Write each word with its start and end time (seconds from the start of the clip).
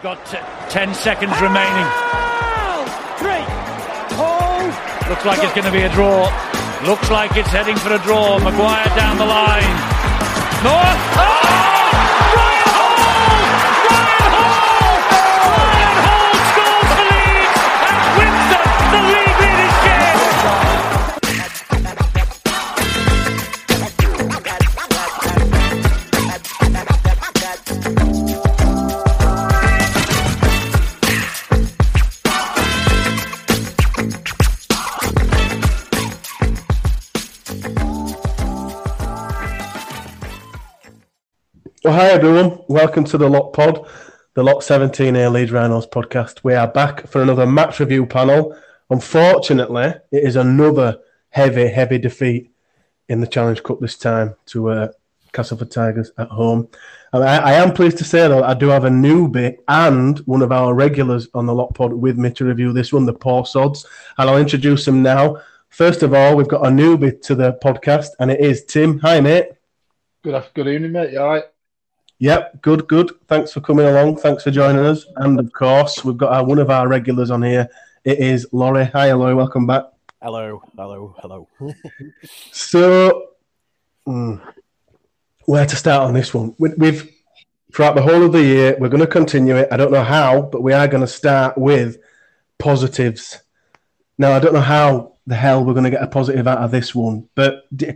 They've 0.00 0.16
got 0.16 0.24
t- 0.24 0.38
10 0.70 0.94
seconds 0.94 1.38
remaining. 1.42 1.84
Three. 3.20 3.44
Oh. 4.16 5.04
Looks 5.10 5.26
like 5.26 5.44
it's 5.44 5.52
going 5.52 5.66
to 5.66 5.70
be 5.70 5.82
a 5.82 5.92
draw. 5.92 6.24
Looks 6.86 7.10
like 7.10 7.36
it's 7.36 7.50
heading 7.50 7.76
for 7.76 7.92
a 7.92 7.98
draw. 7.98 8.38
McGuire 8.40 8.96
down 8.96 9.18
the 9.18 9.26
line. 9.26 9.60
No! 10.64 10.80
Oh! 11.20 11.29
Hi 42.00 42.08
everyone. 42.12 42.58
Welcome 42.66 43.04
to 43.04 43.18
the 43.18 43.28
Lock 43.28 43.52
Pod, 43.52 43.86
the 44.32 44.42
Lock 44.42 44.62
17A 44.62 45.30
Leeds 45.30 45.52
Rhinos 45.52 45.86
podcast. 45.86 46.42
We 46.42 46.54
are 46.54 46.66
back 46.66 47.06
for 47.06 47.20
another 47.20 47.44
match 47.44 47.78
review 47.78 48.06
panel. 48.06 48.56
Unfortunately, 48.88 49.92
it 50.10 50.24
is 50.24 50.36
another 50.36 50.98
heavy, 51.28 51.68
heavy 51.68 51.98
defeat 51.98 52.52
in 53.10 53.20
the 53.20 53.26
Challenge 53.26 53.62
Cup 53.62 53.80
this 53.80 53.98
time 53.98 54.34
to 54.46 54.70
uh, 54.70 54.88
Castleford 55.34 55.70
Tigers 55.70 56.10
at 56.16 56.28
home. 56.28 56.68
And 57.12 57.22
I, 57.22 57.36
I 57.36 57.52
am 57.52 57.74
pleased 57.74 57.98
to 57.98 58.04
say 58.04 58.26
though, 58.28 58.44
I 58.44 58.54
do 58.54 58.68
have 58.68 58.86
a 58.86 58.90
newbie 58.90 59.58
and 59.68 60.20
one 60.20 60.40
of 60.40 60.52
our 60.52 60.72
regulars 60.72 61.28
on 61.34 61.44
the 61.44 61.54
Lock 61.54 61.74
Pod 61.74 61.92
with 61.92 62.16
me 62.16 62.30
to 62.30 62.46
review 62.46 62.72
this 62.72 62.94
one, 62.94 63.04
the 63.04 63.12
Poor 63.12 63.44
Sods, 63.44 63.84
and 64.16 64.30
I'll 64.30 64.38
introduce 64.38 64.88
him 64.88 65.02
now. 65.02 65.42
First 65.68 66.02
of 66.02 66.14
all, 66.14 66.34
we've 66.34 66.48
got 66.48 66.64
a 66.64 66.70
newbie 66.70 67.20
to 67.24 67.34
the 67.34 67.58
podcast, 67.62 68.12
and 68.18 68.30
it 68.30 68.40
is 68.40 68.64
Tim. 68.64 69.00
Hi, 69.00 69.20
mate. 69.20 69.50
Good 70.22 70.42
good 70.54 70.66
evening, 70.66 70.92
mate. 70.92 71.12
You 71.12 71.20
all 71.20 71.28
right? 71.28 71.44
Yep, 72.20 72.60
good, 72.60 72.86
good. 72.86 73.12
Thanks 73.28 73.50
for 73.50 73.62
coming 73.62 73.86
along. 73.86 74.18
Thanks 74.18 74.42
for 74.42 74.50
joining 74.50 74.84
us. 74.84 75.06
And 75.16 75.40
of 75.40 75.50
course, 75.54 76.04
we've 76.04 76.18
got 76.18 76.32
our, 76.32 76.44
one 76.44 76.58
of 76.58 76.68
our 76.68 76.86
regulars 76.86 77.30
on 77.30 77.42
here. 77.42 77.66
It 78.04 78.18
is 78.18 78.46
Laurie. 78.52 78.84
Hi, 78.84 79.10
Laurie. 79.12 79.34
Welcome 79.34 79.66
back. 79.66 79.84
Hello. 80.20 80.62
Hello. 80.76 81.16
Hello. 81.18 81.48
So, 82.52 83.30
mm, 84.06 84.38
where 85.46 85.64
to 85.64 85.76
start 85.76 86.08
on 86.08 86.12
this 86.12 86.34
one? 86.34 86.54
We, 86.58 86.68
we've 86.76 87.10
throughout 87.74 87.94
the 87.94 88.02
whole 88.02 88.22
of 88.22 88.32
the 88.32 88.42
year, 88.42 88.76
we're 88.78 88.90
going 88.90 89.00
to 89.00 89.06
continue 89.06 89.56
it. 89.56 89.68
I 89.72 89.78
don't 89.78 89.90
know 89.90 90.04
how, 90.04 90.42
but 90.42 90.62
we 90.62 90.74
are 90.74 90.88
going 90.88 91.00
to 91.00 91.06
start 91.06 91.56
with 91.56 91.96
positives. 92.58 93.40
Now, 94.18 94.32
I 94.32 94.40
don't 94.40 94.52
know 94.52 94.60
how 94.60 95.14
the 95.26 95.36
hell 95.36 95.64
we're 95.64 95.72
going 95.72 95.84
to 95.84 95.90
get 95.90 96.02
a 96.02 96.06
positive 96.06 96.46
out 96.46 96.58
of 96.58 96.70
this 96.70 96.94
one, 96.94 97.30
but 97.34 97.64
d- 97.74 97.94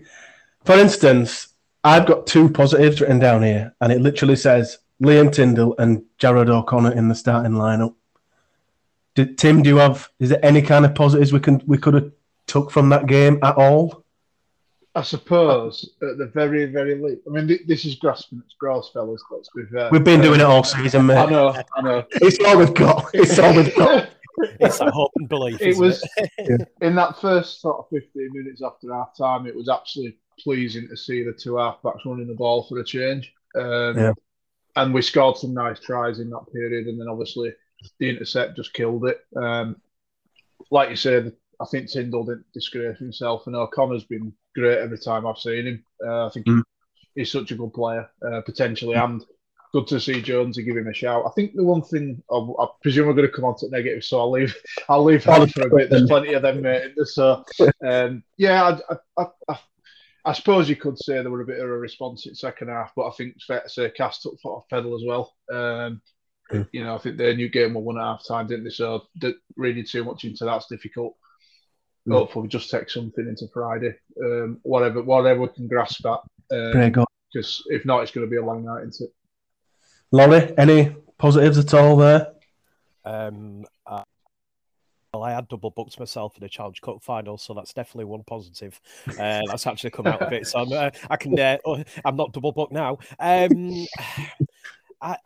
for 0.65 0.79
instance, 0.79 1.49
I've 1.85 2.07
got 2.07 2.27
two 2.27 2.49
positives 2.49 3.01
written 3.01 3.19
down 3.19 3.43
here, 3.43 3.75
and 3.81 3.93
it 3.93 4.01
literally 4.01 4.37
says 4.37 4.79
Liam 5.03 5.31
Tindall 5.31 5.75
and 5.79 6.03
Jarrod 6.19 6.49
O'Connor 6.49 6.93
in 6.93 7.09
the 7.09 7.15
starting 7.15 7.53
lineup. 7.53 7.95
Did, 9.15 9.39
Tim, 9.39 9.63
do 9.63 9.69
you 9.69 9.77
have? 9.77 10.09
Is 10.19 10.31
there 10.31 10.45
any 10.45 10.63
kind 10.63 10.85
of 10.85 10.95
positives 10.95 11.33
we 11.33 11.41
can 11.41 11.63
we 11.67 11.79
could 11.79 11.95
have 11.95 12.11
took 12.47 12.71
from 12.71 12.89
that 12.89 13.07
game 13.07 13.39
at 13.43 13.57
all? 13.57 14.03
I 14.97 15.03
suppose 15.03 15.91
at 16.03 16.19
the 16.19 16.27
very, 16.27 16.67
very 16.67 16.95
least. 16.95 17.23
I 17.27 17.31
mean, 17.31 17.59
this 17.67 17.85
is 17.85 17.97
grasping 17.97 18.41
at 18.45 18.51
straws, 18.51 18.91
fellas. 18.93 19.23
Let's 19.31 19.51
be 19.55 19.65
fair. 19.73 19.89
We've 19.91 20.05
been 20.05 20.21
uh, 20.21 20.25
doing 20.25 20.41
it 20.41 20.47
all 20.47 20.63
season, 20.63 21.11
I 21.11 21.27
mate. 21.27 21.31
know. 21.31 21.49
I 21.77 21.83
know. 21.83 22.05
It's 22.13 22.39
all 22.45 22.59
we've 22.59 22.75
got. 22.75 23.07
It's 23.13 23.39
all 23.39 23.55
we've 23.55 23.75
got. 23.75 24.11
It's 24.59 24.79
that 24.79 24.89
hope 24.91 25.13
and 25.15 25.29
belief. 25.29 25.61
it 25.63 25.69
isn't 25.69 25.81
was 25.81 26.09
it? 26.17 26.69
in 26.83 26.97
that 26.97 27.21
first 27.21 27.61
sort 27.61 27.79
of 27.79 27.89
15 27.91 28.31
minutes 28.33 28.63
after 28.63 28.93
half 28.93 29.17
time. 29.17 29.47
It 29.47 29.55
was 29.55 29.69
absolutely 29.69 30.19
pleasing 30.41 30.89
to 30.89 30.97
see 30.97 31.23
the 31.23 31.33
two 31.33 31.53
halfbacks 31.53 32.05
running 32.05 32.27
the 32.27 32.35
ball 32.35 32.65
for 32.65 32.79
a 32.79 32.85
change. 32.85 33.33
Um, 33.57 33.99
Yeah. 33.99 34.13
And 34.77 34.93
we 34.93 35.03
scored 35.03 35.37
some 35.37 35.55
nice 35.55 35.79
tries 35.79 36.19
in 36.19 36.31
that 36.31 36.47
period, 36.53 36.89
and 36.89 37.01
then 37.01 37.07
obviously 37.09 37.53
the 38.01 38.09
intercept 38.09 38.57
just 38.57 38.73
killed 38.75 39.07
it. 39.07 39.21
Um, 39.37 39.77
like 40.73 40.91
you 40.91 40.97
said, 40.97 41.33
I 41.61 41.65
think 41.67 41.89
Tindall 41.89 42.25
didn't 42.25 42.53
disgrace 42.53 42.99
himself, 42.99 43.47
and 43.47 43.55
O'Connor's 43.55 44.03
been 44.05 44.33
great 44.57 44.79
every 44.79 44.99
time 44.99 45.27
I've 45.27 45.39
seen 45.39 45.67
him. 45.67 45.85
Uh, 46.05 46.27
I 46.27 46.31
think 46.31 46.47
Mm. 46.47 46.63
he's 47.15 47.31
such 47.31 47.53
a 47.53 47.55
good 47.55 47.73
player, 47.73 48.09
uh, 48.27 48.41
potentially, 48.41 48.95
and 48.97 49.25
good 49.73 49.87
to 49.89 50.01
see 50.01 50.21
Jones 50.21 50.57
to 50.57 50.63
give 50.63 50.77
him 50.77 50.89
a 50.89 50.95
shout. 50.95 51.25
I 51.25 51.31
think 51.31 51.55
the 51.55 51.63
one 51.63 51.83
thing 51.83 52.21
I, 52.31 52.37
I 52.37 52.67
presume 52.83 53.07
we're 53.07 53.13
going 53.15 53.29
to 53.29 53.33
come 53.33 53.45
on 53.45 53.57
to 53.59 53.69
negative, 53.69 54.03
so 54.03 54.19
I'll 54.19 54.31
leave. 54.33 54.57
I'll 54.89 55.05
leave 55.05 55.23
that 55.25 55.51
for 55.53 55.69
a 55.69 55.71
bit. 55.77 55.89
There's 55.91 56.09
plenty 56.09 56.33
of 56.35 56.43
them, 56.43 56.63
mate. 56.63 56.83
in 56.83 56.93
there, 56.97 57.07
So, 57.07 57.45
um, 57.87 58.25
yeah, 58.39 58.79
I, 58.91 58.97
I, 59.23 59.27
I, 59.49 59.59
I, 60.25 60.31
I 60.31 60.33
suppose 60.33 60.69
you 60.69 60.77
could 60.77 60.99
say 60.99 61.15
there 61.15 61.31
were 61.31 61.43
a 61.43 61.47
bit 61.47 61.61
of 61.61 61.69
a 61.69 61.79
response 61.79 62.27
in 62.27 62.35
second 62.35 62.69
half, 62.69 62.93
but 62.97 63.07
I 63.07 63.11
think 63.13 63.35
it's 63.37 63.47
fair 63.47 63.61
to 63.61 63.69
say 63.69 63.91
Cass 63.91 64.21
took 64.21 64.41
foot 64.41 64.57
off 64.57 64.69
pedal 64.69 64.95
as 64.95 65.03
well. 65.07 65.35
Um, 65.53 66.01
Mm. 66.53 66.69
You 66.73 66.85
know, 66.85 66.95
I 66.95 66.99
think 66.99 67.17
their 67.17 67.35
new 67.35 67.49
game 67.49 67.75
were 67.75 67.81
one 67.81 67.99
at 67.99 68.05
half 68.05 68.27
time, 68.27 68.47
didn't 68.47 68.65
they? 68.65 68.71
So 68.71 69.05
d- 69.19 69.35
reading 69.57 69.85
too 69.85 70.05
much 70.05 70.25
into 70.25 70.45
that's 70.45 70.67
difficult. 70.67 71.17
Mm. 72.07 72.13
Hopefully, 72.13 72.43
we 72.43 72.49
just 72.49 72.71
take 72.71 72.91
something 72.91 73.27
into 73.27 73.47
Friday. 73.53 73.95
Um, 74.23 74.61
whatever, 74.63 75.03
whatever 75.03 75.41
we 75.41 75.49
can 75.49 75.69
grasp 75.69 76.05
at. 76.07 76.21
Very 76.51 76.91
good. 76.91 77.07
Because 77.33 77.63
if 77.69 77.85
not, 77.85 78.03
it's 78.03 78.13
going 78.13 78.27
to 78.27 78.31
be 78.31 78.37
a 78.37 78.45
long 78.45 78.65
night, 78.65 78.87
isn't 78.87 79.07
it? 79.07 79.15
Laurie, 80.13 80.57
any 80.59 80.95
positives 81.19 81.59
at 81.59 81.75
all 81.75 81.97
there? 81.97 82.33
Um, 83.05 83.65
well, 83.89 84.04
I 85.25 85.33
had 85.33 85.49
double 85.49 85.71
booked 85.71 85.99
myself 85.99 86.37
in 86.37 86.43
the 86.43 86.49
Challenge 86.49 86.81
Cup 86.81 87.03
final, 87.03 87.39
so 87.39 87.55
that's 87.55 87.73
definitely 87.73 88.05
one 88.05 88.23
positive. 88.25 88.81
Uh, 89.19 89.43
that's 89.49 89.67
actually 89.67 89.91
come 89.91 90.07
out 90.07 90.23
of 90.23 90.33
it, 90.33 90.47
so 90.47 90.61
I'm, 90.61 90.73
uh, 90.73 90.91
I 91.11 91.17
can. 91.17 91.39
Uh, 91.39 91.59
oh, 91.65 91.83
I'm 92.05 92.17
not 92.17 92.33
double 92.33 92.53
booked 92.53 92.73
now. 92.73 92.99
Um, 93.19 93.87
I. 95.01 95.17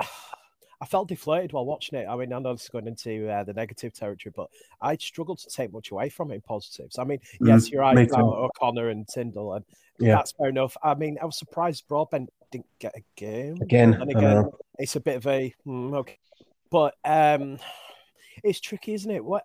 I 0.80 0.86
felt 0.86 1.08
deflated 1.08 1.52
while 1.52 1.66
watching 1.66 1.98
it. 1.98 2.06
I 2.08 2.14
mean, 2.14 2.32
I 2.32 2.38
know 2.38 2.52
this 2.52 2.62
is 2.62 2.68
going 2.68 2.86
into 2.86 3.28
uh, 3.28 3.42
the 3.42 3.52
negative 3.52 3.92
territory, 3.92 4.32
but 4.36 4.48
I 4.80 4.96
struggled 4.96 5.38
to 5.40 5.50
take 5.50 5.72
much 5.72 5.90
away 5.90 6.08
from 6.08 6.30
it 6.30 6.36
in 6.36 6.40
positives. 6.40 7.00
I 7.00 7.04
mean, 7.04 7.18
yes, 7.40 7.66
Mm, 7.66 7.72
you're 7.72 7.80
right 7.80 8.08
about. 8.08 8.24
O'Connor 8.24 8.90
and 8.90 9.08
Tindall, 9.08 9.54
and 9.54 9.64
Yeah. 9.98 10.14
that's 10.14 10.30
fair 10.38 10.48
enough. 10.50 10.76
I 10.80 10.94
mean, 10.94 11.18
I 11.20 11.24
was 11.24 11.36
surprised 11.36 11.88
Broadbent 11.88 12.30
didn't 12.52 12.68
get 12.78 12.94
a 12.96 13.02
game. 13.16 13.60
Again, 13.60 13.94
and 13.94 14.08
again, 14.08 14.48
it's 14.78 14.94
a 14.94 15.00
bit 15.00 15.16
of 15.16 15.26
a 15.26 15.52
hmm, 15.64 15.94
okay, 15.94 16.18
but 16.70 16.94
um, 17.04 17.58
it's 18.44 18.60
tricky, 18.60 18.94
isn't 18.94 19.10
it? 19.10 19.24
What 19.24 19.44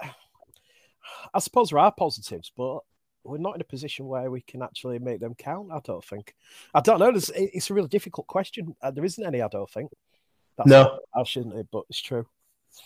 I 1.34 1.40
suppose 1.40 1.70
there 1.70 1.80
are 1.80 1.92
positives, 1.92 2.52
but 2.56 2.80
we're 3.24 3.38
not 3.38 3.56
in 3.56 3.62
a 3.62 3.66
position 3.66 4.06
where 4.08 4.30
we 4.30 4.42
can 4.42 4.62
actually 4.62 5.00
make 5.00 5.20
them 5.20 5.36
count. 5.36 5.72
I 5.72 5.80
don't 5.84 6.04
think. 6.04 6.36
I 6.74 6.82
don't 6.82 7.00
know. 7.00 7.12
There's, 7.12 7.32
it's 7.36 7.70
a 7.70 7.74
really 7.74 7.88
difficult 7.88 8.28
question. 8.28 8.76
Uh, 8.82 8.92
there 8.92 9.06
isn't 9.06 9.26
any. 9.26 9.42
I 9.42 9.48
don't 9.48 9.70
think. 9.70 9.92
That's 10.58 10.70
No. 10.70 11.00
I 11.16 11.24
shouldn't 11.24 11.56
it, 11.56 11.68
but 11.72 11.84
it's 11.90 12.02
true. 12.02 12.26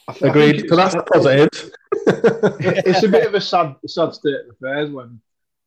I 0.07 0.13
th- 0.13 0.23
I 0.23 0.31
think 0.31 0.35
Agreed. 0.35 0.55
it's- 0.66 0.69
So 0.69 0.75
that's 0.75 0.95
the 0.95 1.03
positives. 1.03 1.71
it's 2.85 3.03
a 3.03 3.07
bit 3.09 3.25
of 3.27 3.33
a 3.33 3.41
sad, 3.41 3.75
sad 3.87 4.13
state 4.13 4.35
of 4.35 4.55
affairs 4.55 4.91
when 4.91 5.19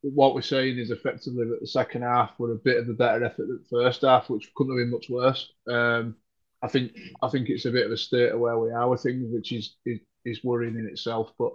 what 0.02 0.34
we're 0.34 0.40
saying 0.40 0.78
is 0.78 0.90
effectively 0.90 1.44
that 1.46 1.60
the 1.60 1.66
second 1.66 2.02
half 2.02 2.38
were 2.38 2.52
a 2.52 2.56
bit 2.56 2.78
of 2.78 2.88
a 2.88 2.94
better 2.94 3.22
effort 3.24 3.48
than 3.48 3.60
the 3.70 3.82
first 3.82 4.00
half, 4.02 4.30
which 4.30 4.50
couldn't 4.54 4.72
have 4.72 4.82
been 4.82 4.90
much 4.90 5.10
worse. 5.10 5.52
Um, 5.68 6.16
I 6.62 6.68
think 6.68 6.96
I 7.22 7.28
think 7.28 7.48
it's 7.48 7.64
a 7.66 7.70
bit 7.70 7.86
of 7.86 7.92
a 7.92 7.96
state 7.96 8.30
of 8.32 8.40
where 8.40 8.58
we 8.58 8.70
are 8.70 8.88
with 8.88 9.02
things, 9.02 9.32
which 9.32 9.52
is 9.52 9.76
is, 9.84 9.98
is 10.24 10.42
worrying 10.44 10.76
in 10.78 10.86
itself. 10.86 11.32
But 11.38 11.52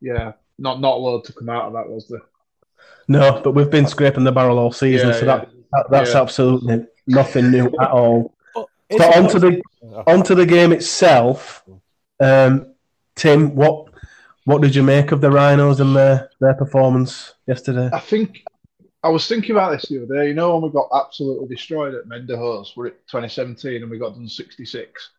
yeah, 0.00 0.32
not 0.58 0.80
not 0.80 0.96
a 0.96 1.00
lot 1.00 1.24
to 1.24 1.32
come 1.32 1.48
out 1.48 1.66
of 1.66 1.72
that, 1.74 1.88
was 1.88 2.08
there? 2.08 2.20
no, 3.08 3.40
but 3.42 3.52
we've 3.52 3.70
been 3.70 3.86
scraping 3.86 4.24
the 4.24 4.32
barrel 4.32 4.58
all 4.58 4.72
season, 4.72 5.08
Yeah, 5.08 5.14
so 5.14 5.20
yeah. 5.26 5.36
that, 5.36 5.50
that 5.72 5.86
that's 5.90 6.12
Yeah. 6.14 6.22
absolutely 6.22 6.86
nothing 7.06 7.50
new 7.50 7.66
at 7.80 7.90
all. 7.90 8.34
But 8.54 8.66
So 8.98 9.04
onto 9.12 9.38
the 9.38 9.62
onto 10.06 10.34
the 10.34 10.46
game 10.46 10.72
itself. 10.72 11.62
Um, 12.20 12.74
Tim, 13.16 13.54
what 13.54 13.86
what 14.44 14.62
did 14.62 14.74
you 14.74 14.82
make 14.82 15.12
of 15.12 15.20
the 15.20 15.30
Rhinos 15.30 15.80
and 15.80 15.94
their 15.94 16.30
their 16.40 16.54
performance 16.54 17.34
yesterday? 17.46 17.90
I 17.92 18.00
think 18.00 18.42
I 19.02 19.08
was 19.08 19.26
thinking 19.26 19.52
about 19.52 19.72
this 19.72 19.88
the 19.88 20.02
other 20.04 20.14
day. 20.14 20.28
You 20.28 20.34
know, 20.34 20.54
when 20.54 20.62
we 20.62 20.70
got 20.74 20.88
absolutely 20.94 21.48
destroyed 21.48 21.94
at 21.94 22.06
Mend-A-Hose, 22.06 22.74
we're 22.76 22.88
at 22.88 23.06
2017 23.08 23.82
and 23.82 23.90
we 23.90 23.98
got 23.98 24.14
done 24.14 24.28
66. 24.28 25.10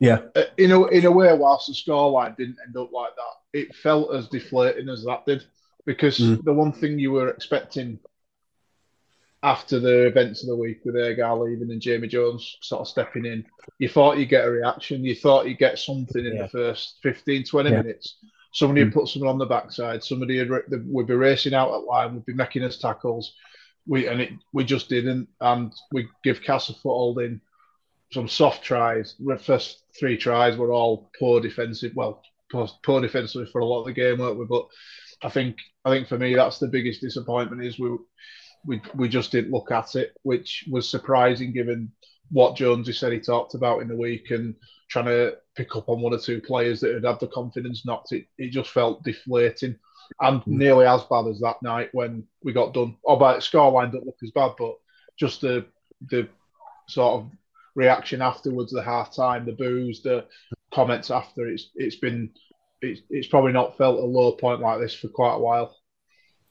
Yeah, 0.00 0.22
Uh, 0.34 0.44
in 0.56 0.72
a 0.72 0.86
in 0.86 1.04
a 1.04 1.10
way, 1.10 1.32
whilst 1.36 1.66
the 1.68 1.74
scoreline 1.74 2.36
didn't 2.36 2.56
end 2.66 2.76
up 2.76 2.90
like 2.90 3.14
that, 3.14 3.58
it 3.60 3.74
felt 3.76 4.14
as 4.14 4.28
deflating 4.28 4.88
as 4.88 5.04
that 5.04 5.26
did. 5.26 5.44
Because 5.86 6.18
Mm. 6.18 6.42
the 6.44 6.52
one 6.52 6.72
thing 6.72 6.98
you 6.98 7.12
were 7.12 7.28
expecting 7.28 7.98
after 9.42 9.78
the 9.80 10.06
events 10.06 10.42
of 10.42 10.48
the 10.48 10.56
week 10.56 10.84
with 10.84 10.96
Agar 10.96 11.34
leaving 11.38 11.70
and 11.70 11.80
Jamie 11.80 12.08
Jones 12.08 12.58
sort 12.60 12.82
of 12.82 12.88
stepping 12.88 13.24
in, 13.24 13.44
you 13.78 13.88
thought 13.88 14.18
you'd 14.18 14.28
get 14.28 14.46
a 14.46 14.50
reaction. 14.50 15.02
You 15.02 15.14
thought 15.14 15.48
you'd 15.48 15.58
get 15.58 15.78
something 15.78 16.24
in 16.26 16.36
Yeah. 16.36 16.42
the 16.42 16.48
first 16.48 16.98
15, 17.02 17.44
20 17.44 17.70
Yeah. 17.70 17.80
minutes. 17.82 18.16
Somebody 18.52 18.84
would 18.84 18.92
put 18.92 19.08
someone 19.08 19.30
on 19.30 19.38
the 19.38 19.46
backside. 19.46 20.04
Somebody 20.04 20.42
would, 20.46 20.86
would 20.92 21.06
be 21.06 21.14
racing 21.14 21.54
out 21.54 21.72
at 21.72 21.84
line, 21.84 22.14
would 22.14 22.26
be 22.26 22.34
making 22.34 22.64
us 22.64 22.78
tackles. 22.78 23.34
We 23.86 24.06
and 24.08 24.20
it 24.20 24.32
we 24.52 24.64
just 24.64 24.90
didn't, 24.90 25.28
and 25.40 25.72
we 25.90 26.08
give 26.22 26.42
Cass 26.42 26.68
a 26.68 26.74
foothold 26.74 27.20
in 27.20 27.40
some 28.12 28.28
soft 28.28 28.62
tries. 28.64 29.14
The 29.18 29.38
first 29.38 29.84
three 29.98 30.16
tries 30.16 30.56
were 30.56 30.72
all 30.72 31.10
poor 31.18 31.40
defensive. 31.40 31.92
Well, 31.94 32.22
poor, 32.50 32.68
poor 32.84 33.00
defensively 33.00 33.48
for 33.50 33.60
a 33.60 33.64
lot 33.64 33.80
of 33.80 33.86
the 33.86 33.92
game, 33.92 34.18
weren't 34.18 34.38
we? 34.38 34.46
But 34.46 34.66
I 35.22 35.28
think 35.28 35.56
I 35.84 35.90
think 35.90 36.08
for 36.08 36.18
me 36.18 36.34
that's 36.34 36.58
the 36.58 36.68
biggest 36.68 37.00
disappointment 37.00 37.64
is 37.64 37.78
we 37.78 37.96
we 38.66 38.80
we 38.94 39.08
just 39.08 39.32
didn't 39.32 39.52
look 39.52 39.70
at 39.70 39.94
it, 39.96 40.12
which 40.22 40.64
was 40.70 40.88
surprising 40.88 41.52
given 41.52 41.92
what 42.30 42.56
Jones 42.56 42.86
Jonesy 42.86 42.92
said 42.92 43.12
he 43.12 43.20
talked 43.20 43.54
about 43.54 43.80
in 43.82 43.88
the 43.88 43.96
week 43.96 44.30
and 44.30 44.54
trying 44.88 45.06
to 45.06 45.36
pick 45.56 45.74
up 45.76 45.88
on 45.88 46.00
one 46.00 46.14
or 46.14 46.18
two 46.18 46.40
players 46.40 46.80
that 46.80 46.94
had 46.94 47.04
had 47.04 47.20
the 47.20 47.26
confidence 47.28 47.84
knocked. 47.86 48.12
It 48.12 48.26
it 48.38 48.50
just 48.50 48.70
felt 48.70 49.04
deflating 49.04 49.76
and 50.20 50.42
Hmm. 50.42 50.58
nearly 50.58 50.86
as 50.86 51.04
bad 51.04 51.26
as 51.28 51.40
that 51.40 51.62
night 51.62 51.90
when 51.92 52.24
we 52.42 52.52
got 52.52 52.74
done. 52.74 52.96
By 53.06 53.34
the 53.34 53.40
scoreline 53.40 53.92
didn't 53.92 54.06
look 54.06 54.18
as 54.22 54.32
bad, 54.32 54.52
but 54.58 54.74
just 55.18 55.40
the 55.40 55.66
the 56.10 56.28
sort 56.88 57.20
of 57.20 57.30
reaction 57.74 58.22
afterwards, 58.22 58.72
the 58.72 58.82
half 58.82 59.14
time, 59.14 59.44
the 59.46 59.52
boos, 59.52 60.02
the 60.02 60.26
comments 60.72 61.10
after. 61.10 61.46
It's 61.46 61.70
it's 61.74 61.96
been 61.96 62.30
it's, 62.82 63.00
it's 63.10 63.26
probably 63.28 63.52
not 63.52 63.76
felt 63.76 63.98
a 64.00 64.04
low 64.04 64.32
point 64.32 64.60
like 64.60 64.80
this 64.80 64.94
for 64.94 65.08
quite 65.08 65.34
a 65.34 65.38
while. 65.38 65.76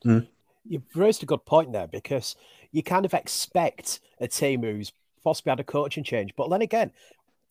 You've 0.04 0.84
raised 0.96 1.24
a 1.24 1.26
good 1.26 1.46
point 1.46 1.72
there 1.74 1.88
because 1.88 2.36
you 2.72 2.84
kind 2.84 3.06
of 3.06 3.14
expect 3.14 4.00
a 4.20 4.28
team 4.28 4.62
who's 4.62 4.92
possibly 5.24 5.50
had 5.52 5.60
a 5.60 5.64
coaching 5.64 6.04
change, 6.04 6.34
but 6.38 6.50
then 6.50 6.62
again, 6.62 6.92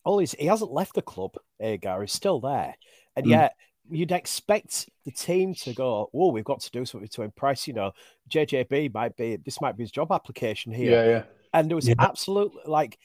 all 0.05 0.19
he's, 0.19 0.33
he 0.33 0.47
hasn't 0.47 0.71
left 0.73 0.95
the 0.95 1.03
club. 1.03 1.35
Agar 1.61 2.05
is 2.05 2.13
still 2.13 2.41
there, 2.41 2.77
and 3.17 3.27
Mm. 3.27 3.31
yet 3.31 3.57
you'd 3.91 4.13
expect 4.13 4.89
the 5.05 5.11
team 5.11 5.55
to 5.55 5.73
go, 5.75 6.09
"Oh, 6.15 6.31
we've 6.31 6.45
got 6.45 6.61
to 6.61 6.71
do 6.71 6.85
something 6.85 7.09
to 7.09 7.23
impress." 7.23 7.67
You 7.67 7.75
know, 7.75 7.93
JJB 8.31 8.95
might 8.95 9.17
be 9.17 9.37
this 9.37 9.61
might 9.61 9.77
be 9.77 9.83
his 9.83 9.91
job 9.91 10.13
application 10.13 10.73
here, 10.73 10.93
Yeah, 10.93 11.05
yeah. 11.11 11.23
and 11.53 11.69
there 11.69 11.77
was 11.77 11.89
Yeah. 11.89 11.95
absolutely 11.99 12.63
like 12.67 12.99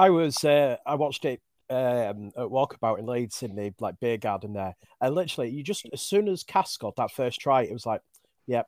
I 0.00 0.08
was 0.08 0.42
uh, 0.44 0.78
I 0.86 0.94
watched 0.94 1.26
it 1.26 1.42
um, 1.68 2.32
at 2.34 2.48
Walkabout 2.48 2.98
in 2.98 3.06
Leeds 3.06 3.40
the 3.40 3.74
like 3.80 4.00
beer 4.00 4.16
garden 4.16 4.54
there, 4.54 4.74
and 4.98 5.14
literally 5.14 5.50
you 5.50 5.62
just 5.62 5.86
as 5.92 6.00
soon 6.00 6.26
as 6.26 6.42
Cass 6.42 6.78
got 6.78 6.96
that 6.96 7.10
first 7.10 7.38
try, 7.38 7.64
it 7.64 7.72
was 7.72 7.84
like, 7.84 8.00
yep. 8.46 8.66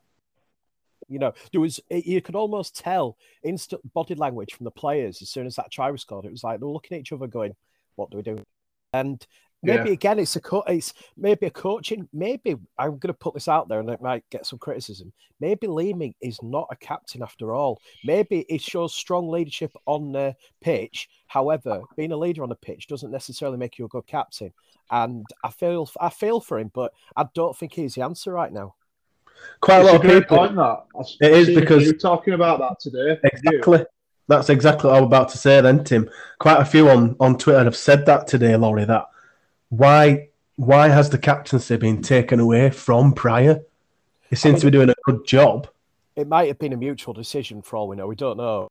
You 1.09 1.19
know, 1.19 1.33
there 1.51 1.63
was 1.63 1.81
it, 1.89 2.05
you 2.05 2.21
could 2.21 2.37
almost 2.37 2.77
tell 2.77 3.17
instant 3.43 3.81
body 3.95 4.15
language 4.15 4.53
from 4.53 4.65
the 4.65 4.71
players 4.71 5.23
as 5.23 5.31
soon 5.31 5.47
as 5.47 5.57
that 5.57 5.71
try 5.71 5.91
was 5.91 6.03
scored. 6.03 6.27
It 6.27 6.33
was 6.33 6.45
like 6.45 6.61
they 6.61 6.67
were 6.67 6.73
looking 6.73 6.97
at 6.97 7.01
each 7.01 7.13
other, 7.13 7.27
going, 7.27 7.57
"What 7.97 8.11
do 8.11 8.19
we 8.19 8.23
do?" 8.23 8.37
And 8.93 9.27
maybe 9.63 9.89
Yeah. 9.91 9.93
again, 9.95 10.19
it's 10.19 10.37
a 10.37 10.41
co- 10.41 10.65
it's 10.67 10.93
maybe 11.17 11.47
a 11.47 11.51
coaching. 11.51 12.09
Maybe 12.13 12.57
I'm 12.79 12.91
going 12.99 13.09
to 13.09 13.15
put 13.15 13.35
this 13.35 13.49
out 13.49 13.69
there, 13.69 13.81
and 13.81 13.89
it 13.91 14.01
might 14.03 14.25
get 14.31 14.47
some 14.47 14.59
criticism. 14.59 15.13
Maybe 15.41 15.67
Leeming 15.67 16.15
is 16.21 16.43
not 16.43 16.69
a 16.71 16.77
captain 16.77 17.23
after 17.23 17.53
all. 17.53 17.81
Maybe 18.05 18.41
it 18.49 18.61
shows 18.61 18.95
strong 18.95 19.29
leadership 19.29 19.73
on 19.87 20.13
the 20.13 20.37
pitch. 20.61 21.09
However, 21.27 21.83
being 21.97 22.13
a 22.13 22.17
leader 22.17 22.43
on 22.43 22.49
the 22.49 22.55
pitch 22.57 22.87
doesn't 22.87 23.11
necessarily 23.11 23.59
make 23.59 23.79
you 23.79 23.85
a 23.87 23.89
good 23.89 24.07
captain. 24.07 24.53
And 24.91 25.25
I 25.43 25.51
feel 25.51 25.89
I 26.01 26.11
feel 26.11 26.41
for 26.41 26.59
him, 26.59 26.71
but 26.75 26.93
I 27.17 27.27
don't 27.35 27.57
think 27.57 27.73
he's 27.73 27.95
the 27.95 28.03
answer 28.03 28.33
right 28.33 28.53
now. 28.53 28.75
Quite 29.61 29.79
a 29.81 29.85
lot 29.85 29.95
a 29.95 29.97
of 29.97 30.03
people. 30.23 30.37
point 30.39 30.55
that. 30.57 30.85
I 30.97 31.01
s- 31.01 31.17
It 31.21 31.33
is 31.33 31.55
because- 31.55 31.85
you're 31.85 31.95
talking 31.95 32.35
about 32.35 32.59
that 32.61 32.79
today. 32.79 33.19
You. 33.23 33.31
Exactly. 33.53 33.85
That's 34.29 34.51
exactly 34.51 34.89
what 34.89 34.97
I 34.99 35.01
was 35.01 35.07
about 35.09 35.29
to 35.31 35.39
say 35.39 35.61
then, 35.61 35.83
Tim. 35.83 36.09
Quite 36.39 36.61
a 36.61 36.65
few 36.65 36.89
on, 36.89 37.17
on 37.19 37.37
Twitter 37.37 37.65
have 37.65 37.77
said 37.77 38.07
that 38.07 38.29
today, 38.29 38.55
Laurie, 38.57 38.85
that 38.85 39.07
why 39.73 40.29
why 40.57 40.89
has 40.89 41.09
the 41.09 41.17
captaincy 41.19 41.77
been 41.79 42.03
taken 42.03 42.39
away 42.39 42.69
from 42.71 43.15
Prior? 43.15 43.63
He 44.29 44.37
seems 44.37 44.61
to 44.61 44.67
be 44.67 44.71
doing 44.71 44.91
a 44.91 44.95
good 45.07 45.27
job. 45.27 45.67
It 46.15 46.29
might 46.29 46.49
have 46.49 46.59
been 46.59 46.75
a 46.75 46.77
mutual 46.77 47.15
decision 47.15 47.63
for 47.63 47.77
all 47.77 47.89
we 47.89 47.97
know. 47.97 48.07
We 48.07 48.15
don't 48.15 48.37
know. 48.37 48.69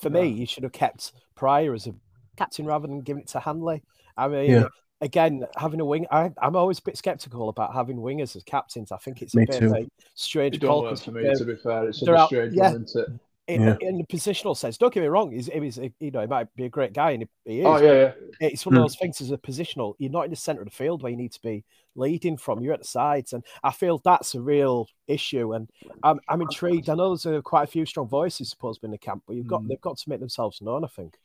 For 0.00 0.10
me, 0.10 0.26
you 0.26 0.44
should 0.46 0.64
have 0.64 0.72
kept 0.72 1.12
Prior 1.36 1.72
as 1.74 1.86
a 1.86 1.94
captain 2.36 2.66
rather 2.66 2.88
than 2.88 3.02
giving 3.02 3.22
it 3.22 3.28
to 3.28 3.40
Handley. 3.40 3.82
I 4.16 4.26
mean, 4.26 4.50
Yeah. 4.50 4.64
again, 5.00 5.46
having 5.56 5.80
a 5.80 5.84
wing, 5.84 6.06
I, 6.10 6.32
I'm 6.38 6.56
always 6.56 6.80
a 6.80 6.82
bit 6.82 6.96
skeptical 6.98 7.48
about 7.48 7.72
having 7.72 7.98
wingers 7.98 8.34
as 8.34 8.42
captains. 8.42 8.90
I 8.90 8.96
think 8.96 9.22
it's 9.22 9.34
a 9.34 9.38
bit 9.38 9.52
too. 9.52 9.66
of 9.66 9.72
a 9.74 9.86
strange 10.14 10.56
It 10.56 10.60
don't 10.60 10.70
call 10.70 10.82
work 10.82 10.90
'cause 10.90 11.04
for 11.04 11.12
me, 11.12 11.22
to 11.34 11.44
be 11.44 11.54
fair. 11.56 11.88
It's 11.88 12.00
they're 12.00 12.14
a 12.14 12.18
out- 12.18 12.26
strange 12.28 12.54
yeah. 12.54 12.72
one, 12.72 12.82
isn't 12.84 13.00
it? 13.00 13.08
In, 13.48 13.62
Yeah. 13.62 13.76
in 13.80 13.98
the 13.98 14.04
positional 14.04 14.56
sense. 14.56 14.78
Don't 14.78 14.92
get 14.94 15.00
me 15.00 15.06
wrong; 15.08 15.32
he's, 15.32 15.46
he's 15.46 15.78
you 15.98 16.10
know 16.10 16.20
he 16.20 16.26
might 16.26 16.54
be 16.54 16.64
a 16.64 16.68
great 16.68 16.92
guy, 16.92 17.10
and 17.12 17.22
he, 17.44 17.52
he 17.52 17.60
is. 17.60 17.66
Oh, 17.66 17.76
yeah, 17.78 18.12
yeah. 18.40 18.48
It's 18.48 18.64
one 18.64 18.74
of 18.74 18.78
Hmm. 18.78 18.82
those 18.84 18.96
things 18.96 19.20
as 19.20 19.30
a 19.30 19.36
positional. 19.38 19.94
You're 19.98 20.10
not 20.10 20.24
in 20.24 20.30
the 20.30 20.36
center 20.36 20.60
of 20.62 20.66
the 20.68 20.74
field 20.74 21.02
where 21.02 21.10
you 21.10 21.16
need 21.16 21.32
to 21.32 21.42
be 21.42 21.64
leading 21.96 22.36
from. 22.36 22.60
You're 22.60 22.74
at 22.74 22.80
the 22.82 22.86
sides, 22.86 23.32
and 23.32 23.44
I 23.62 23.72
feel 23.72 24.00
that's 24.04 24.34
a 24.34 24.40
real 24.40 24.88
issue. 25.08 25.54
And 25.54 25.68
I'm, 26.02 26.20
I'm 26.28 26.40
intrigued. 26.40 26.88
I 26.88 26.94
know 26.94 27.10
there's 27.10 27.26
uh, 27.26 27.40
quite 27.42 27.64
a 27.64 27.66
few 27.70 27.84
strong 27.84 28.08
voices 28.08 28.48
supposed 28.50 28.78
to 28.80 28.82
be 28.82 28.86
in 28.86 28.92
the 28.92 28.98
camp, 28.98 29.24
but 29.26 29.36
you've 29.36 29.48
got 29.48 29.62
Hmm. 29.62 29.68
they've 29.68 29.80
got 29.80 29.98
to 29.98 30.08
make 30.08 30.20
themselves 30.20 30.62
known. 30.62 30.84
I 30.84 30.88
think. 30.88 31.16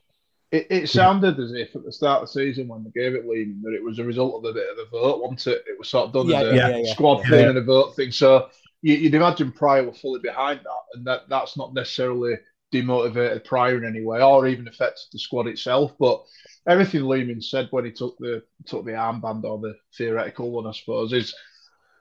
It, 0.49 0.65
it 0.69 0.89
sounded 0.89 1.37
as 1.39 1.51
if 1.51 1.75
at 1.75 1.83
the 1.83 1.91
start 1.91 2.23
of 2.23 2.29
the 2.29 2.33
season 2.33 2.69
when 2.69 2.81
they 2.83 2.89
gave 2.91 3.15
it 3.15 3.27
Lean 3.27 3.61
that 3.63 3.73
it 3.73 3.83
was 3.83 3.99
a 3.99 4.03
result 4.05 4.35
of 4.35 4.49
a 4.49 4.53
bit 4.53 4.69
of 4.69 4.77
the 4.77 4.85
vote, 4.89 5.19
wasn't 5.21 5.45
it? 5.47 5.63
It 5.67 5.77
was 5.77 5.89
sort 5.89 6.07
of 6.07 6.13
done 6.13 6.27
Yeah, 6.27 6.39
as 6.39 6.47
a 6.47 6.55
yeah, 6.55 6.69
yeah, 6.69 6.77
yeah. 6.85 6.93
squad 6.93 7.17
Yeah. 7.25 7.29
thing 7.29 7.45
and 7.49 7.57
a 7.57 7.61
vote 7.63 7.95
thing. 7.97 8.11
So 8.13 8.47
you, 8.81 8.95
you'd 8.95 9.15
imagine 9.15 9.51
Prior 9.51 9.83
were 9.83 9.93
fully 9.93 10.19
behind 10.19 10.59
that, 10.59 10.83
and 10.93 11.05
that 11.07 11.29
that's 11.29 11.57
not 11.57 11.73
necessarily 11.73 12.35
demotivated 12.73 13.45
Prior 13.45 13.77
in 13.77 13.85
any 13.85 14.03
way, 14.03 14.21
or 14.21 14.47
even 14.47 14.67
affected 14.67 15.05
the 15.11 15.19
squad 15.19 15.47
itself. 15.47 15.93
But 15.99 16.23
everything 16.67 17.05
Leeming 17.05 17.41
said 17.41 17.67
when 17.71 17.85
he 17.85 17.91
took 17.91 18.17
the 18.19 18.43
took 18.65 18.85
the 18.85 18.91
armband 18.91 19.43
or 19.43 19.59
the 19.59 19.75
theoretical 19.97 20.51
one, 20.51 20.67
I 20.67 20.71
suppose, 20.71 21.13
is 21.13 21.33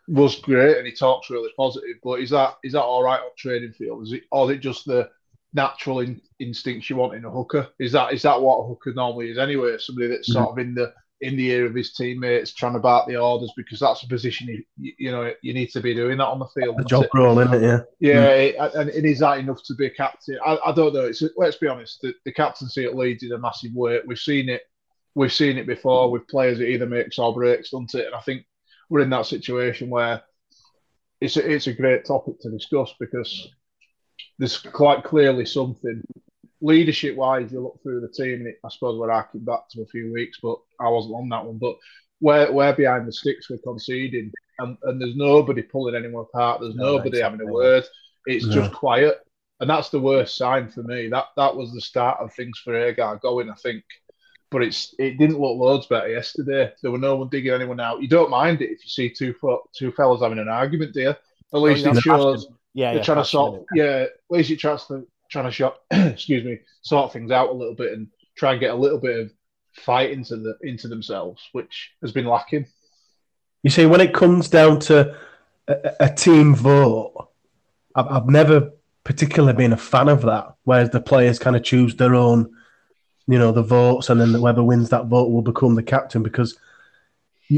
was 0.08 0.36
great, 0.40 0.76
and 0.78 0.86
he 0.86 0.92
talks 0.92 1.30
really 1.30 1.50
positive. 1.56 1.96
But 2.02 2.20
is 2.20 2.30
that 2.30 2.56
is 2.62 2.72
that 2.72 2.82
all 2.82 3.02
right 3.02 3.20
on 3.20 3.30
training 3.36 3.72
field? 3.72 4.04
Is 4.04 4.12
it 4.12 4.24
or 4.30 4.50
is 4.50 4.56
it 4.56 4.60
just 4.60 4.84
the 4.86 5.08
natural 5.52 6.00
in, 6.00 6.20
instincts 6.38 6.90
you 6.90 6.96
want 6.96 7.14
in 7.14 7.24
a 7.24 7.30
hooker? 7.30 7.68
Is 7.78 7.92
that 7.92 8.12
is 8.12 8.22
that 8.22 8.40
what 8.40 8.58
a 8.58 8.66
hooker 8.66 8.92
normally 8.92 9.30
is 9.30 9.38
anyway? 9.38 9.76
Somebody 9.78 10.08
that's 10.08 10.30
mm-hmm. 10.30 10.44
sort 10.44 10.52
of 10.52 10.58
in 10.58 10.74
the 10.74 10.92
in 11.20 11.36
the 11.36 11.50
ear 11.50 11.66
of 11.66 11.74
his 11.74 11.94
teammates, 11.94 12.52
trying 12.52 12.74
to 12.74 12.78
bark 12.78 13.06
the 13.06 13.16
orders 13.16 13.52
because 13.56 13.80
that's 13.80 14.02
a 14.02 14.08
position 14.08 14.48
you, 14.48 14.92
you, 14.98 15.10
know 15.10 15.32
you 15.42 15.54
need 15.54 15.70
to 15.70 15.80
be 15.80 15.94
doing 15.94 16.18
that 16.18 16.26
on 16.26 16.38
the 16.38 16.46
field. 16.48 16.76
The 16.76 16.84
job 16.84 17.04
it. 17.04 17.10
role, 17.14 17.38
isn't 17.38 17.54
it? 17.54 17.62
Yeah. 17.62 17.80
Yeah, 18.00 18.26
mm. 18.26 18.48
it, 18.48 18.56
and, 18.74 18.90
and 18.90 19.06
is 19.06 19.20
that 19.20 19.38
enough 19.38 19.62
to 19.64 19.74
be 19.74 19.86
a 19.86 19.90
captain? 19.90 20.38
I, 20.44 20.58
I 20.66 20.72
don't 20.72 20.92
know. 20.94 21.06
It's 21.06 21.22
let's 21.36 21.56
be 21.56 21.68
honest. 21.68 22.00
The, 22.02 22.14
the 22.24 22.32
captaincy 22.32 22.84
at 22.84 22.96
Leeds 22.96 23.22
is 23.22 23.30
a 23.30 23.38
massive 23.38 23.72
weight. 23.74 24.02
We've 24.06 24.18
seen 24.18 24.48
it. 24.48 24.62
We've 25.14 25.32
seen 25.32 25.56
it 25.56 25.66
before 25.66 26.10
with 26.10 26.28
players 26.28 26.58
that 26.58 26.68
either 26.68 26.86
makes 26.86 27.18
or 27.18 27.32
breaks, 27.32 27.70
doesn't 27.70 27.94
it? 27.94 28.06
And 28.06 28.14
I 28.14 28.20
think 28.20 28.44
we're 28.90 29.00
in 29.00 29.10
that 29.10 29.26
situation 29.26 29.88
where 29.88 30.22
it's 31.20 31.38
a, 31.38 31.50
it's 31.50 31.66
a 31.66 31.72
great 31.72 32.04
topic 32.04 32.38
to 32.40 32.50
discuss 32.50 32.92
because 33.00 33.48
there's 34.38 34.58
quite 34.58 35.02
clearly 35.02 35.46
something 35.46 36.02
leadership 36.60 37.16
wise. 37.16 37.52
You 37.52 37.60
look 37.62 37.80
through 37.82 38.00
the 38.00 38.08
team, 38.08 38.40
and 38.40 38.48
it, 38.48 38.58
I 38.64 38.68
suppose 38.70 38.98
we're 38.98 39.10
harking 39.10 39.44
back 39.44 39.68
to 39.70 39.82
a 39.82 39.86
few 39.86 40.12
weeks, 40.12 40.38
but 40.42 40.56
I 40.80 40.88
wasn't 40.88 41.14
on 41.14 41.28
that 41.30 41.44
one. 41.44 41.58
But 41.58 41.76
where 42.20 42.50
where 42.52 42.72
behind 42.74 43.06
the 43.06 43.12
sticks 43.12 43.50
we're 43.50 43.58
conceding, 43.58 44.32
and, 44.58 44.76
and 44.84 45.00
there's 45.00 45.16
nobody 45.16 45.62
pulling 45.62 45.94
anyone 45.94 46.24
apart. 46.32 46.60
There's 46.60 46.74
No, 46.74 46.96
nobody 46.96 47.20
having 47.20 47.40
a 47.40 47.46
word. 47.46 47.84
It's 48.26 48.46
No. 48.46 48.54
just 48.54 48.72
quiet, 48.72 49.18
and 49.60 49.68
that's 49.68 49.90
the 49.90 50.00
worst 50.00 50.36
sign 50.36 50.68
for 50.68 50.82
me. 50.82 51.08
That 51.08 51.26
that 51.36 51.54
was 51.54 51.72
the 51.72 51.80
start 51.80 52.20
of 52.20 52.32
things 52.34 52.58
for 52.64 52.74
Agar 52.76 53.16
going, 53.22 53.50
I 53.50 53.54
think. 53.54 53.84
But 54.50 54.62
it's 54.62 54.94
it 54.98 55.18
didn't 55.18 55.40
look 55.40 55.58
loads 55.58 55.86
better 55.86 56.08
yesterday. 56.08 56.72
There 56.82 56.92
were 56.92 56.98
no 56.98 57.16
one 57.16 57.28
digging 57.28 57.52
anyone 57.52 57.80
out. 57.80 58.00
You 58.00 58.08
don't 58.08 58.30
mind 58.30 58.62
it 58.62 58.70
if 58.70 58.82
you 58.84 58.88
see 58.88 59.10
two 59.10 59.34
two 59.76 59.92
fellas 59.92 60.22
having 60.22 60.38
an 60.38 60.48
argument, 60.48 60.94
do 60.94 61.00
you? 61.00 61.08
At 61.10 61.60
least 61.60 61.86
oh, 61.86 61.90
yeah, 61.90 61.96
it 61.96 62.02
shows. 62.02 62.46
Yeah, 62.74 62.90
they're 62.90 62.96
yeah, 62.98 63.02
trying 63.04 63.18
to 63.18 63.24
sort. 63.24 63.60
innit? 63.60 63.64
Yeah, 63.74 63.84
at 64.02 64.10
least 64.30 64.50
it 64.50 64.58
tries 64.58 64.86
to 64.86 65.06
trying 65.30 65.50
to 65.50 65.72
excuse 65.90 66.44
me, 66.44 66.60
sort 66.82 67.12
things 67.12 67.30
out 67.30 67.50
a 67.50 67.52
little 67.52 67.74
bit 67.74 67.92
and 67.92 68.08
try 68.36 68.52
and 68.52 68.60
get 68.60 68.72
a 68.72 68.76
little 68.76 68.98
bit 68.98 69.18
of 69.18 69.32
fight 69.72 70.10
into 70.10 70.36
the 70.36 70.56
into 70.62 70.88
themselves, 70.88 71.42
which 71.52 71.92
has 72.02 72.12
been 72.12 72.26
lacking. 72.26 72.66
You 73.62 73.70
see, 73.70 73.86
when 73.86 74.00
it 74.00 74.14
comes 74.14 74.48
down 74.48 74.80
to 74.80 75.16
a, 75.68 75.92
a 76.00 76.14
team 76.14 76.54
vote, 76.54 77.28
I've, 77.94 78.06
I've 78.06 78.26
never 78.28 78.72
particularly 79.04 79.56
been 79.56 79.72
a 79.72 79.76
fan 79.76 80.08
of 80.08 80.22
that, 80.22 80.54
whereas 80.64 80.90
the 80.90 81.00
players 81.00 81.38
kind 81.38 81.56
of 81.56 81.62
choose 81.62 81.94
their 81.96 82.14
own, 82.14 82.52
you 83.26 83.38
know, 83.38 83.52
the 83.52 83.62
votes, 83.62 84.10
and 84.10 84.20
then 84.20 84.34
whoever 84.34 84.62
wins 84.62 84.90
that 84.90 85.06
vote 85.06 85.30
will 85.30 85.42
become 85.42 85.74
the 85.74 85.82
captain 85.82 86.22
because 86.22 86.58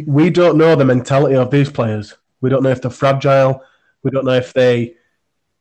we 0.06 0.30
don't 0.30 0.58
know 0.58 0.76
the 0.76 0.84
mentality 0.84 1.34
of 1.34 1.50
these 1.50 1.70
players. 1.70 2.14
We 2.40 2.50
don't 2.50 2.62
know 2.62 2.70
if 2.70 2.82
they're 2.82 2.90
fragile. 2.90 3.62
We 4.02 4.10
don't 4.10 4.26
know 4.26 4.34
if 4.34 4.52
they 4.52 4.94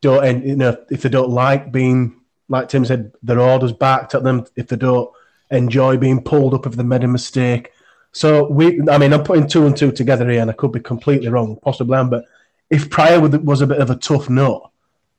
don't, 0.01 0.23
and, 0.23 0.43
you 0.43 0.55
know, 0.55 0.77
if 0.89 1.01
they 1.01 1.09
don't 1.09 1.29
like 1.29 1.71
being, 1.71 2.21
like 2.49 2.69
Tim 2.69 2.85
said, 2.85 3.11
their 3.23 3.39
orders 3.39 3.73
backed 3.73 4.15
at 4.15 4.23
them. 4.23 4.45
If 4.55 4.67
they 4.67 4.75
don't 4.75 5.09
enjoy 5.51 5.97
being 5.97 6.21
pulled 6.21 6.53
up 6.53 6.65
if 6.65 6.73
they 6.73 6.83
made 6.83 7.03
a 7.03 7.07
mistake. 7.07 7.71
So 8.11 8.47
we, 8.49 8.81
I 8.89 8.97
mean, 8.97 9.13
I'm 9.13 9.23
putting 9.23 9.47
two 9.47 9.65
and 9.65 9.75
two 9.75 9.91
together 9.91 10.29
here, 10.29 10.41
and 10.41 10.49
I 10.49 10.53
could 10.53 10.71
be 10.71 10.79
completely 10.79 11.29
wrong, 11.29 11.57
possibly 11.61 11.97
am. 11.97 12.09
But 12.09 12.25
if 12.69 12.89
Prior 12.89 13.19
was- 13.19 13.61
a 13.61 13.67
bit 13.67 13.79
of 13.79 13.89
a 13.89 13.95
tough 13.95 14.29
nut, 14.29 14.61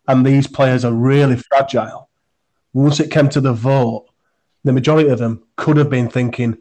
and 0.07 0.25
these 0.25 0.47
players 0.47 0.85
are 0.85 0.93
really 0.93 1.37
fragile, 1.37 2.09
once 2.73 3.01
it 3.01 3.11
came 3.11 3.29
to 3.31 3.41
the 3.41 3.53
vote, 3.53 4.07
the 4.65 4.73
majority 4.73 5.09
of 5.09 5.19
them 5.19 5.43
could 5.57 5.77
have 5.77 5.91
been 5.91 6.09
thinking, 6.09 6.57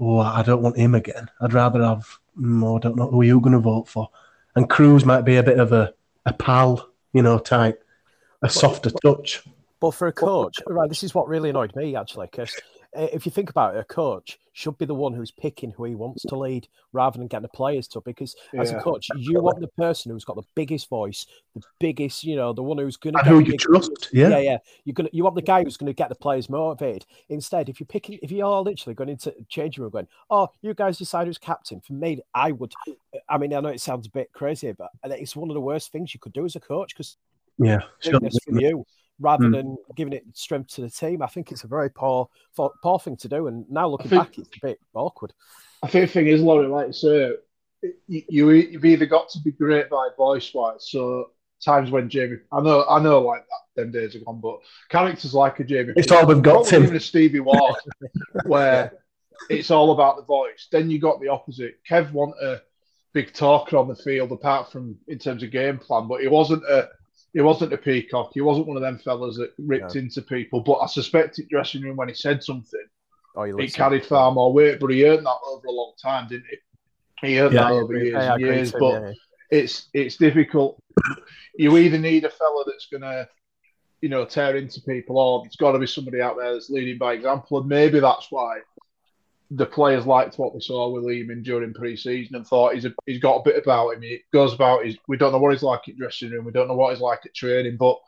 "Oh, 0.00 0.18
I 0.18 0.42
don't 0.42 0.62
want 0.62 0.76
him 0.76 0.94
again. 0.94 1.30
I'd 1.40 1.52
rather 1.54 1.82
have. 1.82 2.06
mm, 2.38 2.76
I 2.76 2.80
don't 2.80 2.96
know 2.96 3.08
who 3.08 3.22
you're 3.22 3.36
you 3.36 3.40
going 3.40 3.52
to 3.52 3.58
vote 3.58 3.88
for." 3.88 4.10
And 4.54 4.68
Kruise 4.68 5.04
might 5.04 5.22
be 5.22 5.36
a 5.36 5.42
bit 5.42 5.58
of 5.58 5.72
a 5.72 5.92
a 6.26 6.32
pal, 6.32 6.90
you 7.16 7.22
know, 7.22 7.38
type, 7.38 7.82
a 8.42 8.50
softer 8.50 8.90
touch. 9.02 9.42
But 9.80 9.92
for 9.92 10.06
a 10.06 10.12
coach, 10.12 10.60
right, 10.66 10.88
this 10.88 11.02
is 11.02 11.14
what 11.14 11.28
really 11.28 11.48
annoyed 11.48 11.74
me 11.74 11.96
actually, 11.96 12.28
because 12.30 12.54
Uh, 12.96 13.08
if 13.12 13.26
you 13.26 13.32
think 13.32 13.50
about 13.50 13.76
it, 13.76 13.78
a 13.78 13.84
coach 13.84 14.38
should 14.52 14.78
be 14.78 14.86
the 14.86 14.94
one 14.94 15.12
who's 15.12 15.30
picking 15.30 15.70
who 15.70 15.84
he 15.84 15.94
wants 15.94 16.22
to 16.22 16.36
lead 16.36 16.66
rather 16.92 17.18
than 17.18 17.26
getting 17.26 17.42
the 17.42 17.48
players 17.48 17.86
to. 17.88 18.00
Because 18.00 18.34
as 18.58 18.70
a 18.70 18.74
Yeah. 18.74 18.80
coach, 18.80 19.08
you 19.16 19.40
want 19.42 19.60
the 19.60 19.68
person 19.68 20.10
who's 20.10 20.24
got 20.24 20.36
the 20.36 20.46
biggest 20.54 20.88
voice, 20.88 21.26
the 21.54 21.60
biggest, 21.78 22.24
you 22.24 22.36
know, 22.36 22.54
the 22.54 22.62
one 22.62 22.78
who's 22.78 22.96
going 22.96 23.14
to 23.14 23.22
who 23.24 23.40
you 23.40 23.56
trust. 23.58 24.08
Yeah. 24.12 24.30
yeah, 24.30 24.38
yeah. 24.38 24.58
You're 24.84 24.94
gonna 24.94 25.10
you 25.12 25.24
want 25.24 25.36
the 25.36 25.42
guy 25.42 25.62
who's 25.62 25.76
going 25.76 25.88
to 25.88 25.92
get 25.92 26.08
the 26.08 26.14
players 26.14 26.48
motivated. 26.48 27.04
Instead, 27.28 27.68
if 27.68 27.80
you're 27.80 27.86
picking, 27.86 28.18
if 28.22 28.30
you're 28.30 28.62
literally 28.62 28.94
going 28.94 29.10
into 29.10 29.34
changing 29.48 29.82
room 29.82 29.90
going, 29.90 30.08
oh, 30.30 30.48
you 30.62 30.72
guys 30.72 30.96
decide 30.96 31.26
who's 31.26 31.38
captain. 31.38 31.80
For 31.80 31.92
me, 31.92 32.20
I 32.34 32.52
would. 32.52 32.72
Uh, 32.88 33.18
I 33.28 33.36
mean, 33.36 33.52
I 33.52 33.60
know 33.60 33.68
it 33.68 33.80
sounds 33.80 34.06
a 34.06 34.10
bit 34.10 34.32
crazy, 34.32 34.72
but 34.72 34.90
it's 35.04 35.36
one 35.36 35.50
of 35.50 35.54
the 35.54 35.60
worst 35.60 35.92
things 35.92 36.14
you 36.14 36.20
could 36.20 36.32
do 36.32 36.44
as 36.44 36.56
a 36.56 36.60
coach 36.60 36.94
because 36.94 37.18
Yeah. 37.58 37.80
Sure. 38.00 38.20
from 38.44 38.60
you 38.60 38.84
rather 39.18 39.46
Mm. 39.46 39.52
than 39.52 39.76
giving 39.94 40.12
it 40.12 40.24
strength 40.34 40.74
to 40.74 40.82
the 40.82 40.90
team. 40.90 41.22
I 41.22 41.26
think 41.26 41.50
it's 41.52 41.64
a 41.64 41.68
very 41.68 41.90
poor, 41.90 42.28
poor, 42.54 42.72
poor 42.82 42.98
thing 42.98 43.16
to 43.18 43.28
do. 43.28 43.46
And 43.46 43.68
now 43.70 43.88
looking 43.88 44.10
think- 44.10 44.22
back, 44.22 44.38
it's 44.38 44.48
a 44.62 44.66
bit 44.66 44.80
awkward. 44.94 45.32
I 45.82 45.88
think 45.88 46.06
the 46.08 46.12
thing 46.12 46.26
is, 46.26 46.40
Laurie, 46.42 46.66
like 46.68 46.88
you 46.88 46.92
say, 46.92 47.32
you, 48.08 48.22
you 48.28 48.50
you've 48.50 48.84
either 48.84 49.06
got 49.06 49.28
to 49.30 49.38
be 49.40 49.52
great 49.52 49.88
by 49.90 50.08
voice 50.16 50.52
wise. 50.54 50.88
So 50.90 51.30
times 51.64 51.90
when 51.90 52.08
Jamie, 52.08 52.38
I 52.52 52.60
know, 52.60 52.84
I 52.88 53.00
know, 53.02 53.20
like 53.20 53.44
that, 53.46 53.82
them 53.82 53.92
days 53.92 54.14
are 54.16 54.20
gone, 54.20 54.40
but 54.40 54.58
characters 54.88 55.34
like 55.34 55.60
a 55.60 55.64
Jamie, 55.64 55.92
It's 55.96 56.10
all 56.10 56.26
we've 56.26 56.42
got, 56.42 56.52
probably 56.66 56.70
Tim. 56.70 56.82
even 56.84 56.96
a 56.96 57.00
Stevie 57.00 57.40
Ward, 57.40 57.76
where 58.46 58.92
it's 59.50 59.70
all 59.70 59.92
about 59.92 60.16
the 60.16 60.22
voice. 60.24 60.68
Then 60.72 60.90
you 60.90 60.98
got 60.98 61.20
the 61.20 61.28
opposite. 61.28 61.78
Kev 61.88 62.10
want 62.12 62.34
a 62.42 62.62
big 63.12 63.32
talker 63.34 63.76
on 63.76 63.86
the 63.88 63.96
field, 63.96 64.32
apart 64.32 64.72
from 64.72 64.96
in 65.08 65.18
terms 65.18 65.42
of 65.42 65.50
game 65.50 65.78
plan, 65.78 66.08
but 66.08 66.20
he 66.22 66.28
wasn't 66.28 66.64
a. 66.64 66.88
He 67.36 67.42
wasn't 67.42 67.74
a 67.74 67.76
peacock. 67.76 68.30
He 68.32 68.40
wasn't 68.40 68.66
one 68.66 68.78
of 68.78 68.82
them 68.82 68.96
fellas 68.96 69.36
that 69.36 69.52
ripped 69.58 69.94
into 69.94 70.22
people. 70.22 70.60
But 70.62 70.78
I 70.78 70.86
suspect 70.86 71.38
it 71.38 71.50
dressing 71.50 71.82
room 71.82 71.94
when 71.96 72.08
he 72.08 72.14
said 72.14 72.42
something, 72.42 72.80
Oh, 73.34 73.42
you 73.42 73.54
he 73.58 73.64
listen. 73.64 73.76
carried 73.76 74.06
far 74.06 74.32
more 74.32 74.54
weight, 74.54 74.80
but 74.80 74.88
he 74.88 75.04
earned 75.06 75.26
that 75.26 75.36
over 75.46 75.66
a 75.66 75.70
long 75.70 75.92
time, 76.02 76.28
didn't 76.28 76.46
he? 76.50 77.28
He 77.28 77.38
earned 77.38 77.52
Yeah, 77.52 77.64
that 77.64 77.72
over 77.72 77.94
years 77.94 78.14
and 78.24 78.40
years, 78.40 78.72
too, 78.72 78.78
but 78.78 79.02
yeah. 79.02 79.12
it's 79.50 79.90
it's 79.92 80.16
difficult. 80.16 80.82
You 81.58 81.76
either 81.76 81.98
need 81.98 82.24
a 82.24 82.30
fella 82.30 82.64
that's 82.66 82.86
gonna, 82.90 83.28
you 84.00 84.08
know, 84.08 84.24
tear 84.24 84.56
into 84.56 84.80
people, 84.80 85.18
or 85.18 85.42
there's 85.42 85.56
got 85.56 85.72
to 85.72 85.78
be 85.78 85.86
somebody 85.86 86.22
out 86.22 86.38
there 86.38 86.54
that's 86.54 86.70
leading 86.70 86.96
by 86.96 87.12
example, 87.12 87.58
and 87.58 87.68
maybe 87.68 88.00
that's 88.00 88.28
why 88.30 88.60
the 89.50 89.66
players 89.66 90.06
liked 90.06 90.38
what 90.38 90.52
they 90.52 90.60
saw 90.60 90.88
with 90.88 91.04
Leeming 91.04 91.42
during 91.42 91.72
pre-season 91.72 92.34
and 92.34 92.46
thought 92.46 92.74
he's 92.74 92.84
a, 92.84 92.92
he's 93.06 93.20
got 93.20 93.36
a 93.36 93.42
bit 93.44 93.62
about 93.62 93.94
him. 93.94 94.02
He 94.02 94.20
goes 94.32 94.52
about 94.52 94.84
his. 94.84 94.96
We 95.06 95.16
don't 95.16 95.32
know 95.32 95.38
what 95.38 95.52
he's 95.52 95.62
like 95.62 95.88
at 95.88 95.96
dressing 95.96 96.30
room. 96.30 96.44
We 96.44 96.52
don't 96.52 96.68
know 96.68 96.74
what 96.74 96.92
he's 96.92 97.00
like 97.00 97.20
at 97.24 97.34
training, 97.34 97.76
but 97.76 97.98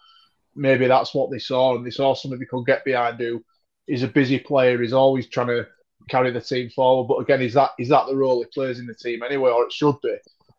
maybe 0.57 0.89
that's 0.89 1.15
what 1.15 1.31
they 1.31 1.39
saw, 1.39 1.77
and 1.77 1.87
they 1.87 1.91
saw 1.91 2.15
something 2.15 2.41
they 2.41 2.47
could 2.47 2.67
get 2.67 2.85
behind 2.85 3.19
who 3.21 3.45
is 3.87 4.03
a 4.03 4.09
busy 4.09 4.39
player. 4.39 4.81
He's 4.83 4.93
always 4.93 5.29
trying 5.29 5.47
to 5.49 5.67
carry 6.09 6.31
the 6.31 6.41
team 6.41 6.71
forward. 6.71 7.07
But 7.09 7.23
again, 7.23 7.43
is 7.43 7.55
that 7.55 7.71
is 7.79 7.89
that 7.91 8.07
the 8.07 8.17
role 8.17 8.41
he 8.41 8.47
plays 8.47 8.81
in 8.81 8.87
the 8.87 8.95
team 8.95 9.23
anyway, 9.23 9.51
or 9.51 9.65
it 9.65 9.73
should 9.73 10.01
be? 10.03 10.17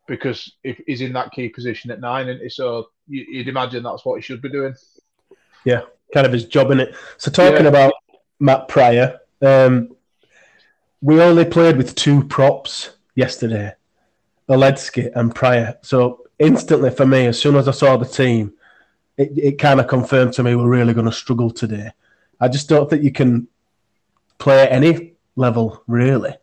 Because 0.07 0.53
if 0.63 0.79
he's 0.87 1.01
in 1.01 1.13
that 1.13 1.31
key 1.31 1.49
position 1.49 1.91
at 1.91 1.99
nine, 1.99 2.29
and 2.29 2.51
so 2.51 2.87
you, 3.07 3.25
you'd 3.29 3.47
imagine 3.47 3.83
that's 3.83 4.05
what 4.05 4.15
he 4.15 4.21
should 4.21 4.41
be 4.41 4.49
doing. 4.49 4.73
Yeah, 5.65 5.81
kind 6.13 6.25
of 6.25 6.33
his 6.33 6.45
job 6.45 6.71
in 6.71 6.79
it. 6.79 6.95
So 7.17 7.29
talking 7.29 7.63
Yeah. 7.63 7.69
about 7.69 7.93
Matt 8.39 8.67
Prior, 8.69 9.19
um, 9.41 9.95
we 11.01 11.21
only 11.21 11.45
played 11.45 11.77
with 11.77 11.95
two 11.95 12.23
props 12.23 12.91
yesterday, 13.15 13.73
Oledzki 14.49 15.11
and 15.15 15.33
Prior. 15.33 15.77
So 15.81 16.25
instantly 16.37 16.89
for 16.89 17.05
me, 17.05 17.27
as 17.27 17.39
soon 17.39 17.55
as 17.55 17.67
I 17.67 17.71
saw 17.71 17.97
the 17.97 18.05
team, 18.05 18.53
it, 19.17 19.31
it 19.37 19.59
kind 19.59 19.79
of 19.79 19.87
confirmed 19.87 20.33
to 20.33 20.43
me 20.43 20.55
we're 20.55 20.67
really 20.67 20.93
going 20.93 21.05
to 21.05 21.11
struggle 21.11 21.51
today. 21.51 21.91
I 22.39 22.47
just 22.47 22.69
don't 22.69 22.89
think 22.89 23.03
you 23.03 23.11
can 23.11 23.47
play 24.37 24.63
at 24.63 24.71
any 24.71 25.13
level 25.35 25.83
really 25.87 26.33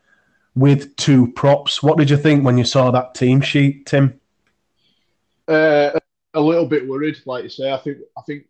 with 0.55 0.97
two 0.97 1.33
props. 1.33 1.83
What 1.83 1.99
did 1.99 2.11
you 2.11 2.17
think 2.17 2.45
when 2.45 2.59
you 2.59 2.65
saw 2.65 2.91
that 2.91 3.15
team 3.15 3.41
sheet, 3.41 3.87
Tim? 3.87 4.21
Uh, 5.49 5.99
a 6.35 6.41
little 6.41 6.67
bit 6.67 6.87
worried, 6.87 7.17
like 7.25 7.45
you 7.45 7.51
say. 7.51 7.73
I 7.73 7.79
think 7.79 7.99
I 8.17 8.23
think 8.23 8.47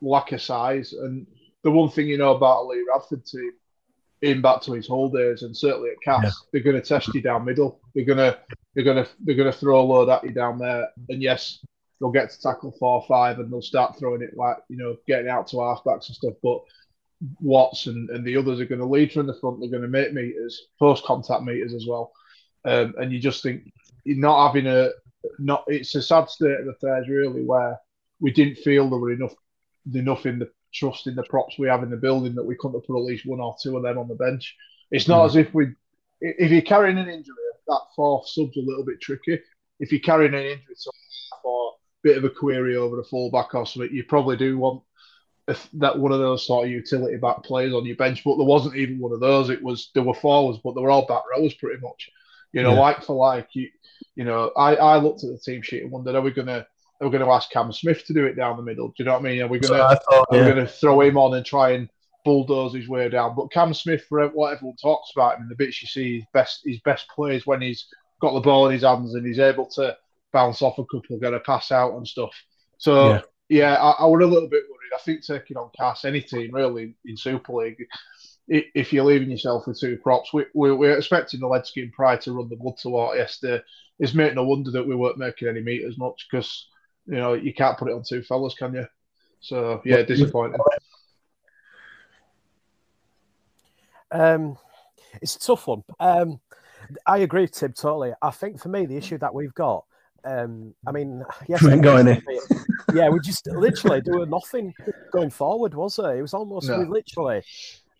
lack 0.00 0.32
of 0.32 0.42
size, 0.42 0.92
and 0.92 1.26
the 1.62 1.70
one 1.70 1.88
thing 1.88 2.08
you 2.08 2.18
know 2.18 2.34
about 2.34 2.62
a 2.62 2.66
Lee 2.66 2.84
Radford 2.92 3.24
team, 3.24 3.52
in 4.26 4.40
back 4.42 4.60
to 4.62 4.72
his 4.72 4.86
whole 4.86 5.08
days, 5.08 5.42
and 5.42 5.56
certainly 5.56 5.90
at 5.90 6.00
Cass, 6.04 6.24
Yeah. 6.24 6.30
they're 6.52 6.62
going 6.72 6.80
to 6.80 6.86
test 6.86 7.14
you 7.14 7.22
down 7.22 7.44
middle. 7.44 7.80
They're 7.94 8.04
going 8.04 8.18
to 8.18 8.38
they're 8.74 8.84
going 8.84 9.04
to 9.04 9.10
they're 9.20 9.36
going 9.36 9.50
to 9.52 9.58
throw 9.58 9.80
a 9.80 9.82
load 9.82 10.08
at 10.08 10.24
you 10.24 10.32
down 10.32 10.58
there, 10.58 10.88
and 11.08 11.22
yes, 11.22 11.64
they'll 12.00 12.10
get 12.10 12.30
to 12.30 12.40
tackle 12.40 12.72
four 12.78 13.00
or 13.00 13.06
five, 13.06 13.38
and 13.38 13.50
they'll 13.52 13.62
start 13.62 13.98
throwing 13.98 14.22
it 14.22 14.36
like 14.36 14.58
you 14.68 14.76
know 14.76 14.96
getting 15.06 15.28
out 15.28 15.46
to 15.48 15.56
halfbacks 15.56 16.08
and 16.08 16.16
stuff, 16.16 16.34
but. 16.42 16.60
Watts 17.40 17.86
and, 17.86 18.10
and 18.10 18.26
the 18.26 18.36
others 18.36 18.60
are 18.60 18.66
going 18.66 18.78
to 18.82 18.86
lead 18.86 19.10
from 19.10 19.26
the 19.26 19.32
front. 19.32 19.58
They're 19.58 19.70
going 19.70 19.80
to 19.80 19.88
make 19.88 20.12
meters, 20.12 20.66
post 20.78 21.02
contact 21.04 21.44
meters 21.44 21.72
as 21.72 21.86
well. 21.88 22.12
Um, 22.66 22.94
and 22.98 23.10
you 23.10 23.18
just 23.18 23.42
think 23.42 23.72
you're 24.04 24.18
not 24.18 24.48
having 24.48 24.66
a 24.66 24.90
not. 25.38 25.64
It's 25.66 25.94
a 25.94 26.02
sad 26.02 26.28
state 26.28 26.60
of 26.60 26.68
affairs, 26.68 27.08
really, 27.08 27.42
where 27.42 27.80
we 28.20 28.32
didn't 28.32 28.58
feel 28.58 28.90
there 28.90 28.98
were 28.98 29.12
enough 29.12 29.32
enough 29.94 30.26
in 30.26 30.38
the 30.38 30.50
trust 30.76 31.06
in 31.06 31.14
the 31.14 31.22
props 31.24 31.58
we 31.58 31.68
have 31.68 31.82
in 31.82 31.90
the 31.90 31.96
building 31.96 32.34
that 32.34 32.44
we 32.44 32.56
couldn't 32.56 32.78
have 32.80 32.86
put 32.86 32.98
at 32.98 33.04
least 33.04 33.26
one 33.26 33.40
or 33.40 33.56
two 33.62 33.76
of 33.76 33.82
them 33.82 33.98
on 33.98 34.08
the 34.08 34.14
bench. 34.14 34.54
It's 34.90 35.08
not 35.08 35.22
Mm. 35.22 35.26
as 35.26 35.36
if 35.36 35.54
we, 35.54 35.68
if 36.20 36.50
you're 36.50 36.62
carrying 36.62 36.98
an 36.98 37.08
injury, 37.08 37.34
that 37.68 37.80
fourth 37.96 38.28
sub's 38.28 38.56
a 38.56 38.60
little 38.60 38.84
bit 38.84 39.00
tricky. 39.00 39.40
If 39.80 39.90
you're 39.90 40.00
carrying 40.00 40.34
an 40.34 40.40
injury 40.44 40.74
or 41.44 41.70
a 41.70 41.74
bit 42.02 42.16
of 42.18 42.24
a 42.24 42.30
query 42.30 42.76
over 42.76 43.00
a 43.00 43.04
fullback 43.04 43.54
or 43.54 43.66
something, 43.66 43.92
you 43.92 44.04
probably 44.04 44.36
do 44.36 44.58
want 44.58 44.82
that 45.74 45.98
one 45.98 46.10
of 46.12 46.18
those 46.18 46.44
sort 46.46 46.64
of 46.66 46.70
utility 46.72 47.16
back 47.16 47.42
players 47.44 47.72
on 47.72 47.86
your 47.86 47.96
bench. 47.96 48.22
But 48.24 48.36
there 48.36 48.46
wasn't 48.46 48.76
even 48.76 48.98
one 48.98 49.12
of 49.12 49.20
those. 49.20 49.48
It 49.48 49.62
was 49.62 49.90
there 49.94 50.02
were 50.02 50.14
forwards, 50.14 50.58
but 50.62 50.74
they 50.74 50.80
were 50.80 50.90
all 50.90 51.06
back 51.06 51.22
rowers 51.36 51.54
pretty 51.54 51.80
much. 51.80 52.10
You 52.52 52.62
know, 52.62 52.72
Yeah. 52.74 52.80
like 52.80 53.02
for 53.04 53.14
like, 53.14 53.48
you 53.54 53.68
you 54.14 54.24
know, 54.24 54.50
I, 54.56 54.76
I 54.76 54.96
looked 54.98 55.24
at 55.24 55.30
the 55.30 55.38
team 55.38 55.62
sheet 55.62 55.82
and 55.82 55.90
wondered, 55.92 56.14
are 56.14 56.20
we 56.22 56.30
gonna 56.32 56.66
are 57.00 57.08
we 57.08 57.18
gonna 57.18 57.30
ask 57.30 57.50
Cam 57.50 57.72
Smith 57.72 58.04
to 58.06 58.14
do 58.14 58.24
it 58.26 58.34
down 58.34 58.56
the 58.56 58.62
middle? 58.62 58.88
Do 58.88 58.94
you 58.98 59.04
know 59.04 59.12
what 59.12 59.20
I 59.20 59.24
mean? 59.24 59.42
Are 59.42 59.48
we 59.48 59.58
gonna 59.58 59.82
I 59.82 59.96
thought, 59.96 60.26
yeah. 60.32 60.44
going 60.44 60.56
to 60.56 60.66
throw 60.66 61.00
him 61.02 61.18
on 61.18 61.36
and 61.36 61.44
try 61.44 61.72
and 61.72 61.88
bulldoze 62.24 62.74
his 62.74 62.88
way 62.88 63.08
down? 63.08 63.34
But 63.36 63.52
Cam 63.52 63.74
Smith, 63.74 64.04
for 64.08 64.26
what 64.28 64.54
everyone 64.54 64.76
talks 64.76 65.12
about 65.14 65.38
him, 65.38 65.48
the 65.48 65.54
bits 65.56 65.82
you 65.82 65.88
see, 65.88 66.16
his 66.16 66.24
best 66.32 66.62
his 66.64 66.80
best 66.80 67.08
plays 67.08 67.46
when 67.46 67.60
he's 67.60 67.86
got 68.20 68.32
the 68.32 68.40
ball 68.40 68.66
in 68.66 68.72
his 68.72 68.82
hands 68.82 69.14
and 69.14 69.26
he's 69.26 69.38
able 69.38 69.66
to 69.66 69.96
bounce 70.32 70.62
off 70.62 70.78
a 70.78 70.84
couple, 70.84 71.18
get 71.18 71.34
a 71.34 71.40
pass 71.40 71.70
out 71.70 71.94
and 71.94 72.08
stuff. 72.08 72.34
So 72.78 73.10
Yeah. 73.10 73.20
yeah, 73.48 73.74
I, 73.74 73.90
I 73.90 74.06
was 74.06 74.22
a 74.22 74.26
little 74.26 74.48
bit 74.48 74.64
worried. 74.70 74.94
I 74.94 74.98
think 74.98 75.24
taking 75.24 75.56
on 75.56 75.70
Cass, 75.78 76.04
any 76.04 76.22
team 76.22 76.52
really 76.52 76.94
in 77.04 77.16
Super 77.16 77.52
League, 77.52 77.86
if 78.48 78.92
you're 78.92 79.04
leaving 79.04 79.30
yourself 79.30 79.66
with 79.66 79.78
two 79.78 79.96
props, 79.98 80.32
we, 80.32 80.44
we, 80.54 80.72
we're 80.72 80.96
expecting 80.96 81.40
the 81.40 81.46
Ledsky 81.46 81.82
and 81.82 81.92
Prior 81.92 82.16
to 82.18 82.32
run 82.32 82.48
the 82.48 82.56
blood 82.56 82.76
to 82.78 82.88
water 82.88 83.18
yesterday. 83.18 83.62
It's 83.98 84.14
made 84.14 84.34
no 84.34 84.44
wonder 84.44 84.70
that 84.70 84.86
we 84.86 84.94
weren't 84.94 85.18
making 85.18 85.48
any 85.48 85.60
meters 85.62 85.98
much 85.98 86.26
because 86.30 86.68
you 87.06 87.16
know 87.16 87.34
you 87.34 87.52
can't 87.54 87.78
put 87.78 87.88
it 87.88 87.94
on 87.94 88.02
two 88.06 88.22
fellas, 88.22 88.54
can 88.54 88.74
you? 88.74 88.86
So 89.40 89.80
yeah, 89.84 90.02
disappointing. 90.02 90.58
Um, 94.10 94.56
it's 95.20 95.36
a 95.36 95.40
tough 95.40 95.66
one. 95.66 95.82
Um, 96.00 96.40
I 97.06 97.18
agree, 97.18 97.48
Tim, 97.48 97.72
totally. 97.72 98.12
I 98.22 98.30
think 98.30 98.60
for 98.60 98.68
me, 98.68 98.86
the 98.86 98.96
issue 98.96 99.18
that 99.18 99.34
we've 99.34 99.54
got, 99.54 99.84
um, 100.24 100.74
I 100.86 100.92
mean, 100.92 101.24
yes, 101.48 101.62
We 101.62 101.72
ain't 101.72 101.82
got 101.82 102.06
any. 102.06 102.20
yeah, 102.94 103.08
we 103.08 103.18
just 103.20 103.46
literally 103.46 104.00
doing 104.00 104.30
nothing 104.30 104.72
going 105.12 105.30
forward, 105.30 105.74
was 105.74 105.96
there? 105.96 106.16
It 106.16 106.22
was 106.22 106.34
almost 106.34 106.68
No. 106.68 106.78
we 106.80 106.84
literally. 106.86 107.42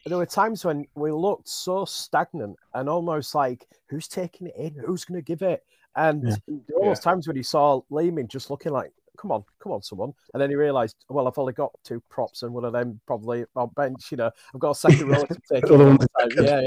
There 0.04 0.18
were 0.18 0.26
times 0.26 0.64
when 0.64 0.86
we 0.94 1.10
looked 1.10 1.48
so 1.48 1.84
stagnant 1.84 2.56
and 2.74 2.88
almost 2.88 3.34
like 3.34 3.66
who's 3.88 4.06
taking 4.06 4.46
it 4.46 4.54
in, 4.56 4.74
who's 4.74 5.04
going 5.04 5.18
to 5.18 5.24
give 5.24 5.42
it, 5.42 5.64
and 5.96 6.22
Yeah. 6.24 6.36
there 6.46 6.76
were 6.76 6.82
almost 6.82 7.02
times 7.02 7.26
when 7.26 7.36
he 7.36 7.42
saw 7.42 7.80
Leeming 7.90 8.28
just 8.28 8.50
looking 8.50 8.72
like, 8.72 8.92
"Come 9.18 9.32
on, 9.32 9.44
come 9.58 9.72
on, 9.72 9.82
someone," 9.82 10.12
and 10.34 10.40
then 10.40 10.50
he 10.50 10.56
realised, 10.56 10.96
"Well, 11.08 11.26
I've 11.26 11.38
only 11.38 11.52
got 11.54 11.72
two 11.84 12.00
props, 12.08 12.42
and 12.42 12.52
one 12.54 12.64
of 12.64 12.72
them 12.72 13.00
probably 13.06 13.44
on 13.56 13.70
bench. 13.70 14.10
You 14.10 14.18
know, 14.18 14.30
I've 14.54 14.60
got 14.60 14.70
a 14.72 14.74
second 14.74 15.08
row 15.08 15.24
to 15.24 15.40
take." 15.52 15.64
it 15.64 15.70
Other 15.70 15.74
all 15.82 15.86
one's 15.88 15.98
the 16.00 16.08
time." 16.20 16.30
second. 16.30 16.44
Yeah, 16.44 16.60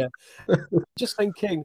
yeah. 0.49 0.79
just 0.97 1.15
thinking, 1.15 1.63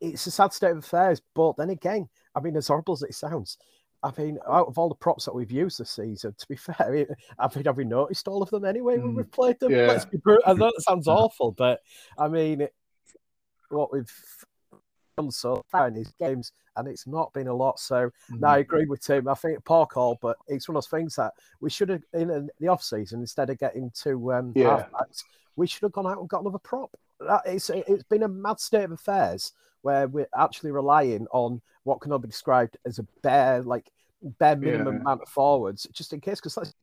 it's 0.00 0.26
a 0.26 0.30
sad 0.30 0.52
state 0.52 0.72
of 0.72 0.78
affairs, 0.78 1.20
but 1.34 1.56
then 1.56 1.70
again, 1.70 2.08
I 2.34 2.40
mean, 2.40 2.56
as 2.56 2.68
horrible 2.68 2.94
as 2.94 3.02
it 3.02 3.14
sounds, 3.14 3.58
I 4.02 4.12
mean, 4.16 4.38
out 4.48 4.68
of 4.68 4.78
all 4.78 4.88
the 4.88 4.94
props 4.94 5.24
that 5.26 5.34
we've 5.34 5.50
used 5.52 5.78
this 5.78 5.90
season, 5.90 6.34
to 6.38 6.48
be 6.48 6.56
fair, 6.56 7.06
I 7.38 7.48
mean, 7.54 7.64
have 7.64 7.76
we 7.76 7.84
noticed 7.84 8.28
all 8.28 8.42
of 8.42 8.50
them 8.50 8.64
anyway 8.64 8.98
when 8.98 9.12
Mm. 9.12 9.16
we've 9.16 9.30
played 9.30 9.58
them? 9.60 9.72
Yeah. 9.72 9.88
Let's 9.88 10.04
be 10.04 10.16
brutal. 10.18 10.42
I 10.46 10.54
know 10.54 10.66
that 10.74 10.82
sounds 10.82 11.06
awful, 11.08 11.52
but 11.52 11.80
I 12.16 12.28
mean, 12.28 12.62
it- 12.62 12.74
what 13.70 13.92
we've 13.92 14.10
done 15.18 15.30
so 15.30 15.62
far 15.68 15.88
in 15.88 15.94
these 15.94 16.12
games, 16.18 16.52
and 16.76 16.88
it's 16.88 17.06
not 17.06 17.32
been 17.32 17.48
a 17.48 17.54
lot. 17.54 17.78
So, 17.78 18.10
no, 18.30 18.36
mm-hmm. 18.36 18.44
I 18.44 18.58
agree 18.58 18.86
with 18.86 19.02
Tim. 19.02 19.28
I 19.28 19.34
think 19.34 19.64
poor 19.64 19.86
call, 19.86 20.18
but 20.20 20.36
it's 20.46 20.68
one 20.68 20.76
of 20.76 20.84
those 20.84 20.90
things 20.90 21.16
that 21.16 21.32
we 21.60 21.70
should 21.70 21.88
have 21.88 22.02
in 22.14 22.48
the 22.60 22.68
off 22.68 22.82
season 22.82 23.20
instead 23.20 23.50
of 23.50 23.58
getting 23.58 23.90
two 23.94 24.32
um, 24.32 24.52
Yeah. 24.54 24.84
halfbacks, 24.92 25.24
we 25.56 25.66
should 25.66 25.82
have 25.82 25.92
gone 25.92 26.06
out 26.06 26.18
and 26.18 26.28
got 26.28 26.42
another 26.42 26.58
prop. 26.58 26.90
That, 27.20 27.42
it's 27.46 27.68
it's 27.70 28.04
been 28.04 28.22
a 28.22 28.28
mad 28.28 28.60
state 28.60 28.84
of 28.84 28.92
affairs 28.92 29.52
where 29.82 30.06
we're 30.06 30.28
actually 30.36 30.70
relying 30.70 31.26
on 31.32 31.60
what 31.82 32.00
can 32.00 32.12
only 32.12 32.26
be 32.26 32.30
described 32.30 32.76
as 32.86 32.98
a 32.98 33.06
bare 33.22 33.62
like 33.62 33.90
bare 34.38 34.56
minimum 34.56 34.94
Yeah. 34.94 35.00
amount 35.00 35.22
of 35.22 35.28
forwards, 35.28 35.86
just 35.92 36.12
in 36.12 36.20
case. 36.20 36.38
Because 36.38 36.56
let's 36.56 36.74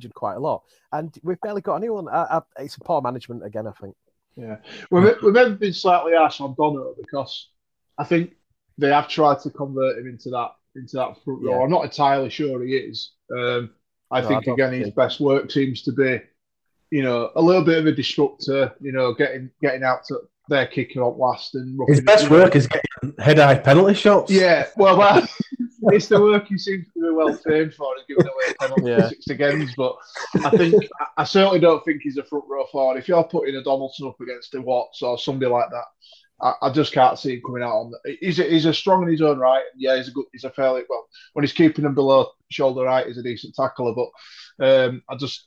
injured 0.00 0.14
quite 0.14 0.34
a 0.36 0.40
lot, 0.40 0.62
and 0.92 1.12
we've 1.24 1.40
barely 1.40 1.62
got 1.62 1.76
anyone. 1.76 2.08
I, 2.08 2.38
I, 2.38 2.62
it's 2.62 2.78
poor 2.78 3.00
management 3.02 3.44
again, 3.44 3.66
I 3.66 3.72
think. 3.72 3.96
Yeah, 4.36 4.56
we've, 4.90 5.14
we've 5.22 5.58
been 5.58 5.72
slightly 5.72 6.12
harsh 6.16 6.40
on 6.40 6.54
Dono 6.58 6.94
because 7.00 7.50
I 7.98 8.04
think 8.04 8.32
they 8.78 8.88
have 8.88 9.08
tried 9.08 9.40
to 9.40 9.50
convert 9.50 9.98
him 9.98 10.08
into 10.08 10.30
that 10.30 10.52
into 10.76 10.96
that 10.96 11.22
front 11.24 11.42
row. 11.42 11.58
Yeah. 11.58 11.62
I'm 11.64 11.70
not 11.70 11.84
entirely 11.84 12.30
sure 12.30 12.64
he 12.64 12.76
is. 12.76 13.12
Um, 13.32 13.70
I 14.10 14.20
No, 14.20 14.28
think 14.28 14.44
don't 14.44 14.54
again 14.54 14.70
think 14.70 14.84
his 14.86 14.94
best 14.94 15.20
work 15.20 15.50
seems 15.50 15.82
to 15.82 15.92
be, 15.92 16.20
you 16.90 17.02
know, 17.02 17.30
a 17.36 17.42
little 17.42 17.64
bit 17.64 17.78
of 17.78 17.86
a 17.86 17.92
disruptor. 17.92 18.74
You 18.80 18.92
know, 18.92 19.14
getting 19.14 19.50
getting 19.62 19.84
out 19.84 20.04
to 20.06 20.20
their 20.48 20.66
kicker 20.66 21.02
on 21.02 21.18
last 21.18 21.54
and 21.54 21.78
His 21.88 22.00
best 22.00 22.28
work 22.28 22.54
is 22.56 22.66
getting 22.66 23.14
head-eye 23.18 23.56
penalty 23.56 23.94
shots. 23.94 24.30
Yeah, 24.30 24.66
well, 24.76 24.96
that, 24.98 25.28
it's 25.92 26.08
the 26.08 26.20
work 26.20 26.46
he 26.48 26.58
seems 26.58 26.86
to 26.92 27.00
be 27.00 27.10
well 27.10 27.34
famed 27.34 27.74
for 27.74 27.94
and 27.96 28.06
giving 28.08 28.26
away 28.26 28.54
penalties 28.60 28.86
Yeah. 28.86 29.08
six 29.08 29.26
games. 29.26 29.74
But 29.76 29.96
I 30.44 30.50
think 30.50 30.74
I- 31.00 31.06
I 31.18 31.24
certainly 31.24 31.60
don't 31.60 31.84
think 31.84 32.02
he's 32.02 32.16
a 32.16 32.24
front 32.24 32.44
row 32.48 32.66
forward. 32.66 32.98
If 32.98 33.08
you're 33.08 33.24
putting 33.24 33.56
a 33.56 33.62
Donaldson 33.62 34.08
up 34.08 34.20
against 34.20 34.54
a 34.54 34.60
Watts 34.60 35.02
or 35.02 35.18
somebody 35.18 35.50
like 35.50 35.70
that, 35.70 35.84
I, 36.42 36.66
I 36.66 36.70
just 36.72 36.92
can't 36.92 37.18
see 37.18 37.34
him 37.34 37.42
coming 37.46 37.62
out 37.62 37.76
on. 37.76 37.90
The, 38.04 38.16
he's 38.20 38.38
a, 38.40 38.44
he's 38.44 38.66
a 38.66 38.74
strong 38.74 39.02
in 39.04 39.10
his 39.10 39.22
own 39.22 39.38
right. 39.38 39.64
Yeah, 39.76 39.96
he's 39.96 40.08
a 40.08 40.12
good. 40.12 40.26
He's 40.32 40.44
a 40.44 40.50
fairly 40.50 40.82
well 40.88 41.06
when 41.32 41.44
he's 41.44 41.52
keeping 41.52 41.84
him 41.84 41.94
below 41.94 42.28
shoulder 42.50 42.86
height. 42.88 43.06
He's 43.06 43.18
a 43.18 43.22
decent 43.22 43.54
tackler, 43.54 43.94
but 43.94 44.08
um, 44.66 45.02
I 45.08 45.16
just. 45.16 45.46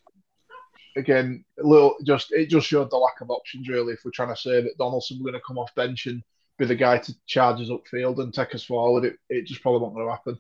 Again, 0.96 1.46
a 1.64 1.68
little 1.68 1.96
just 2.04 2.32
it 2.32 2.50
just 2.50 2.66
showed 2.66 2.90
the 2.90 2.98
lack 2.98 3.22
of 3.22 3.30
options 3.30 3.70
really. 3.70 3.94
If 3.94 4.00
we're 4.04 4.10
trying 4.10 4.34
to 4.34 4.42
say 4.42 4.62
that 4.64 4.78
Donaldson 4.80 5.20
we're 5.20 5.30
going 5.30 5.40
to 5.40 5.46
come 5.46 5.60
off 5.60 5.76
bench 5.76 6.08
and 6.08 6.24
be 6.58 6.66
the 6.66 6.76
guy 6.76 6.98
to 6.98 7.16
charge 7.26 7.62
us 7.62 7.70
upfield 7.70 8.20
and 8.20 8.34
take 8.34 8.56
us 8.56 8.64
forward, 8.64 9.06
it, 9.06 9.18
it 9.30 9.46
just 9.46 9.62
probably 9.62 9.82
won't 9.82 9.96
going 9.96 10.08
to 10.08 10.12
happen. 10.12 10.40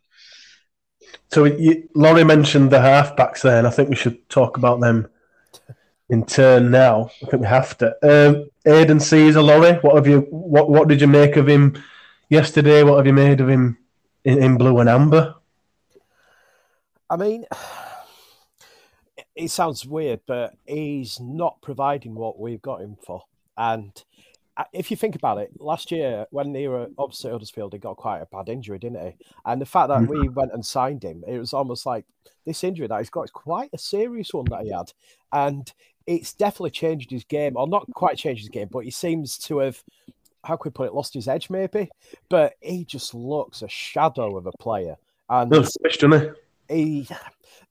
So 1.31 1.45
you, 1.45 1.87
Laurie 1.93 2.23
mentioned 2.23 2.71
the 2.71 2.77
halfbacks 2.77 3.41
there, 3.41 3.57
and 3.57 3.67
I 3.67 3.69
think 3.69 3.89
we 3.89 3.95
should 3.95 4.27
talk 4.29 4.57
about 4.57 4.79
them 4.79 5.07
in 6.09 6.25
turn 6.25 6.71
now. 6.71 7.11
I 7.23 7.29
think 7.29 7.41
we 7.41 7.47
have 7.47 7.77
to. 7.79 7.89
Um, 8.01 8.49
Aidan 8.65 8.97
Sezer, 8.97 9.43
Laurie, 9.43 9.79
what 9.81 9.95
have 9.95 10.07
you? 10.07 10.21
What 10.31 10.69
what 10.69 10.87
did 10.87 11.01
you 11.01 11.07
make 11.07 11.35
of 11.35 11.47
him 11.47 11.81
yesterday? 12.29 12.83
What 12.83 12.97
have 12.97 13.05
you 13.05 13.13
made 13.13 13.41
of 13.41 13.49
him 13.49 13.77
in, 14.23 14.41
in 14.41 14.57
blue 14.57 14.79
and 14.79 14.89
amber? 14.89 15.35
I 17.09 17.15
mean, 17.15 17.45
it 19.35 19.51
sounds 19.51 19.85
weird, 19.85 20.21
but 20.25 20.55
he's 20.65 21.19
not 21.19 21.61
providing 21.61 22.15
what 22.15 22.39
we've 22.39 22.61
got 22.61 22.81
him 22.81 22.97
for. 23.05 23.23
And 23.57 23.91
if 24.73 24.89
you 24.89 24.97
think 24.97 25.15
about 25.15 25.37
it, 25.37 25.51
last 25.59 25.91
year 25.91 26.25
when 26.31 26.53
they 26.53 26.67
were 26.67 26.87
opposite 26.97 27.31
Huddersfield, 27.31 27.73
he 27.73 27.79
got 27.79 27.97
quite 27.97 28.19
a 28.21 28.25
bad 28.25 28.49
injury, 28.49 28.79
didn't 28.79 29.05
he? 29.05 29.25
And 29.45 29.61
the 29.61 29.65
fact 29.65 29.89
that 29.89 29.99
mm. 30.01 30.07
we 30.07 30.29
went 30.29 30.53
and 30.53 30.65
signed 30.65 31.03
him, 31.03 31.23
it 31.27 31.37
was 31.37 31.53
almost 31.53 31.85
like 31.85 32.05
this 32.45 32.63
injury 32.63 32.87
that 32.87 32.97
he's 32.97 33.09
got 33.09 33.23
is 33.23 33.31
quite 33.31 33.69
a 33.73 33.77
serious 33.77 34.33
one 34.33 34.45
that 34.49 34.63
he 34.63 34.71
had. 34.71 34.91
And 35.31 35.71
it's 36.05 36.33
definitely 36.33 36.71
changed 36.71 37.11
his 37.11 37.23
game, 37.23 37.57
or 37.57 37.67
not 37.67 37.85
quite 37.93 38.17
changed 38.17 38.41
his 38.41 38.49
game, 38.49 38.69
but 38.71 38.85
he 38.85 38.91
seems 38.91 39.37
to 39.39 39.59
have, 39.59 39.83
how 40.43 40.55
could 40.55 40.71
we 40.71 40.73
put 40.73 40.87
it, 40.87 40.93
lost 40.93 41.13
his 41.13 41.27
edge 41.27 41.49
maybe. 41.49 41.89
But 42.29 42.53
he 42.61 42.85
just 42.85 43.13
looks 43.13 43.61
a 43.61 43.67
shadow 43.67 44.37
of 44.37 44.47
a 44.47 44.51
player. 44.53 44.95
And 45.29 45.51
Little 45.51 45.65
switch, 45.65 45.99
doesn't 45.99 46.21
he? 46.21 46.29
he 46.69 47.07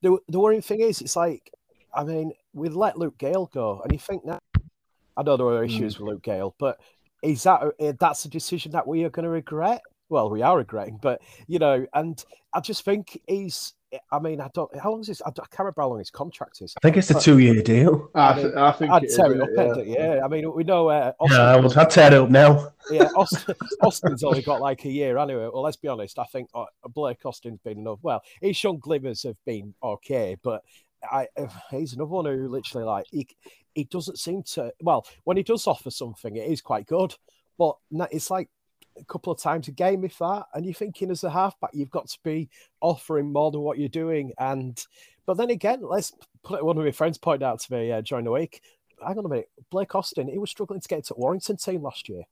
the 0.01 0.17
the 0.27 0.39
worrying 0.39 0.61
thing 0.61 0.81
is 0.81 1.01
it's 1.01 1.15
like 1.15 1.51
I 1.93 2.03
mean 2.03 2.33
we 2.53 2.69
let 2.69 2.97
Luke 2.97 3.17
Gale 3.17 3.49
go 3.53 3.81
and 3.83 3.91
you 3.91 3.99
think 3.99 4.25
that 4.25 4.41
I 5.17 5.23
know 5.23 5.35
there 5.35 5.45
were 5.45 5.63
issues 5.63 5.99
with 5.99 6.07
Luke 6.07 6.23
Gale 6.23 6.55
but 6.59 6.79
is 7.23 7.43
that 7.43 7.61
uh, 7.63 7.93
that's 7.99 8.25
a 8.25 8.29
decision 8.29 8.71
that 8.73 8.87
we 8.87 9.03
are 9.03 9.09
going 9.09 9.23
to 9.23 9.29
regret 9.29 9.81
well 10.09 10.29
we 10.29 10.41
are 10.41 10.57
regretting 10.57 10.99
but 11.01 11.21
you 11.47 11.59
know 11.59 11.85
and 11.93 12.23
I 12.53 12.59
just 12.59 12.85
think 12.85 13.19
he's 13.27 13.73
I 14.11 14.19
mean 14.19 14.41
I 14.41 14.49
don't 14.53 14.73
how 14.77 14.91
long 14.91 15.01
is 15.01 15.07
this 15.07 15.21
I, 15.25 15.29
don't, 15.29 15.45
I 15.45 15.47
can't 15.49 15.59
remember 15.59 15.81
how 15.81 15.87
long 15.89 15.99
his 15.99 16.11
contract 16.11 16.61
is 16.61 16.73
I 16.77 16.79
think 16.81 16.97
it's 16.97 17.09
a 17.09 17.19
two-year 17.19 17.61
deal. 17.63 18.09
I, 18.13 18.31
I 18.31 18.35
mean, 18.35 18.57
I 18.57 18.71
think 18.71 18.91
I'd 18.91 19.03
it 19.03 19.07
is, 19.07 19.15
tear 19.15 19.31
it 19.31 19.41
isn't 19.41 19.59
up 19.59 19.77
yeah. 19.85 20.15
yeah 20.15 20.25
I 20.25 20.27
mean 20.27 20.53
we 20.53 20.63
know 20.63 20.89
uh, 20.89 21.13
Yeah, 21.21 21.37
I 21.37 21.53
Austin, 21.53 21.63
was. 21.63 21.77
I'd 21.77 21.89
tear 21.89 22.13
it 22.13 22.13
up 22.13 22.29
now. 22.29 22.73
yeah, 22.91 23.09
Austin, 23.15 23.55
Austin's 23.81 24.23
only 24.23 24.41
got 24.41 24.61
like 24.61 24.85
a 24.85 24.89
year 24.89 25.17
anyway. 25.17 25.49
Well, 25.51 25.63
let's 25.63 25.77
be 25.77 25.87
honest. 25.87 26.19
I 26.19 26.25
think 26.25 26.49
uh, 26.53 26.65
Blake 26.89 27.25
Austin's 27.25 27.59
been 27.63 27.79
enough. 27.79 27.99
Well, 28.01 28.21
his 28.41 28.57
shown 28.57 28.79
glimmers 28.79 29.23
have 29.23 29.37
been 29.45 29.73
okay, 29.81 30.35
but 30.43 30.63
I 31.09 31.27
uh, 31.37 31.47
he's 31.71 31.93
another 31.93 32.09
one 32.09 32.25
who 32.25 32.47
literally 32.47 32.85
like 32.85 33.05
he 33.11 33.27
he 33.77 33.83
doesn't 33.83 34.17
seem 34.17 34.41
to. 34.41 34.73
Well, 34.81 35.05
when 35.23 35.37
he 35.37 35.43
does 35.43 35.67
offer 35.67 35.91
something, 35.91 36.35
it 36.35 36.49
is 36.49 36.61
quite 36.61 36.87
good, 36.87 37.13
but 37.59 37.77
it's 38.11 38.31
like 38.31 38.49
a 38.99 39.05
couple 39.05 39.31
of 39.31 39.39
times 39.39 39.67
a 39.67 39.71
game, 39.71 40.03
if 40.03 40.17
that. 40.17 40.45
And 40.53 40.65
you're 40.65 40.73
thinking 40.73 41.11
as 41.11 41.23
a 41.23 41.29
halfback, 41.29 41.69
you've 41.73 41.91
got 41.91 42.07
to 42.07 42.17
be 42.23 42.49
offering 42.81 43.31
more 43.31 43.51
than 43.51 43.61
what 43.61 43.77
you're 43.77 43.87
doing. 43.87 44.31
And 44.39 44.83
but 45.27 45.37
then 45.37 45.51
again, 45.51 45.81
let's 45.83 46.11
put 46.43 46.57
it. 46.57 46.65
One 46.65 46.77
of 46.77 46.83
my 46.83 46.91
friends 46.91 47.19
pointed 47.19 47.45
out 47.45 47.59
to 47.61 47.73
me 47.73 47.91
uh, 47.91 48.01
during 48.01 48.25
the 48.25 48.31
week. 48.31 48.61
Hang 49.05 49.19
on 49.19 49.25
a 49.25 49.29
minute, 49.29 49.49
Blake 49.69 49.93
Austin. 49.93 50.27
He 50.27 50.39
was 50.39 50.49
struggling 50.49 50.81
to 50.81 50.87
get 50.87 50.97
into 50.97 51.13
Warrington 51.15 51.57
team 51.57 51.83
last 51.83 52.09
year. 52.09 52.23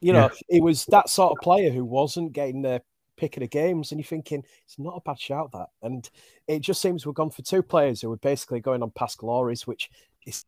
You 0.00 0.12
know, 0.12 0.30
he 0.48 0.60
was 0.60 0.84
that 0.86 1.08
sort 1.08 1.32
of 1.32 1.42
player 1.42 1.70
who 1.70 1.84
wasn't 1.84 2.32
getting 2.32 2.62
the 2.62 2.82
pick 3.16 3.36
of 3.36 3.40
the 3.40 3.48
games, 3.48 3.90
and 3.90 3.98
you're 3.98 4.06
thinking 4.06 4.44
it's 4.64 4.78
not 4.78 4.96
a 4.96 5.00
bad 5.00 5.18
shout 5.18 5.50
that. 5.52 5.70
And 5.82 6.08
it 6.46 6.60
just 6.60 6.80
seems 6.80 7.04
we've 7.04 7.14
gone 7.16 7.30
for 7.30 7.42
two 7.42 7.62
players 7.62 8.00
who 8.00 8.12
are 8.12 8.18
basically 8.18 8.60
going 8.60 8.82
on 8.82 8.90
past 8.90 9.18
glories, 9.18 9.66
which 9.66 9.90
is 10.26 10.44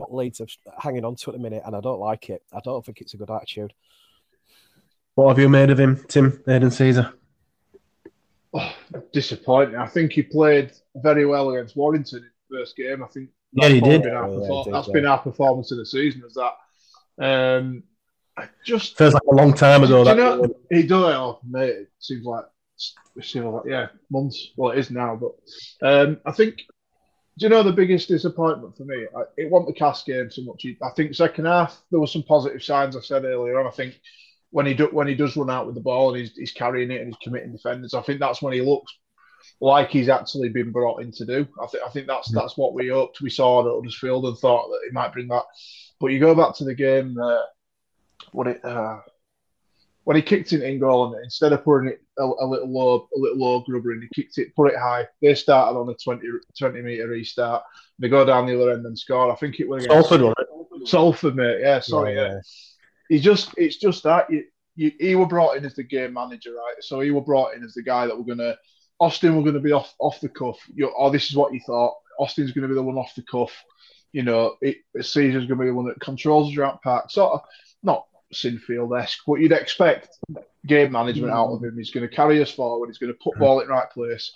what 0.00 0.14
Leeds 0.14 0.40
are 0.40 0.46
hanging 0.78 1.04
on 1.04 1.14
to 1.16 1.30
at 1.30 1.34
the 1.34 1.42
minute, 1.42 1.62
and 1.64 1.76
I 1.76 1.80
don't 1.80 2.00
like 2.00 2.30
it. 2.30 2.42
I 2.52 2.60
don't 2.64 2.84
think 2.84 3.00
it's 3.00 3.14
a 3.14 3.16
good 3.18 3.30
attitude. 3.30 3.72
What 5.14 5.28
have 5.28 5.38
you 5.38 5.48
made 5.48 5.70
of 5.70 5.78
him, 5.78 6.02
Tim 6.08 6.42
Aidan 6.48 6.70
Sezer? 6.70 7.12
Oh, 8.52 8.74
disappointing. 9.12 9.76
I 9.76 9.86
think 9.86 10.12
he 10.12 10.22
played 10.22 10.72
very 10.96 11.24
well 11.26 11.50
against 11.50 11.76
Warrington 11.76 12.18
in 12.18 12.30
the 12.48 12.58
first 12.58 12.76
game. 12.76 13.02
I 13.04 13.06
think 13.06 13.30
Yeah, 13.52 13.68
he 13.68 13.80
did. 13.80 14.02
Been 14.02 14.14
our 14.14 14.28
Yeah, 14.30 14.62
did, 14.64 14.74
that's 14.74 14.88
yeah. 14.88 14.92
been 14.92 15.06
our 15.06 15.18
performance 15.18 15.70
of 15.72 15.78
the 15.78 15.86
season. 15.86 16.22
Is 16.26 16.34
that? 16.34 16.54
Um, 17.24 17.82
I 18.36 18.48
just 18.64 18.96
Feels 18.96 19.14
like 19.14 19.22
a 19.30 19.34
long 19.34 19.52
time 19.52 19.84
ago. 19.84 20.02
Do 20.02 20.10
you 20.10 20.16
That 20.16 20.38
know, 20.38 20.54
he 20.70 20.82
does 20.82 21.12
it. 21.12 21.16
Oh, 21.16 21.40
mate, 21.48 21.68
it 21.68 21.90
seems 21.98 22.24
like 22.24 22.44
it 23.16 23.24
seems 23.24 23.44
like 23.44 23.64
yeah, 23.66 23.88
months. 24.10 24.52
Well, 24.56 24.72
it 24.72 24.78
is 24.78 24.90
now, 24.90 25.16
but 25.16 25.32
um, 25.86 26.18
I 26.24 26.32
think. 26.32 26.62
Do 27.40 27.46
you 27.46 27.50
know 27.50 27.62
the 27.62 27.72
biggest 27.72 28.08
disappointment 28.08 28.76
for 28.76 28.84
me? 28.84 29.06
I, 29.16 29.22
it 29.38 29.50
wasn't 29.50 29.68
the 29.68 29.78
cast 29.80 30.04
game 30.04 30.30
so 30.30 30.42
much. 30.42 30.66
I 30.82 30.90
think 30.90 31.14
second 31.14 31.46
half 31.46 31.82
there 31.90 31.98
were 31.98 32.06
some 32.06 32.22
positive 32.22 32.62
signs. 32.62 32.94
I 32.94 33.00
said 33.00 33.24
earlier 33.24 33.58
on. 33.58 33.66
I 33.66 33.70
think 33.70 33.98
when 34.50 34.66
he 34.66 34.74
do, 34.74 34.88
when 34.92 35.08
he 35.08 35.14
does 35.14 35.38
run 35.38 35.48
out 35.48 35.64
with 35.64 35.74
the 35.74 35.80
ball 35.80 36.10
and 36.10 36.20
he's, 36.20 36.36
he's 36.36 36.52
carrying 36.52 36.90
it 36.90 37.00
and 37.00 37.06
he's 37.06 37.22
committing 37.22 37.52
defenders, 37.52 37.94
I 37.94 38.02
think 38.02 38.20
that's 38.20 38.42
when 38.42 38.52
he 38.52 38.60
looks 38.60 38.94
like 39.58 39.88
he's 39.88 40.10
actually 40.10 40.50
been 40.50 40.70
brought 40.70 41.00
in 41.00 41.12
to 41.12 41.24
do. 41.24 41.48
I 41.62 41.66
think 41.66 41.82
I 41.82 41.88
think 41.88 42.06
that's 42.06 42.30
that's 42.30 42.58
what 42.58 42.74
we 42.74 42.88
hoped 42.88 43.22
we 43.22 43.30
saw 43.30 43.60
at 43.60 43.74
Huddersfield 43.74 44.26
and 44.26 44.36
thought 44.36 44.68
that 44.68 44.82
he 44.86 44.92
might 44.92 45.14
bring 45.14 45.28
that. 45.28 45.44
But 45.98 46.08
you 46.08 46.20
go 46.20 46.34
back 46.34 46.54
to 46.56 46.64
the 46.64 46.74
game, 46.74 47.18
uh, 47.18 47.40
what 48.32 48.48
it 48.48 48.62
uh, 48.62 48.98
when 50.04 50.16
he 50.16 50.22
kicked 50.22 50.52
it 50.52 50.62
in 50.62 50.80
goal 50.80 51.12
and 51.14 51.24
instead 51.24 51.52
of 51.52 51.64
putting 51.64 51.90
it 51.90 52.02
a, 52.18 52.22
a 52.22 52.46
little 52.46 52.68
low, 52.68 53.08
a 53.14 53.18
little 53.18 53.38
low 53.38 53.60
grubber, 53.60 53.92
and 53.92 54.02
he 54.02 54.08
kicked 54.22 54.38
it, 54.38 54.54
put 54.54 54.72
it 54.72 54.78
high. 54.78 55.06
They 55.20 55.34
started 55.34 55.78
on 55.78 55.88
a 55.88 55.94
20, 55.94 56.26
20 56.58 56.82
meter 56.82 57.08
restart. 57.08 57.62
They 57.98 58.08
go 58.08 58.24
down 58.24 58.46
the 58.46 58.60
other 58.60 58.72
end 58.72 58.86
and 58.86 58.98
score. 58.98 59.30
I 59.30 59.36
think 59.36 59.60
it 59.60 59.68
was 59.68 59.84
Salford, 59.84 60.22
it? 60.22 60.88
Salford, 60.88 61.36
mate. 61.36 61.60
Yeah, 61.60 61.80
sorry. 61.80 62.14
Yeah, 62.14 62.40
he 63.08 63.18
just 63.20 63.52
it's 63.58 63.76
just 63.76 64.04
that 64.04 64.30
you, 64.30 64.44
you, 64.76 64.92
he 64.98 65.14
were 65.16 65.26
brought 65.26 65.56
in 65.56 65.64
as 65.64 65.74
the 65.74 65.82
game 65.82 66.14
manager, 66.14 66.52
right? 66.52 66.76
So 66.80 67.00
he 67.00 67.10
were 67.10 67.20
brought 67.20 67.54
in 67.54 67.62
as 67.62 67.74
the 67.74 67.82
guy 67.82 68.06
that 68.06 68.16
we're 68.16 68.34
gonna 68.34 68.56
Austin 69.00 69.36
were 69.36 69.42
gonna 69.42 69.60
be 69.60 69.72
off 69.72 69.94
off 69.98 70.20
the 70.20 70.28
cuff. 70.28 70.58
You 70.74 70.92
oh, 70.96 71.10
this 71.10 71.28
is 71.28 71.36
what 71.36 71.52
you 71.52 71.60
thought. 71.66 71.94
Austin's 72.18 72.52
gonna 72.52 72.68
be 72.68 72.74
the 72.74 72.82
one 72.82 72.96
off 72.96 73.14
the 73.14 73.22
cuff. 73.22 73.52
You 74.12 74.22
know, 74.22 74.56
it, 74.60 74.78
Sezer's 74.96 75.46
gonna 75.46 75.60
be 75.60 75.66
the 75.66 75.74
one 75.74 75.86
that 75.86 76.00
controls 76.00 76.54
the 76.54 76.60
ramp 76.60 76.80
park. 76.82 77.10
Sort 77.10 77.34
of 77.34 77.40
not 77.82 78.06
Sinfield 78.32 79.00
esque, 79.00 79.20
What 79.26 79.40
you'd 79.40 79.52
expect 79.52 80.18
game 80.66 80.92
management 80.92 81.32
out 81.32 81.52
of 81.52 81.62
him. 81.64 81.76
He's 81.76 81.90
gonna 81.90 82.08
carry 82.08 82.40
us 82.42 82.50
forward. 82.50 82.88
He's 82.88 82.98
gonna 82.98 83.14
put 83.14 83.38
ball 83.38 83.60
in 83.60 83.68
right 83.68 83.90
place. 83.90 84.32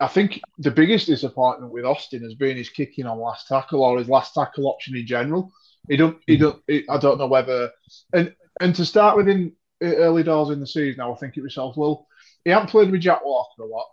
I 0.00 0.08
think 0.08 0.40
the 0.58 0.70
biggest 0.70 1.06
disappointment 1.06 1.72
with 1.72 1.84
Austin 1.84 2.22
has 2.22 2.34
been 2.34 2.56
his 2.56 2.68
kicking 2.68 3.06
on 3.06 3.18
last 3.18 3.46
tackle 3.46 3.82
or 3.82 3.98
his 3.98 4.08
last 4.08 4.34
tackle 4.34 4.66
option 4.66 4.96
in 4.96 5.06
general. 5.06 5.52
He 5.88 5.96
don't. 5.96 6.18
He 6.26 6.36
don't. 6.36 6.62
He, 6.66 6.84
I 6.88 6.98
don't 6.98 7.18
know 7.18 7.26
whether. 7.26 7.70
And 8.12 8.34
and 8.60 8.74
to 8.74 8.84
start 8.84 9.16
with 9.16 9.28
in 9.28 9.52
early 9.82 10.22
doors 10.22 10.50
in 10.50 10.60
the 10.60 10.66
season, 10.66 11.00
I 11.00 11.14
think 11.14 11.36
it 11.36 11.42
was 11.42 11.54
self 11.54 11.76
will. 11.76 12.06
He 12.44 12.50
hasn't 12.50 12.70
played 12.70 12.90
with 12.90 13.00
Jack 13.00 13.24
Walker 13.24 13.62
a 13.62 13.66
lot. 13.66 13.86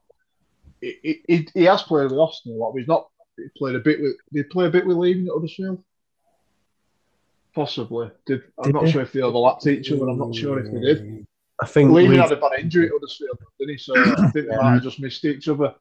He, 0.81 1.21
he, 1.27 1.47
he, 1.53 1.63
has 1.65 1.83
played 1.83 2.09
with 2.09 2.19
Austin 2.19 2.53
a 2.53 2.55
lot, 2.55 2.71
but 2.71 2.79
he's 2.79 2.87
not. 2.87 3.07
He 3.37 3.45
played 3.57 3.75
a 3.75 3.79
bit 3.79 4.01
with. 4.01 4.15
He 4.31 4.43
play 4.43 4.65
a 4.65 4.71
bit 4.71 4.85
with 4.85 4.97
Leeming 4.97 5.27
at 5.27 5.33
Huddersfield? 5.33 5.83
Possibly. 7.53 8.09
Did 8.25 8.43
I'm 8.57 8.63
Did 8.65 8.73
not 8.75 8.85
he? 8.85 8.91
sure 8.91 9.01
if 9.01 9.11
they 9.11 9.21
overlapped 9.21 9.67
each 9.67 9.91
other. 9.91 10.07
I'm 10.07 10.17
not 10.17 10.33
sure 10.35 10.59
if 10.59 10.71
they 10.71 10.79
did. 10.79 11.25
I 11.61 11.65
think 11.67 11.91
Leeming 11.91 12.19
had 12.19 12.31
a 12.31 12.37
bad 12.37 12.53
injury 12.59 12.85
at 12.87 12.91
Huddersfield, 12.93 13.37
didn't 13.59 13.71
he? 13.73 13.77
So 13.77 13.93
I 13.95 14.29
think 14.31 14.47
they 14.47 14.55
might 14.57 14.73
have 14.73 14.83
just 14.83 14.99
missed 14.99 15.23
each 15.25 15.47
other. 15.47 15.75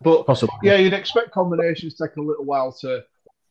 But 0.00 0.24
possibly. 0.26 0.54
yeah, 0.62 0.76
you'd 0.76 0.92
expect 0.94 1.32
combinations 1.32 1.94
to 1.96 2.06
take 2.06 2.16
a 2.16 2.22
little 2.22 2.44
while 2.44 2.72
to, 2.80 3.04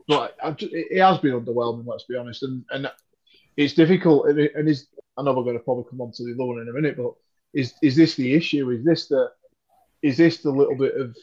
but 0.08 0.36
it 0.42 1.00
has 1.02 1.18
been 1.20 1.34
underwhelming. 1.34 1.86
Let's 1.86 2.06
be 2.06 2.16
honest, 2.16 2.44
and 2.44 2.64
and 2.72 2.90
it's 3.58 3.74
difficult. 3.74 4.28
And, 4.28 4.40
it- 4.40 4.56
and 4.56 4.68
is 4.70 4.88
I 5.18 5.24
know 5.24 5.34
we're 5.34 5.44
going 5.44 5.58
to 5.58 5.64
probably 5.64 5.84
come 5.90 6.00
on 6.02 6.12
to 6.14 6.24
the 6.24 6.34
other 6.34 6.46
one 6.46 6.60
in 6.62 6.70
a 6.70 6.74
minute, 6.74 6.96
but 6.96 7.12
is 7.54 7.74
is 7.84 7.96
this 7.98 8.16
the 8.16 8.34
issue? 8.34 8.70
Is 8.72 8.86
this 8.86 9.08
the 9.10 9.30
is 10.02 10.16
this 10.16 10.38
the 10.38 10.52
little 10.52 10.76
bit 10.78 10.96
of 10.96 11.16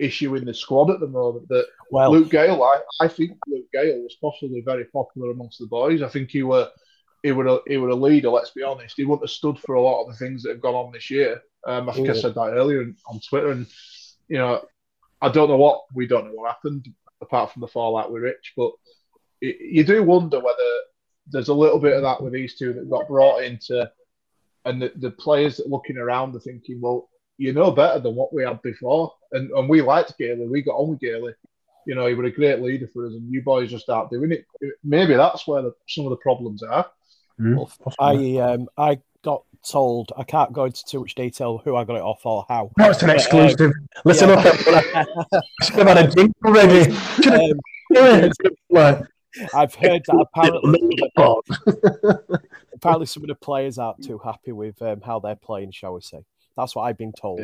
issue 0.00 0.34
in 0.34 0.44
the 0.44 0.54
squad 0.54 0.90
at 0.90 1.00
the 1.00 1.06
moment. 1.06 1.48
That 1.48 1.66
Well, 1.90 2.12
Luke 2.12 2.30
Gale, 2.30 2.62
I, 2.62 2.80
I 3.04 3.08
think 3.08 3.36
Luke 3.46 3.66
Gale 3.72 4.00
was 4.02 4.16
possibly 4.20 4.62
very 4.62 4.86
popular 4.86 5.30
amongst 5.30 5.58
the 5.58 5.66
boys. 5.66 6.02
I 6.02 6.08
think 6.08 6.30
he 6.30 6.42
were 6.42 6.68
he 7.22 7.32
were 7.32 7.46
a, 7.46 7.58
he 7.66 7.76
were 7.76 7.90
a 7.90 7.94
leader. 7.94 8.30
Let's 8.30 8.50
be 8.50 8.62
honest, 8.62 8.96
he 8.96 9.04
wouldn't 9.04 9.28
have 9.28 9.30
stood 9.30 9.58
for 9.58 9.74
a 9.74 9.82
lot 9.82 10.02
of 10.02 10.08
the 10.08 10.16
things 10.16 10.42
that 10.42 10.50
have 10.50 10.62
gone 10.62 10.74
on 10.74 10.92
this 10.92 11.10
year. 11.10 11.42
Um, 11.66 11.88
I 11.88 11.92
think 11.92 12.08
I 12.08 12.14
said 12.14 12.34
that 12.34 12.54
earlier 12.54 12.90
on 13.06 13.20
Twitter, 13.20 13.50
and 13.50 13.66
you 14.28 14.38
know, 14.38 14.64
I 15.20 15.28
don't 15.28 15.48
know 15.48 15.56
what 15.56 15.82
we 15.94 16.06
don't 16.06 16.26
know 16.26 16.32
what 16.32 16.50
happened 16.50 16.88
apart 17.20 17.52
from 17.52 17.60
the 17.60 17.68
fallout 17.68 18.10
with 18.10 18.22
Rich, 18.22 18.54
but 18.56 18.72
it, 19.42 19.56
you 19.60 19.84
do 19.84 20.02
wonder 20.02 20.40
whether 20.40 20.70
there's 21.26 21.48
a 21.48 21.54
little 21.54 21.78
bit 21.78 21.94
of 21.94 22.02
that 22.02 22.22
with 22.22 22.32
these 22.32 22.56
two 22.56 22.72
that 22.72 22.90
got 22.90 23.08
brought 23.08 23.44
into, 23.44 23.90
and 24.64 24.80
the, 24.80 24.92
the 24.96 25.10
players 25.10 25.58
that 25.58 25.68
looking 25.68 25.98
around 25.98 26.34
are 26.34 26.40
thinking, 26.40 26.80
well, 26.80 27.10
you 27.40 27.52
know 27.54 27.70
better 27.70 27.98
than 27.98 28.14
what 28.14 28.32
we 28.34 28.44
had 28.44 28.60
before, 28.62 29.12
and 29.32 29.50
and 29.50 29.68
we 29.68 29.80
liked 29.80 30.18
Gailey, 30.18 30.46
we 30.46 30.62
got 30.62 30.76
on 30.76 30.90
with 30.90 31.00
Gailey. 31.00 31.32
You 31.86 31.94
know, 31.94 32.06
he 32.06 32.14
was 32.14 32.26
a 32.30 32.34
great 32.34 32.60
leader 32.60 32.88
for 32.92 33.06
us, 33.06 33.14
and 33.14 33.32
you 33.32 33.42
boys 33.42 33.70
just 33.70 33.88
aren't 33.88 34.10
doing 34.10 34.32
it. 34.32 34.44
Maybe 34.84 35.14
that's 35.14 35.46
where 35.46 35.62
the, 35.62 35.72
some 35.88 36.04
of 36.04 36.10
the 36.10 36.16
problems 36.18 36.62
are. 36.62 36.86
Hmm. 37.38 37.58
I 37.98 38.36
um 38.36 38.68
I 38.76 39.00
got 39.22 39.44
told 39.66 40.12
I 40.16 40.24
can't 40.24 40.52
go 40.52 40.66
into 40.66 40.84
too 40.84 41.00
much 41.00 41.14
detail 41.14 41.58
who 41.64 41.76
I 41.76 41.84
got 41.84 41.96
it 41.96 42.02
off 42.02 42.24
or 42.24 42.44
how. 42.48 42.70
No, 42.76 42.90
it's 42.90 43.02
an 43.02 43.08
But, 43.08 43.12
um, 43.12 43.16
exclusive. 43.16 43.72
Listen 44.04 44.28
yeah. 44.28 44.34
up. 44.34 44.44
I 45.32 45.64
should 45.64 45.76
have 45.76 45.88
had 45.88 45.98
a 45.98 46.10
jingle 46.10 46.52
ready. 46.52 46.92
Should 47.22 47.32
have- 47.32 47.42
Um, 47.42 48.28
yeah, 48.70 49.02
I've 49.54 49.74
heard 49.74 50.02
that 50.06 50.26
apparently 50.26 50.80
apparently 52.74 53.06
some 53.06 53.22
of 53.22 53.28
the 53.28 53.34
players 53.34 53.78
aren't 53.78 54.04
too 54.04 54.18
happy 54.18 54.52
with 54.52 54.80
um, 54.82 55.00
how 55.00 55.18
they're 55.18 55.34
playing, 55.36 55.70
shall 55.72 55.94
we 55.94 56.00
say? 56.00 56.24
That's 56.56 56.74
what 56.74 56.82
I've 56.82 56.98
been 56.98 57.12
told. 57.12 57.40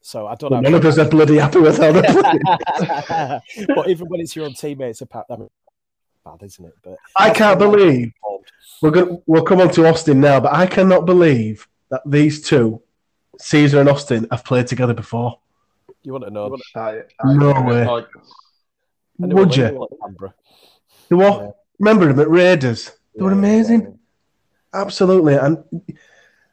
So 0.00 0.26
I 0.26 0.34
don't 0.34 0.50
know. 0.50 0.60
None 0.60 0.74
of 0.74 0.84
us 0.84 0.98
are 0.98 1.08
bloody 1.08 1.38
happy 1.38 1.60
with 1.60 1.78
how 1.78 1.92
they're 1.92 2.02
playing. 2.02 2.40
but 3.74 3.88
even 3.88 4.06
when 4.08 4.20
it's 4.20 4.36
your 4.36 4.44
own 4.44 4.52
teammates, 4.52 5.00
apart, 5.00 5.26
I 5.30 5.36
mean, 5.36 5.48
bad, 6.24 6.42
isn't 6.42 6.64
it? 6.64 6.74
But 6.82 6.98
I 7.16 7.30
can't 7.30 7.58
what 7.58 7.68
I've 7.68 7.72
been 7.76 7.86
believe 7.86 8.12
we're 8.82 8.90
going. 8.90 9.22
We'll 9.26 9.44
come 9.44 9.60
on 9.62 9.70
to 9.70 9.86
Austin 9.86 10.20
now, 10.20 10.40
but 10.40 10.52
I 10.52 10.66
cannot 10.66 11.06
believe 11.06 11.66
that 11.90 12.02
these 12.04 12.42
two, 12.42 12.82
Sezer 13.40 13.80
and 13.80 13.88
Austin, 13.88 14.26
have 14.30 14.44
played 14.44 14.66
together 14.66 14.92
before. 14.92 15.38
You 16.02 16.12
want 16.12 16.24
to 16.24 16.30
know? 16.30 16.54
I, 16.76 17.00
No 17.24 17.50
I- 17.52 17.66
way. 17.66 17.86
like, 17.86 18.06
And 19.20 19.30
they 19.30 19.34
Would 19.34 19.56
you? 19.56 19.62
Liverpool 19.64 19.88
at 19.90 20.00
Canberra. 20.06 20.34
They 21.08 21.16
were. 21.16 21.52
Remember 21.78 22.06
them 22.08 22.20
at 22.20 22.28
Raiders? 22.28 22.90
They 23.16 23.22
were 23.22 23.30
Yeah. 23.30 23.38
amazing. 23.38 23.98
Absolutely. 24.74 25.34
And 25.34 25.64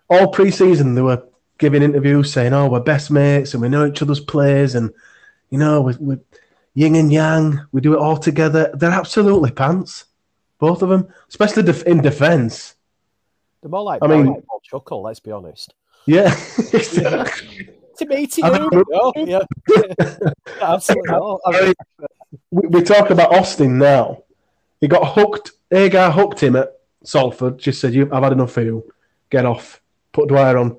all 0.10 0.30
pre-season 0.30 0.96
they 0.96 1.02
were 1.02 1.24
giving 1.62 1.84
interviews 1.84 2.34
saying, 2.34 2.52
"Oh, 2.52 2.68
we're 2.70 2.82
best 2.82 3.10
mates 3.10 3.54
and 3.54 3.62
we 3.62 3.70
know 3.70 3.86
each 3.86 4.02
other's 4.02 4.20
plays 4.20 4.76
and 4.76 4.92
you 5.50 5.58
know 5.58 5.82
we're, 5.82 5.98
we're 6.00 6.20
yin 6.74 6.96
and 6.96 7.12
yang. 7.14 7.62
We 7.72 7.80
do 7.80 7.94
it 7.94 8.00
all 8.00 8.18
together." 8.18 8.72
They're 8.74 8.92
absolutely 8.92 9.52
pants, 9.52 10.06
both 10.60 10.82
of 10.82 10.90
them, 10.90 11.08
especially 11.30 11.64
def- 11.64 11.84
in 11.84 12.02
defence. 12.02 12.76
They're 13.62 13.70
more 13.72 13.84
like 13.84 14.04
I 14.04 14.08
mean- 14.08 14.26
mean, 14.26 14.44
Chuckle. 14.64 15.02
Let's 15.04 15.20
be 15.22 15.32
honest. 15.32 15.74
Yeah, 16.06 16.36
exactly. 16.74 17.70
To 17.98 18.08
me, 18.08 18.26
to 18.26 18.42
you, 18.42 18.84
no, 18.90 19.14
yeah, 19.16 19.42
absolutely. 20.62 21.38
I 21.46 21.62
mean, 21.62 21.74
we, 22.50 22.68
we 22.68 22.82
talk 22.82 23.12
about 23.12 23.32
Austin 23.36 23.78
now. 23.78 24.24
He 24.80 24.88
got 24.88 25.14
hooked. 25.14 25.52
Agar 25.72 26.10
hooked 26.10 26.42
him 26.42 26.56
at 26.56 26.80
Salford. 27.04 27.60
Just 27.60 27.80
said, 27.80 27.94
"You, 27.94 28.10
I've 28.12 28.24
had 28.24 28.32
enough 28.32 28.58
of 28.58 28.66
you. 28.66 28.92
Get 29.30 29.46
off." 29.46 29.82
Put 30.14 30.30
Dwyer 30.30 30.58
on. 30.58 30.78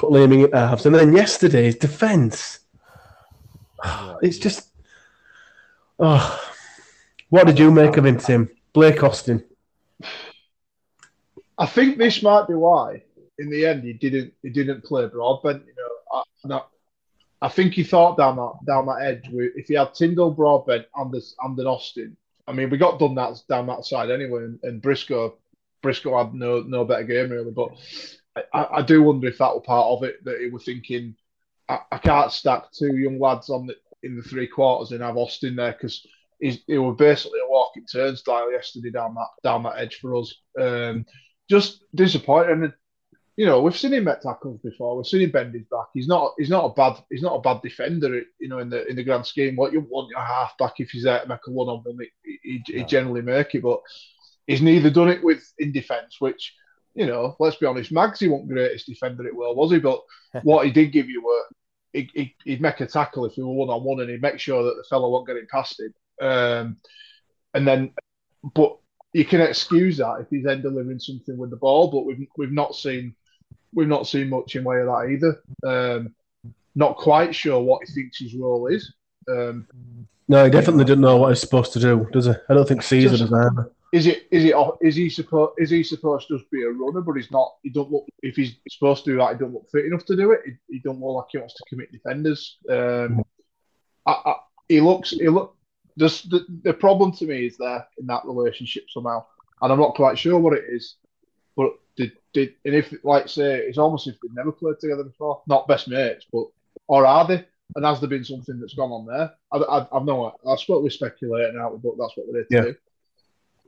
Put 0.00 0.12
Leeming 0.12 0.44
at 0.44 0.54
uh, 0.54 0.66
halves. 0.66 0.86
And 0.86 0.94
then 0.94 1.12
yesterday's 1.14 1.76
defence. 1.76 2.60
It's 4.22 4.38
just. 4.38 4.70
Oh, 5.98 6.40
what 7.28 7.46
did 7.46 7.58
you 7.58 7.70
make 7.70 7.98
of 7.98 8.06
him, 8.06 8.16
Tim? 8.16 8.50
Blake 8.72 9.02
Austin. 9.02 9.44
I 11.58 11.66
think 11.66 11.98
this 11.98 12.22
might 12.22 12.48
be 12.48 12.54
why, 12.54 13.02
in 13.38 13.50
the 13.50 13.66
end, 13.66 13.84
he 13.84 13.92
didn't 13.92 14.32
he 14.42 14.48
didn't 14.48 14.84
play 14.84 15.06
Broadbent. 15.06 15.64
You 15.66 15.74
know, 15.76 16.22
I, 16.56 16.62
I, 17.42 17.48
think 17.48 17.74
he 17.74 17.84
thought 17.84 18.16
down 18.16 18.36
that 18.36 18.54
down 18.66 18.86
that 18.86 19.02
edge. 19.02 19.28
If 19.30 19.68
he 19.68 19.74
had 19.74 19.94
Tindall, 19.94 20.30
Broadbent, 20.30 20.86
and 20.96 21.12
this 21.12 21.34
and 21.42 21.58
then 21.58 21.66
Austin, 21.66 22.16
I 22.46 22.52
mean, 22.52 22.70
we 22.70 22.78
got 22.78 22.98
done 22.98 23.14
that 23.16 23.42
down 23.50 23.66
that 23.66 23.84
side 23.84 24.10
anyway. 24.10 24.44
And, 24.44 24.58
and 24.62 24.80
Briscoe, 24.80 25.36
Briscoe 25.82 26.16
had 26.16 26.32
no 26.32 26.62
no 26.62 26.86
better 26.86 27.04
game 27.04 27.30
really. 27.30 27.50
But 27.50 27.72
I, 28.36 28.66
I, 28.72 28.82
do 28.82 29.02
wonder 29.02 29.26
if 29.28 29.38
that 29.38 29.54
was 29.54 29.64
part 29.66 29.86
of 29.86 30.04
it 30.04 30.24
that 30.24 30.40
he 30.40 30.50
was 30.50 30.64
thinking, 30.64 31.16
I, 31.68 31.80
I 31.90 31.98
can't 31.98 32.30
stack 32.30 32.70
two 32.72 32.96
young 32.96 33.18
lads 33.18 33.50
on 33.50 33.66
the 33.66 33.74
in 34.02 34.16
the 34.16 34.22
three 34.22 34.46
quarters 34.46 34.92
and 34.92 35.02
have 35.02 35.16
Austin 35.16 35.56
there 35.56 35.72
because. 35.72 36.06
He 36.42 36.78
was 36.78 36.96
basically 36.96 37.38
a 37.38 37.50
walking 37.50 37.84
turnstile 37.84 38.50
yesterday 38.50 38.90
down 38.90 39.14
that 39.14 39.28
down 39.44 39.62
that 39.64 39.76
edge 39.76 39.96
for 40.00 40.16
us. 40.16 40.34
Um, 40.58 41.04
just 41.50 41.84
disappointing. 41.94 42.64
And 42.64 42.72
you 43.36 43.46
know, 43.46 43.62
we've 43.62 43.76
seen 43.76 43.94
him 43.94 44.04
make 44.04 44.20
tackles 44.20 44.60
before. 44.62 44.96
We've 44.96 45.06
seen 45.06 45.22
him 45.22 45.30
bend 45.30 45.54
his 45.54 45.64
back. 45.70 45.86
He's 45.94 46.06
not. 46.06 46.34
He's 46.36 46.50
not 46.50 46.64
a 46.66 46.74
bad. 46.74 47.02
He's 47.10 47.22
not 47.22 47.36
a 47.36 47.40
bad 47.40 47.62
defender. 47.62 48.22
You 48.38 48.48
know, 48.48 48.58
in 48.58 48.68
the 48.68 48.86
in 48.86 48.96
the 48.96 49.02
grand 49.02 49.24
scheme, 49.26 49.56
what 49.56 49.72
you 49.72 49.80
want 49.80 50.10
your 50.10 50.20
half 50.20 50.58
back 50.58 50.74
if 50.78 50.90
he's 50.90 51.04
there 51.04 51.20
to 51.20 51.26
make 51.26 51.46
a 51.46 51.50
one 51.50 51.68
on 51.68 51.80
one, 51.82 51.98
he, 52.22 52.38
he, 52.42 52.62
he 52.66 52.84
generally 52.84 53.22
make 53.22 53.54
it. 53.54 53.62
But 53.62 53.80
he's 54.46 54.60
neither 54.60 54.90
done 54.90 55.08
it 55.08 55.24
with 55.24 55.42
in 55.58 55.72
defence, 55.72 56.16
which 56.18 56.54
you 57.00 57.06
know, 57.06 57.34
let's 57.40 57.56
be 57.56 57.64
honest, 57.64 57.92
Magsy 57.92 58.28
wasn't 58.28 58.48
the 58.48 58.54
greatest 58.54 58.86
defender 58.86 59.26
it 59.26 59.34
well, 59.34 59.54
was 59.54 59.70
he? 59.70 59.78
But 59.78 60.02
what 60.42 60.66
he 60.66 60.70
did 60.70 60.92
give 60.92 61.08
you 61.08 61.24
were 61.24 61.44
he, 61.94 62.10
he, 62.14 62.36
he'd 62.44 62.60
make 62.60 62.78
a 62.80 62.86
tackle 62.86 63.24
if 63.24 63.32
he 63.32 63.42
were 63.42 63.54
one 63.54 63.70
on 63.70 63.82
one, 63.82 64.00
and 64.00 64.10
he'd 64.10 64.20
make 64.20 64.38
sure 64.38 64.62
that 64.62 64.76
the 64.76 64.84
fellow 64.84 65.08
wasn't 65.08 65.28
getting 65.28 65.46
past 65.50 65.80
him. 65.80 65.94
Um, 66.20 66.76
and 67.54 67.66
then, 67.66 67.94
but 68.54 68.76
you 69.14 69.24
can 69.24 69.40
excuse 69.40 69.96
that 69.96 70.20
if 70.20 70.26
he's 70.28 70.44
then 70.44 70.60
delivering 70.60 71.00
something 71.00 71.38
with 71.38 71.48
the 71.48 71.56
ball, 71.56 71.90
but 71.90 72.04
we've 72.04 72.28
we've 72.36 72.52
not 72.52 72.74
seen 72.74 73.14
we've 73.72 73.88
not 73.88 74.06
seen 74.06 74.28
much 74.28 74.54
in 74.54 74.62
way 74.62 74.80
of 74.80 74.86
that 74.86 75.08
either. 75.10 75.42
Um, 75.64 76.14
not 76.74 76.96
quite 76.98 77.34
sure 77.34 77.60
what 77.62 77.80
he 77.86 77.94
thinks 77.94 78.18
his 78.18 78.34
role 78.34 78.66
is. 78.66 78.92
Um, 79.26 79.66
No, 80.28 80.44
he 80.44 80.50
definitely 80.50 80.84
didn't 80.84 81.00
know 81.00 81.16
what 81.16 81.30
he's 81.30 81.40
supposed 81.40 81.72
to 81.72 81.80
do, 81.80 82.06
does 82.12 82.26
he? 82.26 82.32
I 82.48 82.54
don't 82.54 82.68
think 82.68 82.82
Sezer 82.82 83.16
Just- 83.16 83.30
does 83.30 83.32
either. 83.32 83.72
Is 83.92 84.06
it 84.06 84.28
is 84.30 84.44
it 84.44 84.54
is 84.80 84.94
he 84.94 85.10
supposed 85.10 85.52
is 85.58 85.70
he 85.70 85.82
supposed 85.82 86.28
to 86.28 86.38
just 86.38 86.50
be 86.50 86.62
a 86.62 86.70
runner? 86.70 87.00
But 87.00 87.16
he's 87.16 87.30
not. 87.30 87.54
He 87.62 87.70
don't 87.70 87.90
look. 87.90 88.06
If 88.22 88.36
he's 88.36 88.54
supposed 88.68 89.04
to 89.04 89.12
do 89.12 89.18
that, 89.18 89.32
he 89.32 89.38
don't 89.38 89.52
look 89.52 89.68
fit 89.70 89.86
enough 89.86 90.04
to 90.06 90.16
do 90.16 90.30
it. 90.30 90.42
He, 90.46 90.52
he 90.74 90.78
don't 90.78 91.00
look 91.00 91.16
like 91.16 91.26
he 91.30 91.38
wants 91.38 91.54
to 91.54 91.64
commit 91.68 91.90
defenders. 91.90 92.58
Um, 92.68 93.24
I, 94.06 94.12
I, 94.12 94.34
he 94.68 94.80
looks. 94.80 95.10
He 95.10 95.28
look. 95.28 95.56
Just 95.98 96.30
the, 96.30 96.46
the 96.62 96.72
problem 96.72 97.12
to 97.12 97.26
me 97.26 97.46
is 97.46 97.56
there 97.58 97.84
in 97.98 98.06
that 98.06 98.24
relationship 98.24 98.84
somehow, 98.90 99.24
and 99.60 99.72
I'm 99.72 99.80
not 99.80 99.96
quite 99.96 100.18
sure 100.18 100.38
what 100.38 100.56
it 100.56 100.64
is. 100.68 100.96
But 101.56 101.72
did 101.96 102.12
did 102.32 102.54
and 102.64 102.76
if 102.76 102.94
like 103.02 103.28
say 103.28 103.58
it's 103.58 103.76
almost 103.76 104.06
if 104.06 104.14
they've 104.22 104.34
never 104.34 104.52
played 104.52 104.78
together 104.80 105.02
before, 105.02 105.42
not 105.48 105.66
best 105.66 105.88
mates, 105.88 106.26
but 106.32 106.44
or 106.86 107.06
are 107.06 107.26
they? 107.26 107.44
And 107.74 107.84
has 107.84 108.00
there 108.00 108.08
been 108.08 108.24
something 108.24 108.58
that's 108.60 108.74
gone 108.74 108.90
on 108.90 109.06
there? 109.06 109.32
I, 109.52 109.58
I, 109.58 109.96
I've 109.96 110.04
no. 110.04 110.32
I 110.46 110.56
suppose 110.56 110.82
we're 110.82 110.90
speculating 110.90 111.58
out, 111.58 111.80
but 111.82 111.92
that's 111.98 112.16
what 112.16 112.26
we're 112.28 112.44
here 112.48 112.62
to 112.62 112.68
Yeah. 112.68 112.72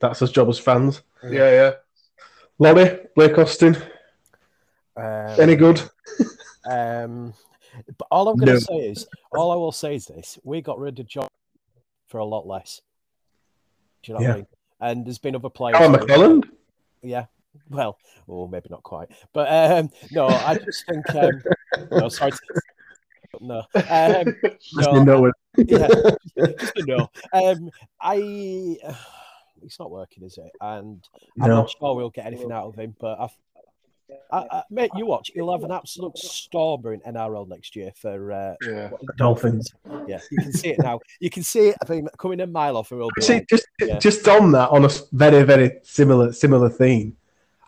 That's 0.03 0.19
his 0.19 0.33
job 0.33 0.49
as 0.49 0.59
fans. 0.59 1.03
Yeah, 1.23 1.51
yeah. 1.51 1.73
Laurie, 2.59 3.07
Blake 3.15 3.39
Austin, 3.39 3.77
um, 4.97 5.37
any 5.41 5.55
good? 5.57 5.81
Um, 6.69 7.33
but 7.97 8.07
all 8.11 8.29
I'm 8.29 8.37
going 8.37 8.49
to 8.49 8.53
No. 8.55 8.59
say 8.59 8.89
is, 8.91 9.07
all 9.35 9.53
I 9.53 9.55
will 9.55 9.73
say 9.73 9.95
is 9.95 10.07
this: 10.07 10.39
we 10.45 10.61
got 10.61 10.79
rid 10.79 10.99
of 10.99 11.07
John 11.07 11.29
for 12.09 12.19
a 12.19 12.25
lot 12.25 12.47
less. 12.47 12.81
Do 14.03 14.13
you 14.13 14.19
know 14.19 14.25
what 14.25 14.31
I 14.33 14.37
mean? 14.39 14.47
And 14.81 15.07
there's 15.07 15.19
been 15.19 15.37
other 15.37 15.49
players. 15.49 15.77
Alan 15.77 15.95
who- 15.99 16.07
McClelland? 16.07 16.45
Yeah. 17.03 17.27
Well, 17.71 17.97
oh, 18.29 18.49
maybe 18.49 18.69
not 18.71 18.83
quite, 18.83 19.09
but 19.33 19.47
um, 19.53 19.91
no, 20.11 20.27
I 20.27 20.57
just 20.57 20.85
think. 20.87 21.15
Um, 21.15 21.43
no, 21.91 22.09
sorry. 22.09 22.33
To, 22.33 22.39
no, 23.41 23.59
um, 23.75 24.35
Listening 24.75 25.05
no, 25.05 25.15
nowhere. 25.15 25.33
yeah, 25.57 25.89
just 26.59 26.73
no. 26.87 27.09
Um, 27.33 27.71
I. 28.01 28.77
It's 29.65 29.79
not 29.79 29.91
working, 29.91 30.25
is 30.25 30.39
it? 30.39 30.51
And 30.61 31.03
I'm 31.41 31.49
not 31.51 31.71
sure 31.79 31.95
we'll 31.95 32.11
get 32.11 32.27
anything 32.27 32.53
out 32.53 32.67
of 32.67 32.75
him. 32.75 32.95
But 33.01 33.19
I, 33.21 33.29
I, 34.31 34.39
I, 34.59 34.63
mate, 34.71 34.91
you 34.97 35.07
watch. 35.07 35.31
He'll 35.35 35.53
have 35.53 35.65
an 35.65 35.71
absolute 35.71 36.17
stormer 36.19 36.93
in 36.93 37.01
NRL 37.01 37.49
next 37.49 37.75
year 37.77 37.93
for 37.97 38.33
uh, 38.33 38.55
Yeah. 38.63 38.91
Dolphins. 39.17 39.73
Yeah, 40.07 40.21
you 40.31 40.39
can 40.39 40.53
see 40.53 40.69
it 40.71 40.79
now. 40.81 41.01
You 41.21 41.31
can 41.31 41.43
see 41.43 41.69
it. 41.69 41.77
I 41.83 41.87
think 41.87 42.09
coming 42.19 42.41
a 42.41 42.47
mile 42.47 42.77
off, 42.77 42.93
it 42.93 42.97
will 42.97 43.11
be. 43.15 43.23
See, 43.23 43.35
like- 43.35 43.49
just 43.49 43.67
Yeah. 43.81 43.99
just 43.99 44.27
on 44.29 44.53
that, 44.53 44.69
on 44.71 44.85
a 44.85 44.91
very 45.13 45.43
very 45.45 45.79
similar 45.83 46.33
similar 46.33 46.69
theme, 46.69 47.17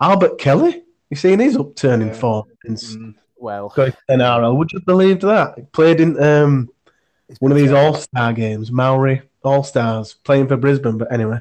Albert 0.00 0.38
Kelly. 0.38 0.82
You 1.10 1.16
seen 1.16 1.38
his 1.38 1.56
upturning 1.56 2.08
Yeah. 2.08 2.14
form 2.14 2.44
since 2.64 2.96
Mm. 2.96 3.14
well, 3.36 3.68
going 3.74 3.92
to 3.92 3.98
NRL? 4.10 4.56
Would 4.56 4.72
you 4.72 4.80
believe 4.80 5.20
that? 5.20 5.54
He 5.56 5.62
played 5.62 6.00
in 6.00 6.20
um, 6.22 6.68
one 7.40 7.52
of 7.52 7.58
these 7.58 7.72
All 7.72 7.94
Star 7.94 8.32
games, 8.32 8.70
Maori 8.72 9.22
All 9.46 9.62
Stars, 9.64 10.14
playing 10.14 10.48
for 10.48 10.56
Brisbane. 10.56 10.98
But 10.98 11.12
anyway, 11.12 11.40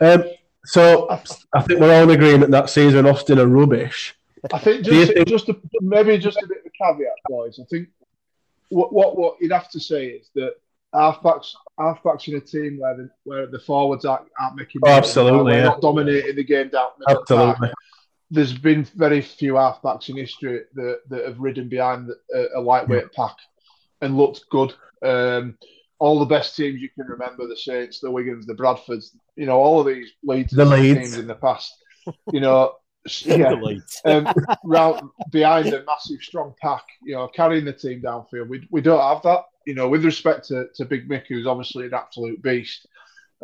um, 0.00 0.24
so 0.64 1.08
I 1.10 1.62
think 1.62 1.80
we're 1.80 1.94
all 1.94 2.04
in 2.04 2.10
agreement 2.10 2.50
that 2.52 2.64
Sezer 2.64 2.98
and 2.98 3.08
Austin 3.08 3.38
are 3.38 3.46
rubbish. 3.46 4.16
I 4.52 4.58
think 4.58 4.84
just, 4.84 5.12
think- 5.12 5.28
just 5.28 5.48
a, 5.48 5.56
maybe 5.80 6.16
just 6.18 6.38
a 6.42 6.46
bit 6.46 6.58
of 6.58 6.66
a 6.66 6.70
caveat, 6.84 7.12
boys. 7.28 7.58
I 7.60 7.64
think 7.64 7.88
what, 8.68 8.92
what 8.92 9.16
what 9.16 9.36
you'd 9.40 9.52
have 9.52 9.68
to 9.70 9.80
say 9.80 10.06
is 10.06 10.30
that 10.34 10.54
halfbacks 10.94 11.54
halfbacks 11.78 12.28
in 12.28 12.36
a 12.36 12.40
team 12.40 12.78
where 12.78 12.96
the 12.96 13.10
where 13.24 13.46
the 13.46 13.58
forwards 13.58 14.04
aren't, 14.04 14.28
aren't 14.40 14.56
making 14.56 14.80
Oh, 14.84 14.90
absolutely, 14.90 15.54
yeah. 15.54 15.64
not 15.64 15.80
dominating 15.80 16.36
the 16.36 16.44
game 16.44 16.68
down 16.68 16.88
the 16.98 17.04
middle 17.08 17.22
of. 17.22 17.48
Absolutely. 17.50 17.70
There's 18.32 18.56
been 18.56 18.84
very 18.84 19.20
few 19.22 19.54
halfbacks 19.54 20.08
in 20.08 20.16
history 20.16 20.62
that, 20.74 21.00
that 21.08 21.26
have 21.26 21.40
ridden 21.40 21.68
behind 21.68 22.10
a, 22.32 22.46
a 22.56 22.60
lightweight 22.60 23.12
pack 23.12 23.34
and 24.00 24.16
looked 24.16 24.48
good. 24.50 24.72
Um, 25.02 25.58
all 26.00 26.18
the 26.18 26.24
best 26.24 26.56
teams 26.56 26.80
you 26.80 26.88
can 26.88 27.06
remember, 27.06 27.46
the 27.46 27.56
Saints, 27.56 28.00
the 28.00 28.08
Wigans, 28.10 28.46
the 28.46 28.54
Bradfords, 28.54 29.14
you 29.36 29.46
know, 29.46 29.58
all 29.58 29.80
of 29.80 29.86
these 29.86 30.10
Leeds, 30.24 30.52
The 30.52 30.64
Leeds. 30.64 30.98
teams 30.98 31.18
in 31.18 31.26
the 31.26 31.34
past, 31.34 31.72
you 32.32 32.40
know, 32.40 32.74
yeah, 33.20 33.50
Delete. 33.50 33.82
um, 34.06 34.26
round 34.64 35.10
behind 35.30 35.68
a 35.68 35.84
massive, 35.84 36.20
strong 36.20 36.54
pack, 36.60 36.82
you 37.02 37.14
know, 37.14 37.28
carrying 37.28 37.66
the 37.66 37.72
team 37.72 38.02
downfield. 38.02 38.48
We, 38.48 38.66
we 38.70 38.80
don't 38.80 39.00
have 39.00 39.22
that, 39.22 39.44
you 39.66 39.74
know, 39.74 39.88
with 39.88 40.04
respect 40.04 40.48
to, 40.48 40.66
to 40.74 40.84
Big 40.86 41.08
Mick, 41.08 41.26
who's 41.28 41.46
obviously 41.46 41.86
an 41.86 41.94
absolute 41.94 42.42
beast. 42.42 42.86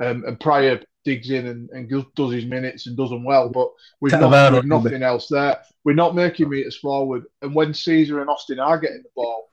Um, 0.03 0.25
and 0.27 0.39
Prior 0.41 0.81
digs 1.05 1.31
in 1.31 1.47
and, 1.47 1.71
and 1.71 2.05
does 2.17 2.33
his 2.33 2.45
minutes 2.45 2.87
and 2.87 2.97
does 2.97 3.11
them 3.11 3.25
well, 3.25 3.49
but 3.49 3.69
we've, 4.01 4.13
not, 4.13 4.23
Talavera, 4.23 4.55
we've 4.55 4.65
nothing 4.65 5.03
else 5.03 5.29
there. 5.29 5.59
We're 5.85 5.95
not 5.95 6.15
making 6.15 6.49
meters 6.49 6.77
forward. 6.77 7.25
And 7.43 7.55
when 7.55 7.73
Sezer 7.73 8.21
and 8.21 8.29
Austin 8.29 8.59
are 8.59 8.79
getting 8.79 9.03
the 9.03 9.09
ball, 9.15 9.49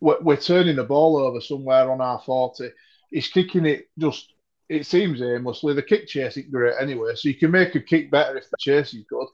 we're, 0.00 0.20
we're 0.20 0.36
turning 0.36 0.76
the 0.76 0.84
ball 0.84 1.16
over 1.16 1.40
somewhere 1.40 1.90
on 1.90 2.00
our 2.00 2.20
40. 2.20 2.70
He's 3.10 3.28
kicking 3.28 3.66
it 3.66 3.88
just, 3.98 4.32
it 4.68 4.86
seems 4.86 5.20
aimlessly. 5.20 5.74
The 5.74 5.82
kick 5.82 6.06
chase 6.06 6.36
isn't 6.36 6.50
great 6.50 6.74
anyway, 6.80 7.14
so 7.14 7.28
you 7.28 7.34
can 7.34 7.50
make 7.50 7.74
a 7.74 7.80
kick 7.80 8.10
better 8.10 8.36
if 8.36 8.48
the 8.50 8.56
chase 8.58 8.94
is 8.94 9.04
good. 9.08 9.26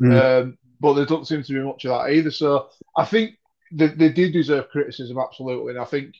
Mm. 0.00 0.42
Um, 0.42 0.58
but 0.80 0.94
there 0.94 1.06
doesn't 1.06 1.26
seem 1.26 1.42
to 1.42 1.52
be 1.52 1.60
much 1.60 1.84
of 1.84 1.90
that 1.90 2.12
either. 2.12 2.30
So 2.30 2.68
I 2.96 3.04
think 3.04 3.38
they, 3.72 3.88
they 3.88 4.08
did 4.10 4.32
deserve 4.32 4.70
criticism, 4.70 5.18
absolutely. 5.18 5.72
And 5.72 5.80
I 5.80 5.84
think 5.84 6.14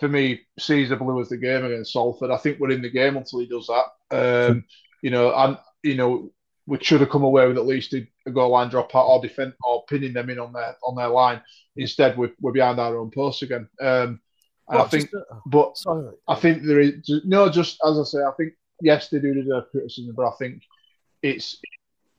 for 0.00 0.08
me, 0.08 0.40
Sezer 0.58 0.98
blew 0.98 1.20
us 1.20 1.28
the 1.28 1.36
game 1.36 1.64
against 1.64 1.92
Salford. 1.92 2.30
I 2.30 2.38
think 2.38 2.58
we're 2.58 2.70
in 2.70 2.82
the 2.82 2.90
game 2.90 3.16
until 3.16 3.40
he 3.40 3.46
does 3.46 3.68
that. 3.68 4.48
Um, 4.50 4.64
you 5.02 5.10
know, 5.10 5.32
and 5.34 5.58
you 5.82 5.94
know, 5.94 6.30
we 6.70 6.78
should 6.80 7.00
have 7.00 7.10
come 7.10 7.24
away 7.24 7.48
with 7.48 7.58
at 7.58 7.66
least 7.66 7.92
a, 7.94 8.06
a 8.26 8.30
goal 8.30 8.50
line 8.50 8.68
drop 8.68 8.94
out 8.94 9.06
or 9.06 9.20
defend 9.20 9.52
or 9.64 9.84
pinning 9.88 10.12
them 10.12 10.30
in 10.30 10.38
on 10.38 10.52
their 10.52 10.76
on 10.84 10.94
their 10.94 11.08
line. 11.08 11.42
Instead, 11.74 12.16
we're, 12.16 12.32
we're 12.40 12.52
behind 12.52 12.78
our 12.78 12.96
own 12.96 13.10
post 13.10 13.42
again. 13.42 13.68
Um, 13.80 14.20
and 14.68 14.80
I 14.80 14.84
think, 14.84 15.10
just, 15.10 15.16
uh, 15.16 15.36
but 15.46 15.76
sorry. 15.76 16.14
I 16.28 16.36
think 16.36 16.62
there 16.62 16.78
is 16.78 16.92
no, 17.24 17.50
just 17.50 17.78
as 17.84 17.98
I 17.98 18.04
say, 18.04 18.18
I 18.18 18.30
think 18.36 18.52
yes, 18.80 19.08
they 19.08 19.18
do 19.18 19.34
deserve 19.34 19.64
criticism, 19.72 20.14
but 20.16 20.28
I 20.28 20.32
think 20.38 20.62
it's 21.22 21.60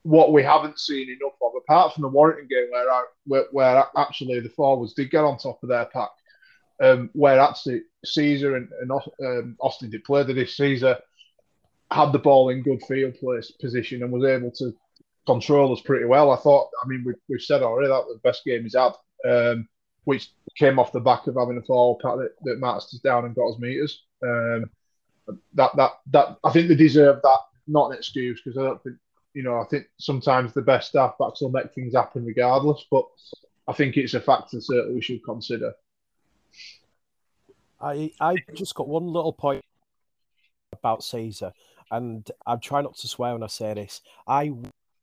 what 0.04 0.34
we 0.34 0.44
haven't 0.44 0.80
seen 0.80 1.08
enough 1.10 1.38
of, 1.42 1.54
apart 1.56 1.94
from 1.94 2.02
the 2.02 2.10
Warrington 2.10 2.50
game 2.50 2.68
where 2.72 2.92
I, 2.92 3.04
where, 3.26 3.46
where 3.52 3.86
actually 3.96 4.42
the 4.42 4.50
forwards 4.50 4.94
did 4.94 5.12
get 5.12 5.24
on 5.24 5.38
top 5.38 5.64
of 5.64 5.70
their 5.70 5.86
pack, 5.86 6.10
um, 6.84 7.10
where 7.14 7.40
actually 7.40 7.84
Sezer 8.06 8.58
and, 8.58 8.68
and 8.82 8.92
um, 8.92 9.56
Austin 9.62 9.90
did 9.90 10.04
play 10.04 10.24
the 10.24 10.34
this 10.34 10.58
Sezer 10.58 10.98
had 11.92 12.12
the 12.12 12.20
ball 12.20 12.50
in 12.50 12.64
good 12.64 12.82
field 12.88 13.16
place 13.16 13.52
position 13.52 14.04
and 14.04 14.12
was 14.12 14.26
able 14.26 14.52
to 14.52 14.74
control 15.26 15.74
us 15.74 15.82
pretty 15.82 16.06
well. 16.06 16.32
I 16.32 16.38
thought, 16.38 16.70
I 16.84 16.88
mean, 16.88 17.04
we, 17.06 17.14
we've 17.30 17.42
said 17.42 17.62
already 17.62 17.88
that 17.88 18.06
was 18.06 18.18
the 18.22 18.30
best 18.30 18.46
game 18.46 18.64
he's 18.64 18.76
had, 18.76 18.94
um, 19.30 19.68
which 20.06 20.32
came 20.58 20.80
off 20.80 20.92
the 20.92 21.00
back 21.00 21.28
of 21.28 21.36
having 21.36 21.58
a 21.58 21.62
forward 21.62 22.02
pack 22.02 22.16
that, 22.18 22.32
that 22.44 22.60
marched 22.60 22.94
us 22.94 23.00
down 23.00 23.26
and 23.26 23.36
got 23.36 23.50
us 23.50 23.60
meters. 23.60 24.04
Um, 24.24 24.70
that 25.54 25.76
that 25.76 25.92
that 26.12 26.38
I 26.44 26.52
think 26.52 26.68
they 26.68 26.76
deserve 26.76 27.22
that, 27.22 27.40
not 27.68 27.92
an 27.92 27.98
excuse 27.98 28.42
because 28.44 28.58
I 28.58 28.64
don't 28.64 28.84
think 28.84 28.98
you 29.34 29.44
know 29.44 29.60
I 29.60 29.66
think 29.66 29.86
sometimes 29.98 30.54
the 30.54 30.62
best 30.62 30.90
staff 30.90 31.16
backs 31.20 31.42
will 31.42 31.52
make 31.52 31.74
things 31.74 31.94
happen 31.94 32.26
regardless, 32.26 32.86
but 32.90 33.06
I 33.68 33.74
think 33.74 33.98
it's 33.98 34.14
a 34.14 34.22
factor 34.22 34.60
certainly 34.60 34.96
we 34.96 35.02
should 35.02 35.24
consider. 35.24 35.74
I 37.80 38.12
I 38.20 38.36
just 38.54 38.76
got 38.76 38.88
one 38.88 39.08
little 39.08 39.34
point 39.34 39.64
about 40.74 41.02
Sezer, 41.02 41.52
and 41.92 42.30
I'm 42.48 42.60
trying 42.60 42.84
not 42.84 42.96
to 42.98 43.08
swear 43.08 43.34
when 43.34 43.44
I 43.44 43.48
say 43.48 43.74
this. 43.74 44.02
I 44.28 44.52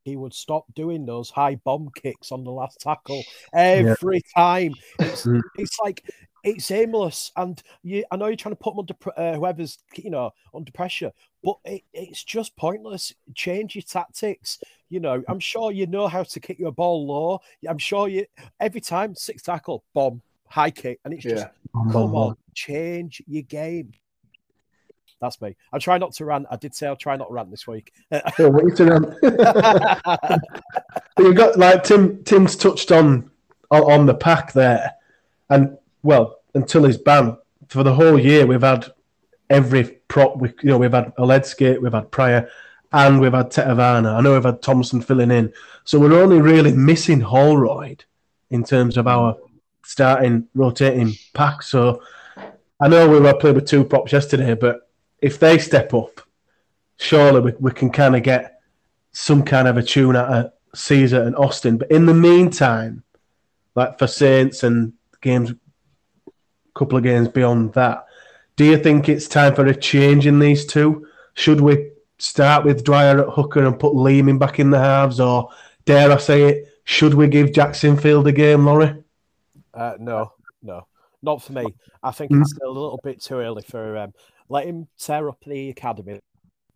he 0.05 0.17
would 0.17 0.33
stop 0.33 0.65
doing 0.75 1.05
those 1.05 1.29
high 1.29 1.57
bomb 1.57 1.91
kicks 1.95 2.33
on 2.33 2.43
the 2.43 2.51
last 2.51 2.81
tackle 2.81 3.25
every 3.53 4.23
time. 4.35 4.75
It's, 4.99 5.27
Mm. 5.27 5.43
it's 5.57 5.79
like 5.79 6.03
it's 6.45 6.71
aimless, 6.71 7.33
and 7.37 7.61
you. 7.83 8.05
I 8.11 8.17
know 8.17 8.27
you're 8.27 8.37
trying 8.37 8.55
to 8.55 8.63
put 8.63 8.75
them 8.75 8.81
under 8.81 8.95
uh, 9.21 9.37
whoever's 9.37 9.79
you 9.97 10.11
know 10.11 10.31
under 10.55 10.71
pressure, 10.73 11.13
but 11.45 11.57
it, 11.65 11.83
it's 11.93 12.25
just 12.25 12.57
pointless. 12.57 13.13
Change 13.35 13.75
your 13.75 13.83
tactics. 13.83 14.59
You 14.89 15.01
know, 15.01 15.23
I'm 15.29 15.41
sure 15.41 15.73
you 15.73 15.87
know 15.87 16.09
how 16.09 16.23
to 16.23 16.41
kick 16.41 16.59
your 16.59 16.73
ball 16.73 17.07
low. 17.07 17.41
I'm 17.69 17.79
sure 17.79 18.09
you 18.09 18.25
every 18.61 18.81
time 18.81 19.15
six 19.15 19.43
tackle 19.43 19.85
bomb 19.95 20.23
high 20.49 20.71
kick, 20.71 21.01
and 21.05 21.13
it's 21.13 21.25
just 21.25 21.49
Come 21.93 22.15
on, 22.15 22.37
change 22.55 23.23
your 23.27 23.43
game. 23.43 23.93
That's 25.21 25.41
me. 25.41 25.57
I 25.73 25.79
try 25.79 25.99
not 25.99 26.13
to 26.15 26.25
rant. 26.25 26.47
I 26.51 26.57
did 26.57 26.75
say 26.75 26.87
I'll 26.87 26.97
try 26.97 27.17
not 27.17 27.29
to 27.29 27.35
rant 27.35 27.51
this 27.51 27.67
week. 27.67 27.93
You 28.39 28.71
doing, 28.75 28.93
um, 28.93 29.17
But 31.17 31.25
you've 31.25 31.37
got 31.37 31.59
like 31.59 31.83
Tim. 31.83 32.23
Tim's 32.23 32.55
touched 32.55 32.93
on 32.93 33.31
on, 33.71 33.83
on 33.83 34.07
the 34.07 34.15
pack 34.15 34.53
there, 34.53 34.93
and 35.51 35.77
well, 36.03 36.39
until 36.55 36.85
his 36.85 36.97
ban 36.97 37.37
for 37.69 37.83
the 37.83 37.95
whole 37.95 38.19
year, 38.19 38.47
we've 38.47 38.63
had 38.63 38.87
every 39.51 39.99
prop. 40.07 40.37
We, 40.37 40.51
you 40.63 40.71
know, 40.71 40.79
we've 40.79 40.93
had 40.93 41.15
Oledzki, 41.17 41.81
we've 41.81 41.93
had 41.93 42.13
Prior, 42.13 42.49
and 42.93 43.21
we've 43.21 43.33
had 43.33 43.51
Tetevano. 43.51 44.15
I 44.15 44.21
know 44.21 44.35
we've 44.35 44.45
had 44.45 44.63
Thompson 44.63 45.01
filling 45.01 45.33
in, 45.33 45.53
so 45.83 45.99
we're 45.99 46.23
only 46.23 46.41
really 46.41 46.73
missing 46.73 47.21
Holroyd 47.21 48.05
in 48.51 48.63
terms 48.63 48.97
of 48.97 49.09
our 49.09 49.37
starting 49.85 50.47
rotating 50.55 51.15
pack. 51.35 51.63
So 51.63 52.01
I 52.81 52.87
know 52.87 53.09
we 53.09 53.19
were 53.19 53.35
playing 53.35 53.57
with 53.57 53.67
two 53.67 53.85
props 53.85 54.13
yesterday, 54.13 54.55
but 54.55 54.88
if 55.21 55.39
they 55.39 55.59
step 55.59 55.95
up, 55.95 56.21
surely 56.97 57.41
we, 57.41 57.53
we 57.61 57.71
can 57.73 57.91
kind 57.91 58.17
of 58.17 58.23
get 58.23 58.61
some 59.13 59.43
kind 59.43 59.69
of 59.69 59.77
a 59.77 59.83
tune 59.83 60.17
out 60.17 60.33
of 60.33 60.53
Sezer 60.75 61.27
and 61.27 61.37
Austin. 61.37 61.79
But 61.79 61.91
in 61.91 62.07
the 62.07 62.15
meantime, 62.15 63.03
like 63.75 63.99
for 63.99 64.07
Saints 64.07 64.63
and 64.63 64.93
games, 65.21 65.51
a 65.51 66.33
couple 66.75 66.99
of 66.99 67.05
games 67.05 67.29
beyond 67.29 67.73
that, 67.75 68.05
do 68.57 68.65
you 68.65 68.77
think 68.77 69.09
it's 69.09 69.29
time 69.29 69.55
for 69.55 69.67
a 69.67 69.75
change 69.75 70.27
in 70.27 70.39
these 70.39 70.67
two? 70.67 71.07
Should 71.35 71.61
we 71.61 71.91
start 72.19 72.65
with 72.65 72.85
Dwyer 72.85 73.21
at 73.21 73.29
hooker 73.35 73.65
and 73.65 73.79
put 73.79 73.95
Leeming 73.95 74.39
back 74.39 74.59
in 74.59 74.71
the 74.71 74.79
halves, 74.79 75.21
or 75.21 75.51
dare 75.85 76.11
I 76.11 76.17
say 76.17 76.43
it, 76.45 76.69
should 76.85 77.15
we 77.15 77.29
give 77.29 77.53
Jack 77.53 77.71
Sinfield 77.71 78.27
a 78.27 78.33
game, 78.33 78.65
Laurie? 78.67 79.03
Uh, 79.73 79.95
no, 80.01 80.33
no, 80.63 80.87
not 81.23 81.43
for 81.43 81.53
me. 81.53 81.67
I 82.03 82.11
think 82.11 82.33
Mm. 82.33 82.41
it's 82.41 82.51
still 82.55 82.71
a 82.71 82.73
little 82.73 83.01
bit 83.03 83.23
too 83.23 83.37
early 83.37 83.63
for 83.63 83.97
um, 83.97 84.13
let 84.49 84.67
him 84.67 84.89
tear 84.99 85.29
up 85.29 85.43
the 85.47 85.71
academy, 85.71 86.21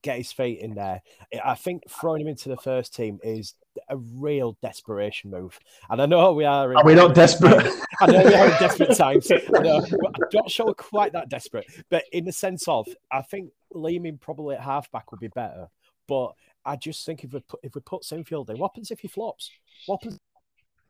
get 0.03 0.19
his 0.19 0.33
feet 0.33 0.61
in 0.61 0.75
there. 0.75 1.01
I 1.45 1.55
think 1.55 1.85
throwing 1.89 2.23
him 2.23 2.29
into 2.29 2.49
the 2.49 2.57
first 2.57 2.95
team 2.95 3.19
is 3.23 3.55
a 3.89 3.97
real 3.97 4.57
desperation 4.63 5.31
move. 5.31 5.59
And 5.89 6.03
I 6.03 6.07
know 6.07 6.33
we 6.33 6.45
are. 6.45 6.73
In 6.73 6.79
Are 6.79 6.85
we 6.85 6.95
not 6.95 7.15
desperate? 7.15 7.73
I 8.01 8.07
know 8.07 8.25
we 8.25 8.35
are 8.35 8.47
in 8.47 8.59
desperate 8.59 8.97
times. 8.97 9.31
I 9.31 9.61
know, 9.61 9.77
I'm 9.79 10.13
not 10.33 10.51
sure 10.51 10.67
we're 10.67 10.75
quite 10.75 11.13
that 11.13 11.29
desperate. 11.29 11.67
But 11.89 12.05
in 12.13 12.25
the 12.25 12.33
sense 12.33 12.69
of, 12.69 12.87
I 13.11 13.23
think 13.23 13.51
Leeming 13.73 14.19
probably 14.19 14.57
at 14.57 14.63
halfback 14.63 15.11
would 15.11 15.21
be 15.21 15.29
better. 15.29 15.69
But 16.09 16.33
I 16.65 16.77
just 16.77 17.07
think 17.07 17.25
if 17.25 17.33
we 17.33 17.41
put 17.41 17.61
if 17.63 17.75
we 17.75 17.81
put 17.81 18.03
Sinfield 18.03 18.51
in, 18.51 18.59
what 18.59 18.73
happens 18.73 18.91
if 18.91 19.01
he 19.01 19.09
flops? 19.09 19.51
What 19.87 20.03
happens 20.03 20.19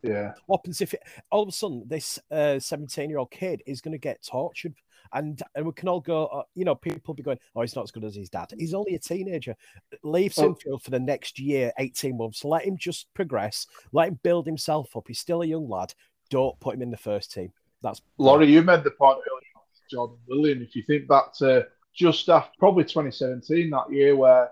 Yeah, 0.02 0.32
what 0.46 0.58
happens 0.58 0.80
if 0.80 0.94
it, 0.94 1.02
all 1.30 1.42
of 1.42 1.48
a 1.48 1.52
sudden 1.52 1.84
this 1.86 2.18
seventeen 2.58 3.10
year 3.10 3.18
old 3.18 3.30
kid 3.30 3.62
is 3.66 3.80
going 3.80 3.92
to 3.92 3.98
get 3.98 4.22
tortured? 4.24 4.74
And 5.14 5.42
and 5.54 5.66
we 5.66 5.72
can 5.72 5.88
all 5.88 6.00
go 6.00 6.26
uh, 6.26 6.42
you 6.54 6.64
know 6.64 6.74
people 6.74 7.12
be 7.12 7.22
going 7.22 7.38
oh 7.54 7.60
he's 7.60 7.76
not 7.76 7.84
as 7.84 7.90
good 7.90 8.04
as 8.04 8.14
his 8.14 8.30
dad. 8.30 8.52
He's 8.58 8.72
only 8.72 8.94
a 8.94 8.98
teenager. 8.98 9.54
Leave 10.02 10.32
Oh. 10.38 10.54
Sinfield 10.54 10.82
for 10.82 10.90
the 10.90 10.98
next 11.00 11.38
year 11.38 11.70
18 11.78 12.16
months. 12.16 12.44
Let 12.44 12.64
him 12.64 12.78
just 12.78 13.12
progress. 13.12 13.66
Let 13.92 14.08
him 14.08 14.18
build 14.22 14.46
himself 14.46 14.96
up. 14.96 15.08
He's 15.08 15.18
still 15.18 15.42
a 15.42 15.46
young 15.46 15.68
lad. 15.68 15.92
Don't 16.30 16.58
put 16.60 16.74
him 16.74 16.82
in 16.82 16.90
the 16.90 16.96
first 16.96 17.30
team. 17.32 17.52
That's 17.82 18.00
Laurie, 18.16 18.50
you 18.50 18.62
made 18.62 18.84
the 18.84 18.92
point 18.92 19.18
earlier, 19.18 19.66
Jordan 19.90 20.16
Lilley. 20.28 20.52
If 20.62 20.74
you 20.74 20.82
think 20.84 21.08
back 21.08 21.34
to 21.38 21.66
just 21.94 22.28
after 22.30 22.50
probably 22.58 22.84
2017, 22.84 23.68
that 23.70 23.92
year 23.92 24.16
where 24.16 24.50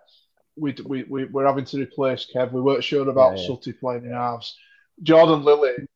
we 0.56 0.74
we 0.84 1.04
we 1.04 1.24
were 1.24 1.46
having 1.46 1.64
to 1.66 1.78
replace 1.80 2.26
Kev, 2.34 2.52
we 2.52 2.60
weren't 2.60 2.84
sure 2.84 3.08
about 3.08 3.36
Yeah, 3.36 3.42
yeah. 3.42 3.48
Sutty 3.48 3.72
playing 3.72 4.04
in 4.04 4.12
halves. 4.12 4.56
Jordan 5.02 5.42
Lilley 5.42 5.86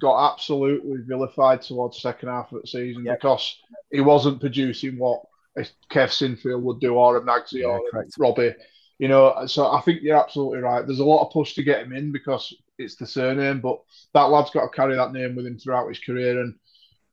got 0.00 0.32
absolutely 0.32 0.98
vilified 1.06 1.62
towards 1.62 1.96
the 1.96 2.00
second 2.00 2.28
half 2.28 2.52
of 2.52 2.62
the 2.62 2.66
season 2.66 3.04
Yep. 3.04 3.20
because 3.20 3.56
he 3.90 4.00
wasn't 4.00 4.40
producing 4.40 4.98
what 4.98 5.22
Kev 5.56 6.10
Sinfield 6.10 6.62
would 6.62 6.80
do 6.80 6.94
or 6.94 7.16
a 7.16 7.20
Magsy 7.22 7.60
Yeah, 7.60 7.66
or 7.66 7.80
a. 8.00 8.04
Robbie. 8.18 8.54
You 8.98 9.08
know, 9.08 9.44
so 9.46 9.70
I 9.72 9.80
think 9.80 10.02
you're 10.02 10.16
absolutely 10.16 10.58
right. 10.60 10.86
There's 10.86 11.00
a 11.00 11.04
lot 11.04 11.24
of 11.26 11.32
push 11.32 11.54
to 11.54 11.62
get 11.62 11.82
him 11.82 11.92
in 11.92 12.12
because 12.12 12.52
it's 12.78 12.96
the 12.96 13.06
surname, 13.06 13.60
but 13.60 13.80
that 14.14 14.24
lad's 14.24 14.50
got 14.50 14.62
to 14.62 14.68
carry 14.68 14.94
that 14.96 15.12
name 15.12 15.34
with 15.34 15.46
him 15.46 15.58
throughout 15.58 15.88
his 15.88 15.98
career, 15.98 16.40
and 16.40 16.54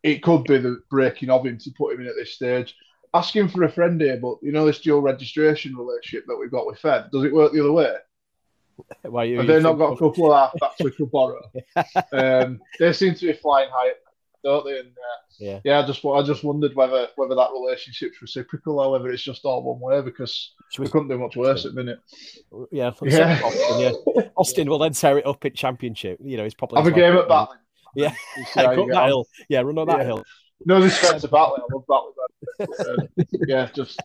it 0.03 0.23
could 0.23 0.43
be 0.43 0.57
the 0.57 0.81
breaking 0.89 1.29
of 1.29 1.45
him 1.45 1.57
to 1.59 1.71
put 1.77 1.93
him 1.93 2.01
in 2.01 2.07
at 2.07 2.15
this 2.15 2.33
stage. 2.33 2.75
Asking 3.13 3.49
for 3.49 3.63
a 3.63 3.71
friend 3.71 3.99
here, 3.99 4.17
but 4.17 4.37
you 4.41 4.51
know 4.51 4.65
this 4.65 4.79
dual 4.79 5.01
registration 5.01 5.75
relationship 5.75 6.25
that 6.27 6.37
we've 6.37 6.51
got 6.51 6.65
with 6.65 6.79
Fev, 6.79 7.11
does 7.11 7.23
it 7.23 7.33
work 7.33 7.51
the 7.51 7.59
other 7.59 7.71
way? 7.71 7.93
why 9.03 9.23
you 9.25 9.37
Have 9.37 9.47
they 9.47 9.59
not 9.61 9.73
got 9.73 9.93
a 9.93 9.97
couple 9.97 10.31
of 10.33 10.51
halfbacks 10.51 10.83
we 10.83 10.91
could 10.91 11.11
borrow? 11.19 11.41
um, 12.13 12.59
they 12.79 12.93
seem 12.93 13.15
to 13.15 13.25
be 13.27 13.33
flying 13.33 13.69
high 13.71 13.91
don't 14.43 14.65
they? 14.65 14.79
And 14.79 14.87
uh, 14.89 15.21
Yeah. 15.37 15.59
yeah, 15.63 15.79
I 15.81 15.85
just 15.85 16.03
I 16.03 16.23
just 16.23 16.43
wondered 16.43 16.75
whether 16.75 17.07
whether 17.15 17.35
that 17.35 17.51
relationship's 17.53 18.19
reciprocal 18.23 18.79
or 18.79 18.89
whether 18.91 19.09
it's 19.11 19.21
just 19.21 19.45
all 19.45 19.61
one 19.61 19.79
way 19.79 20.01
because 20.01 20.53
Should 20.71 20.79
we 20.81 20.85
we- 20.85 20.91
couldn't 20.91 21.09
do 21.09 21.19
much 21.19 21.35
worse 21.35 21.63
at 21.65 21.75
the 21.75 21.83
minute. 21.83 21.99
Yeah, 22.71 22.91
Yeah. 23.03 23.39
Austin, 23.43 23.79
yeah. 24.15 24.21
Austin 24.35 24.67
will 24.69 24.79
then 24.79 24.93
tear 24.93 25.19
it 25.19 25.27
up 25.27 25.45
in 25.45 25.53
championship. 25.53 26.17
You 26.23 26.37
know, 26.37 26.43
he's 26.43 26.55
probably 26.55 26.79
Have 26.81 26.87
a 26.91 26.95
game 26.95 27.15
at 27.17 27.27
Batley. 27.27 27.57
Yeah. 27.95 28.13
You 28.37 28.45
see 28.45 28.59
how 28.61 28.65
Hey, 28.65 28.71
you 28.71 28.75
go 28.77 28.83
up 28.83 28.89
that 28.89 29.07
hill. 29.09 29.27
Yeah, 29.49 29.61
run 29.61 29.77
on 29.77 29.85
that 29.87 29.99
Yeah. 29.99 30.05
hill. 30.05 30.23
No 30.65 30.81
disrespect 30.81 31.21
to 31.21 31.27
Batley, 31.27 31.59
I 31.59 31.73
love 31.75 31.85
Batley. 31.87 32.13
But, 32.57 32.87
um, 32.87 33.07
yeah, 33.47 33.69
just 33.75 33.99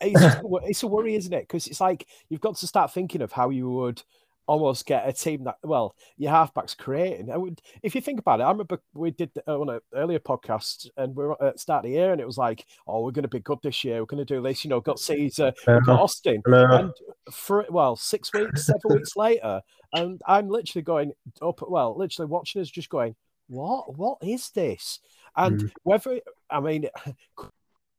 It's, 0.00 0.20
just 0.20 0.40
it's 0.64 0.82
a 0.82 0.86
worry, 0.86 1.14
isn't 1.14 1.32
it? 1.32 1.42
Because 1.42 1.66
it's 1.66 1.80
like 1.80 2.06
you've 2.28 2.40
got 2.40 2.56
to 2.56 2.66
start 2.66 2.92
thinking 2.92 3.22
of 3.22 3.32
how 3.32 3.50
you 3.50 3.68
would 3.70 4.02
almost 4.48 4.86
get 4.86 5.08
a 5.08 5.12
team 5.12 5.42
that 5.42 5.56
well 5.64 5.94
your 6.16 6.32
halfbacks 6.32 6.76
creating. 6.76 7.30
I 7.30 7.36
would, 7.36 7.60
if 7.82 7.94
you 7.94 8.00
think 8.00 8.20
about 8.20 8.40
it, 8.40 8.44
I 8.44 8.50
remember 8.50 8.80
we 8.94 9.10
did 9.10 9.30
uh, 9.46 9.60
on 9.60 9.68
an 9.68 9.80
earlier 9.94 10.20
podcast 10.20 10.88
and 10.96 11.16
we 11.16 11.24
were 11.24 11.42
at 11.44 11.54
the 11.54 11.58
start 11.58 11.84
of 11.84 11.90
the 11.90 11.96
year 11.96 12.12
and 12.12 12.20
it 12.20 12.26
was 12.26 12.38
like, 12.38 12.64
oh, 12.86 13.04
we're 13.04 13.10
going 13.10 13.24
to 13.24 13.28
be 13.28 13.40
good 13.40 13.58
this 13.62 13.82
year. 13.82 14.00
We're 14.00 14.06
going 14.06 14.24
to 14.24 14.34
do 14.34 14.40
this. 14.40 14.64
You 14.64 14.70
know, 14.70 14.80
got 14.80 14.98
Sezer, 14.98 15.52
we've 15.66 15.84
got 15.84 16.00
Austin, 16.00 16.42
Uh, 16.46 16.78
and 16.78 16.92
for 17.32 17.66
well 17.70 17.96
six 17.96 18.32
weeks, 18.32 18.66
seven 18.66 18.80
weeks 18.90 19.16
later, 19.16 19.60
and 19.92 20.20
I'm 20.26 20.48
literally 20.48 20.84
going 20.84 21.12
up. 21.42 21.60
Well, 21.68 21.96
literally 21.96 22.30
watching 22.30 22.62
us 22.62 22.70
just 22.70 22.88
going, 22.88 23.16
what? 23.48 23.96
What 23.96 24.18
is 24.22 24.50
this? 24.50 25.00
And 25.36 25.72
whether 25.82 26.20
I 26.50 26.60
mean. 26.60 26.86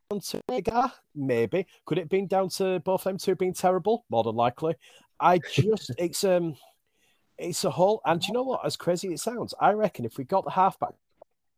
Down 0.10 0.20
to? 0.22 0.41
Maybe. 1.15 1.67
Could 1.86 1.98
it 1.98 2.02
have 2.02 2.10
been 2.10 2.28
down 2.28 2.50
to 2.50 2.80
both 2.80 3.04
them 3.04 3.17
two 3.17 3.36
being 3.36 3.54
terrible? 3.54 4.06
More 4.10 4.24
than 4.24 4.36
likely. 4.36 4.76
I 5.20 5.39
just 5.39 5.91
it's 5.98 6.24
um 6.24 6.56
it's 7.38 7.63
a 7.63 7.70
whole 7.70 8.02
and 8.06 8.26
you 8.26 8.34
know 8.34 8.43
what? 8.43 8.65
As 8.65 8.78
crazy 8.78 9.08
as 9.13 9.20
it 9.20 9.24
sounds, 9.24 9.54
I 9.60 9.72
reckon 9.72 10.06
if 10.06 10.17
we 10.17 10.24
got 10.24 10.43
the 10.43 10.52
halfback 10.52 10.93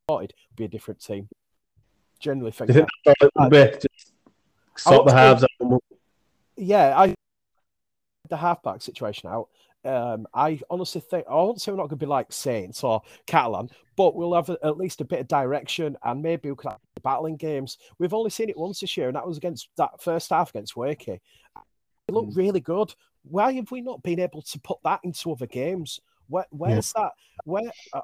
sorted, 0.09 0.33
it'd 0.49 0.55
be 0.55 0.65
a 0.65 0.69
different 0.69 1.01
team. 1.01 1.29
Generally 2.19 2.51
think 2.51 2.67
that. 2.69 2.73
think 2.73 2.89
that's 3.05 3.21
all 3.21 3.27
it 3.27 3.51
would 3.51 3.51
be? 3.51 3.87
Just 3.87 4.13
sort 4.77 5.05
the 5.05 5.13
halves 5.13 5.43
out. 5.43 5.83
yeah, 6.57 6.97
I 6.97 7.15
the 8.29 8.37
halfback 8.37 8.81
situation 8.81 9.29
out. 9.29 9.47
Um, 9.85 10.27
I 10.33 10.59
honestly 10.69 11.01
think 11.01 11.25
I 11.29 11.35
won't 11.35 11.61
say 11.61 11.71
we're 11.71 11.77
not 11.77 11.83
going 11.83 11.99
to 11.99 12.05
be 12.05 12.09
like 12.09 12.33
Saints 12.33 12.83
or 12.83 13.01
Catalan, 13.27 13.69
but 13.95 14.15
we'll 14.15 14.33
have 14.33 14.49
at 14.49 14.77
least 14.77 15.01
a 15.01 15.05
bit 15.05 15.21
of 15.21 15.27
direction 15.27 15.97
and 16.03 16.21
maybe 16.21 16.49
we 16.49 16.55
could 16.55 16.71
have 16.71 16.79
battling 17.01 17.37
games. 17.37 17.77
We've 17.97 18.13
only 18.13 18.29
seen 18.29 18.49
it 18.49 18.57
once 18.57 18.81
this 18.81 18.97
year, 18.97 19.07
and 19.07 19.15
that 19.15 19.27
was 19.27 19.37
against 19.37 19.69
that 19.77 20.01
first 20.01 20.29
half 20.29 20.49
against 20.49 20.75
Wakey. 20.75 21.19
It 22.07 22.13
looked 22.13 22.35
really 22.35 22.59
good. 22.59 22.93
Why 23.23 23.53
have 23.53 23.71
we 23.71 23.81
not 23.81 24.03
been 24.03 24.19
able 24.19 24.41
to 24.41 24.59
put 24.59 24.79
that 24.83 25.01
into 25.03 25.31
other 25.31 25.45
games? 25.45 25.99
Where, 26.27 26.45
where's 26.49 26.91
that? 26.93 27.11
Where 27.45 27.71
uh, 27.93 28.01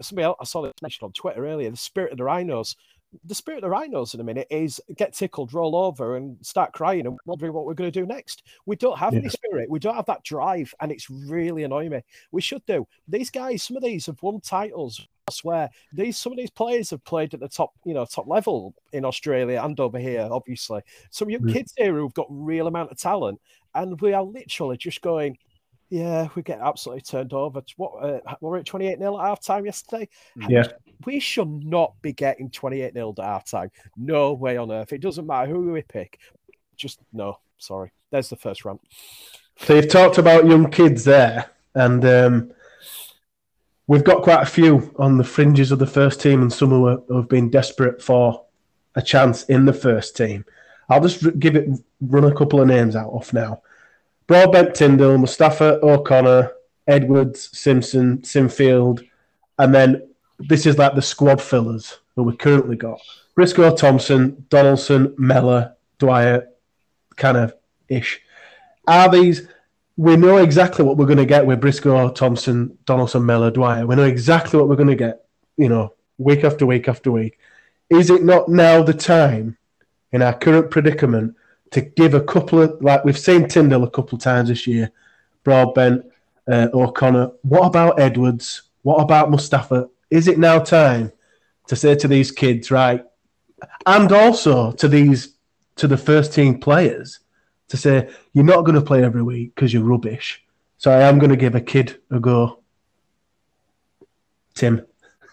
somebody 0.00 0.24
else 0.24 0.38
I 0.40 0.44
saw 0.44 0.62
this 0.62 0.72
mentioned 0.82 1.06
on 1.06 1.12
Twitter 1.12 1.46
earlier. 1.46 1.70
The 1.70 1.76
spirit 1.76 2.12
of 2.12 2.18
the 2.18 2.24
rhinos. 2.24 2.76
The 3.24 3.34
spirit 3.34 3.58
of 3.58 3.62
the 3.62 3.70
rhinos 3.70 4.14
in 4.14 4.20
a 4.20 4.24
minute 4.24 4.46
is 4.50 4.80
get 4.96 5.12
tickled, 5.12 5.52
roll 5.52 5.76
over, 5.76 6.16
and 6.16 6.36
start 6.44 6.72
crying 6.72 7.06
and 7.06 7.18
wondering 7.26 7.52
what 7.52 7.66
we're 7.66 7.74
going 7.74 7.92
to 7.92 8.00
do 8.00 8.06
next. 8.06 8.42
We 8.64 8.76
don't 8.76 8.98
have 8.98 9.12
any 9.14 9.28
spirit. 9.28 9.68
We 9.70 9.78
don't 9.78 9.94
have 9.96 10.06
that 10.06 10.24
drive, 10.24 10.74
and 10.80 10.90
it's 10.90 11.10
really 11.10 11.64
annoying 11.64 11.90
me. 11.90 12.02
We 12.30 12.40
should 12.40 12.64
do. 12.66 12.86
These 13.06 13.30
guys, 13.30 13.62
some 13.62 13.76
of 13.76 13.82
these 13.82 14.06
have 14.06 14.22
won 14.22 14.40
titles. 14.40 15.06
I 15.28 15.32
swear, 15.32 15.70
these 15.92 16.18
some 16.18 16.32
of 16.32 16.38
these 16.38 16.50
players 16.50 16.90
have 16.90 17.04
played 17.04 17.32
at 17.34 17.40
the 17.40 17.48
top, 17.48 17.72
you 17.84 17.94
know, 17.94 18.04
top 18.04 18.26
level 18.26 18.74
in 18.92 19.04
Australia 19.04 19.60
and 19.62 19.78
over 19.78 19.98
here, 19.98 20.28
obviously. 20.30 20.80
Some 21.10 21.30
young 21.30 21.42
Mm. 21.42 21.52
kids 21.52 21.74
here 21.76 21.94
who've 21.94 22.14
got 22.14 22.26
real 22.30 22.66
amount 22.66 22.90
of 22.90 22.98
talent, 22.98 23.40
and 23.74 24.00
we 24.00 24.14
are 24.14 24.24
literally 24.24 24.76
just 24.76 25.02
going. 25.02 25.36
Yeah, 25.92 26.28
we 26.34 26.40
get 26.40 26.58
absolutely 26.58 27.02
turned 27.02 27.34
over. 27.34 27.60
What 27.76 28.02
uh, 28.02 28.20
were 28.40 28.52
we 28.52 28.60
at 28.60 28.64
28 28.64 28.96
0 28.96 29.20
at 29.20 29.26
half 29.26 29.42
time 29.42 29.66
yesterday? 29.66 30.08
Yeah. 30.48 30.68
We 31.04 31.20
should 31.20 31.66
not 31.66 31.92
be 32.00 32.14
getting 32.14 32.48
28 32.48 32.94
0 32.94 33.14
at 33.18 33.22
half 33.22 33.44
time. 33.44 33.70
No 33.94 34.32
way 34.32 34.56
on 34.56 34.72
earth. 34.72 34.94
It 34.94 35.02
doesn't 35.02 35.26
matter 35.26 35.52
who 35.52 35.70
we 35.70 35.82
pick. 35.82 36.18
Just 36.78 36.98
no. 37.12 37.40
Sorry. 37.58 37.92
There's 38.10 38.30
the 38.30 38.36
first 38.36 38.64
rant. 38.64 38.80
So 39.58 39.74
you've 39.74 39.90
talked 39.90 40.16
about 40.16 40.46
young 40.46 40.70
kids 40.70 41.04
there, 41.04 41.50
and 41.74 42.02
um, 42.06 42.52
we've 43.86 44.02
got 44.02 44.22
quite 44.22 44.42
a 44.42 44.50
few 44.50 44.94
on 44.98 45.18
the 45.18 45.24
fringes 45.24 45.72
of 45.72 45.78
the 45.78 45.86
first 45.86 46.22
team, 46.22 46.40
and 46.40 46.50
some 46.50 46.70
who, 46.70 46.86
are, 46.86 47.02
who 47.06 47.16
have 47.16 47.28
been 47.28 47.50
desperate 47.50 48.00
for 48.00 48.46
a 48.94 49.02
chance 49.02 49.44
in 49.44 49.66
the 49.66 49.74
first 49.74 50.16
team. 50.16 50.46
I'll 50.88 51.02
just 51.02 51.38
give 51.38 51.54
it 51.54 51.68
run 52.00 52.24
a 52.24 52.34
couple 52.34 52.62
of 52.62 52.68
names 52.68 52.96
out 52.96 53.10
off 53.10 53.34
now. 53.34 53.60
Broadbent 54.32 54.74
Tindall, 54.74 55.18
Mustapha 55.18 55.78
O'Connor, 55.82 56.52
Edwards, 56.86 57.50
Simpson, 57.52 58.16
Sinfield, 58.22 59.06
and 59.58 59.74
then 59.74 60.08
this 60.38 60.64
is 60.64 60.78
like 60.78 60.94
the 60.94 61.02
squad 61.02 61.38
fillers 61.38 61.98
that 62.16 62.22
we 62.22 62.34
currently 62.34 62.76
got. 62.76 62.98
Briscoe 63.34 63.76
Thompson, 63.76 64.46
Donaldson, 64.48 65.14
Mellor, 65.18 65.74
Dwyer, 65.98 66.48
kind 67.16 67.36
of 67.36 67.52
ish. 67.90 68.22
Are 68.88 69.10
these 69.10 69.48
we 69.98 70.16
know 70.16 70.38
exactly 70.38 70.82
what 70.82 70.96
we're 70.96 71.04
going 71.04 71.18
to 71.18 71.26
get 71.26 71.44
with 71.44 71.60
Briscoe, 71.60 72.08
Thompson, 72.08 72.78
Donaldson, 72.86 73.26
Mellor, 73.26 73.50
Dwyer. 73.50 73.86
We 73.86 73.96
know 73.96 74.04
exactly 74.04 74.58
what 74.58 74.66
we're 74.66 74.76
going 74.76 74.88
to 74.88 74.96
get, 74.96 75.26
you 75.58 75.68
know, 75.68 75.92
week 76.16 76.42
after 76.42 76.64
week 76.64 76.88
after 76.88 77.12
week. 77.12 77.38
Is 77.90 78.08
it 78.08 78.24
not 78.24 78.48
now 78.48 78.82
the 78.82 78.94
time 78.94 79.58
in 80.10 80.22
our 80.22 80.32
current 80.32 80.70
predicament 80.70 81.36
to 81.72 81.80
give 81.80 82.14
a 82.14 82.20
couple 82.20 82.62
of, 82.62 82.80
like 82.82 83.04
we've 83.04 83.18
seen 83.18 83.48
Tindall 83.48 83.84
a 83.84 83.90
couple 83.90 84.16
of 84.16 84.22
times 84.22 84.48
this 84.48 84.66
year, 84.66 84.90
Broadbent, 85.42 86.04
uh, 86.50 86.68
O'Connor. 86.72 87.32
What 87.42 87.66
about 87.66 87.98
Edwards? 87.98 88.62
What 88.82 89.00
about 89.00 89.30
Mustapha? 89.30 89.88
Is 90.10 90.28
it 90.28 90.38
now 90.38 90.58
time 90.58 91.12
to 91.68 91.76
say 91.76 91.94
to 91.94 92.08
these 92.08 92.30
kids, 92.30 92.70
right, 92.70 93.04
and 93.86 94.12
also 94.12 94.72
to 94.72 94.88
these, 94.88 95.36
to 95.76 95.88
the 95.88 95.96
first 95.96 96.34
team 96.34 96.58
players, 96.58 97.20
to 97.68 97.76
say 97.76 98.10
you're 98.32 98.44
not 98.44 98.62
going 98.62 98.74
to 98.74 98.82
play 98.82 99.02
every 99.02 99.22
week 99.22 99.54
because 99.54 99.72
you're 99.72 99.82
rubbish. 99.82 100.44
So 100.76 100.90
I 100.90 101.02
am 101.02 101.18
going 101.18 101.30
to 101.30 101.36
give 101.36 101.54
a 101.54 101.60
kid 101.60 102.00
a 102.10 102.20
go. 102.20 102.58
Tim. 104.54 104.84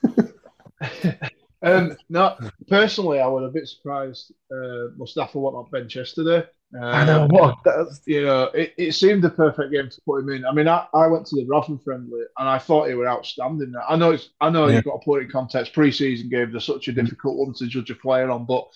Um, 1.62 1.98
no, 2.10 2.38
personally, 2.67 3.19
I 3.19 3.28
was 3.28 3.50
a 3.50 3.54
bit 3.54 3.67
surprised. 3.67 4.34
Uh, 4.52 4.89
Mustapha 4.98 5.38
went 5.39 5.56
on 5.56 5.69
bench 5.72 5.95
yesterday. 5.95 6.45
Um, 6.76 6.84
I 6.84 7.04
know 7.04 7.26
what 7.28 7.56
that's, 7.65 8.02
You 8.06 8.24
know, 8.26 8.43
it, 8.54 8.74
it 8.78 8.91
seemed 8.93 9.24
the 9.24 9.30
perfect 9.32 9.72
game 9.74 9.89
to 9.89 10.02
put 10.06 10.19
him 10.19 10.30
in. 10.30 10.45
I 10.45 10.52
mean, 10.52 10.67
I, 10.67 10.86
I 10.93 11.08
went 11.08 11.26
to 11.28 11.36
the 11.36 11.48
Rotherham 11.48 11.80
friendly 11.80 12.22
and 12.38 12.48
I 12.48 12.60
thought 12.60 12.88
he 12.88 12.93
were 12.93 13.10
outstanding. 13.10 13.74
I 13.88 13.95
know 13.95 14.12
it's 14.12 14.30
I 14.39 14.52
know 14.52 14.67
Yeah. 14.67 14.76
you've 14.76 14.84
got 14.86 15.00
to 15.00 15.06
put 15.06 15.22
it 15.22 15.26
in 15.26 15.32
context. 15.32 15.74
Pre-season 15.74 16.30
games 16.30 16.54
are 16.56 16.60
such 16.60 16.88
a 16.88 16.91
difficult 16.93 17.38
one 17.38 17.54
to 17.56 17.65
judge 17.65 17.89
a 17.89 17.95
player 17.95 18.30
on, 18.30 18.45
but 18.45 18.67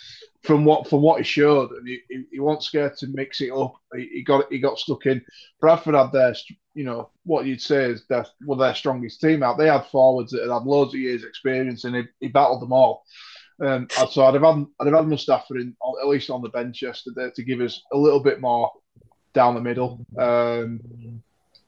from 0.43 0.65
what 0.65 0.87
from 0.89 1.01
what 1.01 1.19
he 1.19 1.23
showed, 1.23 1.71
and 1.71 1.87
he, 1.87 2.01
he, 2.31 2.39
wasn't 2.39 2.63
scared 2.63 2.97
to 2.97 3.07
mix 3.07 3.39
it 3.39 3.51
up. 3.51 3.75
He, 3.95 4.09
he 4.13 4.23
got 4.23 4.51
he 4.51 4.59
got 4.59 4.77
stuck 4.77 5.05
in. 5.05 5.23
Bradford 5.61 5.95
had 5.95 6.11
their, 6.11 6.35
you 6.73 6.83
know, 6.83 7.09
what 7.23 7.45
you'd 7.45 7.61
say 7.61 7.85
is 7.85 8.05
their 8.07 8.25
well 8.45 8.57
their 8.57 8.75
strongest 8.75 9.21
team 9.21 9.41
out. 9.41 9.57
They 9.57 9.67
had 9.67 9.85
forwards 9.87 10.31
that 10.31 10.41
had 10.41 10.63
loads 10.63 10.93
of 10.93 10.99
years' 10.99 11.23
experience, 11.23 11.85
and 11.85 11.95
he, 11.95 12.03
he 12.19 12.27
battled 12.27 12.61
them 12.61 12.73
all. 12.73 13.03
Um, 13.63 13.87
so 14.11 14.25
I'd 14.25 14.33
have 14.33 14.43
had 14.43 14.65
I'd 14.79 14.87
have 14.87 14.95
had 14.95 15.07
Mustapha 15.07 15.53
in 15.55 15.75
at 16.01 16.07
least 16.07 16.29
on 16.29 16.41
the 16.41 16.49
bench 16.49 16.81
yesterday 16.81 17.29
to 17.33 17.43
give 17.43 17.61
us 17.61 17.81
a 17.93 17.97
little 17.97 18.19
bit 18.19 18.41
more 18.41 18.69
down 19.33 19.55
the 19.55 19.61
middle. 19.61 20.05
Um, 20.17 20.81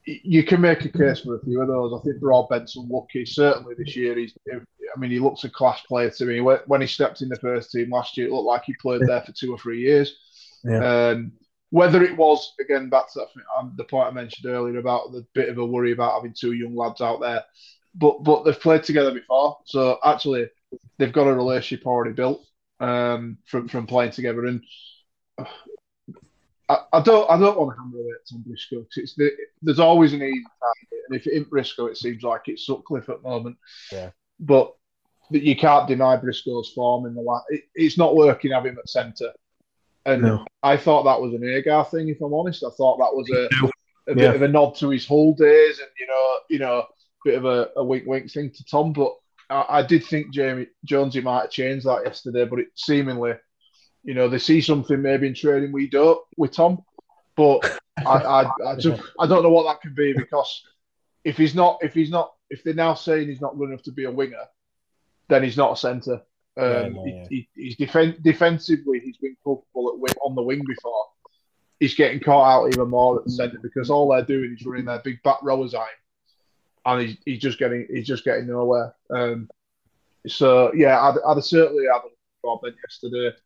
you 0.06 0.44
can 0.44 0.60
make 0.60 0.84
a 0.84 0.88
case 0.88 1.20
for 1.20 1.34
a 1.34 1.44
few 1.44 1.60
of 1.60 1.68
those. 1.68 1.92
I 1.92 2.02
think 2.04 2.20
Broadbent's 2.20 2.76
unlucky. 2.76 3.26
Certainly 3.26 3.74
this 3.76 3.96
year, 3.96 4.16
he's. 4.16 4.34
I 4.52 4.98
mean, 4.98 5.10
he 5.10 5.18
looks 5.18 5.44
a 5.44 5.50
class 5.50 5.80
player 5.82 6.10
to 6.10 6.24
me. 6.24 6.40
When 6.40 6.80
he 6.80 6.86
stepped 6.86 7.22
in 7.22 7.28
the 7.28 7.36
first 7.36 7.72
team 7.72 7.90
last 7.90 8.16
year, 8.16 8.28
it 8.28 8.32
looked 8.32 8.46
like 8.46 8.62
he 8.64 8.74
played 8.80 9.02
there 9.02 9.20
for 9.20 9.32
two 9.32 9.52
or 9.52 9.58
three 9.58 9.80
years. 9.80 10.16
Yeah. 10.64 11.08
Um, 11.08 11.32
whether 11.70 12.02
it 12.02 12.16
was 12.16 12.54
again 12.60 12.88
back 12.88 13.12
to 13.12 13.18
that, 13.20 13.42
um, 13.58 13.74
the 13.76 13.84
point 13.84 14.06
I 14.06 14.12
mentioned 14.12 14.50
earlier 14.50 14.78
about 14.78 15.12
the 15.12 15.26
bit 15.34 15.48
of 15.48 15.58
a 15.58 15.66
worry 15.66 15.92
about 15.92 16.14
having 16.14 16.32
two 16.32 16.52
young 16.52 16.76
lads 16.76 17.00
out 17.00 17.20
there, 17.20 17.42
but 17.94 18.22
but 18.22 18.44
they've 18.44 18.58
played 18.58 18.84
together 18.84 19.12
before, 19.12 19.58
so 19.64 19.98
actually 20.04 20.48
they've 20.98 21.12
got 21.12 21.26
a 21.26 21.34
relationship 21.34 21.86
already 21.86 22.14
built 22.14 22.46
um, 22.78 23.38
from 23.46 23.68
from 23.68 23.86
playing 23.86 24.12
together. 24.12 24.46
And 24.46 24.62
I, 26.68 26.78
I 26.94 27.00
don't 27.00 27.30
I 27.30 27.38
don't 27.38 27.58
want 27.58 27.76
to 27.76 27.80
hammer 27.80 27.98
it 28.10 28.34
on 28.34 28.42
Briscoe. 28.42 28.80
'cause 28.82 28.96
It's 28.96 29.14
the, 29.14 29.30
there's 29.62 29.78
always 29.78 30.12
an 30.12 30.22
easy 30.22 30.42
target, 30.42 31.04
and 31.08 31.16
if 31.16 31.26
it 31.26 31.36
ain't 31.36 31.50
Briscoe, 31.50 31.86
it 31.86 31.96
seems 31.96 32.22
like 32.22 32.42
it's 32.46 32.66
Sutcliffe 32.66 33.08
at 33.08 33.22
the 33.22 33.28
moment. 33.28 33.56
Yeah. 33.92 34.10
But 34.40 34.74
but 35.30 35.42
you 35.42 35.56
can't 35.56 35.88
deny 35.88 36.16
Briscoe's 36.16 36.70
form 36.72 37.06
in 37.06 37.14
the 37.14 37.20
last. 37.20 37.44
It, 37.50 37.64
it's 37.74 37.98
not 37.98 38.16
working 38.16 38.52
having 38.52 38.72
him 38.72 38.78
at 38.78 38.88
centre. 38.88 39.32
And 40.04 40.22
No. 40.22 40.44
I 40.62 40.76
thought 40.76 41.02
that 41.02 41.20
was 41.20 41.34
an 41.34 41.42
Agar 41.42 41.84
thing, 41.84 42.08
if 42.08 42.20
I'm 42.20 42.32
honest. 42.32 42.62
I 42.64 42.70
thought 42.76 42.98
that 42.98 43.12
was 43.12 43.28
a, 43.30 43.48
a 44.12 44.14
bit 44.14 44.22
Yeah. 44.22 44.32
of 44.34 44.42
a 44.42 44.48
nod 44.48 44.76
to 44.76 44.90
his 44.90 45.04
whole 45.04 45.34
days 45.34 45.80
and, 45.80 45.88
you 45.98 46.06
know, 46.06 46.38
you 46.48 46.58
know, 46.60 46.86
bit 47.24 47.34
of 47.38 47.44
a, 47.44 47.70
a 47.76 47.84
wink 47.84 48.06
wink 48.06 48.30
thing 48.30 48.52
to 48.52 48.64
Tom. 48.66 48.92
But 48.92 49.12
I, 49.50 49.78
I 49.78 49.82
did 49.82 50.04
think 50.04 50.32
Jamie 50.32 50.68
Jonesy 50.84 51.20
might 51.22 51.40
have 51.42 51.50
changed 51.50 51.86
that 51.86 52.04
yesterday, 52.04 52.44
but 52.44 52.60
it 52.60 52.68
seemingly, 52.76 53.32
you 54.06 54.14
know, 54.14 54.28
they 54.28 54.38
see 54.38 54.60
something 54.60 55.02
maybe 55.02 55.26
in 55.26 55.34
training 55.34 55.72
we 55.72 55.88
don't 55.88 56.20
with 56.36 56.52
Tom. 56.52 56.82
But 57.36 57.78
I, 57.98 58.02
I, 58.04 58.50
I 58.64 58.76
just 58.78 59.02
I 59.18 59.26
don't 59.26 59.42
know 59.42 59.50
what 59.50 59.64
that 59.64 59.82
could 59.82 59.96
be 59.96 60.14
because 60.16 60.62
if 61.24 61.36
he's 61.36 61.54
not 61.54 61.78
if 61.82 61.92
he's 61.92 62.10
not 62.10 62.32
if 62.48 62.62
they're 62.62 62.72
now 62.72 62.94
saying 62.94 63.28
he's 63.28 63.40
not 63.40 63.58
good 63.58 63.68
enough 63.68 63.82
to 63.82 63.92
be 63.92 64.04
a 64.04 64.10
winger, 64.10 64.44
then 65.28 65.42
he's 65.42 65.56
not 65.56 65.72
a 65.72 65.76
centre. 65.76 66.22
Um, 66.56 66.72
Yeah, 66.72 66.88
no, 66.88 67.04
yeah. 67.04 67.26
he, 67.28 67.48
he, 67.54 67.64
he's 67.64 67.76
defen- 67.76 68.22
defensively, 68.22 69.00
he's 69.00 69.16
been 69.18 69.36
culpable 69.42 69.90
at 69.92 69.98
wing, 69.98 70.14
on 70.24 70.36
the 70.36 70.42
wing 70.42 70.62
before. 70.66 71.04
He's 71.80 71.94
getting 71.94 72.20
caught 72.20 72.48
out 72.48 72.68
even 72.68 72.88
more 72.88 73.18
at 73.18 73.24
the 73.24 73.32
centre 73.32 73.58
because 73.60 73.90
all 73.90 74.08
they're 74.08 74.22
doing 74.22 74.56
is 74.58 74.64
running 74.64 74.86
their 74.86 75.00
big 75.00 75.20
back 75.24 75.38
rowers 75.42 75.74
at 75.74 75.80
him, 75.80 75.86
and 76.86 77.02
he's, 77.02 77.16
he's 77.26 77.40
just 77.40 77.58
getting 77.58 77.86
he's 77.92 78.06
just 78.06 78.24
getting 78.24 78.46
nowhere. 78.46 78.94
Um, 79.10 79.50
so 80.28 80.72
yeah, 80.74 81.00
I'd, 81.00 81.16
I'd 81.26 81.44
certainly 81.44 81.84
have 81.92 82.02
a 82.04 82.08
Robin 82.46 82.74
yesterday. 82.84 83.36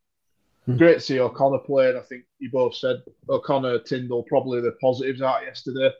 Hmm. 0.65 0.77
Great 0.77 0.95
to 0.95 0.99
see 0.99 1.19
O'Connor 1.19 1.59
playing. 1.59 1.97
I 1.97 2.01
think 2.01 2.23
you 2.39 2.51
both 2.51 2.75
said 2.75 3.01
O'Connor, 3.29 3.79
Tindall, 3.79 4.23
probably 4.23 4.61
the 4.61 4.73
positives 4.81 5.21
out 5.21 5.43
yesterday. 5.43 5.91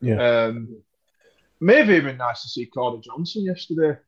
Yeah. 0.00 0.44
Um, 0.44 0.82
maybe 1.60 1.94
even 1.94 2.16
nice 2.16 2.42
to 2.42 2.48
see 2.48 2.66
Corey 2.66 3.00
Johnson 3.00 3.44
yesterday. 3.44 3.98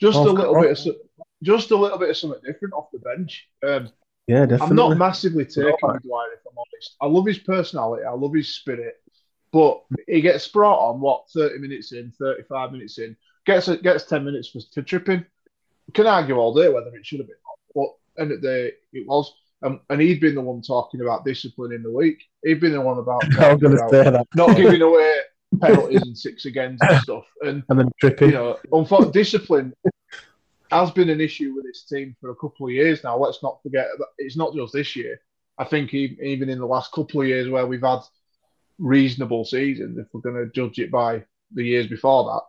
Just 0.00 0.18
Of 0.18 0.26
a 0.26 0.30
little 0.30 0.54
course. 0.54 0.84
bit 0.84 0.94
of 0.96 1.00
just 1.42 1.70
a 1.70 1.76
little 1.76 1.98
bit 1.98 2.10
of 2.10 2.16
something 2.16 2.40
different 2.44 2.74
off 2.74 2.90
the 2.92 2.98
bench. 2.98 3.48
Um, 3.62 3.90
Yeah, 4.26 4.46
definitely. 4.46 4.68
I'm 4.68 4.76
not 4.76 4.96
massively 4.96 5.44
taken 5.44 5.74
with 5.82 6.02
Dwyer, 6.02 6.32
if 6.32 6.40
I'm 6.50 6.56
honest. 6.56 6.96
I 7.00 7.06
love 7.06 7.26
his 7.26 7.38
personality, 7.38 8.04
I 8.04 8.12
love 8.12 8.32
his 8.34 8.54
spirit, 8.54 8.94
but 9.52 9.82
he 10.08 10.22
gets 10.22 10.48
brought 10.48 10.78
on 10.78 11.00
what 11.00 11.28
30 11.34 11.58
minutes 11.58 11.92
in, 11.92 12.12
35 12.18 12.72
minutes 12.72 12.98
in, 12.98 13.16
gets 13.44 13.68
gets 13.76 14.04
10 14.04 14.24
minutes 14.24 14.48
for, 14.48 14.60
for 14.72 14.80
tripping. 14.82 15.26
Can 15.92 16.06
argue 16.06 16.36
all 16.36 16.54
day 16.54 16.70
whether 16.70 16.94
it 16.96 17.04
should 17.04 17.18
have 17.20 17.28
been, 17.28 17.36
but 17.74 17.88
end 18.18 18.32
of 18.32 18.40
the 18.40 18.48
day 18.48 18.72
it 18.92 19.06
was. 19.06 19.32
Um, 19.62 19.80
and 19.88 20.00
he'd 20.00 20.20
been 20.20 20.34
the 20.34 20.42
one 20.42 20.60
talking 20.60 21.00
about 21.00 21.24
discipline 21.24 21.72
in 21.72 21.82
the 21.82 21.90
week. 21.90 22.22
He'd 22.44 22.60
been 22.60 22.72
the 22.72 22.80
one 22.80 22.98
about 22.98 23.22
I 23.38 23.54
was 23.54 23.62
going 23.62 23.76
to 23.76 24.08
about 24.08 24.28
not 24.34 24.56
giving 24.56 24.82
away 24.82 25.16
penalties 25.60 26.02
and 26.02 26.16
six 26.16 26.44
against 26.44 26.82
and 26.82 27.00
stuff. 27.00 27.24
And 27.42 27.62
And 27.68 27.78
then 27.78 27.90
tripping. 28.00 28.30
you 28.30 28.34
know, 28.34 28.58
unfor- 28.72 29.12
discipline 29.12 29.72
has 30.70 30.90
been 30.90 31.08
an 31.08 31.20
issue 31.20 31.54
with 31.54 31.64
this 31.64 31.84
team 31.84 32.14
for 32.20 32.30
a 32.30 32.36
couple 32.36 32.66
of 32.66 32.72
years 32.72 33.02
now. 33.04 33.16
Let's 33.16 33.42
not 33.42 33.62
forget 33.62 33.86
that 33.98 34.08
it's 34.18 34.36
not 34.36 34.54
just 34.54 34.72
this 34.72 34.96
year. 34.96 35.20
I 35.56 35.64
think 35.64 35.94
even 35.94 36.48
in 36.48 36.58
the 36.58 36.66
last 36.66 36.92
couple 36.92 37.22
of 37.22 37.28
years 37.28 37.48
where 37.48 37.66
we've 37.66 37.80
had 37.80 38.00
reasonable 38.78 39.44
seasons, 39.44 39.98
if 39.98 40.06
we're 40.12 40.20
going 40.20 40.44
to 40.44 40.52
judge 40.52 40.78
it 40.78 40.90
by 40.90 41.24
the 41.54 41.64
years 41.64 41.86
before 41.86 42.42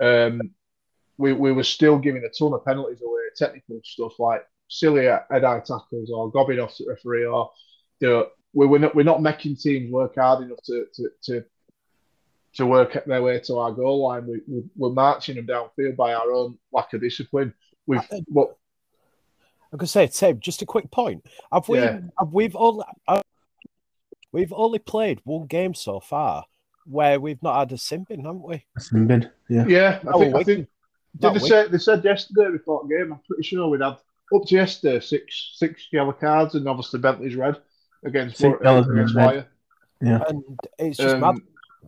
that, 0.00 0.26
um, 0.26 0.40
we, 1.16 1.32
we 1.32 1.52
were 1.52 1.62
still 1.62 1.98
giving 1.98 2.24
a 2.24 2.28
ton 2.28 2.52
of 2.52 2.64
penalties 2.64 3.02
away, 3.02 3.22
technical 3.36 3.80
stuff 3.84 4.18
like 4.18 4.44
silly 4.70 5.04
head-eye 5.04 5.60
tackles 5.60 6.10
or 6.10 6.30
gobbing 6.30 6.60
off 6.60 6.76
the 6.78 6.86
referee 6.88 7.26
or 7.26 7.50
you 7.98 8.08
know, 8.08 8.26
we, 8.54 8.66
we're, 8.66 8.78
not, 8.78 8.94
we're 8.94 9.02
not 9.02 9.20
making 9.20 9.56
teams 9.56 9.92
work 9.92 10.14
hard 10.14 10.42
enough 10.42 10.62
to, 10.64 10.86
to, 10.94 11.08
to 11.24 11.44
to 12.52 12.66
work 12.66 13.04
their 13.06 13.22
way 13.22 13.38
to 13.38 13.58
our 13.58 13.70
goal 13.70 14.08
line. 14.08 14.26
We, 14.26 14.40
we, 14.48 14.62
we're 14.76 14.90
marching 14.90 15.36
them 15.36 15.46
downfield 15.46 15.94
by 15.94 16.14
our 16.14 16.32
own 16.32 16.58
lack 16.72 16.92
of 16.92 17.00
discipline. 17.00 17.54
We've, 17.86 18.00
but 18.28 18.56
I'm 19.72 19.78
gonna 19.78 19.86
say, 19.86 20.08
Tim, 20.08 20.40
just 20.40 20.62
a 20.62 20.66
quick 20.66 20.90
point. 20.90 21.24
Have 21.52 21.68
we? 21.68 21.78
Yeah. 21.78 22.00
Have 22.18 22.32
we've 22.32 22.56
only 22.56 22.84
uh, 23.06 23.22
we've 24.32 24.52
only 24.52 24.80
played 24.80 25.20
one 25.24 25.46
game 25.46 25.74
so 25.74 26.00
far 26.00 26.44
where 26.86 27.20
we've 27.20 27.42
not 27.42 27.58
had 27.58 27.72
a 27.72 27.76
simbin, 27.76 28.24
haven't 28.24 28.42
we? 28.42 28.64
Simbin. 28.78 29.30
Yeah. 29.48 29.66
yeah, 29.68 29.98
I 30.02 30.10
Oh, 30.12 30.18
think, 30.18 30.34
I 30.34 30.42
think 30.42 30.68
did 31.18 31.34
they 31.34 31.38
say 31.38 31.68
they 31.68 31.78
said 31.78 32.04
yesterday 32.04 32.50
before 32.50 32.82
the 32.82 32.96
game? 32.96 33.12
I'm 33.12 33.20
pretty 33.28 33.44
sure 33.44 33.68
we'd 33.68 33.80
had 33.80 33.96
up 34.34 34.46
to 34.46 34.54
yesterday 34.54 35.00
six 35.00 35.52
six 35.54 35.88
yellow 35.92 36.12
cards 36.12 36.54
and 36.54 36.68
obviously 36.68 37.00
Bentley's 37.00 37.36
red 37.36 37.56
against 38.04 38.38
Six 38.38 38.58
yellows 38.62 38.86
and 38.86 38.98
against 38.98 39.14
red. 39.14 39.26
Wire. 39.26 40.24
And 40.28 40.42
it's 40.78 40.96
just 40.98 41.14
Um, 41.16 41.20
mad. 41.20 41.36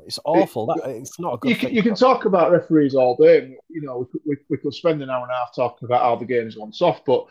It's 0.07 0.19
awful. 0.25 0.67
That 0.67 0.89
it's 0.89 1.21
not 1.21 1.35
a 1.35 1.37
good 1.39 1.51
you 1.51 1.55
can, 1.57 1.69
thing. 1.69 1.77
you 1.77 1.83
can 1.83 1.95
talk 1.95 2.25
about 2.25 2.51
referees 2.51 2.95
all 2.95 3.15
day. 3.17 3.39
And, 3.39 3.57
you 3.69 3.83
know, 3.83 3.99
we 3.99 4.07
could, 4.07 4.21
we, 4.27 4.37
we 4.51 4.57
could 4.57 4.75
spend 4.75 5.03
an 5.03 5.11
hour 5.11 5.23
and 5.23 5.31
a 5.31 5.35
half 5.35 5.55
talking 5.55 5.87
about 5.87 6.03
how 6.03 6.17
the 6.17 6.25
game's 6.25 6.57
gone 6.57 6.73
soft. 6.73 7.05
But 7.05 7.27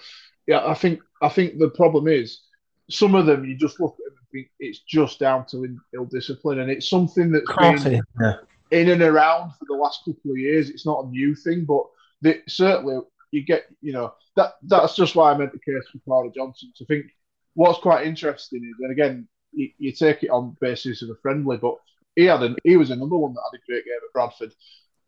yeah, 0.47 0.65
I 0.65 0.73
think 0.75 1.01
I 1.21 1.29
think 1.29 1.57
the 1.57 1.69
problem 1.69 2.07
is 2.07 2.41
some 2.89 3.15
of 3.15 3.25
them 3.25 3.45
you 3.45 3.55
just 3.55 3.79
look 3.79 3.93
at 3.99 4.05
them 4.05 4.17
and 4.17 4.27
think 4.31 4.51
it's 4.59 4.79
just 4.79 5.19
down 5.19 5.45
to 5.47 5.77
ill 5.95 6.05
discipline, 6.05 6.59
and 6.59 6.69
it's 6.69 6.89
something 6.89 7.31
that's 7.31 7.49
Of 7.49 7.83
been. 7.83 8.03
Yeah. 8.19 8.33
in 8.71 8.89
and 8.89 9.01
around 9.01 9.51
for 9.51 9.65
the 9.67 9.75
last 9.75 10.05
couple 10.05 10.31
of 10.31 10.37
years. 10.37 10.69
It's 10.69 10.85
not 10.85 11.05
a 11.05 11.07
new 11.09 11.35
thing, 11.35 11.65
but 11.65 11.83
they, 12.21 12.41
certainly 12.47 12.99
you 13.31 13.43
get 13.45 13.63
you 13.81 13.93
know 13.93 14.13
that 14.35 14.53
that's 14.63 14.95
just 14.95 15.15
why 15.15 15.31
I 15.31 15.37
meant 15.37 15.51
the 15.53 15.59
case 15.59 15.83
for 15.91 15.99
Corey 15.99 16.31
Johnson. 16.35 16.71
I 16.81 16.85
think 16.85 17.05
what's 17.53 17.79
quite 17.79 18.05
interesting 18.07 18.63
is, 18.63 18.75
and 18.79 18.91
again, 18.91 19.27
you, 19.51 19.69
you 19.77 19.91
take 19.91 20.23
it 20.23 20.29
on 20.29 20.55
basis 20.61 21.01
of 21.01 21.09
a 21.09 21.15
friendly, 21.21 21.57
but 21.57 21.75
he 22.15 22.25
had 22.25 22.43
an, 22.43 22.55
he 22.63 22.77
was 22.77 22.89
another 22.91 23.15
one 23.15 23.33
that 23.33 23.41
had 23.51 23.57
a 23.59 23.65
great 23.65 23.85
game 23.85 23.93
at 23.95 24.13
Bradford 24.13 24.53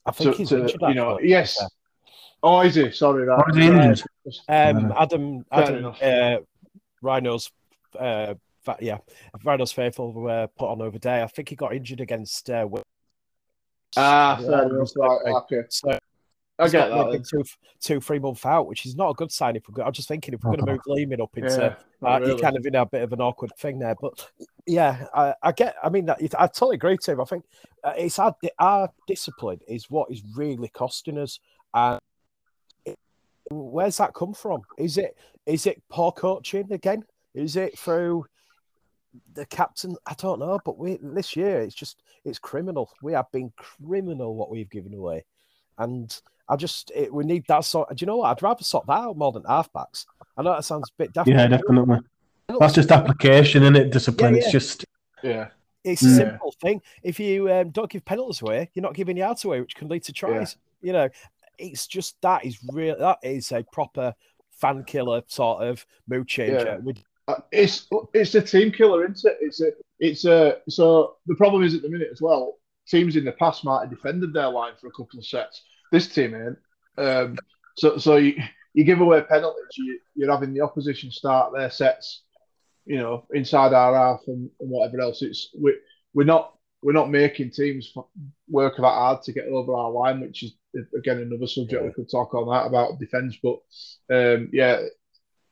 I 0.05 0.11
think 0.11 0.31
to, 0.31 0.37
he's 0.37 0.49
to, 0.49 0.61
injured. 0.61 0.81
you 0.81 0.93
know, 0.95 1.13
actually. 1.15 1.29
yes. 1.29 1.63
Oh, 2.45 2.59
is 2.59 2.75
he? 2.75 2.91
Sorry, 2.91 3.23
right. 3.25 3.39
Or 3.39 3.49
is 3.49 3.55
he 3.55 3.67
injured? 3.67 4.01
Um, 4.49 4.91
Uh, 4.91 4.95
Adam, 5.01 5.45
Fair 5.49 5.63
Adam, 5.63 5.75
enough. 5.77 6.01
uh, 6.03 6.39
Rhino's, 7.01 7.51
uh, 7.97 8.33
fa- 8.65 8.77
yeah, 8.81 8.97
Rhino's 9.45 9.71
faithful 9.71 10.11
were 10.11 10.47
put 10.57 10.69
on 10.69 10.81
over 10.81 10.97
day. 10.99 11.23
I 11.23 11.27
think 11.27 11.47
he 11.49 11.55
got 11.55 11.73
injured 11.73 12.01
against. 12.01 12.49
Uh, 12.49 12.67
Ah, 13.95 14.39
Yeah, 14.41 14.47
fair 14.47 14.63
enough. 14.75 14.89
Right, 14.95 15.19
okay. 15.27 15.61
So 15.69 15.97
I 16.59 16.63
he's 16.63 16.71
get 16.71 16.89
got 16.89 17.05
that. 17.05 17.11
maybe 17.11 17.23
two, 17.23 17.43
two, 17.79 17.99
three 17.99 18.19
month 18.19 18.45
out, 18.45 18.67
which 18.67 18.85
is 18.85 18.95
not 18.95 19.09
a 19.09 19.13
good 19.15 19.31
sign. 19.31 19.55
If 19.55 19.67
we're, 19.67 19.73
go- 19.75 19.83
I'm 19.83 19.91
just 19.91 20.07
thinking 20.07 20.33
if 20.35 20.43
we're 20.43 20.55
going 20.55 20.65
to 20.65 20.71
move 20.73 20.81
Leeming 20.85 21.19
up 21.21 21.35
into, 21.35 21.49
Yeah, 21.49 22.07
uh, 22.07 22.19
not 22.19 22.27
you're 22.27 22.37
kind 22.37 22.55
of 22.55 22.65
in 22.65 22.75
a 22.75 22.85
bit 22.85 23.01
of 23.01 23.11
an 23.11 23.21
awkward 23.21 23.51
thing 23.57 23.79
there. 23.79 23.95
But 23.99 24.29
yeah, 24.67 25.07
I, 25.15 25.33
I 25.41 25.51
get. 25.51 25.75
I 25.83 25.89
mean, 25.89 26.09
I 26.09 26.47
totally 26.47 26.75
agree, 26.75 26.97
Tim. 27.03 27.19
I 27.19 27.25
think 27.25 27.45
uh, 27.83 27.93
it's 27.97 28.19
our 28.19 28.35
our 28.59 28.89
discipline 29.07 29.59
is 29.67 29.89
what 29.89 30.11
is 30.11 30.21
really 30.35 30.67
costing 30.69 31.17
us. 31.17 31.39
And 31.73 31.99
it- 32.85 32.99
where's 33.49 33.97
that 33.97 34.13
come 34.13 34.33
from? 34.35 34.61
Is 34.77 34.97
it 34.99 35.17
is 35.47 35.65
it 35.65 35.81
poor 35.89 36.11
coaching 36.11 36.71
again? 36.71 37.03
Is 37.33 37.55
it 37.55 37.79
through 37.79 38.27
the 39.33 39.45
captain? 39.47 39.95
I 40.05 40.13
don't 40.13 40.37
know. 40.39 40.59
But 40.63 40.77
we 40.77 40.99
this 41.01 41.35
year 41.35 41.61
it's 41.61 41.73
just 41.75 42.03
it's 42.25 42.37
criminal. 42.37 42.91
We 43.01 43.13
have 43.13 43.31
been 43.31 43.51
criminal 43.57 44.35
what 44.35 44.51
we've 44.51 44.69
given 44.69 44.93
away, 44.93 45.25
and. 45.79 46.15
I 46.49 46.55
just 46.55 46.91
it, 46.95 47.13
we 47.13 47.23
need 47.23 47.45
that 47.47 47.65
sort. 47.65 47.89
Do 47.89 47.95
you 48.03 48.07
know 48.07 48.17
what? 48.17 48.29
I'd 48.29 48.43
rather 48.43 48.63
sort 48.63 48.85
that 48.87 48.93
out 48.93 49.17
more 49.17 49.31
than 49.31 49.43
halfbacks. 49.43 50.05
I 50.37 50.41
know 50.41 50.53
that 50.53 50.65
sounds 50.65 50.89
a 50.89 50.93
bit 50.97 51.13
daft. 51.13 51.29
Yeah, 51.29 51.47
definitely. 51.47 51.99
That's 52.59 52.73
just 52.73 52.91
application, 52.91 53.63
isn't 53.63 53.75
it? 53.75 53.91
Discipline. 53.91 54.33
Yeah, 54.35 54.39
It's 54.41 54.51
just 54.51 54.85
Yeah, 55.23 55.47
It's 55.85 56.01
a 56.01 56.05
Mm. 56.05 56.17
simple 56.17 56.53
thing. 56.61 56.81
If 57.01 57.19
you 57.19 57.51
um, 57.51 57.69
don't 57.69 57.89
give 57.89 58.03
penalties 58.03 58.41
away, 58.41 58.69
you're 58.73 58.83
not 58.83 58.93
giving 58.93 59.15
yards 59.15 59.45
away, 59.45 59.61
which 59.61 59.75
can 59.75 59.87
lead 59.87 60.03
to 60.03 60.13
tries. 60.13 60.57
You 60.81 60.91
know, 60.91 61.09
it's 61.57 61.87
just 61.87 62.19
that 62.21 62.43
is 62.45 62.59
real. 62.73 62.97
That 62.99 63.19
is 63.23 63.51
a 63.53 63.63
proper 63.71 64.13
fan 64.51 64.83
killer 64.83 65.21
sort 65.27 65.63
of 65.63 65.85
mood 66.07 66.27
changer. 66.27 66.81
Yeah. 66.85 66.93
Uh, 67.29 67.35
it's 67.53 67.87
it's 68.13 68.35
a 68.35 68.41
team 68.41 68.69
killer, 68.71 69.05
isn't 69.09 69.31
it? 69.31 69.37
It's 69.39 69.61
a 69.61 69.71
it's 69.99 70.25
a 70.25 70.57
so 70.67 71.15
the 71.25 71.35
problem 71.35 71.63
is 71.63 71.73
at 71.73 71.81
the 71.81 71.89
minute 71.89 72.09
as 72.11 72.21
well. 72.21 72.57
Teams 72.85 73.15
in 73.15 73.23
the 73.23 73.31
past 73.31 73.63
might 73.63 73.79
have 73.81 73.89
defended 73.89 74.33
their 74.33 74.49
line 74.49 74.73
for 74.79 74.87
a 74.87 74.91
couple 74.91 75.17
of 75.17 75.25
sets. 75.25 75.63
This 75.93 76.07
team 76.07 76.33
ain't. 76.33 76.57
Um, 76.97 77.37
so 77.77 77.97
so 77.99 78.15
you 78.17 78.33
you 78.73 78.83
give 78.83 78.99
away 78.99 79.21
penalties, 79.21 79.77
you, 79.77 79.99
you're 80.15 80.31
having 80.31 80.51
the 80.55 80.61
opposition 80.61 81.11
start 81.11 81.53
their 81.53 81.69
sets, 81.69 82.23
you 82.85 82.97
know, 82.97 83.27
inside 83.31 83.73
our 83.73 83.95
half 83.95 84.21
and, 84.25 84.49
and 84.59 84.69
whatever 84.71 84.99
else. 85.01 85.21
It's 85.21 85.55
we 85.55 85.77
we're 86.15 86.23
not 86.25 86.55
we're 86.81 86.93
not 86.93 87.11
making 87.11 87.51
teams 87.51 87.93
work 88.49 88.77
that 88.77 88.81
hard 88.81 89.21
to 89.23 89.33
get 89.33 89.45
over 89.45 89.75
our 89.75 89.91
line, 89.91 90.19
which 90.19 90.41
is 90.41 90.53
again 90.97 91.19
another 91.19 91.45
subject 91.45 91.83
we 91.85 91.93
could 91.93 92.09
talk 92.09 92.33
on 92.33 92.49
that 92.49 92.65
about 92.65 92.99
defence. 92.99 93.37
But 93.43 93.59
um, 94.11 94.49
yeah, 94.51 94.81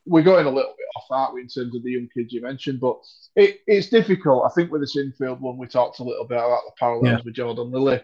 we're 0.08 0.24
going 0.24 0.48
a 0.48 0.50
little 0.50 0.74
bit 0.76 0.88
off, 0.98 1.06
aren't 1.12 1.36
we, 1.36 1.42
in 1.42 1.48
terms 1.50 1.76
of 1.76 1.84
the 1.84 1.92
young 1.92 2.10
kids 2.12 2.34
you 2.34 2.42
mentioned? 2.42 2.80
But 2.80 2.98
it, 3.36 3.60
it's 3.68 3.90
difficult. 3.90 4.46
I 4.46 4.54
think 4.56 4.72
with 4.72 4.82
this 4.82 4.98
infield 4.98 5.40
one, 5.40 5.58
we 5.60 5.68
talked 5.68 6.00
a 6.00 6.04
little 6.04 6.26
bit 6.26 6.40
about 6.40 6.64
the 6.66 6.72
parallels 6.80 7.06
Yeah. 7.06 7.20
with 7.24 7.36
Jordan 7.36 7.72
Lilley. 7.72 8.02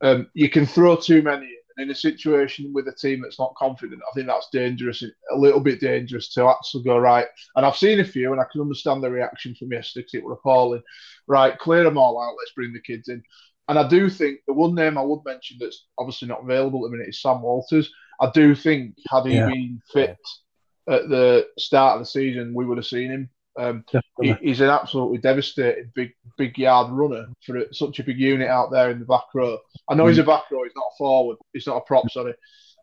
Um, 0.00 0.28
you 0.34 0.50
can 0.50 0.66
throw 0.66 0.96
too 0.96 1.22
many 1.22 1.48
in. 1.78 1.90
A 1.90 1.94
situation 1.94 2.72
with 2.72 2.88
a 2.88 2.92
team 2.94 3.22
that's 3.22 3.38
not 3.38 3.54
confident, 3.56 4.02
I 4.10 4.14
think 4.14 4.26
that's 4.26 4.48
dangerous, 4.52 5.02
a 5.02 5.36
little 5.36 5.60
bit 5.60 5.80
dangerous 5.80 6.32
to 6.34 6.48
actually 6.48 6.84
go 6.84 6.98
right. 6.98 7.26
And 7.54 7.66
I've 7.66 7.76
seen 7.76 8.00
a 8.00 8.04
few, 8.04 8.32
and 8.32 8.40
I 8.40 8.44
can 8.50 8.60
understand 8.60 9.02
the 9.02 9.10
reaction 9.10 9.54
from 9.54 9.72
yesterday 9.72 10.04
'cause 10.04 10.14
it 10.14 10.24
were 10.24 10.32
appalling. 10.32 10.82
Right, 11.26 11.58
clear 11.58 11.84
them 11.84 11.98
all 11.98 12.20
out. 12.20 12.36
Let's 12.38 12.52
bring 12.52 12.72
the 12.72 12.80
kids 12.80 13.08
in. 13.08 13.22
And 13.68 13.78
I 13.78 13.88
do 13.88 14.08
think 14.08 14.40
the 14.46 14.52
one 14.52 14.74
name 14.74 14.96
I 14.96 15.02
would 15.02 15.24
mention 15.24 15.58
that's 15.60 15.86
obviously 15.98 16.28
not 16.28 16.42
available 16.42 16.84
at 16.84 16.90
the 16.90 16.96
minute 16.96 17.10
is 17.10 17.20
Sam 17.20 17.42
Walters. 17.42 17.92
I 18.20 18.30
do 18.30 18.54
think 18.54 18.94
had 19.10 19.26
he 19.26 19.34
Yeah. 19.34 19.46
been 19.46 19.82
fit 19.92 20.16
at 20.88 21.08
the 21.08 21.48
start 21.58 21.94
of 21.94 22.00
the 22.00 22.06
season, 22.06 22.54
we 22.54 22.64
would 22.64 22.78
have 22.78 22.86
seen 22.86 23.10
him. 23.10 23.30
Um, 23.58 23.84
he, 24.20 24.34
he's 24.34 24.60
an 24.60 24.68
absolutely 24.68 25.16
devastating 25.18 25.90
big 25.94 26.12
big 26.36 26.58
yard 26.58 26.90
runner 26.92 27.26
for 27.44 27.56
a, 27.56 27.74
such 27.74 27.98
a 27.98 28.04
big 28.04 28.18
unit 28.20 28.48
out 28.48 28.70
there 28.70 28.90
in 28.90 28.98
the 28.98 29.06
back 29.06 29.24
row. 29.34 29.58
I 29.88 29.94
know 29.94 30.06
he's 30.06 30.18
a 30.18 30.24
back 30.24 30.50
row, 30.50 30.64
he's 30.64 30.72
not 30.74 30.92
a 30.92 30.96
forward, 30.98 31.38
he's 31.52 31.66
not 31.66 31.76
a 31.78 31.80
prop, 31.82 32.10
sorry. 32.10 32.34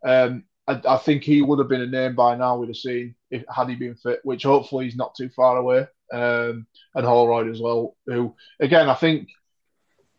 Um, 0.05 0.43
I, 0.67 0.81
I 0.87 0.97
think 0.97 1.23
he 1.23 1.41
would 1.41 1.59
have 1.59 1.67
been 1.67 1.81
a 1.81 1.87
name 1.87 2.15
by 2.15 2.35
now 2.35 2.57
we'd 2.57 2.69
have 2.69 2.77
seen 2.77 3.15
if 3.31 3.43
had 3.53 3.69
he 3.69 3.75
been 3.75 3.95
fit, 3.95 4.21
which 4.23 4.43
hopefully 4.43 4.85
he's 4.85 4.95
not 4.95 5.15
too 5.15 5.29
far 5.29 5.57
away. 5.57 5.87
Um, 6.13 6.67
and 6.95 7.05
Holroyd 7.05 7.49
as 7.49 7.59
well, 7.59 7.95
who 8.05 8.35
again 8.59 8.87
I 8.87 8.93
think 8.93 9.29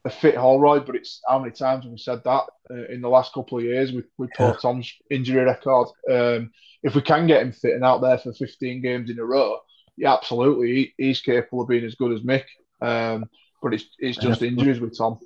a 0.05 0.11
fit 0.11 0.37
Holroyd, 0.37 0.85
but 0.87 0.97
it's 0.97 1.20
how 1.26 1.39
many 1.39 1.53
times 1.53 1.85
have 1.85 1.93
we 1.93 1.99
said 1.99 2.22
that 2.24 2.45
uh, 2.70 2.87
in 2.91 3.01
the 3.01 3.09
last 3.09 3.32
couple 3.32 3.59
of 3.59 3.64
years 3.64 3.93
with, 3.93 4.05
with 4.18 4.30
Paul 4.37 4.49
Yeah. 4.49 4.57
Tom's 4.61 4.93
injury 5.11 5.45
record? 5.45 5.89
Um, 6.11 6.51
if 6.82 6.95
we 6.95 7.01
can 7.01 7.26
get 7.26 7.41
him 7.41 7.53
fit 7.53 7.74
and 7.74 7.85
out 7.85 8.03
there 8.03 8.18
for 8.18 8.32
15 8.35 8.82
games 8.82 9.09
in 9.09 9.18
a 9.18 9.24
row, 9.24 9.59
yeah, 9.97 10.12
absolutely, 10.12 10.74
he, 10.74 10.95
he's 10.99 11.22
capable 11.22 11.62
of 11.62 11.68
being 11.68 11.85
as 11.85 11.95
good 11.95 12.12
as 12.12 12.20
Mick. 12.20 12.45
Um, 12.82 13.30
but 13.62 13.72
it's 13.72 13.87
it's 13.99 14.18
just 14.18 14.43
injuries 14.43 14.78
with 14.80 14.99
Tom. 14.99 15.18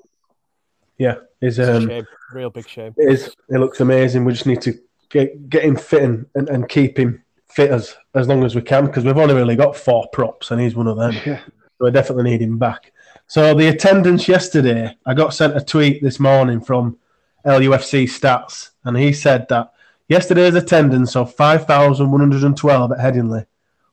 Yeah, 0.98 1.16
is 1.40 1.58
It's 1.58 1.68
a 1.68 1.76
um, 1.76 1.88
shame, 1.88 2.06
real 2.32 2.50
big 2.50 2.68
shame. 2.68 2.94
it 2.96 3.12
is. 3.12 3.34
It 3.48 3.58
looks 3.58 3.80
amazing. 3.80 4.24
We 4.24 4.32
just 4.32 4.46
need 4.46 4.60
to 4.62 4.78
get 5.08 5.48
get 5.48 5.64
him 5.64 5.76
fit 5.76 6.02
and, 6.02 6.26
and, 6.34 6.48
and 6.48 6.68
keep 6.68 6.98
him 6.98 7.22
fit 7.46 7.70
as 7.70 7.96
as 8.14 8.28
long 8.28 8.44
as 8.44 8.54
we 8.54 8.62
can 8.62 8.86
because 8.86 9.04
we've 9.04 9.16
only 9.16 9.34
really 9.34 9.56
got 9.56 9.76
four 9.76 10.06
props 10.12 10.50
and 10.50 10.60
he's 10.60 10.74
one 10.74 10.88
of 10.88 10.96
them. 10.96 11.14
Yeah. 11.24 11.40
So 11.78 11.86
I 11.86 11.90
definitely 11.90 12.30
need 12.30 12.42
him 12.42 12.58
back. 12.58 12.92
So 13.28 13.54
the 13.54 13.68
attendance 13.68 14.26
yesterday, 14.26 14.96
I 15.06 15.14
got 15.14 15.34
sent 15.34 15.56
a 15.56 15.60
tweet 15.60 16.02
this 16.02 16.18
morning 16.18 16.60
from 16.60 16.98
LUFC 17.44 18.04
Stats, 18.04 18.70
and 18.84 18.96
he 18.96 19.12
said 19.12 19.46
that 19.48 19.72
yesterday's 20.08 20.54
attendance 20.54 21.14
of 21.14 21.34
5,112 21.34 22.92
at 22.92 22.98
Headingley 22.98 23.46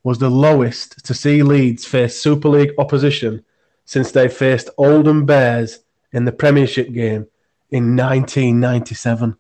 was 0.04 0.20
the 0.20 0.30
lowest 0.30 1.06
to 1.06 1.14
see 1.14 1.44
Leeds 1.44 1.86
face 1.86 2.20
Super 2.20 2.50
League 2.50 2.74
opposition 2.78 3.44
since 3.86 4.12
they 4.12 4.28
faced 4.28 4.70
Oldham 4.78 5.26
Bears 5.26 5.80
in 6.16 6.24
the 6.26 6.32
Premiership 6.32 6.92
game 6.94 7.28
in 7.72 7.96
1997. 7.96 9.36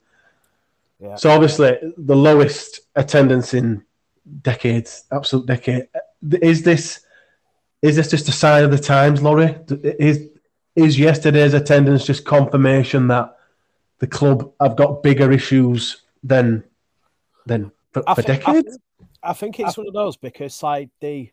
Yeah. 0.99 1.15
So 1.15 1.29
obviously 1.31 1.77
the 1.97 2.15
lowest 2.15 2.81
attendance 2.95 3.53
in 3.53 3.83
decades, 4.41 5.05
absolute 5.11 5.45
decade. 5.47 5.87
Is 6.41 6.63
this 6.63 7.01
is 7.81 7.95
this 7.95 8.09
just 8.09 8.27
a 8.27 8.31
sign 8.31 8.63
of 8.63 8.71
the 8.71 8.77
times, 8.79 9.21
Lawrie? 9.21 9.55
Is 9.99 10.27
is 10.75 10.99
yesterday's 10.99 11.53
attendance 11.53 12.05
just 12.05 12.25
confirmation 12.25 13.07
that 13.07 13.37
the 13.99 14.07
club 14.07 14.51
have 14.59 14.75
got 14.75 15.01
bigger 15.01 15.31
issues 15.31 16.03
than 16.23 16.63
than 17.45 17.71
for, 17.91 18.03
I 18.07 18.15
for 18.15 18.21
think, 18.21 18.43
decades? 18.43 18.69
think- 18.69 18.81
I 19.23 19.33
think 19.33 19.59
it's 19.59 19.75
one 19.75 19.87
of 19.87 19.93
those 19.93 20.17
because 20.17 20.61
like 20.61 20.89
the 20.99 21.31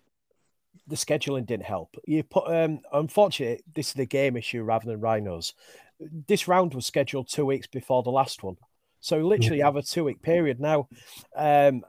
the 0.87 0.97
scheduling 0.97 1.47
didn't 1.47 1.64
help. 1.64 1.97
You 2.07 2.22
put 2.22 2.49
um 2.49 2.80
unfortunately 2.93 3.62
this 3.74 3.89
is 3.89 3.95
the 3.95 4.07
game 4.07 4.37
issue 4.37 4.62
rather 4.62 4.87
than 4.87 5.01
rhinos. 5.01 5.55
This 6.01 6.49
round 6.49 6.74
was 6.74 6.87
scheduled 6.87 7.28
two 7.28 7.47
weeks 7.47 7.66
before 7.66 8.03
the 8.03 8.11
last 8.11 8.43
one. 8.43 8.57
So 9.01 9.18
literally 9.18 9.59
you 9.59 9.64
have 9.64 9.76
a 9.76 9.83
two 9.83 10.05
week 10.05 10.22
period. 10.22 10.61
Now 10.61 10.89
um 11.37 11.83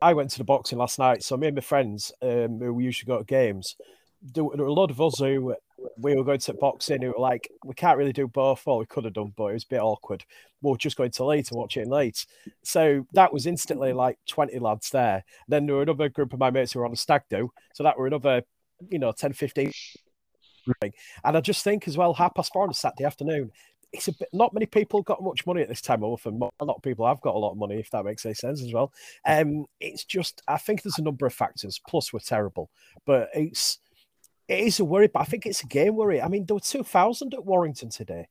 I 0.00 0.12
went 0.12 0.30
to 0.30 0.38
the 0.38 0.44
boxing 0.44 0.78
last 0.78 0.98
night, 0.98 1.22
so 1.22 1.36
me 1.36 1.46
and 1.46 1.56
my 1.56 1.62
friends 1.62 2.12
um, 2.20 2.58
who 2.58 2.78
usually 2.80 3.08
go 3.08 3.18
to 3.18 3.24
games, 3.24 3.76
there 4.22 4.44
there 4.54 4.64
were 4.64 4.70
a 4.70 4.72
lot 4.72 4.90
of 4.90 5.00
us 5.00 5.18
who 5.18 5.54
we 5.98 6.14
were 6.14 6.24
going 6.24 6.40
to 6.40 6.54
boxing 6.54 7.02
who 7.02 7.08
were 7.08 7.18
like, 7.18 7.50
we 7.64 7.74
can't 7.74 7.98
really 7.98 8.12
do 8.12 8.28
both. 8.28 8.64
Well, 8.66 8.78
we 8.78 8.86
could 8.86 9.04
have 9.04 9.14
done, 9.14 9.32
but 9.36 9.46
it 9.46 9.54
was 9.54 9.64
a 9.64 9.68
bit 9.68 9.80
awkward. 9.80 10.24
We 10.62 10.70
were 10.70 10.76
just 10.76 10.96
going 10.96 11.10
to 11.12 11.24
Leeds 11.24 11.50
and 11.50 11.58
watch 11.58 11.76
it 11.76 11.88
Leeds. 11.88 12.26
So 12.62 13.06
that 13.12 13.32
was 13.32 13.46
instantly 13.46 13.92
like 13.92 14.18
20 14.28 14.58
lads 14.58 14.90
there. 14.90 15.24
Then 15.48 15.66
there 15.66 15.76
were 15.76 15.82
another 15.82 16.08
group 16.08 16.32
of 16.32 16.38
my 16.38 16.50
mates 16.50 16.72
who 16.72 16.80
were 16.80 16.86
on 16.86 16.92
a 16.92 16.96
stag 16.96 17.22
do. 17.30 17.50
So 17.74 17.82
that 17.84 17.98
were 17.98 18.06
another, 18.06 18.42
you 18.90 18.98
know, 18.98 19.12
10, 19.12 19.32
15. 19.32 19.72
And 20.82 21.36
I 21.36 21.40
just 21.40 21.62
think 21.62 21.86
as 21.86 21.96
well, 21.96 22.14
half 22.14 22.34
past 22.34 22.52
four 22.52 22.64
on 22.64 22.70
a 22.70 22.74
Saturday 22.74 23.04
afternoon, 23.04 23.50
it's 23.92 24.08
a 24.08 24.12
bit, 24.12 24.28
not 24.32 24.52
many 24.52 24.66
people 24.66 25.02
got 25.02 25.22
much 25.22 25.46
money 25.46 25.62
at 25.62 25.68
this 25.68 25.80
time 25.80 26.02
of 26.02 26.24
and 26.26 26.42
a 26.60 26.64
lot 26.64 26.76
of 26.76 26.82
people 26.82 27.06
have 27.06 27.20
got 27.20 27.34
a 27.34 27.38
lot 27.38 27.52
of 27.52 27.58
money, 27.58 27.78
if 27.78 27.90
that 27.90 28.04
makes 28.04 28.26
any 28.26 28.34
sense 28.34 28.62
as 28.62 28.72
well. 28.72 28.92
Um, 29.24 29.66
it's 29.80 30.04
just, 30.04 30.42
I 30.48 30.58
think 30.58 30.82
there's 30.82 30.98
a 30.98 31.02
number 31.02 31.26
of 31.26 31.32
factors. 31.32 31.80
Plus, 31.88 32.12
we're 32.12 32.18
terrible, 32.20 32.70
but 33.06 33.28
it's, 33.32 33.78
it 34.48 34.60
is 34.60 34.80
a 34.80 34.84
worry, 34.84 35.08
but 35.08 35.20
I 35.20 35.24
think 35.24 35.46
it's 35.46 35.62
a 35.62 35.66
game 35.66 35.96
worry. 35.96 36.20
I 36.20 36.28
mean, 36.28 36.46
there 36.46 36.54
were 36.54 36.60
2,000 36.60 37.34
at 37.34 37.44
Warrington 37.44 37.90
today. 37.90 38.28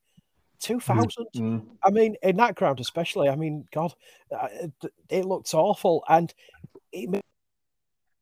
2,000. 0.60 1.26
Mm. 1.36 1.66
I 1.84 1.90
mean, 1.92 2.16
in 2.24 2.38
that 2.38 2.56
ground, 2.56 2.80
especially. 2.80 3.30
I 3.30 3.36
mean, 3.36 3.66
God, 3.72 3.94
uh, 4.32 4.48
it- 4.52 4.94
it 5.10 5.26
looked 5.26 5.54
awful, 5.54 6.04
and 6.08 6.34
it, 6.92 7.22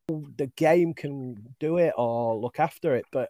the 0.07 0.47
game 0.55 0.93
can 0.93 1.55
do 1.59 1.77
it 1.77 1.93
or 1.97 2.35
look 2.35 2.59
after 2.59 2.95
it, 2.95 3.05
but 3.11 3.29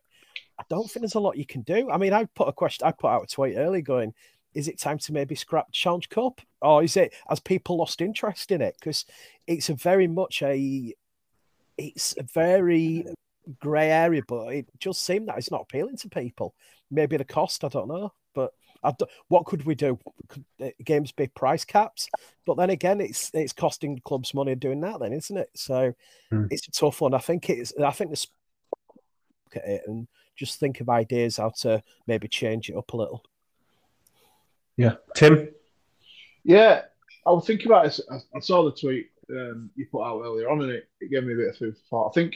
I 0.57 0.63
don't 0.69 0.89
think 0.89 1.01
there's 1.01 1.15
a 1.15 1.19
lot 1.19 1.37
you 1.37 1.45
can 1.45 1.61
do. 1.61 1.89
I 1.91 1.97
mean, 1.97 2.13
I 2.13 2.25
put 2.25 2.47
a 2.47 2.53
question, 2.53 2.87
I 2.87 2.91
put 2.91 3.09
out 3.09 3.23
a 3.23 3.27
tweet 3.27 3.57
early 3.57 3.81
going, 3.81 4.13
"Is 4.53 4.67
it 4.67 4.79
time 4.79 4.97
to 4.99 5.13
maybe 5.13 5.35
scrap 5.35 5.71
Challenge 5.71 6.09
Cup, 6.09 6.41
or 6.61 6.83
is 6.83 6.95
it 6.97 7.13
as 7.29 7.39
people 7.39 7.77
lost 7.77 8.01
interest 8.01 8.51
in 8.51 8.61
it? 8.61 8.75
Because 8.79 9.05
it's 9.47 9.69
a 9.69 9.75
very 9.75 10.07
much 10.07 10.41
a, 10.41 10.93
it's 11.77 12.15
a 12.17 12.23
very 12.23 13.05
grey 13.59 13.91
area, 13.91 14.21
but 14.27 14.47
it 14.53 14.67
just 14.79 15.03
seemed 15.05 15.27
that 15.27 15.37
it's 15.37 15.51
not 15.51 15.61
appealing 15.61 15.97
to 15.97 16.09
people. 16.09 16.55
Maybe 16.91 17.17
the 17.17 17.25
cost, 17.25 17.63
I 17.63 17.67
don't 17.69 17.87
know, 17.87 18.13
but 18.33 18.53
I 18.83 18.91
d 18.91 19.05
what 19.27 19.45
could 19.45 19.65
we 19.65 19.75
do? 19.75 19.97
Could 20.27 20.45
uh, 20.61 20.69
games 20.83 21.11
be 21.11 21.27
price 21.27 21.65
caps? 21.65 22.09
But 22.45 22.57
then 22.57 22.69
again, 22.69 23.01
it's 23.01 23.31
it's 23.33 23.53
costing 23.53 23.99
clubs 24.03 24.33
money 24.33 24.55
doing 24.55 24.81
that, 24.81 24.99
then, 24.99 25.13
isn't 25.13 25.37
it? 25.37 25.49
So 25.55 25.93
Hmm. 26.29 26.45
it's 26.49 26.67
a 26.67 26.71
tough 26.71 27.01
one. 27.01 27.13
I 27.13 27.19
think 27.19 27.49
it's. 27.49 27.73
I 27.79 27.91
think 27.91 28.11
the 28.11 28.17
sp- 28.17 28.35
look 29.45 29.63
at 29.63 29.69
it 29.69 29.83
and 29.87 30.07
just 30.35 30.59
think 30.59 30.81
of 30.81 30.89
ideas 30.89 31.37
how 31.37 31.51
to 31.59 31.81
maybe 32.07 32.27
change 32.27 32.69
it 32.69 32.75
up 32.75 32.91
a 32.93 32.97
little. 32.97 33.23
Yeah, 34.77 34.95
Tim. 35.15 35.49
Yeah, 36.43 36.81
I 37.25 37.31
was 37.31 37.45
thinking 37.45 37.67
about 37.67 37.85
this. 37.85 38.01
I, 38.11 38.17
I 38.35 38.39
saw 38.39 38.63
the 38.63 38.71
tweet 38.75 39.11
um, 39.29 39.69
you 39.75 39.85
put 39.91 40.03
out 40.03 40.21
earlier 40.21 40.49
on, 40.49 40.61
and 40.61 40.71
it, 40.71 40.89
it 40.99 41.11
gave 41.11 41.23
me 41.23 41.33
a 41.33 41.37
bit 41.37 41.49
of 41.49 41.57
food 41.57 41.75
for 41.77 41.83
thought. 41.89 42.09
I 42.09 42.13
think. 42.13 42.35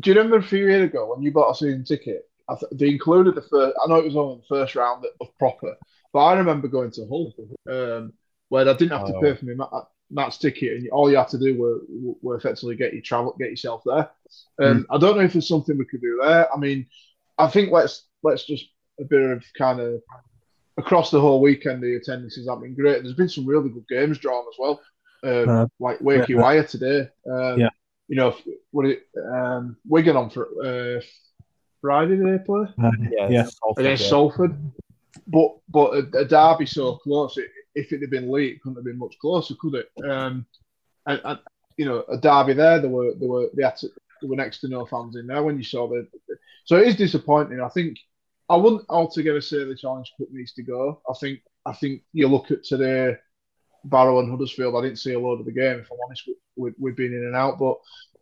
Do 0.00 0.10
you 0.10 0.16
remember 0.16 0.38
a 0.38 0.42
few 0.42 0.66
years 0.66 0.84
ago 0.90 1.10
when 1.12 1.22
you 1.22 1.32
bought 1.32 1.50
a 1.52 1.54
season 1.54 1.84
ticket? 1.84 2.28
I 2.48 2.54
th- 2.56 2.72
they 2.72 2.88
included 2.88 3.34
the 3.34 3.42
first. 3.42 3.76
I 3.82 3.86
know 3.88 3.96
it 3.96 4.04
was 4.04 4.16
only 4.16 4.36
the 4.36 4.46
first 4.56 4.74
round 4.74 5.04
of 5.20 5.38
proper, 5.38 5.76
but 6.12 6.18
I 6.24 6.34
remember 6.38 6.68
going 6.68 6.90
to 6.92 7.06
Hull, 7.06 7.32
um, 7.70 8.12
where 8.48 8.68
I 8.68 8.72
didn't 8.72 8.96
have 8.98 9.06
to 9.06 9.14
Oh. 9.14 9.20
pay 9.20 9.34
for 9.34 9.44
my 9.46 9.54
ma- 9.54 9.84
match 10.10 10.38
ticket, 10.40 10.76
and 10.78 10.90
all 10.90 11.10
you 11.10 11.16
had 11.16 11.28
to 11.28 11.38
do 11.38 11.56
were, 11.58 11.80
were 12.20 12.36
effectively 12.36 12.74
get 12.76 12.92
your 12.92 13.02
travel, 13.02 13.36
get 13.38 13.50
yourself 13.50 13.82
there. 13.86 14.10
Um, 14.60 14.86
I 14.90 14.98
don't 14.98 15.16
know 15.16 15.22
if 15.24 15.32
there's 15.34 15.48
something 15.48 15.78
we 15.78 15.84
could 15.84 16.00
do 16.02 16.20
there. 16.22 16.52
I 16.52 16.58
mean, 16.58 16.86
I 17.38 17.46
think 17.48 17.70
let's 17.70 18.06
let's 18.22 18.44
just 18.44 18.66
a 19.00 19.04
bit 19.04 19.22
of 19.22 19.44
kind 19.56 19.80
of 19.80 20.02
across 20.76 21.10
the 21.10 21.20
whole 21.20 21.40
weekend. 21.40 21.82
The 21.82 21.96
attendances 21.96 22.48
have 22.48 22.60
been 22.60 22.74
great. 22.74 23.02
There's 23.02 23.14
been 23.14 23.28
some 23.28 23.46
really 23.46 23.70
good 23.70 23.86
games 23.88 24.18
drawn 24.18 24.44
as 24.52 24.56
well, 24.58 24.80
um, 25.24 25.48
Uh, 25.48 25.66
like 25.80 25.98
Wakey 26.00 26.30
yeah. 26.30 26.40
Wire 26.40 26.64
today. 26.64 27.08
Um, 27.30 27.60
Yeah. 27.60 27.70
You 28.08 28.16
know, 28.16 28.36
what 28.72 28.86
it 28.86 29.06
um, 29.16 29.76
Wigan 29.86 30.16
on 30.16 30.30
for 30.30 30.48
uh, 30.64 31.00
Friday 31.80 32.16
they 32.16 32.38
play 32.44 32.66
Yeah. 33.28 33.44
Salford, 33.44 33.84
against 33.84 34.04
yeah. 34.04 34.08
Salford, 34.10 34.56
but 35.26 35.56
but 35.68 35.94
a, 35.94 36.18
a 36.18 36.24
derby 36.24 36.66
so 36.66 36.96
close. 36.96 37.38
It, 37.38 37.48
if 37.74 37.92
it 37.92 38.00
had 38.00 38.10
been 38.10 38.30
late, 38.30 38.54
it 38.54 38.62
couldn't 38.62 38.76
have 38.76 38.84
been 38.84 38.98
much 38.98 39.16
closer, 39.18 39.54
could 39.58 39.74
it? 39.76 39.88
Um, 40.04 40.46
and, 41.06 41.20
and 41.24 41.38
you 41.76 41.86
know, 41.86 42.04
a 42.08 42.16
derby 42.18 42.52
there, 42.52 42.80
there 42.80 42.90
were 42.90 43.14
there 43.18 43.28
were 43.28 43.48
they 43.56 43.62
had 43.62 43.76
to, 43.78 43.88
there 44.20 44.30
were 44.30 44.36
next 44.36 44.60
to 44.60 44.68
no 44.68 44.84
fans 44.84 45.16
in 45.16 45.26
there 45.26 45.42
when 45.42 45.56
you 45.56 45.64
saw 45.64 45.88
the. 45.88 46.06
So 46.64 46.76
it 46.76 46.86
is 46.88 46.96
disappointing. 46.96 47.60
I 47.60 47.68
think 47.68 47.98
I 48.48 48.56
wouldn't 48.56 48.84
altogether 48.88 49.40
say 49.40 49.64
the 49.64 49.74
Challenge 49.74 50.12
Cup 50.18 50.28
needs 50.30 50.52
to 50.54 50.62
go. 50.62 51.00
I 51.08 51.14
think 51.14 51.40
I 51.64 51.72
think 51.72 52.02
you 52.12 52.28
look 52.28 52.50
at 52.50 52.64
today, 52.64 53.16
Barrow 53.84 54.20
and 54.20 54.30
Huddersfield. 54.30 54.76
I 54.76 54.82
didn't 54.82 54.98
see 54.98 55.14
a 55.14 55.20
load 55.20 55.40
of 55.40 55.46
the 55.46 55.52
game. 55.52 55.78
If 55.78 55.90
I'm 55.90 55.98
honest, 56.06 56.24
we, 56.26 56.34
we, 56.56 56.70
we've 56.78 56.96
been 56.96 57.14
in 57.14 57.24
and 57.24 57.36
out, 57.36 57.58
but 57.58 57.76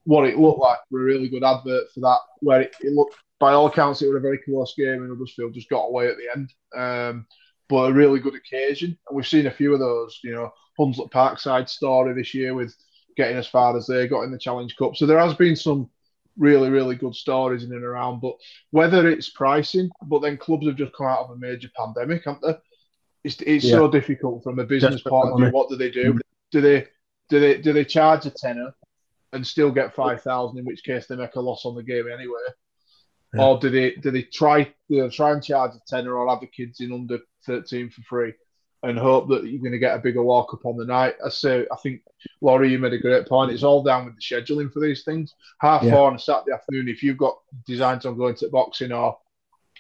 what 0.05 0.27
it 0.27 0.39
looked 0.39 0.61
like 0.61 0.79
were 0.91 1.03
a 1.03 1.05
really 1.05 1.29
good 1.29 1.45
advert 1.45 1.85
for 1.93 2.01
that. 2.01 2.19
Where 2.41 2.63
it, 2.63 2.75
it 2.81 2.93
looked, 2.93 3.17
by 3.39 3.53
all 3.53 3.67
accounts, 3.67 4.03
it 4.03 4.09
was 4.09 4.17
a 4.17 4.21
very 4.21 4.39
close 4.39 4.75
game, 4.75 5.03
and 5.03 5.11
Huddersfield 5.11 5.55
just 5.55 5.69
got 5.69 5.87
away 5.87 6.09
at 6.09 6.17
the 6.17 6.29
end. 6.35 6.53
Um, 6.77 7.27
but 7.69 7.91
a 7.91 7.93
really 7.93 8.19
good 8.19 8.35
occasion, 8.35 8.99
and 9.09 9.17
we've 9.17 9.27
seen 9.27 9.47
a 9.47 9.51
few 9.51 9.73
of 9.73 9.81
those. 9.81 10.19
You 10.25 10.33
know, 10.33 10.53
Hunslet 10.79 11.13
Parkside 11.13 11.69
story 11.69 12.15
this 12.15 12.35
year 12.35 12.55
with 12.55 12.75
getting 13.17 13.37
as 13.37 13.47
far 13.47 13.77
as 13.77 13.87
they 13.87 14.09
got 14.09 14.23
in 14.23 14.33
the 14.33 14.39
Challenge 14.39 14.75
Cup. 14.77 14.97
So 14.97 15.07
there 15.07 15.19
has 15.19 15.35
been 15.35 15.57
some 15.57 15.91
really, 16.39 16.71
really 16.71 16.97
good 16.97 17.15
stories 17.15 17.65
in 17.65 17.73
and 17.73 17.85
around. 17.85 18.21
But 18.21 18.35
whether 18.71 19.09
it's 19.09 19.31
pricing, 19.31 19.91
but 20.07 20.21
then 20.21 20.37
clubs 20.37 20.67
have 20.67 20.77
just 20.77 20.95
come 20.95 21.07
out 21.07 21.25
of 21.25 21.31
a 21.31 21.37
major 21.37 21.69
pandemic, 21.77 22.25
haven't 22.25 22.43
they? 22.43 22.57
It's, 23.25 23.41
it's 23.43 23.65
Yeah. 23.65 23.77
so 23.77 23.91
difficult 23.91 24.43
from 24.43 24.59
a 24.59 24.65
business 24.65 24.95
Desperate 24.95 25.11
point 25.11 25.33
of 25.33 25.39
view. 25.39 25.51
What 25.51 25.69
do 25.69 25.77
they 25.77 25.91
do? 25.91 26.19
Do 26.51 26.61
they 26.61 26.87
do 27.29 27.39
they 27.41 27.59
do 27.59 27.73
they 27.73 27.85
charge 27.85 28.27
a 28.27 28.31
tenner 28.31 28.75
and 29.33 29.47
still 29.47 29.71
get 29.71 29.95
five 29.95 30.23
thousand? 30.23 30.59
In 30.59 30.65
which 30.65 30.83
case 30.83 31.07
they 31.07 31.17
make 31.17 31.37
a 31.37 31.41
loss 31.41 31.65
on 31.65 31.75
the 31.75 31.83
game 31.83 32.07
anyway. 32.13 32.41
Yeah. 33.35 33.45
Or 33.45 33.59
do 33.59 33.71
they 33.71 33.93
do 33.93 34.11
they 34.11 34.23
try 34.23 34.65
do 34.89 35.03
they 35.03 35.09
try 35.09 35.33
and 35.33 35.43
charge 35.43 35.73
a 35.75 35.81
tenner 35.87 36.17
or 36.17 36.29
have 36.29 36.41
the 36.41 36.47
kids 36.47 36.81
in 36.81 36.93
under 36.93 37.19
thirteen 37.47 37.91
for 37.91 38.03
free 38.03 38.33
and 38.83 38.99
hope 38.99 39.29
that 39.29 39.45
you're 39.45 39.61
going 39.61 39.73
to 39.73 39.79
get 39.79 39.95
a 39.95 40.01
bigger 40.01 40.23
walk 40.23 40.53
up 40.55 40.65
on 40.65 40.77
the 40.79 40.85
night? 40.87 41.15
I 41.25 41.29
say 41.29 41.67
I 41.71 41.77
think 41.77 42.01
Lawrie, 42.41 42.71
you 42.73 42.79
made 42.79 42.95
a 42.95 42.99
great 42.99 43.29
point. 43.29 43.53
It's 43.53 43.63
all 43.63 43.83
down 43.83 44.07
with 44.07 44.17
the 44.17 44.23
scheduling 44.23 44.73
for 44.73 44.81
these 44.81 45.05
things. 45.05 45.35
Half 45.61 45.83
Yeah. 45.85 45.93
four 45.93 46.09
on 46.09 46.17
a 46.17 46.19
Saturday 46.19 46.53
afternoon. 46.53 46.89
If 46.89 47.03
you've 47.03 47.19
got 47.19 47.39
designs 47.67 48.07
on 48.07 48.17
going 48.17 48.35
to 48.37 48.49
boxing 48.49 48.91
or 48.93 49.17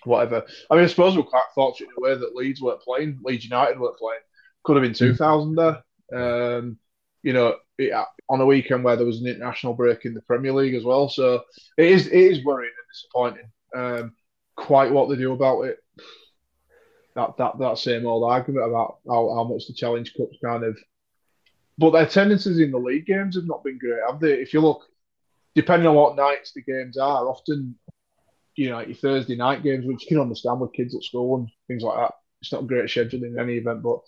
whatever, 0.05 0.45
I 0.71 0.75
mean, 0.75 0.85
I 0.85 0.89
suppose 0.89 1.17
we're 1.17 1.23
quite 1.23 1.43
fortunate 1.55 1.91
in 1.91 2.05
a 2.05 2.09
way 2.09 2.19
that 2.19 2.35
Leeds 2.35 2.61
weren't 2.61 2.81
playing. 2.81 3.19
Leeds 3.23 3.45
United 3.45 3.79
weren't 3.79 3.99
playing. 3.99 4.21
Could 4.65 4.77
have 4.77 4.83
been 4.83 4.95
two 4.95 5.15
thousand 5.15 5.55
there. 5.57 5.83
Um, 6.13 6.79
you 7.23 7.33
know, 7.33 7.57
it, 7.79 7.93
on 8.29 8.41
a 8.41 8.47
weekend 8.47 8.85
where 8.85 8.97
there 8.97 9.07
was 9.07 9.21
an 9.21 9.27
international 9.27 9.75
break 9.75 10.05
in 10.05 10.15
the 10.15 10.23
Premier 10.23 10.53
League 10.53 10.75
as 10.75 10.85
well. 10.85 11.09
So 11.09 11.43
it 11.77 11.87
is 11.87 12.07
it 12.07 12.13
is 12.13 12.45
worrying 12.45 12.73
and 12.77 12.89
disappointing. 12.93 13.51
Um, 13.75 14.15
quite 14.57 14.91
what 14.91 15.09
they 15.09 15.17
do 15.17 15.33
about 15.33 15.63
it, 15.63 15.79
that 17.15 17.37
that 17.39 17.59
that 17.59 17.79
same 17.79 18.07
old 18.07 18.31
argument 18.31 18.67
about 18.67 18.99
how, 19.07 19.35
how 19.35 19.45
much 19.45 19.67
the 19.67 19.75
Challenge 19.75 20.13
Cup's 20.17 20.39
kind 20.45 20.65
of. 20.65 20.79
But 21.79 21.93
their 21.93 22.03
attendances 22.03 22.59
in 22.59 22.73
the 22.73 22.79
league 22.79 23.07
games 23.07 23.37
have 23.37 23.47
not 23.47 23.65
been 23.65 23.79
great, 23.79 24.01
have 24.07 24.21
they? 24.21 24.35
If 24.35 24.53
you 24.53 24.61
look, 24.61 24.83
depending 25.55 25.89
on 25.89 25.95
what 25.95 26.17
nights 26.17 26.53
the 26.53 26.61
games 26.61 26.99
are, 26.99 27.27
often, 27.27 27.79
you 28.61 28.69
know, 28.69 28.81
your 28.81 28.95
Thursday 28.95 29.37
night 29.37 29.63
games, 29.63 29.87
which 29.87 30.03
you 30.03 30.09
can 30.09 30.21
understand 30.21 30.61
with 30.61 30.75
kids 30.75 30.95
at 30.95 31.03
school 31.03 31.39
and 31.39 31.49
things 31.67 31.83
like 31.83 31.97
that. 31.97 32.13
It's 32.43 32.53
not 32.53 32.65
a 32.65 32.67
great 32.67 32.91
scheduling 32.91 33.33
in 33.33 33.39
any 33.41 33.55
event, 33.55 33.83
but 33.83 34.01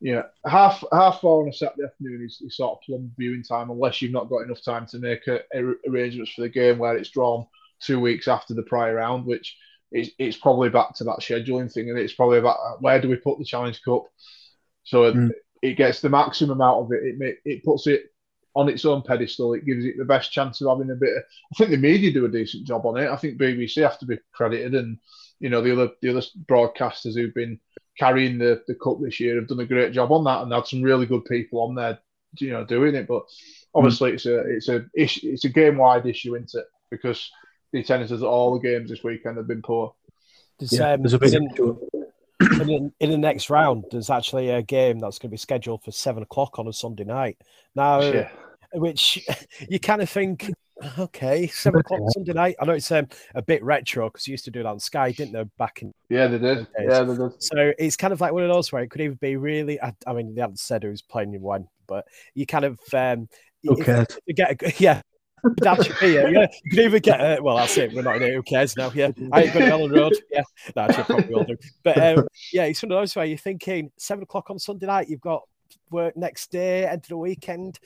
yeah, 0.00 0.22
half 0.46 0.82
half 0.90 1.20
four 1.20 1.42
on 1.42 1.50
a 1.50 1.52
Saturday 1.52 1.84
afternoon 1.84 2.24
is, 2.24 2.40
is 2.40 2.56
sort 2.56 2.78
of 2.78 2.82
plum 2.86 3.12
viewing 3.18 3.42
time, 3.42 3.68
unless 3.68 4.00
you've 4.00 4.12
not 4.12 4.30
got 4.30 4.44
enough 4.44 4.64
time 4.64 4.86
to 4.86 4.98
make 4.98 5.26
a, 5.26 5.40
a, 5.52 5.74
arrangements 5.90 6.32
for 6.32 6.40
the 6.40 6.48
game 6.48 6.78
where 6.78 6.96
it's 6.96 7.10
drawn 7.10 7.46
two 7.82 8.00
weeks 8.00 8.28
after 8.28 8.54
the 8.54 8.62
prior 8.62 8.94
round, 8.94 9.26
which 9.26 9.54
is 9.92 10.10
it's 10.18 10.38
probably 10.38 10.70
back 10.70 10.94
to 10.94 11.04
that 11.04 11.20
scheduling 11.20 11.70
thing, 11.70 11.90
and 11.90 11.98
it's 11.98 12.14
probably 12.14 12.38
about 12.38 12.80
where 12.80 12.98
do 13.02 13.10
we 13.10 13.16
put 13.16 13.38
the 13.38 13.44
Challenge 13.44 13.78
Cup, 13.84 14.04
so 14.84 15.12
mm. 15.12 15.28
it, 15.28 15.36
it, 15.60 15.74
gets 15.76 16.00
the 16.00 16.08
maximum 16.08 16.62
out 16.62 16.80
of 16.80 16.92
it. 16.92 17.14
It 17.20 17.38
it 17.44 17.62
puts 17.62 17.86
it 17.86 18.04
on 18.58 18.68
its 18.68 18.84
own 18.84 19.02
pedestal. 19.02 19.54
It 19.54 19.64
gives 19.64 19.84
it 19.84 19.96
the 19.96 20.04
best 20.04 20.32
chance 20.32 20.60
of 20.60 20.68
having 20.68 20.90
a 20.90 20.96
bit. 20.96 21.16
Of, 21.16 21.22
I 21.52 21.56
think 21.56 21.70
the 21.70 21.76
media 21.76 22.12
do 22.12 22.24
a 22.24 22.28
decent 22.28 22.66
job 22.66 22.84
on 22.86 22.96
it. 22.96 23.08
I 23.08 23.14
think 23.14 23.38
BBC 23.38 23.80
have 23.82 24.00
to 24.00 24.06
be 24.06 24.18
credited, 24.32 24.74
and 24.74 24.98
you 25.38 25.48
know 25.48 25.62
the 25.62 25.72
other 25.72 25.92
the 26.02 26.10
other 26.10 26.26
broadcasters 26.50 27.14
who've 27.14 27.32
been 27.32 27.60
carrying 27.96 28.36
the, 28.36 28.60
the 28.66 28.74
cup 28.74 28.98
this 29.00 29.20
year 29.20 29.36
have 29.36 29.46
done 29.46 29.60
a 29.60 29.64
great 29.64 29.92
job 29.92 30.10
on 30.10 30.24
that 30.24 30.42
and 30.42 30.52
had 30.52 30.66
some 30.66 30.82
really 30.82 31.06
good 31.06 31.24
people 31.24 31.60
on 31.62 31.76
there, 31.76 31.98
you 32.38 32.50
know, 32.50 32.64
doing 32.64 32.96
it. 32.96 33.06
But 33.06 33.22
obviously, 33.74 34.10
mm. 34.10 34.14
it's 34.14 34.26
a 34.26 34.38
it's 34.54 34.68
a 34.68 34.86
it's 34.92 35.44
a 35.44 35.50
game 35.50 35.78
wide 35.78 36.06
issue, 36.06 36.34
isn't 36.34 36.60
it? 36.60 36.66
Because 36.90 37.30
the 37.72 37.78
attendances 37.78 38.22
at 38.22 38.28
all 38.28 38.54
the 38.54 38.68
games 38.68 38.90
this 38.90 39.04
weekend 39.04 39.36
have 39.36 39.46
been 39.46 39.62
poor. 39.62 39.94
There's, 40.58 40.72
yeah, 40.72 40.94
um, 40.94 41.02
there's 41.02 41.12
a 41.12 41.18
big 41.20 41.34
in, 42.40 42.70
in, 42.70 42.92
in, 43.00 43.10
the 43.10 43.18
next 43.18 43.50
round, 43.50 43.84
there's 43.90 44.10
actually 44.10 44.50
a 44.50 44.62
game 44.62 44.98
that's 44.98 45.18
going 45.18 45.30
to 45.30 45.32
be 45.32 45.38
scheduled 45.38 45.82
for 45.82 45.90
seven 45.90 46.22
o'clock 46.22 46.58
on 46.58 46.68
a 46.68 46.72
Sunday 46.72 47.04
night. 47.04 47.36
Now, 47.74 48.00
yeah. 48.00 48.30
Which 48.74 49.26
you 49.68 49.80
kind 49.80 50.02
of 50.02 50.10
think 50.10 50.50
Okay, 50.98 51.46
seven 51.48 51.80
o'clock 51.80 52.00
Sunday 52.10 52.32
night. 52.32 52.56
I 52.60 52.64
know 52.64 52.72
it's 52.72 52.90
um, 52.92 53.08
a 53.34 53.42
bit 53.42 53.62
retro 53.64 54.08
because 54.08 54.26
you 54.26 54.32
used 54.32 54.44
to 54.44 54.50
do 54.50 54.62
that 54.62 54.68
on 54.68 54.78
Sky, 54.78 55.10
didn't 55.10 55.32
they? 55.32 55.44
Back 55.58 55.82
in 55.82 55.92
yeah, 56.08 56.28
they 56.28 56.38
did. 56.38 56.66
Yeah, 56.78 57.02
they 57.02 57.16
did. 57.16 57.42
So 57.42 57.72
it's 57.78 57.96
kind 57.96 58.12
of 58.12 58.20
like 58.20 58.32
one 58.32 58.44
of 58.44 58.48
those 58.48 58.70
where 58.70 58.82
it 58.82 58.90
could 58.90 59.00
either 59.00 59.16
be 59.16 59.36
really. 59.36 59.80
I, 59.80 59.92
I 60.06 60.12
mean, 60.12 60.34
they 60.34 60.40
haven't 60.40 60.60
said 60.60 60.82
who's 60.82 61.02
playing 61.02 61.34
in 61.34 61.42
one, 61.42 61.68
but 61.86 62.06
you 62.34 62.46
kind 62.46 62.64
of 62.64 62.78
um, 62.92 63.28
okay. 63.68 64.04
You 64.26 64.34
get 64.34 64.62
a, 64.62 64.72
yeah. 64.78 65.02
That 65.58 65.84
should 65.84 65.98
be 66.00 66.16
it. 66.16 66.32
Yeah, 66.32 66.46
you 66.64 66.70
could 66.70 66.80
even 66.80 67.02
get. 67.02 67.20
Uh, 67.20 67.42
well, 67.42 67.56
that's 67.56 67.76
it. 67.76 67.92
We're 67.92 68.02
not 68.02 68.16
in 68.16 68.22
it. 68.24 68.34
Who 68.34 68.42
cares 68.42 68.76
now? 68.76 68.90
Yeah, 68.92 69.10
I 69.32 69.42
ain't 69.42 69.54
going 69.54 69.66
to 69.66 69.70
Elland 69.70 69.96
Road. 69.96 70.16
Yeah, 70.32 70.42
that's 70.74 70.96
no, 70.96 71.00
actually, 71.00 71.04
probably 71.04 71.34
all 71.34 71.44
do. 71.44 71.56
But 71.84 71.98
um, 71.98 72.26
yeah, 72.52 72.64
it's 72.64 72.82
one 72.82 72.90
of 72.90 72.98
those 72.98 73.14
where 73.14 73.24
you're 73.24 73.38
thinking 73.38 73.92
seven 73.98 74.24
o'clock 74.24 74.50
on 74.50 74.58
Sunday 74.58 74.86
night. 74.86 75.08
You've 75.08 75.20
got 75.20 75.42
work 75.90 76.16
next 76.16 76.50
day, 76.50 76.86
end 76.86 77.04
of 77.04 77.08
the 77.08 77.16
weekend. 77.16 77.78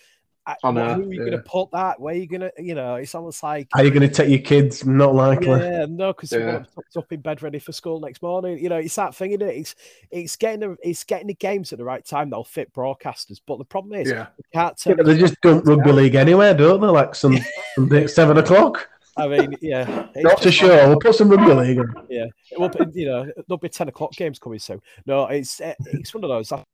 I 0.44 0.70
know, 0.72 0.94
who 0.94 1.02
are 1.02 1.04
you 1.04 1.10
yeah. 1.10 1.30
going 1.30 1.30
to 1.32 1.38
put 1.38 1.70
that? 1.70 2.00
Where 2.00 2.14
are 2.14 2.18
you 2.18 2.26
going 2.26 2.40
to, 2.40 2.52
you 2.58 2.74
know, 2.74 2.96
it's 2.96 3.14
almost 3.14 3.42
like. 3.44 3.68
Are 3.74 3.84
you 3.84 3.90
going 3.90 4.08
to 4.08 4.08
take 4.08 4.28
your 4.28 4.40
kids? 4.40 4.84
Not 4.84 5.14
likely. 5.14 5.60
Yeah, 5.60 5.86
no, 5.88 6.12
because 6.12 6.32
yeah. 6.32 6.64
you're 6.94 7.02
up 7.02 7.12
in 7.12 7.20
bed 7.20 7.42
ready 7.42 7.60
for 7.60 7.70
school 7.70 8.00
next 8.00 8.22
morning. 8.22 8.58
You 8.58 8.68
know, 8.68 8.76
it's 8.76 8.96
that 8.96 9.14
thing, 9.14 9.32
isn't 9.32 9.48
it? 9.48 9.56
It's, 9.56 9.74
it's, 10.10 10.36
getting 10.36 10.60
the, 10.60 10.76
it's 10.82 11.04
getting 11.04 11.28
the 11.28 11.34
games 11.34 11.72
at 11.72 11.78
the 11.78 11.84
right 11.84 12.04
time 12.04 12.30
that'll 12.30 12.44
fit 12.44 12.72
broadcasters. 12.72 13.40
But 13.46 13.58
the 13.58 13.64
problem 13.64 14.00
is, 14.00 14.10
yeah. 14.10 14.26
can't 14.52 14.80
yeah, 14.84 14.94
they 15.04 15.16
just 15.16 15.40
don't 15.42 15.64
rugby 15.64 15.90
out. 15.90 15.96
league 15.96 16.14
anywhere, 16.16 16.54
don't 16.54 16.80
they? 16.80 16.88
Like 16.88 17.14
some, 17.14 17.38
some 17.76 18.08
seven 18.08 18.38
o'clock. 18.38 18.88
I 19.16 19.28
mean, 19.28 19.56
yeah. 19.60 20.08
Not 20.16 20.42
to 20.42 20.50
show. 20.50 20.88
We'll 20.88 20.98
put 20.98 21.14
some 21.14 21.28
rugby 21.28 21.52
league 21.52 21.78
in. 21.78 21.94
Yeah. 22.08 22.26
Well, 22.58 22.72
you 22.94 23.06
know, 23.06 23.30
there'll 23.46 23.58
be 23.58 23.68
10 23.68 23.88
o'clock 23.88 24.12
games 24.12 24.40
coming 24.40 24.58
soon. 24.58 24.80
No, 25.06 25.26
it's 25.26 25.60
eh, 25.60 25.74
it's 25.86 26.12
one 26.12 26.24
of 26.24 26.30
those 26.30 26.48
that 26.48 26.64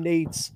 needs 0.00 0.52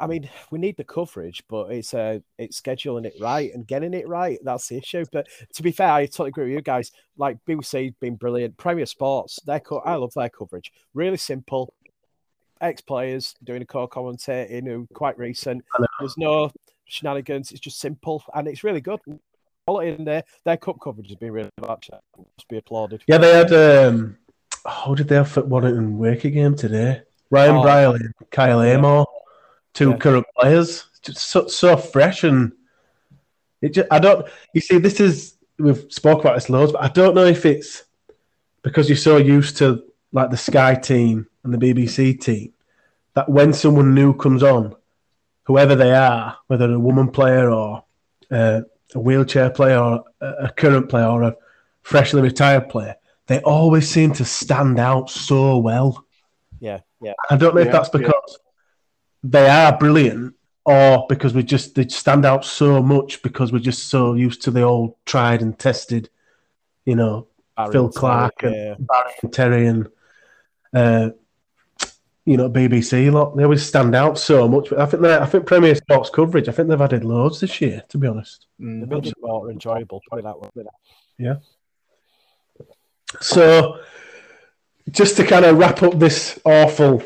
I 0.00 0.06
mean, 0.06 0.28
we 0.50 0.58
need 0.58 0.76
the 0.76 0.84
coverage, 0.84 1.42
but 1.48 1.70
it's 1.72 1.94
uh, 1.94 2.20
it's 2.38 2.60
scheduling 2.60 3.06
it 3.06 3.14
right 3.20 3.52
and 3.52 3.66
getting 3.66 3.94
it 3.94 4.08
right. 4.08 4.38
That's 4.42 4.68
the 4.68 4.78
issue. 4.78 5.04
But 5.12 5.28
to 5.54 5.62
be 5.62 5.72
fair, 5.72 5.92
I 5.92 6.06
totally 6.06 6.28
agree 6.28 6.44
with 6.44 6.54
you 6.54 6.62
guys. 6.62 6.92
Like 7.16 7.38
BBC 7.46 7.94
been 8.00 8.16
brilliant. 8.16 8.56
Premier 8.56 8.86
Sports, 8.86 9.38
their 9.46 9.60
co- 9.60 9.78
I 9.78 9.94
love 9.94 10.12
their 10.14 10.28
coverage. 10.28 10.72
Really 10.94 11.16
simple. 11.16 11.72
Ex 12.60 12.80
players 12.80 13.36
doing 13.44 13.62
a 13.62 13.64
co-commentating 13.64 14.66
who 14.66 14.88
quite 14.92 15.16
recent. 15.16 15.64
There's 16.00 16.18
no 16.18 16.50
shenanigans. 16.86 17.52
It's 17.52 17.60
just 17.60 17.78
simple 17.78 18.24
and 18.34 18.48
it's 18.48 18.64
really 18.64 18.80
good. 18.80 18.98
Quality 19.66 19.90
in 19.92 20.04
there. 20.04 20.24
Their 20.44 20.56
cup 20.56 20.78
coverage 20.82 21.08
has 21.08 21.16
been 21.16 21.30
really 21.30 21.50
actually 21.68 21.98
must 22.16 22.48
be 22.48 22.56
applauded. 22.56 23.04
Yeah, 23.06 23.18
they 23.18 23.32
had. 23.32 23.52
um 23.52 24.16
How 24.66 24.94
did 24.96 25.06
they 25.06 25.14
have 25.14 25.36
one 25.36 25.66
in 25.66 25.98
Wakey 25.98 26.32
game 26.32 26.56
today? 26.56 27.02
Ryan 27.30 27.56
oh, 27.56 27.62
Brierley, 27.62 28.00
Kyle 28.32 28.60
Amor 28.60 29.04
two 29.74 29.90
yeah. 29.90 29.96
current 29.96 30.26
players. 30.36 30.86
Just 31.02 31.30
so, 31.30 31.46
so 31.46 31.76
fresh 31.76 32.24
and 32.24 32.52
it 33.60 33.74
just, 33.74 33.88
I 33.90 33.98
don't. 33.98 34.26
You 34.52 34.60
see, 34.60 34.78
this 34.78 35.00
is 35.00 35.36
we've 35.58 35.86
spoke 35.90 36.20
about 36.20 36.34
this 36.34 36.48
loads, 36.48 36.72
but 36.72 36.82
I 36.82 36.88
don't 36.88 37.14
know 37.14 37.24
if 37.24 37.44
it's 37.44 37.84
because 38.62 38.88
you're 38.88 38.96
so 38.96 39.16
used 39.16 39.56
to 39.58 39.84
like 40.12 40.30
the 40.30 40.36
Sky 40.36 40.74
team 40.74 41.26
and 41.44 41.52
the 41.52 41.58
BBC 41.58 42.20
team 42.20 42.52
that 43.14 43.28
when 43.28 43.52
someone 43.52 43.94
new 43.94 44.14
comes 44.14 44.42
on, 44.42 44.74
whoever 45.44 45.74
they 45.74 45.92
are, 45.92 46.36
whether 46.46 46.70
a 46.70 46.78
woman 46.78 47.10
player 47.10 47.50
or 47.50 47.84
uh, 48.30 48.60
a 48.94 49.00
wheelchair 49.00 49.50
player 49.50 49.78
or 49.78 50.04
a 50.20 50.50
current 50.56 50.88
player 50.88 51.06
or 51.06 51.22
a 51.24 51.36
freshly 51.82 52.22
retired 52.22 52.68
player, 52.68 52.94
they 53.26 53.40
always 53.40 53.88
seem 53.88 54.12
to 54.12 54.24
stand 54.24 54.78
out 54.78 55.10
so 55.10 55.58
well. 55.58 56.04
Yeah, 56.60 56.80
yeah. 57.00 57.14
I 57.30 57.36
don't 57.36 57.54
know 57.54 57.60
yeah, 57.60 57.66
if 57.66 57.72
that's 57.72 57.88
because 57.88 58.38
they 59.22 59.48
are 59.48 59.76
brilliant, 59.76 60.34
or 60.64 61.06
because 61.08 61.34
we 61.34 61.42
just 61.42 61.74
they 61.74 61.88
stand 61.88 62.24
out 62.24 62.44
so 62.44 62.82
much 62.82 63.22
because 63.22 63.52
we're 63.52 63.58
just 63.58 63.88
so 63.88 64.14
used 64.14 64.42
to 64.42 64.50
the 64.50 64.62
old 64.62 64.94
tried 65.06 65.42
and 65.42 65.58
tested, 65.58 66.10
you 66.84 66.96
know, 66.96 67.26
Barry 67.56 67.72
Phil 67.72 67.88
Clarke 67.90 68.38
Terry, 68.38 68.54
and 68.54 68.78
yeah. 68.78 68.86
Barry 68.86 69.14
and 69.22 69.32
Terry 69.32 69.66
and 69.66 69.88
uh, 70.74 71.10
you 72.24 72.36
know 72.36 72.50
BBC 72.50 73.10
lot. 73.10 73.36
They 73.36 73.44
always 73.44 73.66
stand 73.66 73.94
out 73.94 74.18
so 74.18 74.46
much. 74.46 74.70
But 74.70 74.80
I 74.80 74.86
think 74.86 75.02
they 75.02 75.16
I 75.16 75.26
think 75.26 75.46
Premier 75.46 75.74
Sports 75.74 76.10
coverage. 76.10 76.48
I 76.48 76.52
think 76.52 76.68
they've 76.68 76.80
added 76.80 77.04
loads 77.04 77.40
this 77.40 77.60
year. 77.60 77.82
To 77.88 77.98
be 77.98 78.06
honest, 78.06 78.46
mm, 78.60 78.88
they've 78.88 79.06
it 79.06 79.14
more 79.20 79.50
enjoyable. 79.50 80.02
It 80.12 80.22
that 80.22 80.40
way. 80.40 80.64
Yeah. 81.18 81.36
So, 83.20 83.80
just 84.90 85.16
to 85.16 85.24
kind 85.24 85.46
of 85.46 85.56
wrap 85.56 85.82
up 85.82 85.98
this 85.98 86.38
awful 86.44 87.02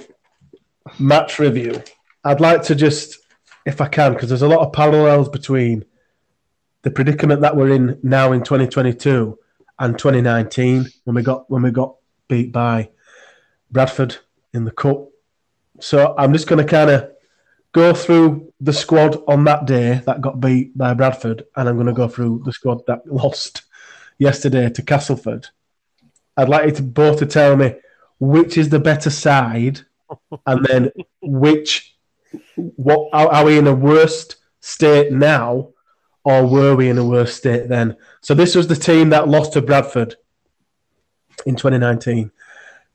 match 0.98 1.38
review, 1.38 1.80
I'd 2.24 2.40
like 2.40 2.62
to 2.64 2.74
just, 2.74 3.18
if 3.66 3.80
I 3.80 3.88
can, 3.88 4.12
because 4.12 4.28
there's 4.28 4.42
a 4.42 4.48
lot 4.48 4.60
of 4.60 4.72
parallels 4.72 5.28
between 5.28 5.84
the 6.82 6.90
predicament 6.90 7.40
that 7.40 7.56
we're 7.56 7.72
in 7.72 7.98
now 8.02 8.32
in 8.32 8.40
2022 8.40 9.38
and 9.78 9.98
2019 9.98 10.86
when 11.04 11.16
we 11.16 11.22
got 11.22 11.50
when 11.50 11.62
we 11.62 11.70
got 11.70 11.96
beat 12.28 12.52
by 12.52 12.90
Bradford 13.70 14.16
in 14.52 14.64
the 14.64 14.70
cup. 14.70 15.08
So 15.80 16.14
I'm 16.16 16.32
just 16.32 16.46
going 16.46 16.64
to 16.64 16.70
kind 16.70 16.90
of 16.90 17.10
go 17.72 17.94
through 17.94 18.52
the 18.60 18.72
squad 18.72 19.16
on 19.26 19.44
that 19.44 19.66
day 19.66 20.02
that 20.06 20.20
got 20.20 20.40
beat 20.40 20.76
by 20.76 20.94
Bradford, 20.94 21.44
and 21.56 21.68
I'm 21.68 21.76
going 21.76 21.86
to 21.86 21.92
go 21.92 22.08
through 22.08 22.42
the 22.44 22.52
squad 22.52 22.86
that 22.86 23.06
lost 23.12 23.62
yesterday 24.18 24.70
to 24.70 24.82
Castleford. 24.82 25.48
I'd 26.36 26.48
like 26.48 26.66
you 26.66 26.72
to 26.72 26.82
both 26.82 27.18
to 27.18 27.26
tell 27.26 27.56
me 27.56 27.74
which 28.18 28.56
is 28.56 28.68
the 28.68 28.78
better 28.78 29.10
side, 29.10 29.80
and 30.46 30.64
then 30.64 30.92
which 31.20 31.91
what 32.56 33.08
are, 33.12 33.28
are 33.28 33.44
we 33.44 33.58
in 33.58 33.66
a 33.66 33.74
worst 33.74 34.36
state 34.60 35.12
now, 35.12 35.68
or 36.24 36.46
were 36.46 36.74
we 36.74 36.88
in 36.88 36.98
a 36.98 37.04
worse 37.04 37.34
state 37.34 37.68
then? 37.68 37.96
So 38.20 38.34
this 38.34 38.54
was 38.54 38.68
the 38.68 38.76
team 38.76 39.10
that 39.10 39.28
lost 39.28 39.54
to 39.54 39.62
Bradford 39.62 40.16
in 41.46 41.56
2019. 41.56 42.30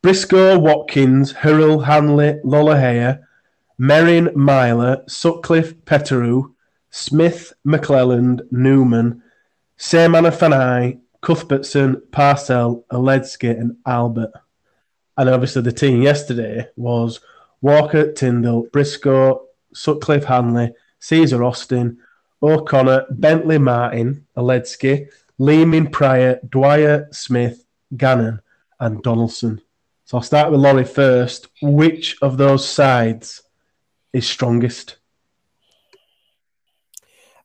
Briscoe, 0.01 0.57
Watkins, 0.57 1.31
Hurrell, 1.31 1.79
Handley, 1.79 2.39
Lolohea, 2.43 3.23
Merrin, 3.79 4.33
Myler, 4.35 5.03
Sutcliffe, 5.07 5.75
Peteru, 5.85 6.53
Smith, 6.89 7.53
McClelland, 7.65 8.41
Newman, 8.51 9.21
Seymana 9.77 10.31
Fanai, 10.31 10.99
Cuthbertson, 11.21 12.01
Parcell, 12.11 12.85
Oledzki, 12.91 13.49
and 13.49 13.77
Albert. 13.85 14.31
And 15.17 15.29
obviously 15.29 15.61
the 15.63 15.71
team 15.71 16.01
yesterday 16.01 16.67
was 16.75 17.19
Walker, 17.61 18.11
Tindall, 18.11 18.67
Briscoe, 18.71 19.47
Sutcliffe 19.73 20.25
Handley, 20.25 20.73
Sezer 21.01 21.45
Austin, 21.45 21.99
O'Connor, 22.41 23.05
Bentley 23.11 23.57
Martin, 23.57 24.25
Oledzki, 24.35 25.07
Leeming 25.37 25.91
Prior, 25.91 26.39
Dwyer, 26.47 27.07
Smith, 27.11 27.65
Gannon, 27.95 28.41
and 28.79 29.01
Donaldson. 29.03 29.61
So 30.05 30.17
I'll 30.17 30.23
start 30.23 30.51
with 30.51 30.61
Lawrie 30.61 30.85
first. 30.85 31.47
Which 31.61 32.17
of 32.21 32.37
those 32.37 32.67
sides 32.67 33.41
is 34.13 34.27
strongest? 34.27 34.97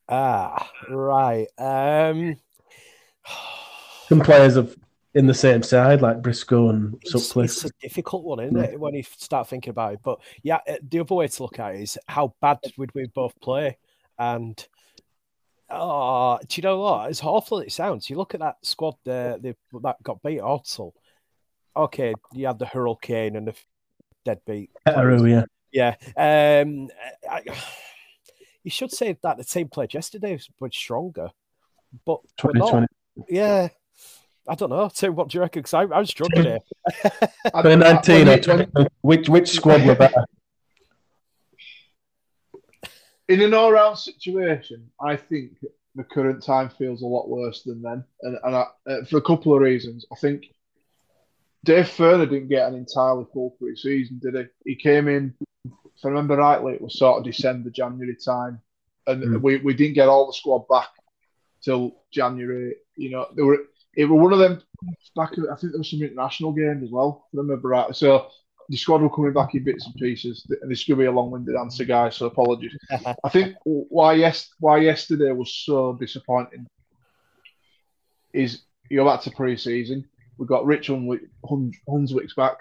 Ah, 0.08 0.70
right. 0.88 1.46
Um... 1.58 2.36
Some 4.08 4.20
players 4.20 4.56
have 4.56 4.76
in 5.14 5.26
the 5.26 5.34
same 5.34 5.62
side 5.62 6.00
like 6.00 6.22
Briscoe 6.22 6.70
and 6.70 6.94
It's, 7.02 7.12
Sutcliffe. 7.12 7.50
it's 7.50 7.64
a 7.64 7.70
difficult 7.80 8.24
one, 8.24 8.40
isn't 8.40 8.56
it, 8.56 8.80
when 8.80 8.94
you 8.94 9.02
start 9.02 9.48
thinking 9.48 9.70
about 9.70 9.94
it? 9.94 10.00
But 10.02 10.20
yeah, 10.42 10.60
uh, 10.68 10.76
the 10.88 11.00
other 11.00 11.14
way 11.14 11.28
to 11.28 11.42
look 11.42 11.58
at 11.58 11.74
it 11.74 11.82
is 11.82 11.98
how 12.06 12.34
bad 12.40 12.58
would 12.78 12.94
we 12.94 13.06
both 13.06 13.38
play? 13.40 13.76
And 14.18 14.64
oh, 15.68 16.38
do 16.46 16.60
you 16.60 16.62
know 16.62 16.80
what? 16.80 17.10
As 17.10 17.22
awful 17.22 17.60
as 17.60 17.66
it 17.66 17.72
sounds, 17.72 18.08
you 18.08 18.16
look 18.16 18.34
at 18.34 18.40
that 18.40 18.56
squad 18.62 18.94
there 19.04 19.38
they, 19.38 19.54
that 19.82 20.02
got 20.02 20.22
beat 20.22 20.40
Odsal. 20.40 20.92
Okay, 21.76 22.14
you 22.32 22.46
had 22.46 22.58
the 22.58 22.66
Hurricane 22.66 23.36
and 23.36 23.48
the 23.48 23.54
deadbeat. 24.24 24.70
Peteru, 24.86 25.28
yeah. 25.30 25.44
Yeah. 25.72 25.94
Um, 26.62 26.88
I, 27.28 27.42
you 28.62 28.70
should 28.70 28.92
say 28.92 29.16
that 29.22 29.38
the 29.38 29.44
team 29.44 29.68
played 29.68 29.94
yesterday 29.94 30.32
was 30.32 30.48
much 30.60 30.76
stronger, 30.76 31.30
but 32.04 32.20
we're 32.42 32.52
not. 32.52 32.88
Yeah. 33.28 33.68
I 34.49 34.55
don't 34.55 34.70
know. 34.70 34.88
Tim, 34.95 35.14
what 35.14 35.28
do 35.28 35.38
you 35.38 35.43
reckon? 35.43 35.61
Because 35.61 35.74
I, 35.74 35.82
I 35.82 35.99
was 36.01 36.11
struggling 36.11 36.45
here. 36.45 36.59
I- 37.55 37.62
2019 37.62 38.28
or 38.28 38.30
when 38.30 38.36
you- 38.36 38.43
2020, 38.43 38.88
which 39.03 39.28
which 39.28 39.49
squad 39.51 39.86
were 39.86 39.95
better? 39.95 40.24
in 43.28 43.40
an 43.40 43.55
all-round 43.55 43.97
situation, 43.97 44.90
I 45.01 45.16
think 45.16 45.53
the 45.95 46.05
current 46.05 46.43
time 46.43 46.68
feels 46.68 47.03
a 47.03 47.07
lot 47.07 47.28
worse 47.28 47.62
than 47.62 47.80
then, 47.80 48.05
and, 48.22 48.36
and 48.43 48.57
I, 48.57 48.64
uh, 48.86 49.05
for 49.09 49.16
a 49.18 49.22
couple 49.22 49.55
of 49.55 49.61
reasons. 49.62 50.05
I 50.12 50.16
think 50.16 50.47
Dave 51.64 51.86
Furner 51.86 52.28
didn't 52.28 52.49
get 52.49 52.68
an 52.68 52.74
entirely 52.74 53.24
full 53.32 53.51
pre-season, 53.59 54.18
did 54.22 54.34
he? 54.34 54.70
He 54.72 54.74
came 54.76 55.09
in, 55.09 55.34
if 55.64 56.05
I 56.05 56.09
remember 56.09 56.36
rightly, 56.36 56.74
it 56.74 56.82
was 56.82 56.99
sort 56.99 57.18
of 57.18 57.24
December, 57.24 57.70
January 57.70 58.16
time, 58.16 58.61
and 59.07 59.22
Mm. 59.22 59.40
we, 59.40 59.57
we 59.59 59.72
didn't 59.74 59.95
get 59.95 60.09
all 60.09 60.26
the 60.26 60.32
squad 60.32 60.66
back 60.68 60.88
till 61.62 61.97
January. 62.12 62.74
You 62.97 63.11
know, 63.11 63.26
there 63.34 63.45
were 63.47 63.59
it 63.95 64.07
was 64.07 64.20
one 64.20 64.32
of 64.32 64.38
them 64.38 64.62
back. 65.16 65.32
I 65.32 65.57
think 65.57 65.72
there 65.72 65.78
was 65.78 65.90
some 65.90 66.03
international 66.03 66.53
games 66.53 66.82
as 66.82 66.90
well. 66.90 67.26
I 67.34 67.38
remember 67.38 67.68
rightly, 67.68 67.95
so. 67.95 68.28
The 68.68 68.76
squad 68.76 69.03
were 69.03 69.11
coming 69.11 69.32
back 69.32 69.55
in 69.55 69.64
bits 69.64 69.84
and 69.84 69.95
pieces, 69.97 70.47
and 70.62 70.70
this 70.70 70.84
could 70.84 70.97
be 70.97 71.05
a 71.05 71.11
long-winded 71.11 71.57
answer, 71.57 71.84
guys. 71.84 72.16
So 72.16 72.26
apologies. 72.26 72.74
I 73.24 73.28
think 73.28 73.57
why 73.64 74.14
yes 74.14 74.51
why 74.61 74.78
yesterday 74.78 75.32
was 75.32 75.53
so 75.53 75.95
disappointing 75.95 76.66
is 78.32 78.62
you 78.88 78.99
go 78.99 79.05
back 79.05 79.20
to 79.22 79.30
pre-season. 79.30 80.09
We 80.38 80.47
got 80.47 80.64
Rich 80.64 80.88
Hunwick, 80.88 81.28
Hun, 81.49 81.72
Hunswick's 81.88 82.34
back. 82.34 82.57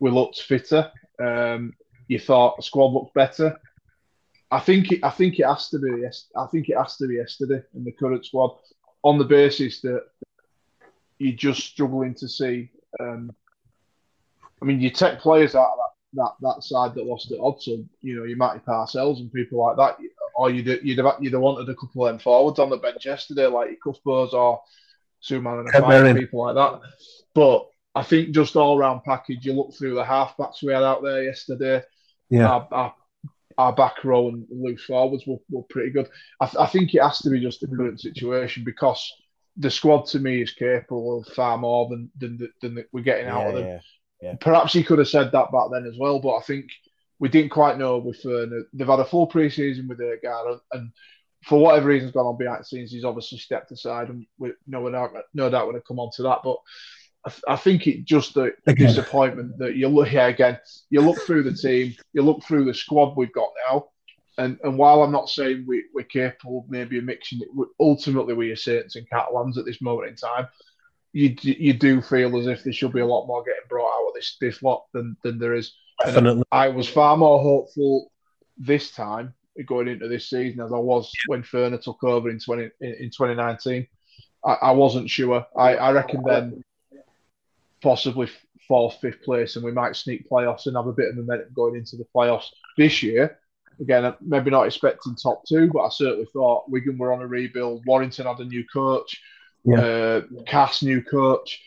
We 0.00 0.10
looked 0.10 0.40
fitter. 0.40 0.90
Um, 1.22 1.74
you 2.08 2.18
thought 2.18 2.56
the 2.56 2.62
squad 2.62 2.92
looked 2.92 3.14
better. 3.14 3.58
I 4.50 4.60
think 4.60 4.92
it, 4.92 5.00
I 5.02 5.10
think 5.10 5.38
it 5.38 5.46
has 5.46 5.68
to 5.70 5.78
be 5.78 6.02
yes. 6.02 6.26
I 6.36 6.46
think 6.46 6.68
it 6.68 6.76
has 6.76 6.96
to 6.98 7.08
be 7.08 7.14
yesterday 7.14 7.62
in 7.74 7.84
the 7.84 7.92
current 7.92 8.24
squad 8.24 8.56
on 9.02 9.18
the 9.18 9.24
basis 9.24 9.80
that 9.80 10.04
you're 11.18 11.36
just 11.36 11.60
struggling 11.60 12.14
to 12.14 12.28
see. 12.28 12.70
Um, 13.00 13.32
I 14.60 14.64
mean, 14.64 14.80
you 14.80 14.90
take 14.90 15.18
players 15.18 15.54
out 15.54 15.72
of 15.72 15.78
that, 15.78 16.22
that, 16.22 16.54
that 16.54 16.62
side 16.62 16.94
that 16.94 17.06
lost 17.06 17.32
at 17.32 17.38
Odsal, 17.38 17.86
you 18.02 18.16
know, 18.16 18.24
your 18.24 18.36
Matty 18.36 18.60
Parcells 18.66 19.18
and 19.18 19.32
people 19.32 19.58
like 19.58 19.76
that, 19.76 19.98
or 20.36 20.50
you'd 20.50 20.80
you'd 20.82 20.98
have, 20.98 21.16
you'd 21.20 21.32
have 21.32 21.42
wanted 21.42 21.68
a 21.68 21.74
couple 21.74 22.06
of 22.06 22.12
them 22.12 22.18
forwards 22.18 22.58
on 22.58 22.70
the 22.70 22.76
bench 22.76 23.04
yesterday, 23.04 23.46
like 23.46 23.70
your 23.70 23.94
Cuthberts 23.94 24.32
or 24.32 24.60
Suman 25.22 25.60
and 25.60 25.72
Kev 25.72 26.18
people 26.18 26.44
like 26.44 26.54
that. 26.54 26.80
But 27.34 27.66
I 27.94 28.02
think 28.02 28.30
just 28.30 28.56
all 28.56 28.78
round 28.78 29.04
package, 29.04 29.44
you 29.44 29.52
look 29.52 29.74
through 29.74 29.94
the 29.94 30.04
halfbacks 30.04 30.62
we 30.62 30.72
had 30.72 30.82
out 30.82 31.02
there 31.02 31.24
yesterday. 31.24 31.82
Yeah. 32.30 32.48
Our, 32.48 32.68
our, 32.72 32.94
our 33.56 33.72
back 33.72 34.02
row 34.02 34.28
and 34.28 34.46
loose 34.50 34.84
forwards 34.84 35.24
were, 35.26 35.38
were 35.50 35.62
pretty 35.70 35.90
good. 35.90 36.08
I, 36.40 36.46
th- 36.46 36.60
I 36.60 36.66
think 36.66 36.94
it 36.94 37.02
has 37.02 37.18
to 37.20 37.30
be 37.30 37.40
just 37.40 37.62
a 37.62 37.68
current 37.68 38.00
situation 38.00 38.64
because 38.64 39.12
the 39.56 39.70
squad 39.70 40.06
to 40.06 40.18
me 40.18 40.42
is 40.42 40.52
capable 40.52 41.20
of 41.20 41.26
far 41.34 41.56
more 41.58 41.88
than 41.88 42.10
than, 42.18 42.38
than, 42.60 42.74
than 42.74 42.84
we're 42.92 43.02
getting 43.02 43.26
out 43.26 43.48
of 43.48 43.54
them. 43.54 43.80
yeah. 44.20 44.34
Perhaps 44.40 44.72
he 44.72 44.82
could 44.82 44.98
have 44.98 45.08
said 45.08 45.30
that 45.32 45.52
back 45.52 45.66
then 45.72 45.86
as 45.86 45.98
well, 45.98 46.18
but 46.18 46.36
I 46.36 46.42
think 46.42 46.66
we 47.18 47.28
didn't 47.28 47.50
quite 47.50 47.78
know 47.78 47.98
with 47.98 48.22
Furner. 48.22 48.64
They've 48.72 48.86
had 48.86 49.00
a 49.00 49.04
full 49.04 49.26
pre-season 49.26 49.86
with 49.86 50.00
Agar, 50.00 50.58
and 50.72 50.90
for 51.44 51.60
whatever 51.60 51.88
reason's 51.88 52.12
gone 52.12 52.26
on 52.26 52.36
behind 52.38 52.60
the 52.60 52.64
scenes, 52.64 52.90
he's 52.90 53.04
obviously 53.04 53.38
stepped 53.38 53.70
aside, 53.70 54.08
and 54.08 54.26
we, 54.38 54.52
no 54.66 54.90
doubt, 54.90 55.12
no 55.34 55.50
doubt, 55.50 55.64
going 55.66 55.76
to 55.76 55.82
come 55.86 56.00
on 56.00 56.10
to 56.16 56.22
that. 56.22 56.40
But 56.42 56.56
I, 57.26 57.30
th- 57.30 57.44
I 57.48 57.56
think 57.56 57.86
it 57.86 58.04
just 58.04 58.36
a 58.36 58.52
Again. 58.66 58.88
disappointment 58.88 59.58
that 59.58 59.76
you 59.76 59.88
look 59.88 60.10
yeah 60.10 60.26
again. 60.26 60.58
You 60.90 61.02
look 61.02 61.18
through 61.20 61.44
the 61.44 61.54
team, 61.54 61.94
you 62.12 62.22
look 62.22 62.42
through 62.42 62.64
the 62.64 62.74
squad 62.74 63.16
we've 63.16 63.32
got 63.32 63.50
now, 63.68 63.86
and 64.38 64.58
and 64.64 64.78
while 64.78 65.02
I'm 65.02 65.12
not 65.12 65.28
saying 65.28 65.64
we, 65.66 65.84
we're 65.94 66.04
capable 66.04 66.60
of 66.60 66.70
maybe 66.70 66.98
of 66.98 67.04
mixing 67.04 67.40
it, 67.40 67.48
ultimately 67.80 68.34
we 68.34 68.50
are 68.50 68.56
Saints 68.56 68.96
and 68.96 69.08
Catalans 69.08 69.58
at 69.58 69.64
this 69.64 69.80
moment 69.82 70.10
in 70.10 70.16
time 70.16 70.48
you 71.14 71.34
you 71.40 71.72
do 71.72 72.02
feel 72.02 72.36
as 72.36 72.48
if 72.48 72.64
there 72.64 72.72
should 72.72 72.92
be 72.92 73.00
a 73.00 73.06
lot 73.06 73.26
more 73.26 73.42
getting 73.44 73.62
brought 73.68 73.86
out 73.86 74.08
of 74.08 74.14
this 74.14 74.36
this 74.40 74.62
lot 74.62 74.84
than 74.92 75.16
than 75.22 75.38
there 75.38 75.54
is. 75.54 75.72
And 76.04 76.12
Definitely. 76.12 76.44
I 76.50 76.68
was 76.68 76.88
far 76.88 77.16
more 77.16 77.40
hopeful 77.40 78.10
this 78.58 78.90
time 78.90 79.32
going 79.64 79.86
into 79.86 80.08
this 80.08 80.28
season 80.28 80.60
as 80.60 80.72
I 80.72 80.78
was 80.78 81.10
when 81.28 81.44
Furner 81.44 81.80
took 81.80 82.02
over 82.02 82.28
in 82.28 82.40
twenty 82.40 82.64
in, 82.80 82.94
in 82.94 83.10
2019. 83.10 83.86
I, 84.44 84.52
I 84.52 84.70
wasn't 84.72 85.08
sure. 85.08 85.46
I, 85.56 85.76
I 85.76 85.92
reckon 85.92 86.24
then 86.24 86.64
possibly 87.80 88.28
fourth, 88.66 88.96
fifth 89.00 89.22
place, 89.22 89.54
and 89.54 89.64
we 89.64 89.70
might 89.70 89.94
sneak 89.94 90.28
playoffs 90.28 90.66
and 90.66 90.76
have 90.76 90.88
a 90.88 90.92
bit 90.92 91.10
of 91.10 91.16
momentum 91.16 91.52
going 91.54 91.76
into 91.76 91.96
the 91.96 92.06
playoffs 92.14 92.48
this 92.76 93.04
year. 93.04 93.38
Again, 93.80 94.14
maybe 94.20 94.50
not 94.50 94.66
expecting 94.66 95.14
top 95.14 95.44
two, 95.46 95.70
but 95.72 95.82
I 95.84 95.88
certainly 95.90 96.26
thought 96.32 96.70
Wigan 96.70 96.98
were 96.98 97.12
on 97.12 97.22
a 97.22 97.26
rebuild. 97.26 97.84
Warrington 97.86 98.26
had 98.26 98.38
a 98.38 98.44
new 98.44 98.64
coach. 98.72 99.20
Uh, 99.76 100.20
Cass 100.46 100.82
new 100.82 101.02
coach. 101.02 101.66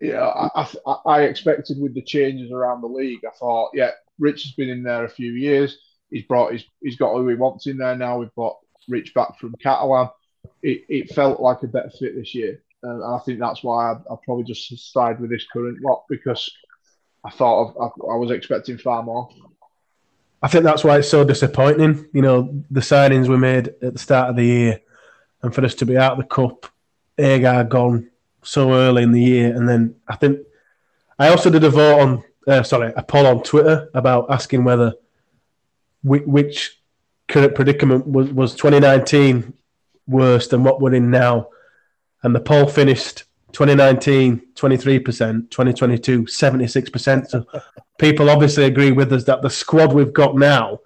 Yeah, 0.00 0.26
I, 0.26 0.68
I, 0.86 0.96
I 1.06 1.22
expected 1.22 1.80
with 1.80 1.94
the 1.94 2.02
changes 2.02 2.52
around 2.52 2.82
the 2.82 2.88
league. 2.88 3.24
I 3.26 3.34
thought, 3.38 3.70
yeah, 3.74 3.90
Rich 4.18 4.42
has 4.44 4.52
been 4.52 4.68
in 4.68 4.82
there 4.82 5.04
a 5.04 5.08
few 5.08 5.32
years. 5.32 5.78
He's 6.10 6.24
brought 6.24 6.52
his, 6.52 6.64
he's 6.82 6.96
got 6.96 7.14
who 7.14 7.28
he 7.28 7.34
wants 7.34 7.66
in 7.66 7.78
there 7.78 7.96
now. 7.96 8.18
We've 8.18 8.34
got 8.36 8.56
Rich 8.88 9.14
back 9.14 9.38
from 9.38 9.54
Catalan. 9.62 10.08
It, 10.62 10.84
it 10.88 11.14
felt 11.14 11.40
like 11.40 11.62
a 11.62 11.68
better 11.68 11.90
fit 11.90 12.14
this 12.14 12.34
year, 12.34 12.62
and 12.82 13.02
I 13.02 13.18
think 13.24 13.40
that's 13.40 13.64
why 13.64 13.92
I, 13.92 13.94
I 13.94 14.16
probably 14.24 14.44
just 14.44 14.92
side 14.92 15.18
with 15.18 15.30
this 15.30 15.46
current 15.52 15.82
lot 15.82 16.04
because 16.08 16.50
I 17.24 17.30
thought 17.30 17.68
of, 17.68 17.76
I, 17.80 18.12
I 18.12 18.16
was 18.16 18.30
expecting 18.30 18.78
far 18.78 19.02
more. 19.02 19.28
I 20.44 20.46
think 20.46 20.62
that's 20.62 20.84
why 20.84 20.98
it's 20.98 21.08
so 21.08 21.24
disappointing. 21.24 22.06
You 22.12 22.20
know, 22.20 22.62
the 22.70 22.80
signings 22.80 23.28
we 23.28 23.38
made 23.38 23.68
at 23.80 23.94
the 23.94 23.98
start 23.98 24.28
of 24.28 24.36
the 24.36 24.44
year, 24.44 24.80
and 25.42 25.54
for 25.54 25.64
us 25.64 25.74
to 25.76 25.86
be 25.86 25.96
out 25.96 26.12
of 26.12 26.18
the 26.18 26.24
cup, 26.24 26.66
Agar 27.16 27.64
gone 27.64 28.10
so 28.42 28.74
early 28.74 29.04
in 29.04 29.12
the 29.12 29.22
year, 29.22 29.56
and 29.56 29.66
then 29.66 29.94
I 30.06 30.16
think 30.16 30.40
I 31.18 31.28
also 31.28 31.48
did 31.48 31.64
a 31.64 31.70
vote 31.70 31.98
on, 31.98 32.24
uh, 32.46 32.62
sorry, 32.62 32.92
a 32.94 33.02
poll 33.02 33.26
on 33.26 33.42
Twitter 33.42 33.88
about 33.94 34.30
asking 34.30 34.64
whether 34.64 34.92
which, 36.02 36.24
which 36.26 36.78
current 37.26 37.54
predicament 37.54 38.06
was, 38.06 38.30
was 38.30 38.54
2019 38.54 39.50
worse 40.06 40.48
than 40.48 40.62
what 40.62 40.78
we're 40.78 40.92
in 40.92 41.10
now, 41.10 41.48
and 42.22 42.34
the 42.34 42.40
poll 42.40 42.66
finished 42.66 43.24
2019 43.54 44.42
23%, 44.54 45.50
2022 45.50 46.24
76%. 46.24 47.26
So 47.28 47.46
people 47.98 48.28
obviously 48.28 48.64
agree 48.64 48.90
with 48.92 49.12
us 49.12 49.24
that 49.24 49.42
the 49.42 49.50
squad 49.50 49.92
we've 49.92 50.12
got 50.12 50.36
now 50.36 50.80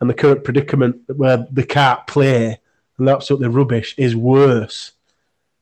and 0.00 0.08
the 0.08 0.14
current 0.14 0.42
predicament 0.42 1.02
where 1.14 1.46
they 1.50 1.64
can't 1.64 2.04
play 2.06 2.58
and 2.98 3.06
they're 3.06 3.14
absolutely 3.14 3.48
rubbish 3.48 3.94
is 3.98 4.16
worse 4.16 4.92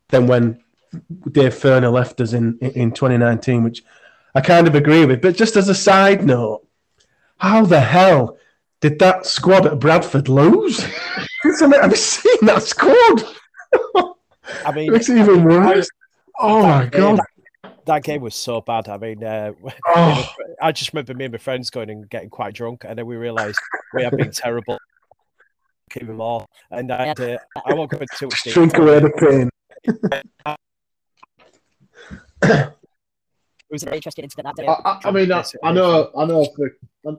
than 0.09 0.27
when 0.27 0.63
Dave 1.31 1.55
Furner 1.55 1.93
left 1.93 2.21
us 2.21 2.33
in, 2.33 2.59
in 2.61 2.93
2019, 2.93 3.65
which 3.65 3.83
I 4.35 4.41
kind 4.41 4.69
of 4.69 4.75
agree 4.75 5.05
with. 5.05 5.21
But 5.21 5.37
just 5.37 5.57
as 5.57 5.69
a 5.69 5.75
side 5.75 6.25
note, 6.25 6.67
how 7.39 7.65
the 7.65 7.81
hell 7.81 8.39
did 8.81 8.99
that 9.01 9.27
squad 9.27 9.67
at 9.67 9.79
Bradford 9.81 10.29
lose? 10.29 10.81
Have 11.43 11.91
you 11.91 11.97
seen 11.97 12.39
that 12.43 12.63
squad? 12.63 13.25
I 14.65 14.71
It 14.71 14.75
mean, 14.75 14.93
makes 14.93 15.09
it 15.09 15.19
even 15.19 15.45
worse. 15.45 15.89
Oh 16.39 16.63
my 16.63 16.87
god! 16.87 17.21
that 17.87 18.03
game 18.05 18.21
was 18.23 18.35
so 18.35 18.61
bad. 18.61 18.89
I 18.89 18.97
mean, 18.99 19.23
uh, 19.25 19.53
Oh, 19.87 20.29
I 20.61 20.73
just 20.73 20.93
remember 20.93 21.15
me 21.15 21.27
and 21.27 21.33
my 21.33 21.39
friends 21.39 21.71
going 21.71 21.91
and 21.91 22.09
getting 22.09 22.31
quite 22.31 22.55
drunk, 22.55 22.85
and 22.87 22.99
then 22.99 23.07
we 23.07 23.17
realised 23.17 23.59
we 23.95 24.03
had 24.03 24.17
been 24.17 24.31
terrible. 24.31 24.79
Even 26.01 26.17
more, 26.17 26.47
and 26.71 26.91
I, 26.91 27.09
had 27.09 27.17
to, 27.19 27.39
I 27.67 27.75
won't 27.75 27.91
go 27.91 27.99
into 27.99 28.17
too 28.19 28.25
much 28.27 28.55
drink 28.55 28.79
away 28.79 29.01
the 29.01 29.11
pain. 29.19 30.57
It 33.73 33.77
was 33.77 33.85
very 33.85 33.97
interested 33.97 34.23
into 34.23 34.37
that 34.43 34.55
day. 34.55 34.67
I, 34.67 34.73
I, 34.73 35.01
I 35.05 35.11
mean, 35.11 35.33
I, 35.33 35.43
I 35.65 35.73
know, 35.73 36.11
I 36.15 36.27
know 36.27 36.47
for. 36.55 36.77
I'm, 37.07 37.19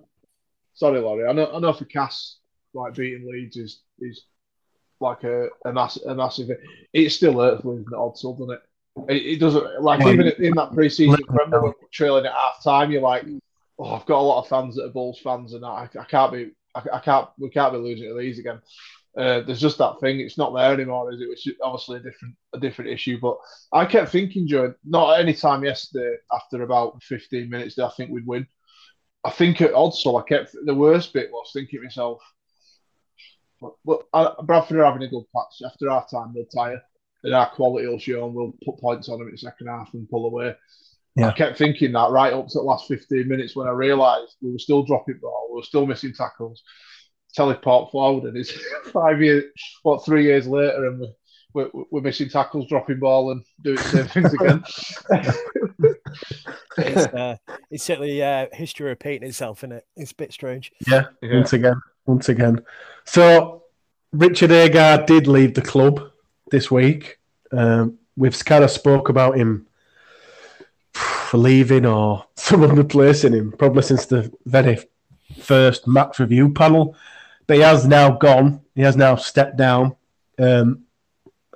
sorry, 0.75 0.99
Lawrie. 0.99 1.27
I 1.27 1.31
know, 1.31 1.51
I 1.51 1.57
know 1.57 1.73
for 1.73 1.85
Cass, 1.85 2.37
like 2.75 2.93
beating 2.93 3.27
Leeds 3.27 3.57
is 3.57 3.81
is 3.99 4.25
like 4.99 5.23
a 5.23 5.47
a, 5.65 5.73
mass, 5.73 5.97
a 5.97 6.13
massive. 6.13 6.49
It 6.93 7.09
still 7.09 7.39
hurts 7.39 7.65
losing 7.65 7.87
at 7.87 7.93
Odsal, 7.93 8.37
doesn't 8.37 8.53
it? 8.53 8.61
It, 9.09 9.15
it 9.17 9.39
doesn't 9.39 9.81
like 9.81 9.99
Well, 9.99 10.13
even 10.13 10.27
in 10.39 10.53
that 10.55 10.71
pre-season. 10.73 11.11
let- 11.11 11.29
Remember 11.29 11.73
trailing 11.91 12.25
at 12.25 12.33
half 12.33 12.63
time? 12.63 12.91
You're 12.91 13.01
like, 13.01 13.25
oh, 13.79 13.93
I've 13.93 14.05
got 14.05 14.19
a 14.19 14.21
lot 14.21 14.39
of 14.41 14.47
fans 14.47 14.75
that 14.75 14.85
are 14.85 14.89
Bulls 14.89 15.19
fans, 15.23 15.53
and 15.53 15.65
I, 15.65 15.89
I 15.99 16.03
can't 16.05 16.31
be, 16.31 16.51
I, 16.75 16.83
I 16.93 16.99
can't, 16.99 17.27
we 17.37 17.49
can't 17.49 17.73
be 17.73 17.79
losing 17.79 18.07
to 18.09 18.17
these 18.19 18.39
again. 18.39 18.61
Uh, 19.15 19.41
there's 19.41 19.61
just 19.61 19.77
that 19.77 19.99
thing. 19.99 20.19
It's 20.19 20.37
not 20.39 20.53
there 20.55 20.73
anymore, 20.73 21.11
is 21.11 21.21
it? 21.21 21.29
Which 21.29 21.45
is 21.47 21.55
obviously 21.61 21.97
a 21.97 21.99
different 21.99 22.35
a 22.53 22.59
different 22.59 22.89
issue. 22.91 23.19
But 23.19 23.37
I 23.71 23.85
kept 23.85 24.09
thinking, 24.11 24.47
Joe, 24.47 24.73
not 24.83 25.13
at 25.13 25.21
any 25.21 25.33
time 25.35 25.63
yesterday 25.63 26.15
after 26.31 26.63
about 26.63 27.01
15 27.03 27.47
minutes 27.49 27.75
that 27.75 27.85
I 27.85 27.89
think 27.91 28.09
we'd 28.09 28.25
win. 28.25 28.47
I 29.23 29.29
think 29.29 29.61
at 29.61 29.73
Odsal, 29.73 30.19
I 30.21 30.27
kept 30.27 30.55
the 30.65 30.73
worst 30.73 31.13
bit 31.13 31.31
was 31.31 31.51
thinking 31.53 31.79
to 31.79 31.83
myself, 31.85 32.21
well, 33.83 34.03
uh, 34.13 34.41
Bradford 34.41 34.77
are 34.79 34.85
having 34.85 35.03
a 35.03 35.07
good 35.07 35.23
patch 35.33 35.61
after 35.65 35.89
our 35.89 36.05
time. 36.07 36.33
They'll 36.33 36.45
tire, 36.45 36.81
and 37.23 37.33
our 37.33 37.49
quality 37.49 37.87
will 37.87 37.99
show, 37.99 38.25
and 38.25 38.33
we'll 38.33 38.53
put 38.65 38.79
points 38.79 39.09
on 39.09 39.19
them 39.19 39.27
in 39.27 39.33
the 39.33 39.37
second 39.37 39.67
half 39.67 39.93
and 39.93 40.09
pull 40.09 40.25
away. 40.25 40.55
Yeah. 41.15 41.27
I 41.27 41.31
kept 41.33 41.57
thinking 41.57 41.91
that 41.91 42.11
right 42.11 42.33
up 42.33 42.47
to 42.47 42.59
the 42.59 42.63
last 42.63 42.87
15 42.87 43.27
minutes 43.27 43.55
when 43.55 43.67
I 43.67 43.71
realised 43.71 44.35
we 44.41 44.51
were 44.51 44.59
still 44.59 44.83
dropping 44.83 45.19
ball, 45.21 45.49
we 45.51 45.57
were 45.57 45.63
still 45.63 45.85
missing 45.85 46.13
tackles. 46.13 46.63
Teleport 47.35 47.91
forward, 47.91 48.25
and 48.25 48.37
it's 48.37 48.53
five 48.93 49.21
years, 49.21 49.45
what, 49.81 50.05
three 50.05 50.23
years 50.23 50.47
later, 50.47 50.85
and 50.85 50.99
we're, 50.99 51.67
we're, 51.73 51.83
we're 51.91 52.01
missing 52.01 52.29
tackles, 52.29 52.67
dropping 52.67 52.99
ball, 52.99 53.31
and 53.31 53.43
doing 53.63 53.77
the 53.77 53.83
same 53.83 54.07
things 54.07 54.33
again. 54.33 54.63
It's, 56.77 57.13
uh, 57.13 57.35
it's 57.69 57.83
certainly 57.83 58.23
uh, 58.23 58.47
history 58.51 58.87
repeating 58.87 59.27
itself, 59.27 59.59
isn't 59.59 59.73
it? 59.73 59.85
It's 59.95 60.11
a 60.11 60.15
bit 60.15 60.33
strange. 60.33 60.71
Yeah, 60.87 61.05
once 61.21 61.53
again, 61.53 61.75
once 62.05 62.29
again. 62.29 62.63
So 63.05 63.63
Richard 64.11 64.51
Agar 64.51 65.05
did 65.05 65.27
leave 65.27 65.53
the 65.53 65.61
club 65.61 66.11
this 66.53 66.69
week. 66.69 67.17
Um, 67.51 67.97
we've 68.15 68.45
kind 68.45 68.63
of 68.63 68.69
spoke 68.69 69.09
about 69.09 69.35
him 69.35 69.65
for 70.93 71.39
leaving 71.39 71.83
or 71.85 72.25
someone 72.35 72.75
replacing 72.75 73.33
him, 73.33 73.51
probably 73.51 73.81
since 73.81 74.05
the 74.05 74.31
very 74.45 74.77
first 75.39 75.87
match 75.87 76.19
review 76.19 76.53
panel. 76.53 76.95
But 77.47 77.57
he 77.57 77.63
has 77.63 77.87
now 77.87 78.11
gone. 78.11 78.61
He 78.75 78.83
has 78.83 78.95
now 78.95 79.15
stepped 79.15 79.57
down. 79.57 79.95
Um, 80.39 80.83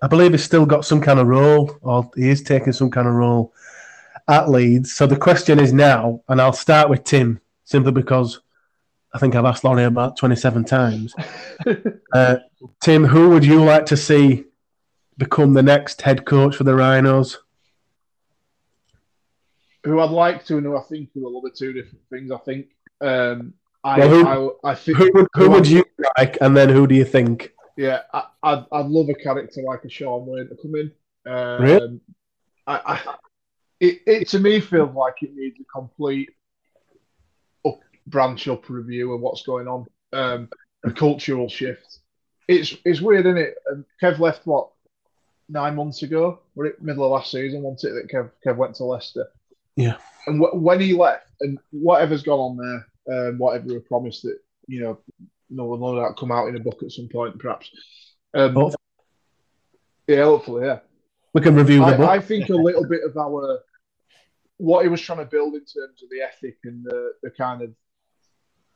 I 0.02 0.08
believe 0.08 0.32
he's 0.32 0.44
still 0.44 0.66
got 0.66 0.84
some 0.84 1.00
kind 1.00 1.20
of 1.20 1.28
role, 1.28 1.78
or 1.82 2.10
he 2.16 2.30
is 2.30 2.42
taking 2.42 2.74
some 2.74 2.90
kind 2.90 3.08
of 3.08 3.14
role 3.14 3.54
at 4.28 4.50
Leeds. 4.50 4.94
So 4.94 5.06
the 5.06 5.16
question 5.16 5.60
is 5.60 5.74
now, 5.74 6.22
and 6.28 6.42
I'll 6.42 6.54
start 6.54 6.90
with 6.90 7.04
Tim, 7.04 7.40
simply 7.66 7.92
because 7.92 8.42
I 9.14 9.20
think 9.20 9.36
I've 9.36 9.46
asked 9.46 9.64
Lawrie 9.64 9.84
about 9.84 10.18
27 10.18 10.66
times. 10.66 11.14
uh, 12.14 12.38
Tim, 12.82 13.06
who 13.06 13.30
would 13.30 13.46
you 13.46 13.64
like 13.64 13.86
to 13.88 13.98
see 13.98 14.47
become 15.18 15.54
the 15.54 15.64
next 15.64 16.02
head 16.04 16.26
coach 16.26 16.56
for 16.56 16.64
the 16.64 16.76
Rhinos? 16.76 17.40
who 19.84 20.00
I'd 20.02 20.10
like 20.10 20.44
to 20.46 20.58
and 20.58 20.66
who 20.66 20.76
I 20.78 20.82
think 20.82 21.10
are 21.16 21.20
a 21.22 21.24
little 21.24 21.42
bit 21.42 21.56
two 21.56 21.72
different 21.72 22.02
things. 22.10 22.30
I 22.32 22.38
think. 22.40 22.68
Um, 23.00 23.54
I, 23.84 24.00
Well, 24.00 24.10
who- 24.10 24.56
I, 24.64 24.72
I 24.72 24.76
think 24.76 24.98
Who 24.98 25.12
would, 25.14 25.28
who 25.36 25.50
would 25.52 25.68
you 25.68 25.86
like, 26.18 26.38
and 26.42 26.58
then 26.58 26.68
who 26.70 26.88
do 26.88 26.96
you 26.96 27.06
think? 27.06 27.54
Yeah, 27.78 28.02
I, 28.14 28.24
I'd, 28.44 28.66
I'd 28.72 28.86
love 28.88 29.08
a 29.10 29.14
character 29.14 29.62
like 29.62 29.86
a 29.86 29.90
Shaun 29.90 30.26
Wane 30.26 30.50
to 30.50 30.56
come 30.62 30.76
in. 30.76 30.92
Um, 31.32 31.62
Really? 31.62 32.02
I, 32.66 32.82
I, 32.86 33.16
it, 33.80 34.02
it 34.08 34.28
to 34.30 34.40
me 34.40 34.60
feels 34.60 34.94
like 34.94 35.22
it 35.22 35.34
needs 35.36 35.58
a 35.62 35.64
complete 35.72 36.32
up 37.66 37.80
branch 38.08 38.48
up 38.50 38.68
review 38.68 39.14
of 39.14 39.22
what's 39.22 39.44
going 39.44 39.68
on, 39.70 39.86
um, 40.12 40.50
a 40.84 40.92
cultural 40.92 41.48
shift. 41.48 42.00
It's 42.50 42.76
it's 42.84 43.00
weird, 43.00 43.26
isn't 43.26 43.38
it? 43.38 43.56
And 43.68 43.86
Kev 44.02 44.20
left 44.20 44.46
what 44.48 44.70
nine 45.50 45.76
months 45.76 46.04
ago. 46.04 46.40
Were 46.56 46.66
it 46.66 46.82
middle 46.82 47.04
of 47.06 47.12
last 47.12 47.32
season? 47.32 47.62
Wasn't 47.64 47.92
it 47.92 47.96
that 47.96 48.12
Kev 48.14 48.32
Kev 48.46 48.58
went 48.58 48.76
to 48.76 48.84
Leicester? 48.86 49.28
Yeah. 49.76 49.98
And 50.26 50.42
wh- 50.42 50.56
when 50.56 50.80
he 50.80 50.94
left, 50.94 51.28
and 51.42 51.58
whatever's 51.72 52.24
gone 52.24 52.40
on 52.40 52.58
there, 53.08 53.30
um, 53.30 53.38
whatever 53.38 53.68
we 53.68 53.80
promised 53.80 54.24
that 54.24 54.40
you 54.68 54.82
know, 54.82 55.00
no 55.50 55.66
one 55.66 55.80
know 55.80 55.96
that 55.96 56.18
come 56.18 56.32
out 56.32 56.48
in 56.50 56.56
a 56.58 56.60
book 56.60 56.84
at 56.84 56.92
some 56.92 57.08
point, 57.08 57.40
perhaps. 57.40 57.70
Um, 58.34 58.54
Hopefully. 58.54 58.76
yeah, 60.08 60.24
hopefully, 60.26 60.66
yeah. 60.66 60.80
We 61.34 61.42
can 61.42 61.56
review 61.56 61.80
the 61.86 61.92
book. 61.98 62.10
I, 62.10 62.16
I 62.16 62.20
think 62.20 62.50
a 62.50 62.54
little 62.56 62.86
bit 62.86 63.04
of 63.04 63.16
our 63.18 63.60
what 64.58 64.82
he 64.84 64.90
was 64.90 65.00
trying 65.00 65.20
to 65.20 65.26
build 65.26 65.54
in 65.54 65.60
terms 65.62 66.02
of 66.04 66.10
the 66.10 66.22
ethic 66.22 66.58
and 66.64 66.84
the, 66.84 67.14
the 67.22 67.30
kind 67.30 67.62
of 67.62 67.70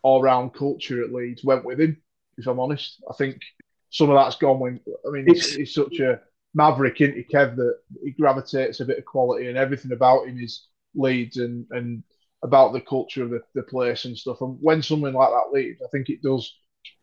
all 0.04 0.22
round 0.22 0.54
culture 0.54 1.04
at 1.04 1.12
Leeds 1.12 1.44
went 1.44 1.66
with 1.66 1.80
him. 1.82 1.98
If 2.38 2.48
I'm 2.48 2.60
honest, 2.60 3.04
I 3.10 3.14
think 3.16 3.42
some 3.90 4.10
of 4.10 4.16
that's 4.16 4.36
gone. 4.38 4.60
When 4.60 4.80
I 5.08 5.12
mean, 5.12 5.26
he's, 5.28 5.40
It's- 5.40 5.56
he's 5.56 5.74
such 5.74 6.00
a 6.00 6.22
maverick, 6.54 7.02
isn't 7.02 7.16
he, 7.16 7.24
Kev? 7.24 7.56
That 7.56 7.78
he 8.04 8.12
gravitates 8.12 8.80
a 8.80 8.86
bit 8.86 8.98
of 8.98 9.06
quality, 9.06 9.48
and 9.48 9.58
everything 9.58 9.92
about 9.92 10.28
him 10.28 10.40
is 10.40 10.68
Leeds 10.94 11.38
and 11.38 11.66
and 11.72 12.04
about 12.44 12.74
the 12.74 12.82
culture 12.82 13.24
of 13.24 13.30
the, 13.30 13.42
the 13.54 13.64
place 13.64 14.06
and 14.06 14.18
stuff. 14.18 14.42
And 14.42 14.58
when 14.62 14.82
someone 14.82 15.14
like 15.14 15.30
that 15.30 15.54
leaves, 15.54 15.82
I 15.82 15.88
think 15.90 16.10
it 16.10 16.22
does 16.22 16.54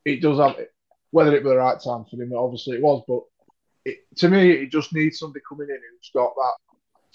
it 0.05 0.21
does 0.21 0.39
have 0.39 0.57
whether 1.11 1.35
it 1.35 1.43
be 1.43 1.49
the 1.49 1.57
right 1.57 1.81
time 1.81 2.05
for 2.05 2.21
him. 2.23 2.33
Obviously, 2.37 2.77
it 2.77 2.83
was, 2.83 3.03
but 3.09 3.23
it, 3.85 3.99
to 4.17 4.29
me, 4.29 4.51
it 4.51 4.71
just 4.71 4.93
needs 4.93 5.19
somebody 5.19 5.43
coming 5.49 5.69
in 5.71 5.77
who's 5.77 6.11
got 6.15 6.35
that 6.35 6.55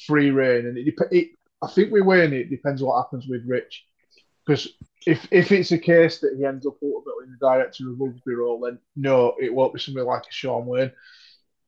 free 0.07 0.31
reign. 0.31 0.65
And 0.65 0.77
it, 0.77 0.93
it 1.11 1.27
I 1.61 1.67
think 1.67 1.91
we're 1.91 2.03
weighing 2.03 2.33
it 2.33 2.49
depends 2.49 2.81
what 2.81 3.01
happens 3.01 3.27
with 3.27 3.47
Rich, 3.47 3.85
because 4.45 4.67
if 5.05 5.27
if 5.31 5.51
it's 5.51 5.71
a 5.71 5.77
case 5.77 6.19
that 6.19 6.35
he 6.37 6.45
ends 6.45 6.65
up 6.65 6.77
ultimately 6.81 7.25
in 7.25 7.37
the 7.39 7.47
director 7.47 7.89
of 7.89 7.99
rugby 7.99 8.33
role, 8.33 8.61
then 8.61 8.79
no, 8.95 9.35
it 9.39 9.53
won't 9.53 9.73
be 9.73 9.79
somebody 9.79 10.05
like 10.05 10.23
a 10.23 10.31
Shaun 10.31 10.65
Wane, 10.65 10.91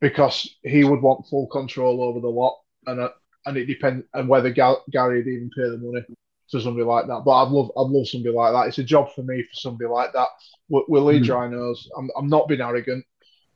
because 0.02 0.56
he 0.64 0.84
would 0.84 1.02
want 1.02 1.28
full 1.28 1.48
control 1.48 2.02
over 2.04 2.20
the 2.20 2.28
lot, 2.28 2.58
and 2.88 3.00
uh, 3.00 3.10
and 3.46 3.58
it 3.58 3.66
depends 3.66 4.06
and 4.14 4.28
whether 4.28 4.50
Ga- 4.52 4.84
Gary 4.92 5.18
would 5.18 5.28
even 5.28 5.50
pay 5.56 5.70
the 5.70 5.78
money 5.78 6.06
to 6.52 6.62
somebody 6.62 6.86
like 6.86 7.08
that. 7.08 7.24
But 7.26 7.44
I'd 7.44 7.52
love 7.52 7.72
I'd 7.78 7.92
love 7.92 8.08
somebody 8.08 8.34
like 8.36 8.54
that. 8.54 8.68
It's 8.68 8.78
a 8.80 8.84
job 8.84 9.14
for 9.14 9.24
me 9.24 9.42
for 9.44 9.54
somebody 9.54 9.90
like 9.90 10.14
that. 10.14 10.28
With, 10.70 10.86
with 10.88 11.04
Leeds 11.04 11.28
Rhinos, 11.36 11.90
I'm 11.98 12.10
I'm 12.18 12.28
not 12.28 12.48
being 12.48 12.62
arrogant, 12.62 13.06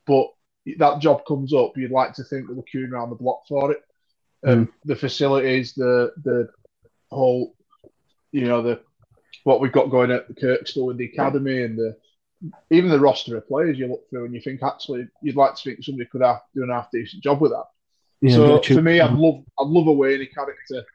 but 0.06 0.28
that 0.78 1.00
job 1.00 1.26
comes 1.26 1.54
up, 1.54 1.78
you'd 1.78 1.92
like 1.92 2.14
to 2.14 2.24
think 2.24 2.48
that 2.48 2.56
we're 2.56 2.64
queuing 2.64 2.92
around 2.92 3.10
the 3.10 3.16
block 3.16 3.42
for 3.48 3.72
it. 3.72 3.82
Um, 4.46 4.74
The 4.86 4.96
facilities, 4.96 5.74
the 5.74 6.12
the 6.24 6.50
whole, 7.12 7.56
you 8.32 8.48
know, 8.48 8.62
the 8.62 8.82
what 9.44 9.62
we've 9.62 9.72
got 9.72 9.90
going 9.90 10.12
at 10.12 10.30
Kirkstall 10.36 10.88
with 10.88 10.98
the 10.98 11.06
academy 11.06 11.64
and 11.64 11.78
the 11.78 11.98
even 12.72 12.90
the 12.90 13.00
roster 13.00 13.38
of 13.38 13.48
players 13.48 13.78
you 13.78 13.88
look 13.88 14.10
through 14.10 14.26
and 14.26 14.34
you 14.34 14.42
think 14.42 14.64
actually 14.64 15.08
you'd 15.22 15.36
like 15.36 15.56
to 15.56 15.64
think 15.64 15.84
somebody 15.84 16.08
could 16.10 16.22
have 16.22 16.40
do 16.56 16.64
an 16.64 16.70
half 16.70 16.90
decent 16.92 17.24
job 17.24 17.42
with 17.42 17.52
that. 17.52 17.66
Yeah, 18.22 18.36
so 18.36 18.62
for 18.62 18.82
me, 18.82 19.00
I'd 19.00 19.14
love 19.14 19.44
I'd 19.60 19.68
love 19.68 19.88
a 19.88 19.94
Wane 19.94 20.28
character. 20.34 20.86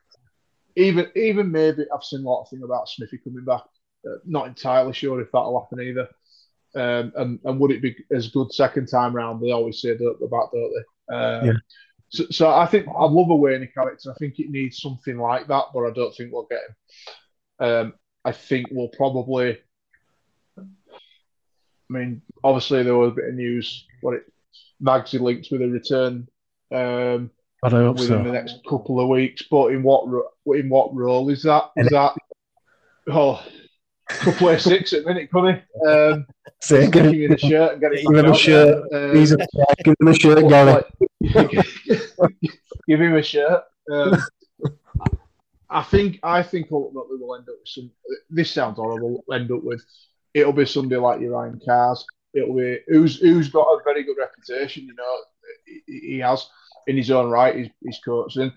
Even 0.77 1.11
even 1.15 1.51
maybe 1.51 1.85
I've 1.95 2.05
seen 2.05 2.25
a 2.25 2.29
lot 2.29 2.43
of 2.43 2.49
things 2.49 2.65
about 2.65 2.89
Smithy 2.89 3.19
coming 3.19 3.45
back. 3.45 3.63
Uh, 4.07 4.17
not 4.27 4.47
entirely 4.47 4.93
sure 4.93 5.21
if 5.21 5.33
that'll 5.33 5.61
happen 5.61 5.81
either. 5.81 6.09
Um, 6.77 7.13
and, 7.17 7.39
and 7.45 7.61
would 7.61 7.71
it 7.71 7.81
be 7.81 7.97
as 8.11 8.29
good 8.29 8.53
second 8.53 8.87
time 8.87 9.15
round? 9.15 9.41
They 9.41 9.53
always 9.53 9.81
say 9.81 9.97
that 9.97 10.17
about, 10.23 10.51
don't 10.53 10.73
they? 10.75 11.15
Um, 11.15 11.47
Yeah. 11.47 11.53
so, 12.09 12.25
so 12.31 12.51
I 12.51 12.67
think 12.67 12.87
I'd 12.89 13.11
love 13.11 13.31
a 13.31 13.37
Wane 13.37 13.69
character. 13.73 14.11
I 14.11 14.15
think 14.15 14.39
it 14.39 14.51
needs 14.51 14.81
something 14.81 15.17
like 15.17 15.47
that, 15.47 15.67
but 15.73 15.87
I 15.87 15.93
don't 15.93 16.15
think 16.15 16.33
we'll 16.33 16.49
get 16.51 16.61
him. 16.69 17.67
Um, 17.67 17.95
I 18.25 18.33
think 18.33 18.67
we'll 18.71 18.89
probably. 18.89 19.59
I 21.91 21.93
mean, 21.93 22.23
obviously 22.43 22.83
there 22.83 22.97
was 22.97 23.13
a 23.13 23.15
bit 23.15 23.29
of 23.29 23.35
news. 23.35 23.87
What 24.01 24.15
it 24.15 24.25
Magsy 24.83 25.21
linked 25.21 25.49
with 25.51 25.63
a 25.63 25.69
return 25.69 26.29
um, 26.73 27.31
But 27.63 27.75
I 27.75 27.79
hope 27.79 27.99
within 27.99 28.25
the 28.25 28.33
next 28.33 28.61
couple 28.69 29.01
of 29.01 29.09
weeks. 29.09 29.43
But 29.51 29.69
in 29.69 29.83
what 29.83 30.05
in 30.47 30.69
what 30.69 30.95
role 30.95 31.29
is 31.31 31.43
that? 31.43 31.71
Is 31.77 31.89
that 31.89 32.15
oh, 33.11 33.43
could 34.09 34.35
play 34.35 34.59
six 34.59 34.93
at 34.93 35.05
the 35.05 35.15
minute, 35.15 35.31
he? 35.33 35.89
Um, 35.89 36.27
Say, 36.61 36.91
give 36.91 37.07
him 37.07 37.31
the 37.31 37.39
shirt 37.39 37.73
and 37.73 37.81
get 37.81 37.93
it 37.93 38.07
Give 38.07 38.17
him 38.17 38.33
a 38.33 38.35
shirt. 38.35 38.85
Um, 38.93 39.15
He's 39.15 39.33
a 39.33 39.37
give 39.85 39.95
him 40.01 40.09
a 40.09 40.15
shirt, 40.15 40.49
Gary. 40.49 40.83
give 42.89 43.01
him 43.01 43.17
a 43.17 43.23
shirt. 43.23 43.65
Um, 43.93 44.17
I 45.69 45.83
think 45.83 46.21
I 46.23 46.43
think 46.43 46.69
ultimately 46.73 47.17
we'll 47.21 47.37
end 47.37 47.49
up 47.49 47.57
with 47.59 47.69
some. 47.69 47.91
This 48.31 48.51
sounds 48.51 48.77
horrible. 48.77 49.25
We'll 49.27 49.39
end 49.39 49.51
up 49.51 49.63
with 49.63 49.85
it'll 50.35 50.53
be 50.53 50.67
somebody 50.67 51.01
like 51.01 51.21
your 51.21 51.33
Ryan 51.33 51.61
Cars. 51.65 52.05
It'll 52.35 52.55
be 52.55 52.81
who's 52.89 53.19
who's 53.21 53.49
got 53.49 53.63
a 53.63 53.83
very 53.85 54.03
good 54.03 54.17
reputation. 54.19 54.87
You 54.87 54.95
know, 54.95 55.17
he, 55.87 55.99
he 56.01 56.19
has 56.19 56.49
in 56.87 56.97
his 56.97 57.11
own 57.11 57.31
right. 57.31 57.57
He's, 57.57 57.71
he's 57.81 58.01
coaching. 58.05 58.53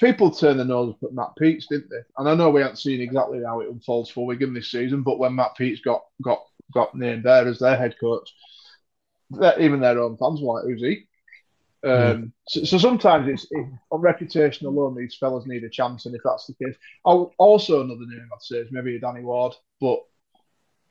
People 0.00 0.32
turned 0.32 0.58
their 0.58 0.66
nose 0.66 0.94
up 0.94 1.04
at 1.04 1.14
Matt 1.14 1.30
Peets, 1.40 1.66
didn't 1.70 1.90
they? 1.90 2.02
And 2.18 2.28
I 2.28 2.34
know 2.34 2.50
we 2.50 2.60
haven't 2.60 2.78
seen 2.78 3.00
exactly 3.00 3.40
how 3.44 3.60
it 3.60 3.70
unfolds 3.70 4.10
for 4.10 4.26
Wigan 4.26 4.52
this 4.52 4.70
season, 4.70 5.02
but 5.02 5.20
when 5.20 5.36
Matt 5.36 5.52
Peets 5.58 5.82
got 5.82 6.02
got 6.20 6.42
got 6.74 6.94
named 6.94 7.24
there 7.24 7.46
as 7.46 7.60
their 7.60 7.76
head 7.76 7.94
coach, 8.00 8.34
that 9.30 9.60
even 9.60 9.80
their 9.80 10.00
own 10.00 10.16
fans 10.16 10.40
were 10.40 10.54
like, 10.54 10.64
"Who's 10.64 10.82
he?" 10.82 11.06
Um, 11.84 12.32
so, 12.46 12.64
so 12.64 12.78
sometimes 12.78 13.28
it's 13.28 13.46
it, 13.50 13.66
on 13.90 14.00
reputation 14.00 14.66
alone. 14.66 14.96
These 14.96 15.16
fellas 15.16 15.46
need 15.46 15.64
a 15.64 15.68
chance, 15.68 16.06
and 16.06 16.14
if 16.14 16.22
that's 16.24 16.46
the 16.46 16.54
case, 16.54 16.76
I'll, 17.04 17.32
also 17.38 17.82
another 17.82 18.06
name 18.06 18.28
I'd 18.32 18.42
say 18.42 18.58
is 18.58 18.72
maybe 18.72 18.98
Danny 18.98 19.22
Ward, 19.22 19.54
but 19.80 20.00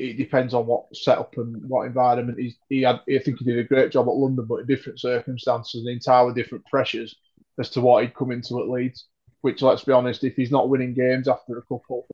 it 0.01 0.17
depends 0.17 0.53
on 0.53 0.65
what 0.65 0.95
setup 0.95 1.37
and 1.37 1.63
what 1.69 1.85
environment 1.85 2.39
he's, 2.39 2.55
he 2.69 2.81
had. 2.81 3.01
I 3.09 3.19
think 3.19 3.39
he 3.39 3.45
did 3.45 3.59
a 3.59 3.63
great 3.63 3.91
job 3.91 4.07
at 4.07 4.15
London, 4.15 4.45
but 4.45 4.61
in 4.61 4.67
different 4.67 4.99
circumstances 4.99 5.81
and 5.81 5.89
entirely 5.89 6.33
different 6.33 6.65
pressures 6.65 7.15
as 7.59 7.69
to 7.71 7.81
what 7.81 8.03
he'd 8.03 8.15
come 8.15 8.31
into 8.31 8.59
at 8.61 8.69
Leeds. 8.69 9.05
Which, 9.41 9.61
let's 9.61 9.83
be 9.83 9.91
honest, 9.91 10.23
if 10.23 10.35
he's 10.35 10.51
not 10.51 10.69
winning 10.69 10.93
games 10.93 11.27
after 11.27 11.57
a 11.57 11.61
couple, 11.63 12.05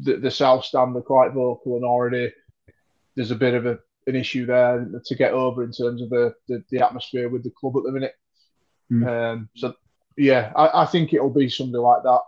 the, 0.00 0.16
the 0.16 0.30
South 0.30 0.64
Stand 0.64 0.96
are 0.96 1.02
quite 1.02 1.32
vocal 1.32 1.76
and 1.76 1.84
already 1.84 2.32
there's 3.16 3.30
a 3.30 3.36
bit 3.36 3.54
of 3.54 3.66
a 3.66 3.78
an 4.06 4.16
issue 4.16 4.46
there 4.46 4.88
to 5.04 5.14
get 5.14 5.32
over 5.32 5.62
in 5.62 5.70
terms 5.70 6.00
of 6.00 6.08
the, 6.08 6.34
the, 6.48 6.64
the 6.70 6.84
atmosphere 6.84 7.28
with 7.28 7.44
the 7.44 7.50
club 7.50 7.76
at 7.76 7.82
the 7.84 7.92
minute. 7.92 8.14
Mm. 8.90 9.06
Um, 9.06 9.48
so 9.54 9.74
yeah, 10.16 10.50
I, 10.56 10.82
I, 10.82 10.86
think 10.86 11.12
it'll 11.12 11.28
be 11.28 11.50
something 11.50 11.78
like 11.78 12.02
that. 12.04 12.20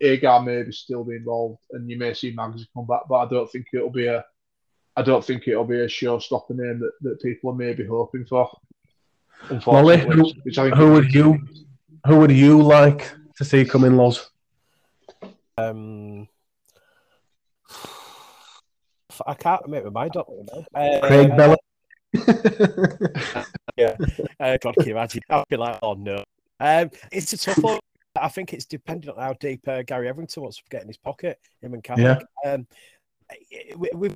Agar 0.00 0.42
may 0.42 0.62
be 0.62 0.72
still 0.72 1.04
be 1.04 1.16
involved, 1.16 1.60
and 1.72 1.90
you 1.90 1.98
may 1.98 2.12
see 2.14 2.32
Mags 2.32 2.66
come 2.74 2.86
back, 2.86 3.02
but 3.08 3.16
I 3.16 3.28
don't 3.28 3.50
think 3.50 3.66
it'll 3.72 3.90
be 3.90 4.06
a 4.06 4.24
I 4.96 5.02
don't 5.02 5.24
think 5.24 5.46
it'll 5.46 5.64
be 5.64 5.80
a 5.80 5.88
show-stopper 5.88 6.54
name 6.54 6.80
that, 6.80 6.92
that 7.02 7.20
people 7.20 7.50
are 7.50 7.54
maybe 7.54 7.84
hoping 7.84 8.24
for. 8.24 8.50
Molly, 9.66 9.98
who, 9.98 10.32
who 10.74 10.92
would 10.92 11.12
you 11.12 11.38
who 12.06 12.18
would 12.18 12.32
you 12.32 12.62
like 12.62 13.12
to 13.36 13.44
see 13.44 13.64
come 13.64 13.84
in, 13.84 13.96
Loz? 13.96 14.30
Um, 15.58 16.28
I 19.26 19.34
can't 19.34 19.68
make 19.68 19.84
my 19.84 19.90
mind 19.90 20.16
up. 20.16 20.28
Uh, 20.74 21.00
Craig 21.02 21.36
Bella. 21.36 21.56
yeah, 23.76 23.96
uh, 24.40 24.56
God, 24.62 24.74
can 24.76 24.86
you 24.86 24.92
imagine? 24.92 25.20
I'd 25.28 25.44
be 25.48 25.56
like, 25.56 25.78
oh 25.82 25.94
no. 25.94 26.24
Um, 26.58 26.90
it's 27.12 27.32
a 27.34 27.38
tough 27.38 27.58
one. 27.58 27.78
I 28.20 28.28
think 28.28 28.52
it's 28.52 28.64
dependent 28.64 29.16
on 29.16 29.22
how 29.22 29.34
deep 29.34 29.66
uh, 29.68 29.82
Gary 29.82 30.06
Hetherington 30.06 30.42
wants 30.42 30.58
to 30.58 30.62
get 30.70 30.82
in 30.82 30.88
his 30.88 30.96
pocket. 30.96 31.38
Him 31.62 31.74
and 31.74 31.82
Caddick. 31.82 32.22
Yeah. 32.44 32.52
Um, 32.52 32.66
we, 33.76 33.90
we, 33.94 34.10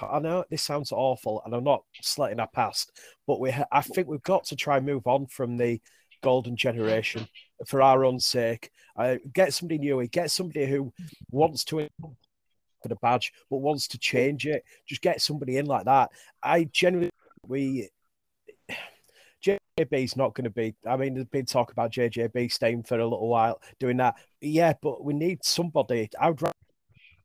I 0.00 0.18
know 0.20 0.44
this 0.50 0.62
sounds 0.62 0.92
awful, 0.92 1.42
and 1.44 1.54
I'm 1.54 1.64
not 1.64 1.82
sletting 2.00 2.40
our 2.40 2.48
past, 2.48 2.92
but 3.26 3.40
we 3.40 3.50
ha- 3.50 3.66
I 3.72 3.80
think 3.80 4.08
we've 4.08 4.22
got 4.22 4.44
to 4.44 4.56
try 4.56 4.76
and 4.76 4.86
move 4.86 5.06
on 5.06 5.26
from 5.26 5.56
the 5.56 5.80
golden 6.22 6.56
generation 6.56 7.26
for 7.66 7.82
our 7.82 8.04
own 8.04 8.20
sake. 8.20 8.70
Uh, 8.96 9.16
get 9.32 9.52
somebody 9.52 9.78
new, 9.78 10.06
get 10.08 10.30
somebody 10.30 10.66
who 10.66 10.92
wants 11.30 11.64
to 11.64 11.88
for 12.82 12.88
the 12.88 12.96
badge, 12.96 13.32
but 13.50 13.58
wants 13.58 13.88
to 13.88 13.98
change 13.98 14.46
it. 14.46 14.64
Just 14.86 15.02
get 15.02 15.20
somebody 15.20 15.56
in 15.56 15.66
like 15.66 15.84
that. 15.84 16.10
I 16.42 16.64
genuinely 16.64 17.10
we 17.46 17.88
JJB 19.42 20.04
is 20.04 20.16
not 20.16 20.34
going 20.34 20.44
to 20.44 20.50
be. 20.50 20.74
I 20.86 20.96
mean, 20.96 21.14
there's 21.14 21.26
been 21.26 21.46
talk 21.46 21.72
about 21.72 21.92
JJB 21.92 22.52
staying 22.52 22.84
for 22.84 22.98
a 22.98 23.06
little 23.06 23.28
while 23.28 23.60
doing 23.80 23.96
that. 23.98 24.14
Yeah, 24.40 24.74
but 24.80 25.04
we 25.04 25.14
need 25.14 25.44
somebody. 25.44 26.08
I 26.20 26.30
would 26.30 26.42
rather 26.42 26.52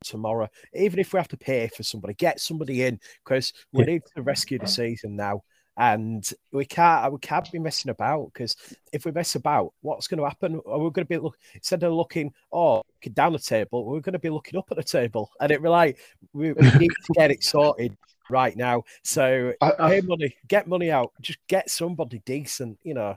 tomorrow, 0.04 0.48
even 0.74 0.98
if 0.98 1.12
we 1.12 1.18
have 1.18 1.28
to 1.28 1.36
pay 1.36 1.68
for 1.68 1.82
somebody, 1.82 2.14
get 2.14 2.40
somebody 2.40 2.82
in 2.82 3.00
because 3.24 3.52
we 3.72 3.80
yeah. 3.80 3.92
need 3.92 4.02
to 4.16 4.22
rescue 4.22 4.58
the 4.58 4.66
season 4.66 5.16
now. 5.16 5.42
And 5.76 6.28
we 6.50 6.64
can't 6.64 7.12
we 7.12 7.20
can't 7.20 7.52
be 7.52 7.60
messing 7.60 7.90
about 7.90 8.32
because 8.32 8.56
if 8.92 9.04
we 9.04 9.12
mess 9.12 9.36
about, 9.36 9.74
what's 9.80 10.08
going 10.08 10.18
to 10.18 10.26
happen? 10.26 10.60
Are 10.66 10.78
we 10.78 10.90
going 10.90 10.94
to 10.94 11.04
be 11.04 11.18
look 11.18 11.38
instead 11.54 11.84
of 11.84 11.92
looking 11.92 12.32
oh 12.52 12.82
down 13.12 13.32
the 13.32 13.38
table, 13.38 13.84
we're 13.84 14.00
going 14.00 14.14
to 14.14 14.18
be 14.18 14.28
looking 14.28 14.58
up 14.58 14.66
at 14.72 14.76
the 14.76 14.82
table, 14.82 15.30
and 15.40 15.52
it 15.52 15.62
like 15.62 16.00
we, 16.32 16.52
we 16.52 16.70
need 16.78 16.90
to 16.90 17.12
get 17.14 17.30
it 17.30 17.44
sorted 17.44 17.96
right 18.30 18.56
now. 18.56 18.84
So 19.02 19.52
I, 19.60 19.72
I, 19.78 19.88
pay 19.90 20.06
money, 20.06 20.36
get 20.48 20.66
money 20.66 20.90
out, 20.90 21.12
just 21.20 21.38
get 21.48 21.70
somebody 21.70 22.22
decent. 22.24 22.78
You 22.82 22.94
know, 22.94 23.16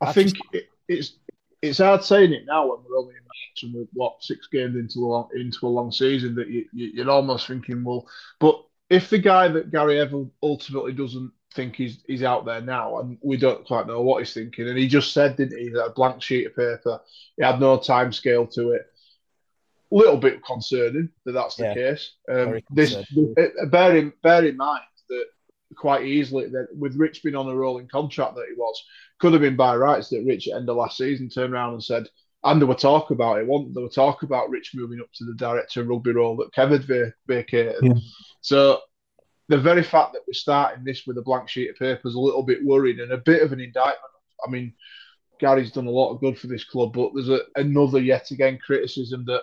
I, 0.00 0.06
I 0.06 0.12
think 0.12 0.34
just... 0.34 0.42
it, 0.52 0.68
it's 0.88 1.12
it's 1.62 1.78
hard 1.78 2.04
saying 2.04 2.32
it 2.32 2.44
now 2.46 2.66
when 2.66 2.78
we're 2.88 2.98
only 2.98 3.14
in 3.14 3.22
March 3.22 3.62
and 3.62 3.74
we're 3.74 3.88
what 3.92 4.22
six 4.22 4.46
games 4.46 4.76
into 4.76 5.00
a 5.00 5.08
long, 5.08 5.28
into 5.34 5.66
a 5.66 5.68
long 5.68 5.90
season 5.90 6.34
that 6.36 6.48
you, 6.48 6.66
you 6.72 7.02
are 7.02 7.10
almost 7.10 7.46
thinking, 7.46 7.82
well, 7.82 8.06
but 8.38 8.62
if 8.90 9.10
the 9.10 9.18
guy 9.18 9.48
that 9.48 9.72
Gary 9.72 9.98
Evan 9.98 10.30
ultimately 10.42 10.92
doesn't 10.92 11.32
think 11.54 11.74
he's 11.74 12.02
he's 12.06 12.22
out 12.22 12.44
there 12.44 12.60
now, 12.60 12.98
and 12.98 13.18
we 13.22 13.36
don't 13.36 13.66
quite 13.66 13.86
know 13.86 14.02
what 14.02 14.20
he's 14.20 14.34
thinking, 14.34 14.68
and 14.68 14.78
he 14.78 14.86
just 14.86 15.12
said, 15.12 15.36
didn't 15.36 15.58
he, 15.58 15.70
that 15.70 15.86
a 15.86 15.90
blank 15.90 16.22
sheet 16.22 16.46
of 16.46 16.56
paper, 16.56 17.00
he 17.36 17.44
had 17.44 17.60
no 17.60 17.78
time 17.78 18.12
scale 18.12 18.46
to 18.48 18.72
it. 18.72 18.86
Little 19.90 20.16
bit 20.16 20.44
concerning 20.44 21.10
that 21.24 21.32
that's 21.32 21.56
the 21.56 21.64
yeah, 21.64 21.74
case. 21.74 22.12
Um, 22.28 22.60
this 22.70 22.96
uh, 22.96 23.66
bear 23.70 23.96
in 23.96 24.12
bear 24.22 24.44
in 24.44 24.56
mind 24.56 24.82
that 25.08 25.26
quite 25.76 26.04
easily 26.04 26.48
that 26.48 26.68
with 26.76 26.96
Rich 26.96 27.22
being 27.22 27.36
on 27.36 27.48
a 27.48 27.54
rolling 27.54 27.86
contract 27.86 28.34
that 28.34 28.46
he 28.48 28.54
was, 28.54 28.82
could 29.20 29.32
have 29.32 29.42
been 29.42 29.56
by 29.56 29.76
rights 29.76 30.08
that 30.08 30.24
Rich 30.26 30.48
at 30.48 30.52
the 30.52 30.56
end 30.60 30.68
of 30.68 30.76
last 30.76 30.96
season 30.96 31.28
turned 31.28 31.54
around 31.54 31.74
and 31.74 31.84
said, 31.84 32.08
and 32.42 32.60
there 32.60 32.66
were 32.66 32.74
talk 32.74 33.10
about 33.10 33.38
it. 33.38 33.46
One, 33.46 33.72
there 33.72 33.82
were 33.82 33.88
talk 33.88 34.22
about 34.22 34.50
Rich 34.50 34.72
moving 34.74 35.00
up 35.00 35.12
to 35.14 35.24
the 35.24 35.34
director 35.34 35.82
of 35.82 35.88
rugby 35.88 36.12
role 36.12 36.36
that 36.36 36.52
Kevin 36.52 37.12
vacated. 37.26 37.76
Yeah. 37.82 37.94
So 38.40 38.80
the 39.48 39.58
very 39.58 39.82
fact 39.82 40.12
that 40.12 40.22
we're 40.26 40.32
starting 40.32 40.84
this 40.84 41.06
with 41.06 41.18
a 41.18 41.22
blank 41.22 41.48
sheet 41.48 41.70
of 41.70 41.76
paper 41.76 42.08
is 42.08 42.14
a 42.14 42.20
little 42.20 42.42
bit 42.42 42.64
worrying 42.64 43.00
and 43.00 43.12
a 43.12 43.18
bit 43.18 43.42
of 43.42 43.52
an 43.52 43.60
indictment. 43.60 44.00
I 44.46 44.50
mean, 44.50 44.74
Gary's 45.38 45.72
done 45.72 45.86
a 45.86 45.90
lot 45.90 46.12
of 46.12 46.20
good 46.20 46.38
for 46.38 46.46
this 46.46 46.64
club, 46.64 46.92
but 46.92 47.10
there's 47.14 47.28
a, 47.28 47.40
another 47.56 48.00
yet 48.00 48.30
again 48.30 48.58
criticism 48.64 49.24
that 49.26 49.42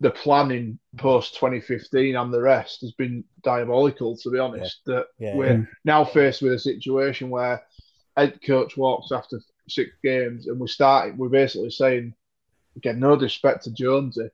the 0.00 0.10
planning 0.10 0.78
post 0.96 1.34
2015 1.34 2.16
and 2.16 2.32
the 2.32 2.40
rest 2.40 2.80
has 2.80 2.92
been 2.92 3.22
diabolical. 3.42 4.16
To 4.16 4.30
be 4.30 4.38
honest, 4.38 4.80
yeah. 4.86 4.94
that 4.94 5.06
yeah, 5.18 5.34
we're 5.34 5.52
yeah. 5.52 5.64
now 5.84 6.04
faced 6.04 6.42
with 6.42 6.54
a 6.54 6.58
situation 6.58 7.30
where 7.30 7.62
head 8.16 8.38
coach 8.46 8.76
walks 8.76 9.12
after 9.12 9.40
six 9.68 9.90
games, 10.02 10.46
and 10.46 10.58
we 10.58 10.68
started. 10.68 11.18
We're 11.18 11.28
basically 11.28 11.70
saying, 11.70 12.14
again, 12.76 12.98
no 12.98 13.14
disrespect 13.14 13.64
to 13.64 13.72
Jonesy, 13.72 14.30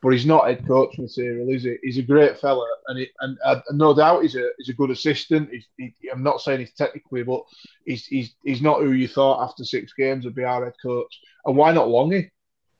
but 0.00 0.10
he's 0.10 0.26
not 0.26 0.46
head 0.46 0.66
coach 0.66 0.96
material, 0.96 1.48
is 1.50 1.64
he? 1.64 1.76
He's 1.82 1.98
a 1.98 2.02
great 2.02 2.38
fella, 2.38 2.66
and 2.86 3.00
he, 3.00 3.08
and, 3.20 3.36
uh, 3.44 3.60
and 3.68 3.78
no 3.78 3.94
doubt 3.94 4.22
he's 4.22 4.36
a 4.36 4.48
he's 4.58 4.68
a 4.68 4.74
good 4.74 4.90
assistant. 4.90 5.50
He's, 5.50 5.66
he, 5.76 5.94
I'm 6.10 6.22
not 6.22 6.40
saying 6.40 6.60
he's 6.60 6.74
technically, 6.74 7.24
but 7.24 7.42
he's 7.84 8.06
he's 8.06 8.34
he's 8.44 8.62
not 8.62 8.80
who 8.80 8.92
you 8.92 9.08
thought 9.08 9.42
after 9.42 9.64
six 9.64 9.92
games 9.92 10.24
would 10.24 10.36
be 10.36 10.44
our 10.44 10.64
head 10.64 10.74
coach. 10.80 11.20
And 11.44 11.56
why 11.56 11.72
not 11.72 11.88
Longy? 11.88 12.30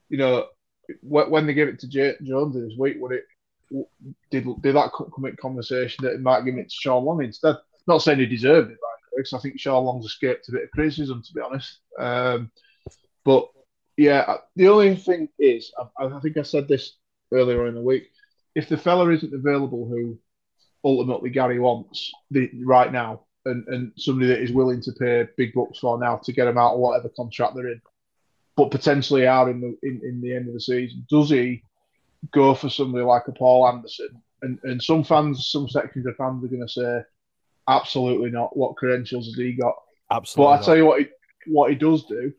You 0.09 0.19
know, 0.19 0.47
when 1.03 1.47
they 1.47 1.55
gave 1.55 1.69
it 1.69 1.79
to 1.81 1.89
J- 1.89 2.17
Jones 2.23 2.55
this 2.55 2.79
week, 2.79 2.97
would 3.01 3.13
it 3.13 3.25
did 4.31 4.47
did 4.63 4.75
that 4.75 4.93
come 4.93 5.25
in 5.25 5.37
conversation 5.37 6.05
that 6.05 6.15
it 6.15 6.21
might 6.21 6.45
give 6.45 6.57
it 6.57 6.69
to 6.69 6.75
Sean 6.75 7.05
Long 7.05 7.23
instead? 7.23 7.57
Not 7.87 8.03
saying 8.03 8.19
he 8.19 8.27
deserved 8.27 8.71
it, 8.71 8.79
because 9.17 9.33
I 9.33 9.39
think 9.39 9.59
Sean 9.59 9.85
Long's 9.85 10.07
escaped 10.07 10.49
a 10.49 10.53
bit 10.53 10.65
of 10.65 10.71
criticism, 10.71 11.23
to 11.23 11.33
be 11.33 11.41
honest. 11.41 11.79
Um, 11.99 12.51
but 13.25 13.49
yeah, 13.97 14.37
the 14.57 14.69
only 14.69 14.97
thing 14.97 15.29
is, 15.39 15.73
I, 15.99 16.07
I, 16.07 16.21
think 16.21 16.37
I 16.37 16.43
said 16.43 16.69
this 16.69 16.97
earlier 17.33 17.67
in 17.67 17.75
the 17.75 17.83
week. 17.83 18.11
If 18.55 18.69
the 18.69 18.77
fella 18.77 19.11
isn't 19.11 19.35
available, 19.35 19.87
who 19.87 20.19
ultimately 20.85 21.31
Gary 21.31 21.59
wants 21.59 22.11
the, 22.31 22.51
right 22.65 22.93
now, 22.93 23.27
and, 23.45 23.67
and 23.69 23.93
somebody 23.97 24.29
that 24.29 24.43
is 24.43 24.53
willing 24.53 24.81
to 24.83 24.93
pay 24.93 25.27
big 25.37 25.55
bucks 25.55 25.79
for 25.79 25.99
now 25.99 26.17
to 26.17 26.33
get 26.33 26.49
him 26.49 26.59
out 26.59 26.75
of 26.75 26.81
whatever 26.81 27.09
contract 27.11 27.55
they're 27.55 27.69
in, 27.69 27.81
but 28.61 28.71
potentially 28.71 29.27
out 29.27 29.49
in 29.49 29.61
the 29.61 29.77
in, 29.83 30.01
in 30.05 30.21
the 30.21 30.35
end 30.35 30.49
of 30.49 30.55
the 30.55 30.61
season, 30.61 31.07
does 31.09 31.31
he 31.31 31.63
go 32.33 32.55
for 32.55 32.69
somebody 32.69 33.05
like 33.05 33.27
a 33.29 33.33
Paul 33.33 33.67
Anderson? 33.67 34.23
And 34.43 34.59
and 34.65 34.83
some 34.83 35.05
fans, 35.05 35.49
some 35.49 35.69
sections 35.69 36.07
of 36.07 36.17
fans 36.17 36.45
are 36.45 36.49
going 36.49 36.67
to 36.67 36.69
say 36.69 37.03
Absolutely 37.71 38.31
not. 38.31 38.57
What 38.57 38.77
credentials 38.77 39.27
has 39.27 39.37
he 39.37 39.53
got? 39.53 39.77
Absolutely. 40.11 40.57
But 40.57 40.61
I 40.61 40.65
tell 40.65 40.77
you 40.77 40.87
what, 40.87 41.01
he, 41.01 41.07
what 41.47 41.71
he 41.71 41.77
does 41.77 42.05
do, 42.05 42.33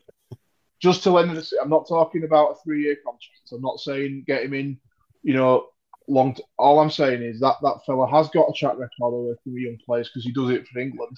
just 0.82 1.04
to 1.04 1.12
lend 1.12 1.38
us. 1.38 1.54
I'm 1.62 1.70
not 1.70 1.88
talking 1.88 2.26
about 2.26 2.52
a 2.52 2.56
three 2.64 2.84
year 2.84 2.96
contract. 2.96 3.52
I'm 3.54 3.62
not 3.62 3.80
saying 3.80 4.26
get 4.28 4.44
him 4.44 4.54
in, 4.54 4.78
you 5.24 5.34
know, 5.34 5.68
long. 6.10 6.34
T- 6.34 6.44
all 6.58 6.80
I'm 6.80 6.90
saying 6.90 7.22
is 7.22 7.40
that 7.40 7.56
that 7.62 7.86
fella 7.86 8.10
has 8.10 8.30
got 8.30 8.50
a 8.50 8.54
track 8.54 8.78
record 8.78 8.90
of 9.00 9.14
working 9.14 9.54
with 9.54 9.62
young 9.62 9.78
players 9.86 10.10
because 10.10 10.26
he 10.26 10.34
does 10.34 10.50
it 10.50 10.68
for 10.68 10.80
England. 10.80 11.18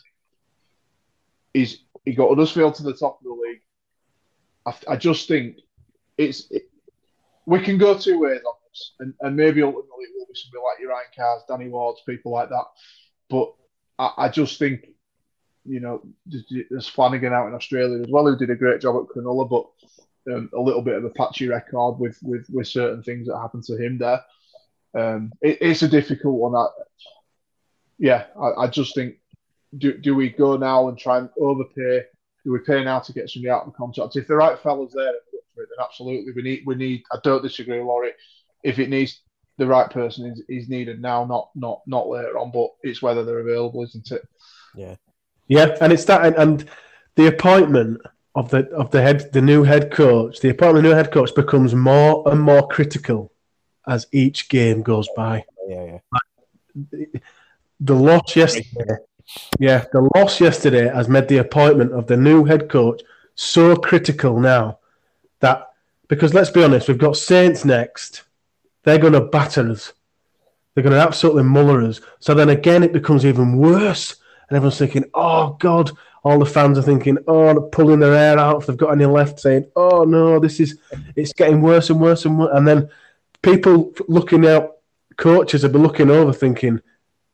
He's 1.56 1.80
he 2.06 2.14
got 2.14 2.30
Huddersfield 2.30 2.76
to 2.76 2.84
the 2.84 2.94
top 2.94 3.18
of 3.20 3.24
the 3.24 3.32
league. 3.32 3.62
I, 4.66 4.74
I 4.90 4.96
just 4.96 5.28
think 5.28 5.58
it's 6.18 6.50
it, 6.52 6.70
we 7.46 7.60
can 7.60 7.78
go 7.78 7.98
two 7.98 8.20
ways 8.20 8.42
on 8.46 8.54
this, 8.70 8.92
and, 9.00 9.14
and 9.22 9.36
maybe 9.36 9.62
ultimately 9.62 10.06
it 10.06 10.12
will 10.16 10.26
be 10.28 10.34
somebody 10.36 10.64
like 10.64 10.90
Ryan 10.90 11.06
Carrs, 11.18 11.48
Danny 11.48 11.70
Wards, 11.70 12.02
people 12.06 12.32
like 12.32 12.50
that. 12.50 12.66
But 13.30 13.54
I, 14.00 14.26
I 14.26 14.30
just 14.30 14.60
think, 14.60 14.88
you 15.66 15.80
know, 15.80 16.02
there's 16.70 16.88
Flanagan 16.88 17.34
out 17.34 17.48
in 17.48 17.54
Australia 17.54 18.02
as 18.02 18.10
well, 18.10 18.26
who 18.26 18.38
did 18.38 18.50
a 18.50 18.56
great 18.56 18.82
job 18.82 18.96
at 18.96 19.16
Cronulla, 19.16 19.50
but 19.50 20.34
um, 20.34 20.50
a 20.54 20.60
little 20.60 20.82
bit 20.82 20.96
of 20.96 21.04
a 21.04 21.10
patchy 21.10 21.48
record 21.48 22.00
with, 22.00 22.18
with, 22.22 22.46
with 22.50 22.68
certain 22.68 23.04
things 23.04 23.28
that 23.28 23.38
happened 23.38 23.64
to 23.64 23.78
him 23.78 23.98
there. 23.98 24.22
Um, 24.96 25.34
it, 25.42 25.58
it's 25.62 25.82
a 25.82 25.88
difficult 25.88 26.36
one. 26.36 26.56
I, 26.56 26.68
yeah, 27.98 28.26
I, 28.40 28.64
I, 28.64 28.68
just 28.68 28.96
think, 28.96 29.16
do, 29.78 29.98
do 29.98 30.16
we 30.16 30.30
go 30.30 30.56
now 30.56 30.88
and 30.88 30.98
try 30.98 31.18
and 31.18 31.30
overpay? 31.40 32.04
Do 32.44 32.52
we 32.52 32.60
pay 32.60 32.84
now 32.84 33.00
to 33.00 33.14
get 33.14 33.30
somebody 33.30 33.50
out 33.50 33.66
of 33.66 33.72
the 33.72 33.78
contract? 33.78 34.16
If 34.16 34.28
the 34.28 34.36
right 34.36 34.60
fellas 34.60 34.94
there, 34.94 35.14
then 35.56 35.66
absolutely 35.82 36.34
we 36.34 36.42
need. 36.42 36.64
We 36.66 36.76
need. 36.76 37.04
I 37.12 37.18
don't 37.24 37.44
disagree, 37.44 37.82
Laurie. 37.82 38.12
If 38.64 38.80
it 38.80 38.90
needs 38.90 39.22
the 39.58 39.68
right 39.68 39.90
person 39.90 40.26
is, 40.26 40.42
is 40.50 40.70
needed 40.70 41.02
now, 41.02 41.26
not 41.26 41.50
not 41.56 41.82
not 41.86 42.08
later 42.08 42.38
on. 42.38 42.52
But 42.52 42.70
it's 42.82 43.02
whether 43.02 43.24
they're 43.24 43.40
available, 43.40 43.84
isn't 43.84 44.12
it? 44.12 44.28
Yeah, 44.76 44.96
yeah, 45.48 45.76
and 45.82 45.94
it's 45.94 46.06
that, 46.06 46.26
and, 46.26 46.36
and 46.36 46.70
the 47.16 47.28
appointment 47.28 48.02
of 48.36 48.50
the 48.50 48.68
of 48.70 48.92
the 48.92 49.02
head, 49.02 49.32
the 49.32 49.42
new 49.42 49.64
head 49.64 49.92
coach, 49.92 50.40
the 50.40 50.50
appointment 50.50 50.78
of 50.80 50.84
the 50.84 50.90
new 50.90 50.96
head 50.96 51.12
coach 51.12 51.34
becomes 51.36 51.76
more 51.76 52.28
and 52.30 52.42
more 52.42 52.68
critical 52.68 53.32
as 53.88 54.08
each 54.12 54.50
game 54.50 54.82
goes 54.82 55.08
by. 55.16 55.44
Yeah, 55.68 56.00
yeah. 56.92 57.06
The 57.80 57.96
loss 57.96 58.36
yesterday, 58.36 58.98
yeah, 59.60 59.86
the 59.92 60.10
loss 60.16 60.40
yesterday 60.40 60.88
has 60.88 61.08
made 61.08 61.28
the 61.28 61.38
appointment 61.38 61.92
of 61.94 62.08
the 62.08 62.18
new 62.18 62.44
head 62.46 62.70
coach 62.70 63.02
so 63.36 63.76
critical 63.76 64.40
now 64.40 64.80
that 65.40 65.70
because 66.08 66.34
let's 66.34 66.50
be 66.52 66.64
honest, 66.64 66.88
we've 66.88 66.98
got 66.98 67.18
Saints 67.18 67.66
next 67.66 68.24
they're 68.84 69.00
going 69.00 69.14
to 69.14 69.22
batter 69.22 69.70
us. 69.70 69.94
They're 70.74 70.84
going 70.84 70.96
to 70.96 71.02
absolutely 71.02 71.44
muller 71.44 71.82
us. 71.82 72.02
So 72.20 72.34
then 72.34 72.50
again, 72.50 72.84
it 72.84 72.94
becomes 72.94 73.26
even 73.26 73.58
worse 73.58 74.16
and 74.50 74.56
everyone's 74.56 74.78
thinking, 74.78 75.06
"Oh 75.14 75.56
God!" 75.60 75.92
All 76.24 76.40
the 76.40 76.46
fans 76.46 76.78
are 76.78 76.84
thinking, 76.84 77.18
"Oh, 77.28 77.70
pulling 77.72 78.00
their 78.00 78.14
hair 78.14 78.40
out 78.40 78.62
if 78.62 78.68
they've 78.68 78.78
got 78.78 78.92
any 78.92 79.06
left," 79.06 79.40
saying, 79.40 79.66
"Oh 79.76 80.04
no, 80.04 80.40
this 80.40 80.60
is 80.60 80.78
it's 81.16 81.34
getting 81.34 81.62
worse 81.62 81.90
and 81.90 82.00
worse 82.00 82.26
and 82.26 82.40
worse." 82.40 82.52
And 82.54 82.68
then 82.68 82.90
people 83.42 83.94
looking 84.08 84.46
out, 84.46 84.78
coaches 85.18 85.62
have 85.62 85.72
been 85.72 85.84
looking 85.84 86.10
over, 86.10 86.34
thinking, 86.34 86.82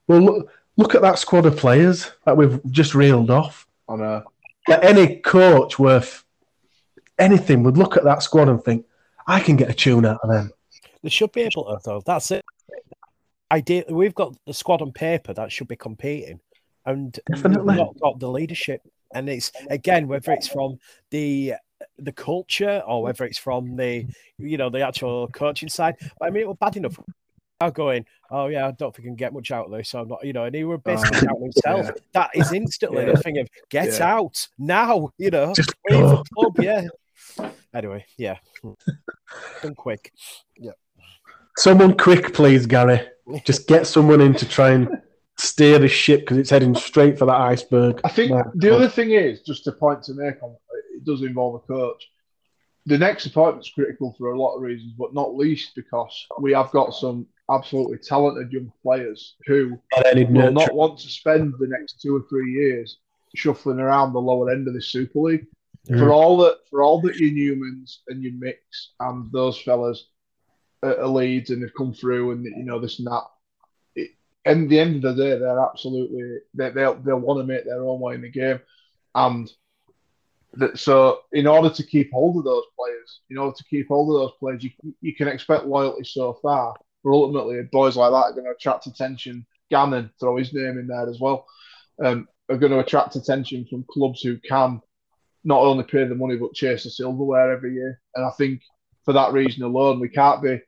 "Well, 0.08 0.22
look, 0.22 0.52
look 0.80 0.96
at 0.96 1.02
that 1.02 1.20
squad 1.20 1.46
of 1.46 1.58
players 1.58 2.12
that 2.26 2.36
we've 2.36 2.60
just 2.72 2.96
reeled 2.96 3.30
off." 3.30 3.68
I 3.88 3.96
know. 3.96 4.24
Like 4.68 4.84
any 4.84 5.18
coach 5.18 5.78
worth 5.78 6.24
anything 7.18 7.64
would 7.64 7.78
look 7.78 7.98
at 7.98 8.04
that 8.06 8.24
squad 8.24 8.50
and 8.50 8.64
think, 8.64 8.86
"I 9.28 9.40
can 9.40 9.56
get 9.56 9.70
a 9.70 9.74
tune 9.74 10.06
out 10.06 10.20
of 10.24 10.30
them." 10.30 10.52
They 11.04 11.10
should 11.10 11.32
be 11.32 11.42
able 11.42 11.66
to, 11.66 11.80
though. 11.84 12.02
That's 12.06 12.32
it. 12.32 12.44
Ideally, 13.52 13.94
we've 13.94 14.16
got 14.16 14.36
the 14.46 14.54
squad 14.54 14.82
on 14.82 14.92
paper 14.92 15.34
that 15.34 15.52
should 15.52 15.68
be 15.68 15.76
competing, 15.76 16.40
and 16.86 17.20
Definitely. 17.32 17.66
we've 17.66 17.78
not 17.78 18.00
got 18.00 18.20
the 18.20 18.30
leadership. 18.30 18.82
And 19.14 19.28
it's 19.28 19.52
again 19.70 20.08
whether 20.08 20.32
it's 20.32 20.48
from 20.48 20.80
the 21.10 21.56
the 21.98 22.12
culture 22.12 22.84
or 22.86 23.02
whether 23.04 23.26
it's 23.26 23.40
from 23.40 23.76
the 23.76 24.06
you 24.38 24.58
know 24.58 24.70
the 24.70 24.82
actual 24.82 25.28
coaching 25.30 25.70
side. 25.70 25.96
But 26.20 26.28
I 26.28 26.30
mean, 26.30 26.44
it 26.44 26.48
was 26.48 26.58
bad 26.60 26.78
enough. 26.78 27.00
Now 27.62 27.70
going, 27.72 28.06
oh 28.32 28.48
yeah, 28.48 28.68
I 28.68 28.72
don't 28.72 28.96
think 28.96 29.06
I 29.06 29.10
can 29.10 29.16
get 29.16 29.34
much 29.34 29.52
out 29.52 29.66
of 29.66 29.72
this. 29.74 29.90
So 29.90 30.00
I'm 30.00 30.08
not, 30.08 30.24
you 30.24 30.32
know, 30.32 30.46
and 30.46 30.56
he 30.56 30.64
were 30.64 30.76
ah, 30.76 30.78
basically 30.78 31.20
doubting 31.28 31.42
himself. 31.54 31.86
yeah. 31.88 31.92
That 32.14 32.30
is 32.34 32.54
instantly 32.54 33.04
Yeah. 33.06 33.12
the 33.12 33.18
thing 33.18 33.38
of 33.40 33.50
get 33.70 33.98
Yeah. 34.00 34.16
out 34.16 34.48
now. 34.58 35.10
You 35.18 35.30
know, 35.30 35.54
Just 35.54 35.74
go. 35.90 36.10
the 36.10 36.24
club. 36.34 36.56
Yeah. 36.62 36.88
Anyway, 37.74 38.06
yeah, 38.18 38.38
done 39.62 39.76
quick. 39.76 40.14
yeah. 40.58 40.72
Someone 41.58 41.98
quick, 41.98 42.34
please, 42.34 42.66
Gary. 42.66 43.02
Just 43.46 43.68
get 43.68 43.86
someone 43.86 44.22
in 44.22 44.34
to 44.36 44.48
try 44.48 44.72
and 44.72 44.90
steer 45.38 45.78
the 45.80 45.88
ship 45.90 46.22
because 46.22 46.38
it's 46.38 46.50
heading 46.50 46.74
straight 46.76 47.20
for 47.20 47.26
that 47.26 47.36
iceberg. 47.36 48.00
I 48.06 48.10
think 48.10 48.32
My 48.32 48.44
the 48.56 48.70
God. 48.70 48.76
other 48.78 48.88
thing 48.90 49.12
is 49.12 49.42
just 49.42 49.68
a 49.68 49.74
point 49.74 50.02
to 50.04 50.14
make 50.14 50.42
on 50.42 50.56
it 50.96 51.04
does 51.04 51.22
involve 51.24 51.56
a 51.56 51.60
coach. 51.60 52.10
The 52.86 52.98
next 52.98 53.26
appointment's 53.26 53.70
critical 53.70 54.16
for 54.18 54.32
a 54.32 54.40
lot 54.40 54.56
of 54.56 54.62
reasons, 54.62 54.94
but 54.98 55.14
not 55.14 55.36
least 55.36 55.76
because 55.76 56.26
we 56.40 56.54
have 56.54 56.72
got 56.72 56.94
some 56.94 57.28
absolutely 57.50 57.98
talented 57.98 58.52
young 58.52 58.72
players 58.82 59.36
who 59.46 59.80
And 59.96 60.06
I 60.08 60.12
need 60.14 60.32
will 60.32 60.52
not 60.52 60.74
want 60.74 61.00
to 61.00 61.10
spend 61.10 61.54
the 61.60 61.68
next 61.68 62.02
two 62.02 62.16
or 62.16 62.24
three 62.30 62.52
years 62.52 62.98
shuffling 63.36 63.80
around 63.80 64.14
the 64.14 64.22
lower 64.22 64.50
end 64.52 64.68
of 64.68 64.74
the 64.74 64.82
Super 64.82 65.20
League. 65.20 65.48
For 65.88 65.96
mm. 65.96 66.12
all 66.12 66.38
that, 66.38 66.58
for 66.70 66.84
all 66.84 67.02
that 67.02 67.16
your 67.16 67.32
Newmans 67.32 67.98
and 68.08 68.22
your 68.22 68.34
Mix 68.34 68.92
and 69.00 69.32
those 69.32 69.60
fellas 69.60 70.10
at 70.84 71.10
Leeds 71.10 71.50
and 71.50 71.62
have 71.62 71.74
come 71.74 71.94
through 71.94 72.32
and 72.32 72.46
you 72.46 72.64
know 72.64 72.80
this 72.80 73.00
and 73.00 73.08
that. 73.08 73.24
It, 73.96 74.12
and 74.46 74.70
the 74.70 74.80
end 74.80 75.04
of 75.04 75.16
the 75.16 75.24
day, 75.24 75.40
they're 75.40 75.60
absolutely 75.60 76.40
they 76.54 76.70
they'll 76.72 76.96
they'll 76.96 77.20
want 77.20 77.40
to 77.40 77.46
make 77.46 77.66
their 77.66 77.84
own 77.84 78.00
way 78.00 78.16
in 78.16 78.22
the 78.22 78.30
game, 78.30 78.60
and 79.16 79.50
that 80.54 80.78
so 80.78 81.22
in 81.32 81.48
order 81.48 81.70
to 81.70 81.84
keep 81.84 82.12
hold 82.12 82.38
of 82.38 82.44
those 82.44 82.64
players, 82.78 83.22
in 83.30 83.38
order 83.38 83.56
to 83.56 83.64
keep 83.64 83.88
hold 83.88 84.14
of 84.14 84.22
those 84.22 84.38
players, 84.40 84.64
you 84.64 84.72
you 85.02 85.16
can 85.16 85.28
expect 85.28 85.66
loyalty 85.66 86.04
so 86.04 86.34
far, 86.42 86.76
but 87.04 87.12
ultimately 87.12 87.62
boys 87.72 87.96
like 87.96 88.12
that 88.12 88.32
are 88.32 88.34
going 88.34 88.46
to 88.46 88.52
attract 88.52 88.88
attention. 88.88 89.46
Gannon, 89.70 90.10
throw 90.20 90.38
his 90.38 90.54
name 90.54 90.80
in 90.80 90.88
there 90.88 91.08
as 91.08 91.20
well, 91.20 91.46
um, 92.04 92.28
are 92.50 92.58
going 92.58 92.72
to 92.72 92.80
attract 92.80 93.16
attention 93.16 93.66
from 93.70 93.86
clubs 93.90 94.22
who 94.22 94.38
can 94.38 94.82
not 95.44 95.62
only 95.62 95.84
pay 95.84 96.06
the 96.06 96.16
money 96.16 96.36
but 96.36 96.54
chase 96.54 96.84
the 96.84 96.90
silverware 96.90 97.52
every 97.52 97.74
year. 97.74 98.02
And 98.16 98.26
I 98.26 98.32
think 98.32 98.62
for 99.06 99.14
that 99.14 99.34
reason 99.34 99.64
alone, 99.64 100.00
we 100.00 100.10
can't 100.10 100.42
be 100.42 100.60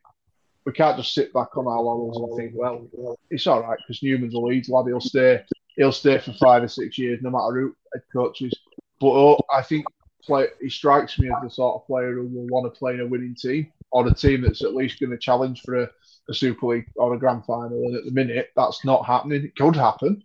we 0.64 0.72
can't 0.72 0.96
just 0.96 1.14
sit 1.14 1.32
back 1.32 1.56
on 1.56 1.66
our 1.66 1.80
laurels 1.80 2.16
and 2.18 2.36
think, 2.36 2.52
well, 2.54 3.18
it's 3.30 3.46
all 3.46 3.62
right 3.62 3.78
because 3.78 4.02
Newman's 4.02 4.34
a 4.34 4.38
Leeds 4.38 4.68
lad. 4.68 4.86
He'll 4.86 5.00
stay. 5.00 5.42
He'll 5.76 5.92
stay 5.92 6.18
for 6.18 6.32
five 6.34 6.62
or 6.62 6.68
six 6.68 6.98
years, 6.98 7.20
no 7.22 7.30
matter 7.30 7.52
who 7.52 7.74
head 7.92 8.02
coaches. 8.12 8.52
But 9.00 9.08
oh, 9.08 9.40
I 9.52 9.62
think 9.62 9.86
play, 10.22 10.46
he 10.60 10.68
strikes 10.68 11.18
me 11.18 11.28
as 11.28 11.42
the 11.42 11.50
sort 11.50 11.80
of 11.80 11.86
player 11.86 12.14
who 12.14 12.28
will 12.28 12.46
want 12.46 12.72
to 12.72 12.78
play 12.78 12.94
in 12.94 13.00
a 13.00 13.06
winning 13.06 13.34
team 13.34 13.72
or 13.90 14.06
a 14.06 14.14
team 14.14 14.42
that's 14.42 14.62
at 14.62 14.74
least 14.74 15.00
going 15.00 15.10
to 15.10 15.18
challenge 15.18 15.62
for 15.62 15.82
a, 15.82 15.90
a 16.28 16.34
Super 16.34 16.66
League 16.66 16.86
or 16.96 17.14
a 17.14 17.18
Grand 17.18 17.44
Final. 17.44 17.82
And 17.84 17.96
at 17.96 18.04
the 18.04 18.10
minute, 18.10 18.50
that's 18.56 18.84
not 18.84 19.06
happening. 19.06 19.44
It 19.44 19.56
could 19.56 19.76
happen. 19.76 20.22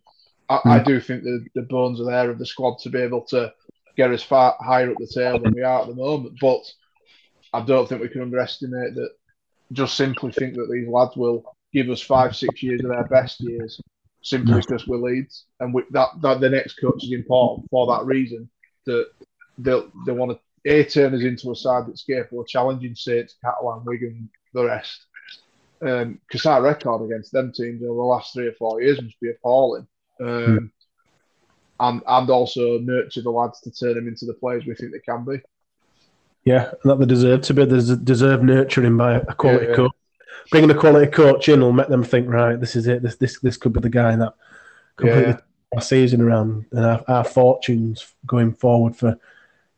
I, 0.50 0.60
I 0.66 0.80
hmm. 0.80 0.86
do 0.86 1.00
think 1.00 1.24
the, 1.24 1.46
the 1.56 1.64
bones 1.64 2.00
are 2.00 2.06
there 2.06 2.30
of 2.30 2.40
the 2.40 2.46
squad 2.46 2.80
to 2.80 2.90
be 2.90 3.00
able 3.00 3.22
to 3.26 3.54
get 3.96 4.12
us 4.12 4.24
far 4.24 4.56
higher 4.60 4.92
up 4.92 4.98
the 5.00 5.08
table 5.08 5.40
than 5.40 5.54
we 5.54 5.64
are 5.64 5.82
at 5.82 5.88
the 5.88 5.96
moment. 5.96 6.38
But 6.40 6.64
I 7.54 7.62
don't 7.62 7.88
think 7.88 8.02
we 8.02 8.10
can 8.10 8.22
underestimate 8.22 8.96
that. 8.96 9.10
Just 9.74 9.98
simply 9.98 10.32
think 10.32 10.54
that 10.56 10.70
these 10.72 10.88
lads 10.88 11.18
will 11.18 11.44
give 11.74 11.90
us 11.90 12.02
five, 12.02 12.36
six 12.36 12.64
years 12.64 12.82
of 12.86 12.90
their 12.90 13.04
best 13.04 13.42
years, 13.42 13.82
simply 14.22 14.54
hmm. 14.54 14.60
because 14.60 14.88
we're 14.88 14.98
Leeds, 14.98 15.46
and 15.60 15.74
we, 15.74 15.84
that 15.92 16.10
that 16.22 16.40
the 16.40 16.50
next 16.50 16.76
coach 16.76 17.04
is 17.04 17.12
important 17.12 17.68
for 17.70 17.86
that 17.88 18.06
reason. 18.06 18.50
That 18.86 19.10
they 19.58 19.78
they 20.06 20.14
want 20.14 20.32
to 20.32 20.40
a 20.68 20.84
turn 20.84 21.16
us 21.16 21.22
into 21.22 21.52
a 21.52 21.56
side 21.56 21.88
that's 21.88 22.04
capable 22.04 22.42
of 22.42 22.48
challenging 22.48 22.96
Saints, 22.96 23.36
Catalan, 23.44 23.86
Wigan, 23.86 24.30
the 24.54 24.66
rest. 24.66 25.07
Because 25.80 26.46
our 26.46 26.62
record 26.62 27.04
against 27.06 27.32
them 27.32 27.52
teams 27.52 27.82
over 27.84 27.96
the 27.96 28.02
last 28.02 28.34
three 28.34 28.48
or 28.48 28.54
four 28.54 28.82
years 28.82 29.02
must 29.02 29.20
be 29.20 29.30
appalling. 29.30 29.88
Um, 30.20 30.72
and 31.80 32.02
and 32.08 32.30
also 32.30 32.80
nurture 32.80 33.22
the 33.22 33.30
lads 33.30 33.62
to 33.62 33.72
turn 33.72 33.96
them 33.96 34.08
into 34.08 34.26
the 34.26 34.34
players 34.34 34.66
we 34.66 34.74
think 34.74 34.92
they 34.92 35.00
can 35.00 35.24
be. 35.24 35.40
Yeah, 36.44 36.72
and 36.82 36.92
that 36.92 37.00
they 37.00 37.06
deserve 37.06 37.42
to 37.44 37.54
be. 37.54 37.66
They 37.66 37.96
deserve 38.04 38.42
nurturing 38.44 38.98
by 38.98 39.16
a 39.16 39.26
quality 39.36 39.66
Yeah, 39.66 39.70
yeah. 39.72 39.76
coach. 39.76 39.92
Bringing 40.50 40.72
a 40.72 40.76
quality 40.80 41.12
coach 41.12 41.50
in 41.50 41.62
will 41.62 41.74
make 41.74 41.90
them 41.90 42.04
think, 42.04 42.30
right, 42.30 42.60
this 42.60 42.76
is 42.76 42.88
it. 42.88 43.04
This 43.04 43.18
this 43.18 43.40
this 43.42 43.58
could 43.58 43.74
be 43.74 43.82
the 43.82 43.90
guy 43.90 44.16
that 44.16 44.34
completely 44.96 45.34
Yeah. 45.34 45.40
our 45.76 45.82
season 45.82 46.22
around 46.22 46.66
and 46.72 46.86
our, 46.86 47.04
our 47.08 47.24
fortunes 47.24 48.14
going 48.26 48.54
forward 48.54 48.96
for 48.96 49.20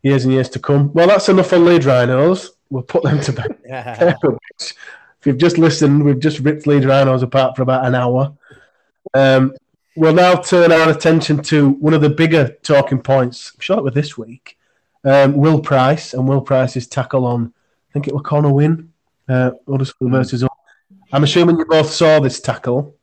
years 0.02 0.24
and 0.24 0.32
years 0.32 0.48
to 0.50 0.58
come. 0.58 0.92
Well, 0.94 1.08
that's 1.08 1.28
enough 1.28 1.52
on 1.52 1.64
Leeds 1.66 1.84
Rhinos. 1.86 2.52
We'll 2.70 2.84
put 2.84 3.02
them 3.02 3.20
to 3.20 3.32
bed. 3.32 3.56
Yeah. 5.20 5.26
if 5.26 5.26
you've 5.26 5.38
just 5.38 5.58
listened, 5.58 6.04
we've 6.04 6.20
just 6.20 6.40
ripped 6.40 6.66
Leeds 6.66 6.86
Rhinos 6.86 7.22
apart 7.22 7.56
for 7.56 7.62
about 7.62 7.84
an 7.84 7.94
hour. 7.94 8.36
Um, 9.12 9.54
we'll 9.96 10.14
now 10.14 10.36
turn 10.36 10.72
our 10.72 10.90
attention 10.90 11.42
to 11.44 11.70
one 11.70 11.94
of 11.94 12.00
the 12.00 12.10
bigger 12.10 12.56
talking 12.62 13.00
points, 13.00 13.52
short 13.58 13.84
with 13.84 13.94
this 13.94 14.16
week. 14.16 14.56
Um, 15.04 15.36
Will 15.36 15.60
Pryce 15.60 16.14
and 16.14 16.28
Will 16.28 16.40
Pryce's 16.40 16.86
tackle 16.86 17.24
on, 17.24 17.52
I 17.90 17.92
think 17.92 18.08
it 18.08 18.14
was 18.14 18.22
Connor 18.24 18.52
Wynne, 18.52 18.92
uh, 19.28 19.52
Huddersfield 19.68 20.10
versus. 20.10 20.44
I'm 21.12 21.24
assuming 21.24 21.58
you 21.58 21.64
both 21.64 21.90
saw 21.90 22.20
this 22.20 22.40
tackle. 22.40 22.96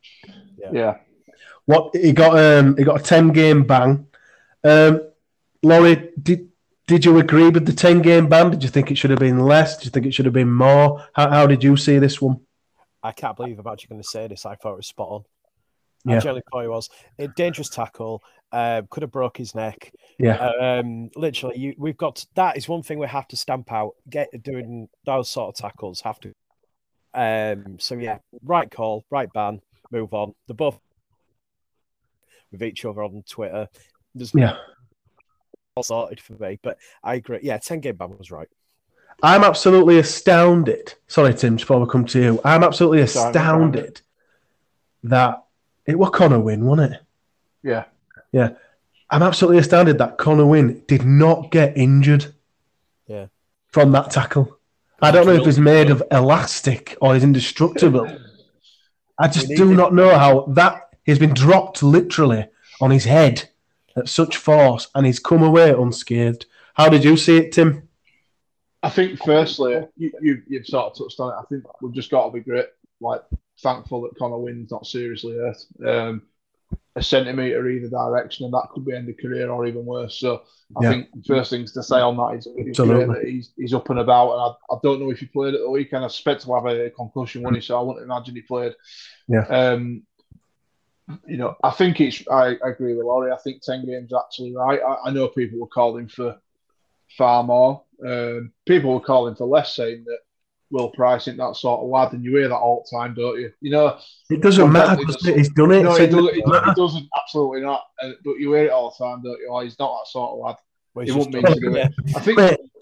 Yeah. 0.72 0.97
What 1.65 1.95
he 1.95 2.13
got? 2.13 2.39
Um, 2.39 2.78
he 2.78 2.84
got 2.84 3.01
a 3.01 3.03
ten 3.03 3.30
game 3.30 3.63
ban. 3.63 4.07
Um, 4.63 5.01
Laurie, 5.61 6.11
did 6.22 6.47
did 6.88 7.06
you 7.06 7.18
agree 7.20 7.50
with 7.50 7.66
the 7.66 7.74
ten 7.74 8.02
game 8.02 8.28
ban? 8.28 8.50
Did 8.50 8.64
you 8.64 8.70
think 8.70 8.90
it 8.90 8.98
should 8.98 9.12
have 9.12 9.20
been 9.20 9.40
less? 9.40 9.78
Did 9.78 9.86
you 9.86 9.92
think 9.92 10.06
it 10.06 10.14
should 10.14 10.26
have 10.26 10.34
been 10.34 10.52
more? 10.52 11.06
How, 11.14 11.30
how 11.30 11.48
did 11.48 11.64
you 11.64 11.78
see 11.78 12.00
this 12.00 12.22
one? 12.22 12.40
I 13.04 13.12
can't 13.12 13.36
believe 13.36 13.60
I'm 13.60 13.68
actually 13.68 13.90
going 13.90 14.02
to 14.02 14.08
say 14.08 14.28
this. 14.28 14.46
I 14.46 14.56
thought 14.56 14.74
it 14.74 14.78
was 14.78 14.88
spot 14.88 15.10
on. 15.10 15.24
Yeah. 16.06 16.20
Thought 16.22 16.38
it 16.38 16.70
was 16.70 16.90
a 17.20 17.28
dangerous 17.28 17.70
tackle. 17.70 18.24
Uh, 18.52 18.84
could 18.90 19.03
have 19.03 19.11
broke 19.11 19.38
his 19.38 19.53
neck. 19.53 19.91
Yeah, 20.18 20.38
Um, 20.38 21.10
literally, 21.16 21.57
you, 21.57 21.76
we've 21.78 21.98
got 21.98 22.26
that 22.36 22.56
is 22.56 22.70
one 22.70 22.82
thing 22.82 22.98
we 22.98 23.07
have 23.07 23.28
to 23.30 23.36
stamp 23.38 23.72
out. 23.72 23.91
Get 24.10 24.30
doing 24.41 24.88
those 25.06 25.30
sort 25.30 25.49
of 25.49 25.56
tackles 25.56 26.02
have 26.02 26.20
to. 26.22 26.34
Um, 27.14 27.78
so 27.80 27.95
yeah, 27.95 28.20
right 28.44 28.72
call, 28.72 29.06
right 29.10 29.32
ban, 29.34 29.61
move 29.91 30.14
on. 30.14 30.34
They're 30.48 30.56
both 30.56 30.80
with 32.52 32.64
each 32.64 32.86
other 32.86 33.03
on 33.03 33.24
Twitter. 33.28 33.68
There's 34.16 34.34
yeah. 34.34 34.56
All 35.78 35.84
sorted 35.84 36.20
for 36.20 36.34
me, 36.34 36.58
but 36.64 36.80
I 37.04 37.14
agree. 37.16 37.38
Yeah, 37.44 37.58
ten 37.60 37.82
game 37.82 37.98
ban 37.98 38.18
was 38.18 38.32
right. 38.32 38.48
I'm 39.22 39.44
absolutely 39.44 39.99
astounded. 39.99 40.95
Sorry, 41.06 41.36
Tim, 41.36 41.58
before 41.58 41.80
we 41.80 41.88
come 41.88 42.04
to 42.06 42.20
you, 42.20 42.41
I'm 42.44 42.64
absolutely 42.64 43.06
Sorry, 43.06 43.30
astounded 43.30 44.02
that 45.04 45.44
it 45.86 45.99
was 45.99 46.10
Connor 46.10 46.40
Wynne, 46.40 46.66
wasn't 46.66 46.94
it? 46.94 47.02
Yeah. 47.62 47.84
Yeah. 48.32 48.49
I'm 49.12 49.22
absolutely 49.22 49.60
astounded 49.60 49.99
that 49.99 50.18
Connor 50.18 50.48
Wynne 50.48 50.82
did 50.88 51.06
not 51.06 51.52
get 51.52 51.78
injured 51.78 52.34
Yeah. 53.06 53.28
from 53.68 53.91
that 53.91 54.10
tackle. 54.10 54.58
I 54.99 55.12
don't 55.12 55.28
know 55.28 55.34
if 55.34 55.45
he's 55.45 55.60
made 55.60 55.91
of 55.91 56.02
elastic 56.12 56.98
or 57.02 57.14
he's 57.14 57.24
indestructible. 57.24 58.08
I 59.20 59.28
just 59.28 59.48
do 59.49 59.76
not 59.76 59.94
know 59.94 60.18
how 60.18 60.45
that 60.56 60.90
he's 61.06 61.20
been 61.20 61.36
dropped 61.36 61.84
literally 61.84 62.48
on 62.82 62.90
his 62.90 63.06
head 63.06 63.49
at 63.98 64.10
such 64.10 64.38
force 64.38 64.88
and 64.95 65.06
he's 65.06 65.19
come 65.19 65.44
away 65.44 65.72
unscathed. 65.72 66.45
How 66.76 66.90
did 66.90 67.03
you 67.03 67.18
see 67.18 67.38
it, 67.38 67.52
Tim? 67.52 67.90
I 68.84 68.90
think 68.90 69.22
firstly, 69.24 69.82
you, 69.98 70.11
you 70.22 70.41
you've 70.48 70.68
sort 70.68 70.91
of 70.91 70.98
touched 70.98 71.19
on 71.19 71.34
it. 71.34 71.38
I 71.41 71.45
think 71.49 71.64
we've 71.82 71.94
just 71.94 72.11
got 72.11 72.28
to 72.28 72.32
be 72.32 72.40
great, 72.41 72.68
like 73.02 73.22
thankful 73.61 74.02
that 74.03 74.18
Connor 74.18 74.38
Wynne's 74.38 74.72
not 74.72 74.86
seriously 74.86 75.36
hurt. 75.36 75.57
Um, 75.86 76.22
a 76.95 77.02
centimetre 77.02 77.69
either 77.69 77.90
direction, 77.90 78.45
and 78.45 78.53
that 78.53 78.69
could 78.72 78.86
be 78.86 78.94
end 78.95 79.10
of 79.10 79.18
career 79.18 79.49
or 79.49 79.65
even 79.68 79.86
worse. 79.86 80.19
So 80.19 80.44
I 80.76 80.84
Yeah. 80.84 80.90
think 80.90 81.10
first 81.26 81.49
things 81.49 81.72
to 81.74 81.84
say 81.84 81.99
on 81.99 82.18
that 82.18 82.38
is 82.38 82.45
that 82.45 83.24
he's, 83.24 83.53
he's 83.56 83.74
up 83.74 83.90
and 83.90 83.99
about. 83.99 84.34
And 84.34 84.41
I, 84.41 84.76
I 84.76 84.80
don't 84.84 84.99
know 84.99 85.11
if 85.11 85.19
he 85.19 85.28
played 85.28 85.53
at 85.53 85.61
the 85.61 85.69
weekend. 85.69 86.03
I 86.03 86.07
suspect 86.07 86.41
to 86.44 86.56
have 86.56 86.65
a 86.65 86.90
concussion 86.90 87.44
when 87.44 87.56
he 87.56 87.61
so 87.61 87.80
I 87.80 87.84
wouldn't 87.84 88.03
imagine 88.06 88.36
he 88.36 88.41
played. 88.41 88.74
Yeah. 89.28 89.45
Um, 89.48 90.03
you 91.26 91.38
know, 91.38 91.56
I 91.64 91.72
think 91.72 92.02
it's. 92.02 92.24
I, 92.30 92.58
I 92.64 92.70
agree 92.70 92.96
with 92.96 93.06
Laurie. 93.06 93.32
I 93.32 93.38
think 93.38 93.62
ten 93.62 93.86
games 93.86 94.12
is 94.12 94.18
actually 94.18 94.54
right. 94.54 94.80
I, 94.82 95.08
I 95.10 95.12
know 95.12 95.28
people 95.28 95.60
were 95.60 95.68
calling 95.68 96.08
for 96.08 96.38
far 97.18 97.44
more. 97.44 97.84
Um, 98.06 98.52
people 98.66 98.94
were 98.94 99.00
calling 99.00 99.36
for 99.36 99.46
less, 99.46 99.76
saying 99.76 100.04
that 100.06 100.20
Will 100.70 100.90
Pryce 100.90 101.28
ain't 101.28 101.38
that 101.38 101.56
sort 101.56 101.82
of 101.82 101.90
lad, 101.90 102.14
and 102.14 102.24
you 102.24 102.36
hear 102.36 102.50
that 102.50 102.56
all 102.56 102.86
the 102.86 102.98
time, 102.98 103.14
don't 103.14 103.40
you? 103.40 103.52
You 103.62 103.72
know, 103.72 104.00
it 104.30 104.42
doesn't 104.42 104.72
matter. 104.72 105.02
Does 105.02 105.26
it? 105.26 105.38
He's 105.38 105.50
done 105.50 105.72
it. 105.72 105.84
No, 105.84 105.96
so 105.96 106.04
it, 106.04 106.12
does, 106.12 106.26
it, 106.26 106.38
it, 106.38 106.76
doesn't. 106.76 107.08
Absolutely 107.22 107.62
not. 107.62 107.84
Uh, 108.02 108.12
but 108.26 108.34
you 108.34 108.54
hear 108.54 108.66
it 108.66 108.72
all 108.72 108.94
the 108.98 109.06
time, 109.06 109.24
don't 109.24 109.40
you? 109.40 109.48
Oh, 109.50 109.62
he's 109.62 109.80
not 109.80 110.00
that 110.00 110.12
sort 110.12 110.32
of 110.34 110.40
lad. 110.40 110.56
Well, 110.94 111.06
He 111.06 111.12
won't 111.12 111.34
mean 111.34 111.44
to 111.44 111.60
do 111.60 111.76
it. 111.76 111.94
it. 112.06 112.16
I 112.16 112.20
think 112.20 112.40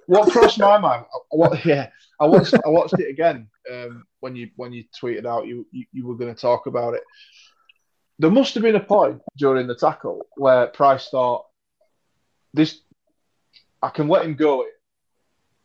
what 0.08 0.32
crossed 0.32 0.60
my 0.60 0.78
mind. 0.78 1.06
I, 1.14 1.18
what, 1.30 1.66
yeah, 1.66 1.90
I 2.20 2.26
watched. 2.26 2.54
I 2.54 2.70
watched 2.70 3.00
it 3.00 3.10
again 3.10 3.48
um, 3.72 4.06
when 4.20 4.36
you 4.36 4.50
when 4.56 4.74
you 4.74 4.86
tweeted 5.00 5.26
out 5.26 5.48
you 5.48 5.68
you, 5.72 5.86
you 5.92 6.08
were 6.08 6.16
going 6.16 6.34
to 6.34 6.40
talk 6.40 6.66
about 6.68 6.94
it. 6.94 7.04
There 8.20 8.32
must 8.32 8.54
have 8.54 8.64
been 8.64 8.76
a 8.76 8.80
point 8.84 9.22
during 9.38 9.68
the 9.68 9.76
tackle 9.76 10.26
where 10.38 10.68
Pryce 10.68 11.10
thought, 11.10 11.46
"This, 12.54 12.82
I 13.82 13.90
can 13.90 14.08
let 14.08 14.26
him 14.26 14.36
go. 14.36 14.66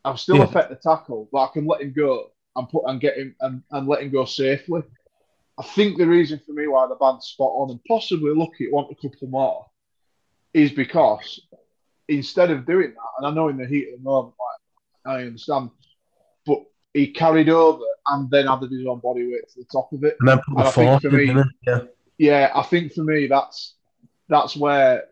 I'll 0.04 0.16
still 0.16 0.36
Yeah. 0.38 0.44
affect 0.44 0.70
the 0.70 0.76
tackle, 0.76 1.28
but 1.30 1.42
I 1.42 1.52
can 1.52 1.66
let 1.66 1.80
him 1.80 1.92
go 1.92 2.30
and 2.56 2.68
put 2.68 2.84
and 2.86 3.00
get 3.00 3.16
him 3.16 3.36
and, 3.40 3.62
and 3.70 3.86
let 3.86 4.02
him 4.02 4.10
go 4.10 4.24
safely." 4.24 4.82
I 5.58 5.62
think 5.62 5.98
the 5.98 6.06
reason 6.06 6.40
for 6.44 6.52
me 6.52 6.66
why 6.66 6.86
the 6.86 6.94
band's 6.96 7.26
spot 7.26 7.52
on 7.54 7.70
and 7.70 7.84
possibly 7.84 8.34
lucky 8.34 8.64
it 8.64 8.72
want 8.72 8.90
a 8.90 8.94
couple 8.94 9.28
more 9.28 9.66
is 10.54 10.72
because 10.72 11.38
instead 12.08 12.50
of 12.50 12.66
doing 12.66 12.90
that, 12.94 13.10
and 13.18 13.26
I 13.26 13.30
know 13.30 13.48
in 13.48 13.58
the 13.58 13.66
heat 13.66 13.92
of 13.92 13.98
the 13.98 14.04
moment, 14.04 14.34
like, 15.04 15.14
I 15.14 15.22
understand, 15.26 15.70
but 16.46 16.64
he 16.94 17.12
carried 17.12 17.48
over 17.50 17.84
and 18.08 18.28
then 18.30 18.48
added 18.48 18.70
his 18.72 18.86
own 18.86 18.98
body 19.00 19.30
weight 19.30 19.48
to 19.50 19.60
the 19.60 19.66
top 19.66 19.92
of 19.92 20.02
it. 20.02 20.16
And 20.20 20.28
then 20.30 20.38
put 20.38 20.56
the 20.56 20.64
I 20.64 20.70
think 20.70 21.02
for 21.02 21.20
in, 21.20 21.36
me- 21.36 21.42
Yeah. 21.66 21.82
Yeah, 22.20 22.50
I 22.54 22.62
think 22.64 22.92
for 22.92 23.02
me 23.02 23.28
that's 23.28 23.76
that's 24.28 24.54
where 24.54 25.04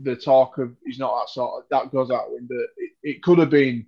the 0.00 0.16
talk 0.16 0.58
of 0.58 0.74
he's 0.84 0.98
not 0.98 1.20
that 1.20 1.30
sort 1.30 1.62
of 1.64 1.68
that 1.70 1.92
goes 1.92 2.10
out 2.10 2.32
window. 2.32 2.56
It, 2.78 2.92
it 3.02 3.22
could 3.22 3.38
have 3.38 3.50
been 3.50 3.86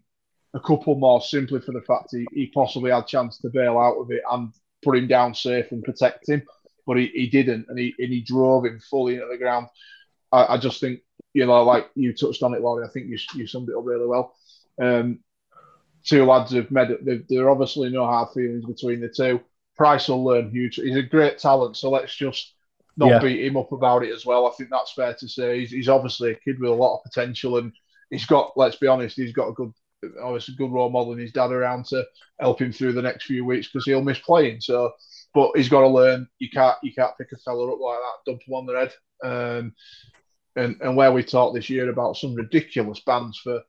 a 0.54 0.60
couple 0.60 0.96
more 0.96 1.22
simply 1.22 1.60
for 1.60 1.72
the 1.72 1.82
fact 1.82 2.08
he, 2.12 2.26
he 2.32 2.48
possibly 2.48 2.90
had 2.92 3.06
chance 3.08 3.38
to 3.40 3.50
bail 3.50 3.78
out 3.78 3.98
of 4.00 4.10
it 4.10 4.22
and 4.30 4.52
put 4.84 4.98
him 4.98 5.08
down 5.08 5.34
safe 5.34 5.72
and 5.72 5.84
protect 5.84 6.28
him, 6.28 6.42
but 6.86 6.98
he, 6.98 7.08
he 7.14 7.28
didn't 7.28 7.66
and 7.68 7.78
he 7.78 7.94
and 7.98 8.12
he 8.12 8.22
drove 8.22 8.66
him 8.66 8.80
fully 8.90 9.14
into 9.14 9.28
the 9.30 9.38
ground. 9.38 9.68
I, 10.32 10.54
I 10.54 10.58
just 10.58 10.80
think 10.80 11.00
you 11.34 11.46
know, 11.46 11.64
like 11.64 11.90
you 11.96 12.14
touched 12.14 12.42
on 12.42 12.54
it, 12.54 12.62
Laurie. 12.62 12.86
I 12.86 12.90
think 12.90 13.08
you 13.08 13.18
you 13.36 13.46
summed 13.46 13.70
it 13.70 13.76
up 13.76 13.84
really 13.86 14.06
well. 14.06 14.34
Um, 14.82 15.20
two 16.04 16.24
lads 16.24 16.52
have 16.52 16.70
made 16.70 16.90
it. 16.90 17.28
There 17.28 17.44
are 17.46 17.50
obviously 17.50 17.90
no 17.90 18.06
hard 18.06 18.30
feelings 18.34 18.64
between 18.66 19.00
the 19.00 19.08
two. 19.08 19.40
Pryce 19.76 20.08
will 20.08 20.24
learn 20.24 20.50
huge. 20.50 20.76
He's 20.76 20.96
a 20.96 21.02
great 21.02 21.38
talent, 21.38 21.76
so 21.76 21.90
let's 21.90 22.14
just 22.14 22.54
not 22.96 23.08
Yeah. 23.08 23.18
beat 23.20 23.44
him 23.44 23.56
up 23.56 23.72
about 23.72 24.04
it 24.04 24.12
as 24.12 24.24
well. 24.24 24.46
I 24.46 24.50
think 24.50 24.70
that's 24.70 24.92
fair 24.92 25.14
to 25.14 25.28
say. 25.28 25.60
He's, 25.60 25.70
he's 25.70 25.88
obviously 25.88 26.30
a 26.30 26.36
kid 26.36 26.60
with 26.60 26.70
a 26.70 26.74
lot 26.74 26.96
of 26.98 27.04
potential, 27.04 27.58
and 27.58 27.72
he's 28.10 28.26
got. 28.26 28.52
Let's 28.56 28.76
be 28.76 28.86
honest, 28.86 29.16
he's 29.16 29.32
got 29.32 29.48
a 29.48 29.52
good, 29.52 29.72
obviously 30.22 30.54
good 30.54 30.70
role 30.70 30.90
model 30.90 31.12
in 31.12 31.18
his 31.18 31.32
dad 31.32 31.50
around 31.50 31.86
to 31.86 32.04
help 32.38 32.60
him 32.60 32.72
through 32.72 32.92
the 32.92 33.02
next 33.02 33.24
few 33.24 33.44
weeks 33.44 33.68
because 33.68 33.84
he'll 33.84 34.02
miss 34.02 34.18
playing. 34.20 34.60
So, 34.60 34.92
but 35.32 35.50
he's 35.56 35.68
got 35.68 35.80
to 35.80 35.88
learn. 35.88 36.28
You 36.38 36.50
can't 36.50 36.76
you 36.82 36.92
can't 36.92 37.16
pick 37.18 37.32
a 37.32 37.36
fella 37.38 37.72
up 37.72 37.80
like 37.80 37.98
that, 37.98 38.30
dump 38.30 38.42
him 38.46 38.54
on 38.54 38.66
the 38.66 38.74
head. 38.78 38.94
Um, 39.24 39.74
and 40.56 40.76
and 40.80 40.96
where 40.96 41.10
we 41.10 41.24
talked 41.24 41.56
this 41.56 41.68
year 41.68 41.90
about 41.90 42.16
some 42.16 42.34
ridiculous 42.34 43.00
bans 43.00 43.40
for, 43.42 43.60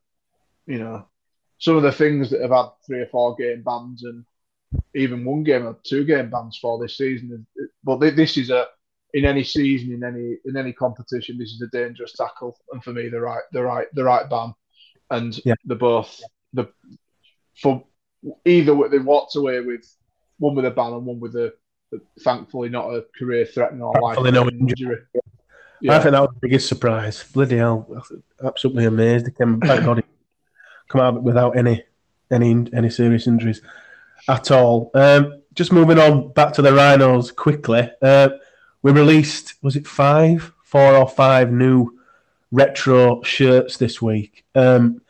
you 0.67 0.77
know, 0.77 1.07
some 1.57 1.77
of 1.77 1.83
the 1.83 1.91
things 1.91 2.29
that 2.29 2.41
have 2.41 2.51
had 2.51 2.67
three 2.85 2.99
or 2.99 3.07
four 3.07 3.35
game 3.35 3.63
bans 3.63 4.03
and 4.03 4.23
even 4.93 5.25
one 5.25 5.43
game 5.43 5.65
or 5.65 5.77
two 5.83 6.03
game 6.05 6.29
bans 6.29 6.57
for 6.61 6.79
this 6.79 6.97
season. 6.97 7.45
But 7.83 7.99
this 7.99 8.37
is 8.37 8.49
a 8.49 8.67
in 9.13 9.25
any 9.25 9.43
season 9.43 9.93
in 9.93 10.03
any 10.03 10.37
in 10.45 10.57
any 10.57 10.73
competition, 10.73 11.37
this 11.37 11.49
is 11.49 11.61
a 11.61 11.67
dangerous 11.67 12.13
tackle, 12.13 12.57
and 12.71 12.83
for 12.83 12.91
me, 12.91 13.09
the 13.09 13.19
right 13.19 13.43
the 13.53 13.63
right 13.63 13.87
the 13.93 14.03
right 14.03 14.29
ban, 14.29 14.53
and 15.11 15.39
Yeah. 15.45 15.55
the 15.65 15.75
both 15.75 16.21
the 16.53 16.67
for 17.61 17.85
either 18.43 18.75
they 18.89 18.99
walked 18.99 19.35
away 19.35 19.61
with 19.61 19.85
one 20.39 20.55
with 20.55 20.65
a 20.65 20.71
ban 20.71 20.93
and 20.93 21.05
one 21.05 21.19
with 21.19 21.35
a 21.35 21.53
thankfully 22.21 22.67
not 22.67 22.89
a 22.89 23.05
career 23.17 23.45
threatening 23.45 23.81
or 23.81 23.93
life 24.01 24.17
no 24.33 24.49
injury. 24.49 24.97
I 25.87 25.99
think 25.99 26.11
that 26.11 26.21
was 26.21 26.31
the 26.33 26.39
biggest 26.41 26.67
surprise. 26.67 27.23
Bloody 27.31 27.57
hell, 27.57 28.03
absolutely 28.43 28.85
amazed. 28.85 29.27
He 29.27 29.31
came, 29.31 29.61
thank 29.61 29.85
God, 29.85 29.97
he 29.97 30.03
come 30.89 31.01
out 31.01 31.23
without 31.23 31.55
any 31.55 31.83
any 32.31 32.67
any 32.73 32.89
serious 32.89 33.27
injuries 33.27 33.61
at 34.27 34.51
all. 34.51 34.91
Um, 34.93 35.41
just 35.53 35.71
moving 35.71 35.99
on 35.99 36.31
back 36.33 36.53
to 36.53 36.61
the 36.61 36.73
Rhinos 36.73 37.31
quickly. 37.31 37.89
Uh, 38.01 38.29
we 38.81 38.91
released 38.91 39.55
was 39.61 39.75
it 39.75 39.87
five, 39.87 40.51
four 40.63 40.95
or 40.95 41.07
five 41.07 41.51
new 41.51 41.97
retro 42.51 43.21
shirts 43.23 43.77
this 43.77 44.01
week. 44.01 44.45
Um, 44.53 45.01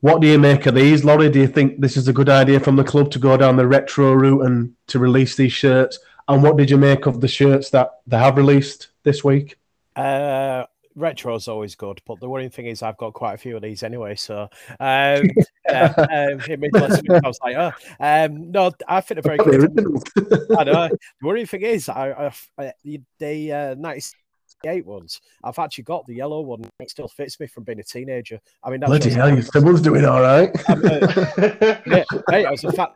what 0.00 0.20
do 0.20 0.26
you 0.26 0.38
make 0.38 0.66
of 0.66 0.74
these, 0.74 1.04
Laurie? 1.04 1.30
Do 1.30 1.40
you 1.40 1.46
think 1.46 1.80
this 1.80 1.96
is 1.96 2.08
a 2.08 2.12
good 2.12 2.28
idea 2.28 2.60
from 2.60 2.76
the 2.76 2.84
club 2.84 3.10
to 3.12 3.18
go 3.18 3.36
down 3.38 3.56
the 3.56 3.66
retro 3.66 4.12
route 4.12 4.42
and 4.42 4.74
to 4.88 4.98
release 4.98 5.34
these 5.34 5.52
shirts? 5.52 5.98
And 6.28 6.42
what 6.42 6.58
did 6.58 6.68
you 6.68 6.76
make 6.76 7.06
of 7.06 7.20
the 7.20 7.28
shirts 7.28 7.70
that 7.70 7.90
they 8.06 8.18
have 8.18 8.36
released 8.36 8.88
this 9.02 9.24
week? 9.24 9.56
Uh, 9.96 10.64
retro's 10.96 11.48
always 11.48 11.74
good, 11.74 12.00
but 12.06 12.20
the 12.20 12.28
worrying 12.28 12.50
thing 12.50 12.66
is 12.66 12.82
I've 12.82 12.96
got 12.96 13.14
quite 13.14 13.34
a 13.34 13.38
few 13.38 13.56
of 13.56 13.62
these 13.62 13.82
anyway. 13.82 14.14
So, 14.14 14.48
um, 14.80 15.30
yeah, 15.68 15.92
um, 15.96 16.40
it 16.48 16.60
made 16.60 16.76
I 16.76 17.20
was 17.26 17.38
like, 17.42 17.56
oh, 17.56 17.72
um, 18.00 18.50
no, 18.50 18.72
I 18.88 19.00
think 19.00 19.22
they're 19.22 19.36
very 19.36 19.38
good. 19.38 20.56
I 20.58 20.64
know. 20.64 20.90
The 21.20 21.26
worrying 21.26 21.46
thing 21.46 21.62
is, 21.62 21.88
I, 21.88 22.30
I, 22.58 22.62
I 22.62 22.72
the 23.18 23.52
uh, 23.52 23.74
98 23.74 24.84
ones, 24.84 25.20
I've 25.42 25.58
actually 25.58 25.84
got 25.84 26.06
the 26.06 26.14
yellow 26.14 26.40
one. 26.40 26.64
It 26.80 26.90
still 26.90 27.08
fits 27.08 27.38
me 27.40 27.46
from 27.46 27.64
being 27.64 27.80
a 27.80 27.84
teenager. 27.84 28.40
I 28.62 28.70
mean, 28.70 28.80
that's 28.80 28.90
Bloody 28.90 29.10
hell, 29.10 29.30
your 29.30 29.42
sibyl's 29.42 29.80
doing 29.80 30.04
all 30.04 30.20
right. 30.20 30.50
I'm, 30.68 30.84
uh, 30.84 31.00
yeah, 31.86 32.04
hey, 32.30 32.44
I 32.44 32.50
was 32.50 32.64
a 32.64 32.72
fat. 32.72 32.94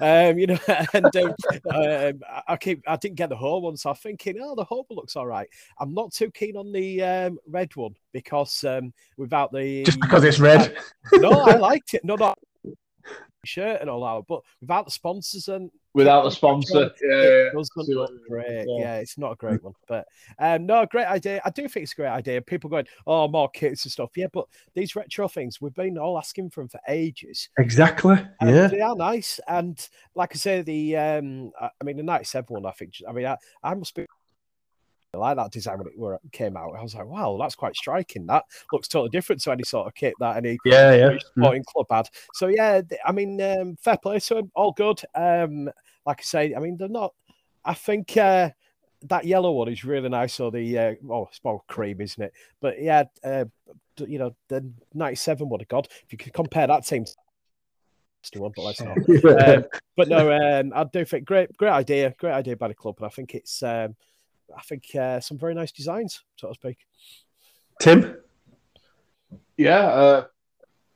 Um, 0.00 0.38
you 0.38 0.46
know, 0.46 0.58
and 0.94 1.16
um, 1.16 1.34
um, 1.70 2.20
I- 2.48 2.56
keep 2.56 2.82
I 2.86 2.96
didn't 2.96 3.16
get 3.16 3.28
the 3.28 3.36
whole 3.36 3.62
one, 3.62 3.76
so 3.76 3.90
I'm 3.90 3.96
thinking, 3.96 4.36
oh, 4.40 4.54
the 4.54 4.64
whole 4.64 4.86
looks 4.90 5.16
all 5.16 5.26
right. 5.26 5.48
I'm 5.78 5.94
not 5.94 6.12
too 6.12 6.30
keen 6.30 6.56
on 6.56 6.72
the 6.72 7.02
um, 7.02 7.38
red 7.48 7.74
one 7.76 7.94
because 8.12 8.64
um, 8.64 8.92
without 9.16 9.52
the 9.52 9.84
Just 9.84 10.00
because 10.00 10.24
it's 10.24 10.38
red. 10.40 10.76
no, 11.14 11.30
I 11.30 11.56
liked 11.56 11.94
it. 11.94 12.04
No, 12.04 12.16
not 12.16 12.38
shirt 13.44 13.80
and 13.80 13.88
all 13.88 14.04
that, 14.04 14.26
but 14.28 14.42
without 14.60 14.84
the 14.84 14.90
sponsors 14.90 15.48
and 15.48 15.70
Without 15.96 16.26
a 16.26 16.30
sponsor, 16.30 16.92
yeah, 17.02 17.10
yeah, 17.10 17.22
yeah. 17.22 17.44
doesn't 17.54 17.84
See 17.86 17.94
what 17.96 18.10
look 18.10 18.10
you 18.10 18.16
mean, 18.16 18.28
great. 18.28 18.66
yeah. 18.68 18.78
Yeah. 18.78 18.94
it's 18.96 19.16
not 19.16 19.32
a 19.32 19.36
great 19.36 19.62
one, 19.64 19.72
but 19.88 20.06
um, 20.38 20.66
no, 20.66 20.84
great 20.86 21.06
idea. 21.06 21.40
I 21.44 21.50
do 21.50 21.66
think 21.68 21.84
it's 21.84 21.92
a 21.92 21.96
great 21.96 22.08
idea. 22.10 22.42
People 22.42 22.68
going, 22.68 22.86
oh, 23.06 23.26
more 23.28 23.48
kits 23.48 23.84
and 23.86 23.92
stuff. 23.92 24.10
Yeah, 24.14 24.26
but 24.32 24.46
these 24.74 24.94
retro 24.94 25.26
things, 25.26 25.60
we've 25.60 25.72
been 25.74 25.96
all 25.96 26.18
asking 26.18 26.50
for 26.50 26.60
them 26.60 26.68
for 26.68 26.80
ages. 26.86 27.48
Exactly. 27.58 28.16
And 28.40 28.50
Yeah. 28.50 28.66
they 28.68 28.80
are 28.80 28.94
nice. 28.94 29.40
And 29.48 29.76
like 30.14 30.32
I 30.34 30.36
say, 30.36 30.60
the 30.62 30.96
um, 30.96 31.50
I 31.60 31.70
I 31.80 31.84
mean, 31.84 31.96
the 31.96 32.02
'97 32.02 32.46
one, 32.54 32.66
I 32.66 32.72
think. 32.72 32.92
I 33.08 33.12
mean, 33.12 33.24
I, 33.26 33.36
I 33.64 33.72
must 33.74 33.94
be 33.94 34.02
I 34.02 34.06
like 35.14 35.36
that 35.36 35.52
design 35.52 35.78
when 35.78 35.86
it 35.86 35.98
were, 35.98 36.18
came 36.32 36.56
out. 36.56 36.74
I 36.76 36.82
was 36.82 36.94
like, 36.94 37.06
wow, 37.06 37.36
that's 37.40 37.54
quite 37.54 37.76
striking. 37.76 38.26
That 38.26 38.44
looks 38.72 38.88
totally 38.88 39.10
different 39.10 39.42
to 39.42 39.52
any 39.52 39.64
sort 39.64 39.86
of 39.86 39.94
kit 39.94 40.14
that 40.20 40.36
any 40.36 40.58
Yeah, 40.64 40.94
yeah. 40.94 41.18
Sporting 41.36 41.64
club 41.64 41.86
had. 41.90 42.08
So 42.34 42.48
yeah, 42.48 42.82
I 43.04 43.12
mean, 43.12 43.40
um, 43.40 43.76
fair 43.80 43.96
play 43.96 44.18
to 44.20 44.34
them, 44.34 44.50
all 44.54 44.72
good. 44.72 45.00
Um, 45.14 45.70
like 46.04 46.20
I 46.20 46.22
say, 46.22 46.54
I 46.54 46.60
mean, 46.60 46.76
they're 46.76 46.88
not. 46.88 47.14
I 47.64 47.74
think 47.74 48.16
uh, 48.16 48.50
that 49.02 49.24
yellow 49.24 49.52
one 49.52 49.68
is 49.68 49.84
really 49.84 50.08
nice. 50.08 50.38
Or 50.40 50.50
the 50.50 50.78
uh, 50.78 50.94
oh, 51.10 51.28
it's 51.30 51.42
more 51.42 51.62
cream, 51.68 52.00
isn't 52.00 52.22
it? 52.22 52.32
But 52.60 52.80
yeah, 52.80 53.04
uh, 53.24 53.46
you 53.98 54.18
know, 54.18 54.34
the 54.48 54.70
'97 54.94 55.48
one. 55.48 55.60
God, 55.68 55.88
if 56.04 56.12
you 56.12 56.18
could 56.18 56.32
compare 56.32 56.66
that 56.66 56.86
team. 56.86 57.04
to 58.32 58.40
one, 58.40 58.52
but 58.54 58.64
let's 58.64 58.80
not. 58.80 58.96
Um, 59.46 59.64
but 59.96 60.08
no, 60.08 60.30
um, 60.32 60.72
I 60.74 60.84
do 60.84 61.04
think 61.04 61.24
great, 61.24 61.56
great 61.56 61.70
idea, 61.70 62.14
great 62.18 62.32
idea 62.32 62.56
by 62.56 62.68
the 62.68 62.74
club, 62.74 62.96
and 62.98 63.06
I 63.06 63.08
think 63.08 63.34
it's, 63.34 63.62
um, 63.62 63.96
I 64.56 64.62
think 64.62 64.84
uh, 64.94 65.20
some 65.20 65.38
very 65.38 65.54
nice 65.54 65.72
designs, 65.72 66.22
so 66.36 66.48
to 66.48 66.54
speak. 66.54 66.78
Tim? 67.80 68.16
Yeah, 69.56 69.80
uh, 69.80 70.24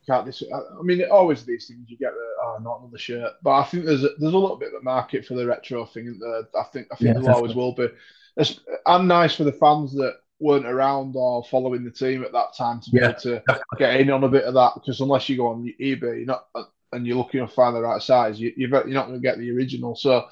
can't 0.06 0.26
dis- 0.26 0.42
I 0.52 0.56
I 0.78 0.82
mean, 0.82 1.04
always 1.10 1.44
these 1.44 1.66
things 1.68 1.88
you 1.88 1.96
get 1.96 2.12
the 2.12 2.26
oh, 2.42 2.58
not 2.62 2.80
another 2.80 2.98
shirt, 2.98 3.32
but 3.42 3.52
I 3.52 3.64
think 3.64 3.84
there's 3.84 4.04
a, 4.04 4.10
there's 4.18 4.34
a 4.34 4.38
little 4.38 4.56
bit 4.56 4.74
of 4.74 4.80
a 4.80 4.84
market 4.84 5.24
for 5.26 5.34
the 5.34 5.46
retro 5.46 5.84
thing. 5.86 6.06
isn't 6.06 6.20
there? 6.20 6.42
I 6.60 6.64
think 6.72 6.88
I 6.92 6.96
think 6.96 7.14
Yeah, 7.14 7.20
there 7.20 7.32
always 7.32 7.54
will 7.54 7.74
be. 7.74 7.88
It's, 8.36 8.60
and 8.86 9.08
nice 9.08 9.34
for 9.34 9.44
the 9.44 9.52
fans 9.52 9.92
that 9.94 10.16
weren't 10.38 10.66
around 10.66 11.14
or 11.16 11.44
following 11.44 11.84
the 11.84 11.90
team 11.90 12.24
at 12.24 12.32
that 12.32 12.56
time 12.56 12.80
to 12.80 12.90
be 12.90 12.98
Yeah. 12.98 13.10
able 13.10 13.20
to 13.20 13.42
get 13.78 14.00
in 14.00 14.10
on 14.10 14.24
a 14.24 14.28
bit 14.28 14.44
of 14.44 14.54
that. 14.54 14.72
Because 14.74 15.00
unless 15.00 15.28
you 15.28 15.36
go 15.36 15.48
on 15.48 15.70
eBay, 15.80 16.00
you're 16.00 16.24
not 16.26 16.46
and 16.92 17.06
you're 17.06 17.16
looking 17.16 17.40
to 17.40 17.48
find 17.52 17.76
the 17.76 17.80
right 17.80 18.02
size, 18.02 18.40
you, 18.40 18.52
you're 18.56 18.70
you're 18.70 18.94
not 18.94 19.06
going 19.06 19.20
to 19.20 19.22
get 19.22 19.38
the 19.38 19.50
original. 19.50 19.94
So 19.94 20.26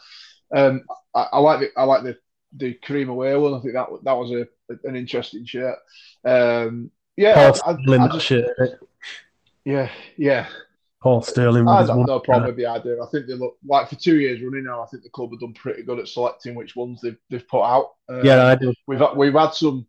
um, 0.54 0.82
I, 1.14 1.28
I 1.32 1.38
like 1.38 1.60
the 1.60 1.70
I 1.76 1.84
like 1.84 2.02
the 2.02 2.16
the 2.56 2.74
cream 2.74 3.08
away 3.08 3.36
one. 3.36 3.54
I 3.54 3.60
think 3.60 3.74
that 3.74 3.88
that 4.04 4.12
was 4.16 4.30
a 4.32 4.46
an 4.84 4.96
interesting 4.96 5.44
shirt. 5.44 5.76
Um, 6.24 6.90
yeah, 7.16 7.34
Paul 7.52 7.60
I, 7.66 7.70
I 7.94 7.98
that 7.98 8.12
just- 8.12 8.26
shirt. 8.26 8.80
yeah, 9.64 9.90
yeah. 10.16 10.46
Paul 11.00 11.22
Sterling. 11.22 11.68
I 11.68 11.78
have 11.84 11.96
no 11.96 12.18
problem 12.18 12.46
with 12.46 12.56
the 12.56 12.66
idea. 12.66 13.00
I 13.00 13.06
think 13.12 13.28
they 13.28 13.34
look 13.34 13.56
like 13.64 13.88
for 13.88 13.94
two 13.94 14.16
years 14.18 14.42
running 14.42 14.64
now. 14.64 14.82
I 14.82 14.86
think 14.86 15.04
the 15.04 15.10
club 15.10 15.30
have 15.30 15.38
done 15.38 15.52
pretty 15.52 15.84
good 15.84 16.00
at 16.00 16.08
selecting 16.08 16.56
which 16.56 16.74
ones 16.74 17.00
they've, 17.00 17.16
they've 17.30 17.46
put 17.46 17.62
out. 17.62 17.92
Um, 18.08 18.24
Yeah, 18.24 18.46
I 18.46 18.56
do. 18.56 18.74
we've 18.88 18.98
had- 18.98 19.16
we've 19.16 19.32
had 19.32 19.54
some. 19.54 19.86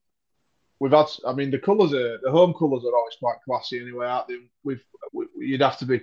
We've 0.79 0.91
had. 0.91 1.07
I 1.27 1.33
mean, 1.33 1.49
the 1.49 1.57
colours 1.57 1.93
are 1.93 2.19
the 2.21 2.29
home 2.31 2.53
colours 2.53 2.83
are 2.85 2.95
always 2.95 3.15
quite 3.19 3.37
classy 3.43 3.81
anyway, 3.81 4.05
aren't 4.05 4.27
they? 4.27 4.35
We've 4.63 4.83
we, 5.11 5.25
you'd 5.39 5.61
have 5.61 5.77
to 5.79 5.85
be 5.85 6.01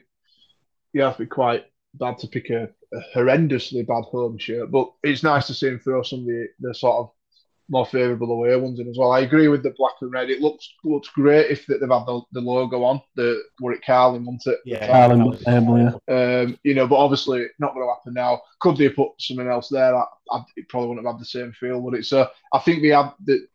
you 0.92 1.02
have 1.02 1.16
to 1.16 1.22
be 1.22 1.26
quite 1.26 1.66
bad 1.98 2.18
to 2.18 2.28
pick 2.28 2.50
a, 2.50 2.68
a 2.92 3.00
horrendously 3.14 3.86
bad 3.86 4.04
home 4.04 4.38
shirt, 4.38 4.70
but 4.70 4.92
it's 5.02 5.22
nice 5.22 5.46
to 5.48 5.54
see 5.54 5.68
him 5.68 5.78
throw 5.78 6.02
some 6.02 6.20
of 6.20 6.26
the, 6.26 6.48
the 6.60 6.74
sort 6.74 6.96
of 6.98 7.10
more 7.68 7.86
favourable 7.86 8.30
away 8.30 8.54
ones 8.56 8.78
in 8.78 8.88
as 8.88 8.96
well. 8.96 9.10
I 9.10 9.20
agree 9.20 9.48
with 9.48 9.62
the 9.62 9.74
black 9.76 9.94
and 10.00 10.12
red. 10.12 10.30
It 10.30 10.40
looks 10.40 10.72
looks 10.84 11.08
great 11.08 11.50
if 11.50 11.66
they've 11.66 11.80
had 11.80 11.88
the, 11.88 12.20
the 12.32 12.40
logo 12.40 12.84
on 12.84 13.02
the 13.16 13.42
Warwick 13.60 13.82
Carling, 13.84 14.24
wasn't 14.24 14.54
it? 14.54 14.60
Yeah, 14.64 14.86
Carling 14.86 15.36
label, 15.46 16.00
yeah. 16.08 16.42
Um, 16.42 16.58
you 16.62 16.74
know, 16.74 16.86
but 16.86 16.96
obviously 16.96 17.46
not 17.58 17.74
going 17.74 17.86
to 17.86 17.92
happen 17.92 18.14
now. 18.14 18.40
Could 18.60 18.76
they 18.76 18.88
put 18.88 19.10
something 19.18 19.48
else 19.48 19.68
there? 19.68 19.96
I, 19.96 20.04
I, 20.30 20.44
it 20.56 20.68
probably 20.68 20.90
wouldn't 20.90 21.06
have 21.06 21.16
had 21.16 21.20
the 21.20 21.26
same 21.26 21.52
feel, 21.52 21.80
would 21.80 21.94
it? 21.94 22.06
So 22.06 22.28
I 22.52 22.58
think 22.60 22.82
they 22.82 22.88
have 22.88 23.14
the. 23.24 23.46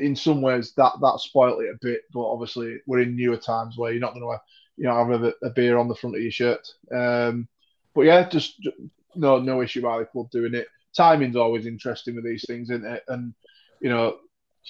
In 0.00 0.14
some 0.14 0.40
ways, 0.42 0.74
that 0.76 0.92
that 1.00 1.18
spoiled 1.18 1.60
it 1.60 1.74
a 1.74 1.78
bit, 1.80 2.02
but 2.12 2.20
obviously 2.20 2.78
we're 2.86 3.00
in 3.00 3.16
newer 3.16 3.36
times 3.36 3.76
where 3.76 3.90
you're 3.90 4.00
not 4.00 4.14
going 4.14 4.22
to, 4.22 4.40
you 4.76 4.84
know, 4.84 4.94
have 4.94 5.24
a, 5.24 5.32
a 5.42 5.50
beer 5.50 5.76
on 5.76 5.88
the 5.88 5.94
front 5.96 6.14
of 6.14 6.22
your 6.22 6.30
shirt. 6.30 6.64
Um, 6.94 7.48
but 7.98 8.06
yeah, 8.06 8.28
just 8.28 8.64
no 9.16 9.40
no 9.40 9.60
issue 9.60 9.82
by 9.82 9.98
the 9.98 10.04
club 10.04 10.30
doing 10.30 10.54
it. 10.54 10.68
Timing's 10.96 11.34
always 11.34 11.66
interesting 11.66 12.14
with 12.14 12.24
these 12.24 12.44
things, 12.46 12.70
isn't 12.70 12.86
it? 12.86 13.02
And 13.08 13.34
you 13.80 13.88
know, 13.88 14.18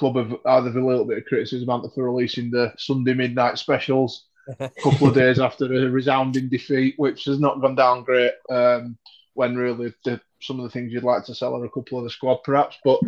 club 0.01 0.17
have 0.17 0.35
either 0.47 0.79
a 0.79 0.87
little 0.87 1.05
bit 1.05 1.19
of 1.19 1.27
criticism 1.27 1.69
out 1.69 1.87
for 1.95 2.11
releasing 2.11 2.51
the 2.51 2.73
Sunday 2.79 3.13
midnight 3.13 3.59
specials 3.59 4.29
a 4.59 4.71
couple 4.83 5.09
of 5.09 5.15
days 5.15 5.41
after 5.41 5.67
a 5.67 5.91
resounding 5.91 6.49
defeat, 6.49 6.95
which 6.97 7.27
has 7.27 7.39
not 7.39 7.61
gone 7.61 7.75
down 7.75 8.03
great. 8.03 8.33
Um, 8.49 8.97
when 9.35 9.57
really 9.57 9.93
the, 10.07 10.19
some 10.41 10.59
of 10.59 10.65
the 10.65 10.71
things 10.71 10.91
you'd 10.91 11.05
like 11.05 11.27
to 11.27 11.35
sell 11.35 11.55
are 11.55 11.67
a 11.67 11.71
couple 11.71 11.99
of 11.99 12.05
the 12.05 12.11
squad, 12.11 12.39
perhaps. 12.45 12.79
But 12.83 12.99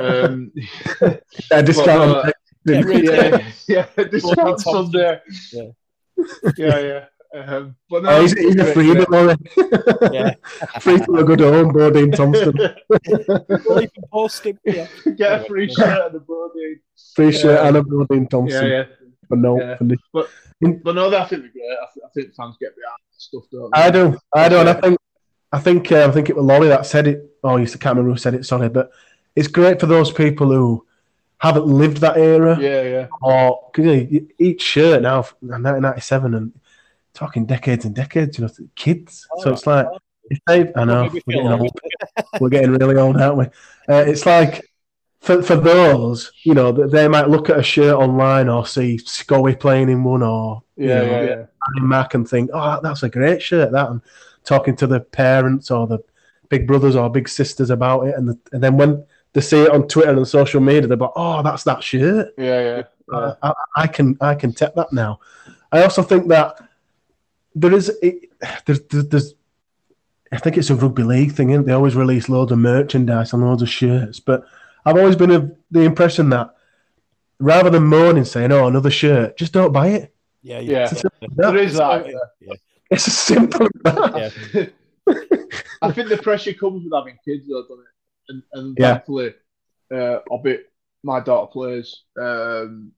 um, 0.00 0.50
Yeah, 1.00 1.62
discount 1.62 1.86
But, 1.86 2.26
on 2.26 2.32
Yeah, 2.66 3.42
yeah, 3.68 3.86
yeah, 3.96 4.04
discount 4.10 4.60
Sunday. 4.60 5.20
Yeah. 5.52 5.70
yeah, 6.56 6.78
yeah. 6.80 7.04
Um, 7.34 7.76
but 7.90 8.02
no, 8.04 8.08
Oh, 8.10 8.20
he's, 8.22 8.32
he's 8.32 8.54
a 8.54 8.72
great, 8.72 8.74
free, 8.74 9.04
great. 9.04 10.12
Yeah. 10.12 10.34
free 10.80 10.98
to 10.98 11.16
a 11.16 11.24
good 11.24 11.40
home, 11.40 11.72
Bodine 11.72 12.10
Thompson. 12.12 12.54
Well, 12.88 13.82
you 13.82 13.90
can 13.90 14.04
post 14.12 14.44
him. 14.44 14.58
Yeah. 14.64 14.86
Get 15.16 15.42
a 15.42 15.44
free 15.44 15.72
shirt 15.72 16.06
and 16.06 16.14
a 16.16 16.20
Bodine. 16.20 16.80
Free 17.14 17.32
shirt 17.32 17.60
Yeah. 17.60 17.68
and 17.68 17.76
a 17.76 17.82
Bodine 17.82 18.26
Thompson. 18.28 18.64
Yeah, 18.66 18.68
yeah. 18.78 18.84
For 19.28 19.36
no, 19.36 19.60
Yeah. 19.60 19.76
for 19.76 19.84
the- 19.84 19.98
But 20.82 20.94
no, 20.94 21.08
I 21.14 21.24
think 21.24 21.42
they're 21.42 21.50
great. 21.50 21.64
I, 21.82 21.86
th- 21.92 22.04
I 22.06 22.08
think 22.14 22.34
fans 22.34 22.56
get 22.60 22.74
behind 22.74 22.98
that 23.12 23.20
stuff, 23.20 23.44
don't 23.52 23.70
they? 23.74 23.80
I 23.82 23.90
do, 23.90 24.18
I 24.34 24.48
do, 24.48 24.56
and 24.60 24.68
I 24.70 24.74
think, 24.74 24.98
I 25.52 25.58
think, 25.60 25.92
uh, 25.92 26.06
I 26.08 26.10
think 26.12 26.30
it 26.30 26.36
was 26.36 26.44
Laurie 26.44 26.68
that 26.68 26.86
said 26.86 27.06
it. 27.06 27.30
Oh, 27.44 27.56
I 27.56 27.60
used 27.60 27.72
to 27.72 27.78
can't 27.78 27.96
remember 27.96 28.12
who 28.12 28.18
said 28.18 28.34
it. 28.34 28.44
Sorry, 28.46 28.68
but 28.70 28.90
it's 29.36 29.48
great 29.48 29.78
for 29.80 29.86
those 29.86 30.10
people 30.10 30.48
who 30.50 30.84
haven't 31.38 31.66
lived 31.66 31.98
that 31.98 32.16
era, 32.16 32.58
Yeah, 32.58 32.82
yeah. 32.82 33.06
or 33.22 33.70
because 33.72 34.10
you 34.10 34.20
know, 34.20 34.26
each 34.38 34.60
shirt 34.62 35.02
now, 35.02 35.22
from 35.22 35.38
1997, 35.48 36.34
and 36.34 36.52
talking 37.18 37.46
decades 37.46 37.84
and 37.84 37.94
decades, 37.94 38.38
you 38.38 38.44
know, 38.46 38.50
kids. 38.76 39.26
so 39.38 39.52
it's 39.52 39.66
like, 39.66 39.86
if 40.30 40.38
they, 40.46 40.72
I 40.76 40.84
know, 40.84 41.10
we're 41.26 41.34
getting 41.34 41.52
old. 41.52 41.70
we're 42.40 42.50
getting 42.50 42.72
really 42.72 42.96
old, 42.96 43.20
aren't 43.20 43.36
we? 43.38 43.44
Uh, 43.88 44.04
it's 44.06 44.26
like 44.26 44.62
for 45.20 45.42
for 45.42 45.56
those, 45.56 46.32
you 46.44 46.54
know, 46.54 46.72
that 46.72 46.90
they 46.92 47.08
might 47.08 47.28
look 47.28 47.50
at 47.50 47.58
a 47.58 47.62
shirt 47.62 47.94
online 47.96 48.48
or 48.48 48.66
see 48.66 48.98
Scoey 48.98 49.58
playing 49.58 49.88
in 49.88 50.04
one 50.04 50.22
or 50.22 50.62
you 50.76 50.88
Yeah, 50.88 51.00
know, 51.02 51.22
yeah, 51.22 51.22
yeah. 51.24 51.46
Mac 51.82 52.14
and 52.14 52.28
think, 52.28 52.50
oh, 52.52 52.80
that's 52.82 53.02
a 53.02 53.08
great 53.08 53.42
shirt, 53.42 53.72
that, 53.72 53.90
and 53.90 54.00
talking 54.44 54.76
to 54.76 54.86
the 54.86 55.00
parents 55.00 55.70
or 55.70 55.86
the 55.86 55.98
big 56.48 56.66
brothers 56.66 56.96
or 56.96 57.10
big 57.10 57.28
sisters 57.28 57.70
about 57.70 58.06
it, 58.06 58.14
and, 58.16 58.28
the, 58.28 58.38
and 58.52 58.62
then 58.62 58.76
when 58.76 59.04
they 59.32 59.40
see 59.40 59.62
it 59.62 59.70
on 59.70 59.86
Twitter 59.88 60.10
and 60.12 60.26
social 60.26 60.60
media, 60.60 60.86
they're 60.86 60.96
like, 60.96 61.10
oh, 61.16 61.42
that's 61.42 61.64
that 61.64 61.82
shirt. 61.82 62.32
Yeah, 62.38 62.60
yeah. 62.60 62.82
Uh, 63.12 63.34
I, 63.42 63.52
I 63.76 63.86
can 63.86 64.16
I 64.20 64.34
can 64.34 64.52
take 64.52 64.74
that 64.74 64.92
now. 64.92 65.20
I 65.72 65.82
also 65.82 66.02
think 66.02 66.28
that 66.28 66.67
there 67.60 67.74
is 67.74 67.88
it, 68.02 68.30
there's, 68.66 68.80
there's 68.88 69.08
there's 69.08 69.34
I 70.32 70.38
think 70.38 70.56
it's 70.58 70.70
a 70.70 70.74
rugby 70.74 71.02
league 71.02 71.32
thing. 71.32 71.50
Isn't 71.50 71.62
it? 71.62 71.66
They 71.66 71.72
always 71.72 71.96
release 71.96 72.28
loads 72.28 72.52
of 72.52 72.58
merchandise 72.58 73.32
and 73.32 73.42
loads 73.42 73.62
of 73.62 73.68
shirts, 73.68 74.20
but 74.20 74.44
I've 74.84 74.96
always 74.96 75.16
been 75.16 75.30
of 75.30 75.56
the 75.70 75.82
impression 75.82 76.28
that 76.30 76.54
rather 77.38 77.70
than 77.70 77.84
moaning 77.84 78.24
saying, 78.24 78.52
"Oh, 78.52 78.66
another 78.66 78.90
shirt," 78.90 79.36
just 79.36 79.52
don't 79.52 79.72
buy 79.72 79.88
it. 79.88 80.14
Yeah, 80.42 80.60
Yeah. 80.60 80.88
It's, 80.90 81.04
There 81.36 81.56
is 81.56 81.74
that. 81.76 82.06
Yeah. 82.40 82.54
it's 82.90 83.08
as 83.08 83.18
simple 83.18 83.66
as 83.66 83.82
that. 83.84 84.32
Yeah. 84.54 85.14
I 85.82 85.92
think 85.92 86.08
the 86.08 86.18
pressure 86.18 86.52
comes 86.52 86.84
with 86.84 86.92
having 86.92 87.18
kids, 87.24 87.46
though, 87.48 87.62
doesn't 87.62 87.78
it? 87.78 87.84
And, 88.28 88.42
and 88.52 88.76
Yeah. 88.78 88.94
thankfully, 88.94 89.34
uh, 89.92 90.18
albeit 90.30 90.70
my 91.02 91.20
daughter 91.20 91.50
plays, 91.50 92.02
um, 92.20 92.92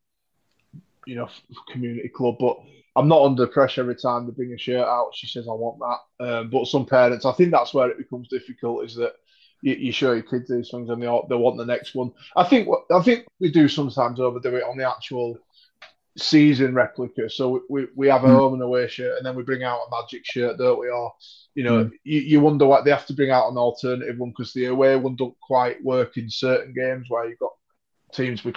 you 1.07 1.15
know, 1.17 1.29
community 1.71 2.09
club, 2.09 2.37
but 2.39 2.59
I'm 2.97 3.09
not 3.09 3.23
under 3.23 3.47
pressure 3.47 3.83
every 3.83 3.97
time 3.97 4.27
they 4.27 4.33
bring 4.33 4.53
a 4.53 4.59
shirt 4.59 4.87
out. 4.87 5.11
She 5.15 5.27
says, 5.27 5.47
I 5.49 5.53
want 5.53 5.79
that. 5.79 6.27
Um, 6.27 6.51
but 6.51 6.67
some 6.67 6.87
parents, 6.87 7.25
I 7.25 7.33
think 7.33 7.51
that's 7.53 7.73
where 7.73 7.89
it 7.91 7.99
becomes 7.99 8.29
difficult 8.29 8.85
is 8.85 8.95
that 8.97 9.13
you, 9.63 9.75
you 9.75 9.93
show 9.93 10.13
your 10.13 10.23
kids 10.23 10.49
these 10.49 10.71
things 10.71 10.91
and 10.91 11.01
they, 11.01 11.07
they 11.29 11.37
want 11.37 11.57
the 11.57 11.65
next 11.65 11.95
one. 11.95 12.13
I 12.37 12.45
think 12.45 12.67
what 12.69 12.83
I 12.93 13.01
think 13.03 13.27
we 13.39 13.51
do 13.53 13.69
sometimes 13.69 14.19
overdo 14.19 14.57
it 14.57 14.65
on 14.65 14.77
the 14.77 14.89
actual 14.89 15.39
season 16.19 16.75
replica. 16.75 17.31
So 17.31 17.49
we, 17.49 17.61
we, 17.71 17.87
we 17.95 18.09
have 18.09 18.25
a 18.25 18.27
Mm. 18.27 18.33
home 18.33 18.55
and 18.55 18.63
away 18.63 18.89
shirt 18.89 19.17
and 19.17 19.25
then 19.25 19.37
we 19.37 19.45
bring 19.45 19.63
out 19.63 19.79
a 19.87 20.03
magic 20.03 20.23
shirt, 20.25 20.59
don't 20.59 20.81
we? 20.81 20.89
Or, 20.89 21.13
you 21.55 21.63
know, 21.63 21.91
you, 22.05 22.21
you 22.21 22.41
wonder 22.41 22.67
what 22.67 22.85
they 22.85 22.91
have 22.91 23.07
to 23.07 23.15
bring 23.15 23.31
out 23.31 23.49
an 23.51 23.57
alternative 23.57 24.19
one 24.19 24.31
because 24.31 24.53
the 24.53 24.67
away 24.67 24.97
one 24.97 25.15
don't 25.15 25.39
quite 25.41 25.83
work 25.85 26.17
in 26.17 26.29
certain 26.29 26.75
games 26.75 27.07
where 27.09 27.29
you've 27.29 27.39
got 27.39 27.53
teams 28.13 28.45
with 28.45 28.57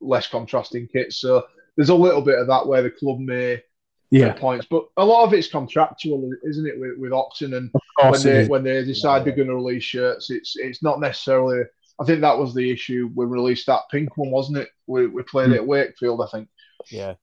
less 0.00 0.26
contrasting 0.26 0.88
kits. 0.88 1.18
So 1.18 1.44
there's 1.76 1.88
a 1.88 1.94
little 1.94 2.22
bit 2.22 2.38
of 2.38 2.46
that 2.48 2.66
where 2.66 2.82
the 2.82 2.90
club 2.90 3.18
may 3.18 3.62
Yeah, 4.10 4.28
get 4.28 4.38
points, 4.38 4.66
but 4.70 4.86
a 4.96 5.04
lot 5.04 5.24
of 5.24 5.32
it's 5.34 5.48
contractual, 5.48 6.30
isn't 6.48 6.66
it, 6.66 6.78
with, 6.80 6.98
with 6.98 7.12
Oxen 7.12 7.54
and 7.54 7.70
when 8.02 8.22
they 8.22 8.46
when 8.48 8.64
they 8.64 8.84
decide 8.84 9.24
they're 9.24 9.36
going 9.36 9.48
to 9.48 9.54
release 9.54 9.84
shirts, 9.84 10.30
it's 10.30 10.56
it's 10.56 10.82
not 10.82 11.00
necessarily. 11.00 11.62
I 12.00 12.04
think 12.04 12.22
that 12.22 12.38
was 12.38 12.54
the 12.54 12.70
issue. 12.70 13.10
when 13.14 13.28
We 13.28 13.36
released 13.36 13.66
that 13.66 13.82
pink 13.90 14.16
one, 14.16 14.30
wasn't 14.30 14.58
it? 14.58 14.68
We, 14.86 15.06
we 15.06 15.22
played 15.22 15.48
Hmm. 15.48 15.52
it 15.52 15.56
at 15.56 15.66
Wakefield, 15.66 16.22
I 16.22 16.26
think. 16.30 16.48
Yeah. 16.90 17.14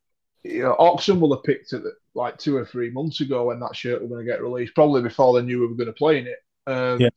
You 0.44 0.64
know, 0.64 0.76
Oxen 0.78 1.20
will 1.20 1.36
have 1.36 1.44
picked 1.44 1.74
it 1.74 1.82
like 2.14 2.38
two 2.38 2.56
or 2.56 2.64
three 2.66 2.92
months 2.92 3.20
ago 3.22 3.46
when 3.46 3.60
that 3.60 3.76
shirt 3.76 4.02
was 4.02 4.10
going 4.10 4.24
to 4.26 4.32
get 4.32 4.42
released, 4.42 4.76
probably 4.76 5.02
before 5.02 5.34
they 5.40 5.46
knew 5.46 5.60
we 5.62 5.68
were 5.68 5.74
going 5.76 5.88
to 5.88 5.94
play 5.94 6.20
in 6.20 6.28
it. 6.28 6.38
Um, 6.68 7.02
Yeah. 7.02 7.10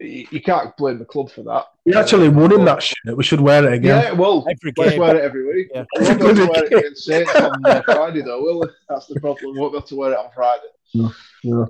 You, 0.00 0.26
you 0.30 0.40
can't 0.40 0.76
blame 0.76 0.98
the 0.98 1.04
club 1.04 1.30
for 1.30 1.42
that. 1.42 1.66
We 1.84 1.94
actually 1.94 2.28
won 2.28 2.52
in 2.52 2.64
that 2.64 2.82
shirt. 2.82 3.16
We 3.16 3.24
should 3.24 3.40
wear 3.40 3.66
it 3.66 3.72
again. 3.74 4.02
Yeah, 4.02 4.12
well, 4.12 4.46
Every 4.48 4.72
let's 4.76 4.96
wear 4.96 5.16
it 5.16 5.22
every 5.22 5.46
week. 5.46 5.68
Yeah. 5.74 5.84
We 5.98 6.06
won't 6.06 6.20
be 6.20 6.26
able 6.26 6.34
to 6.34 6.46
wear 6.46 6.64
it 6.64 6.72
against 6.72 7.04
Saints 7.04 7.34
on 7.34 7.64
uh, 7.64 7.82
Friday, 7.82 8.22
though, 8.22 8.42
will 8.42 8.60
we? 8.60 8.66
That's 8.88 9.06
the 9.06 9.20
problem. 9.20 9.54
We 9.54 9.60
won't 9.60 9.72
be 9.72 9.78
able 9.78 9.88
to 9.88 9.96
wear 9.96 10.12
it 10.12 10.18
on 10.18 10.30
Friday. 10.34 11.12
Yeah. 11.42 11.64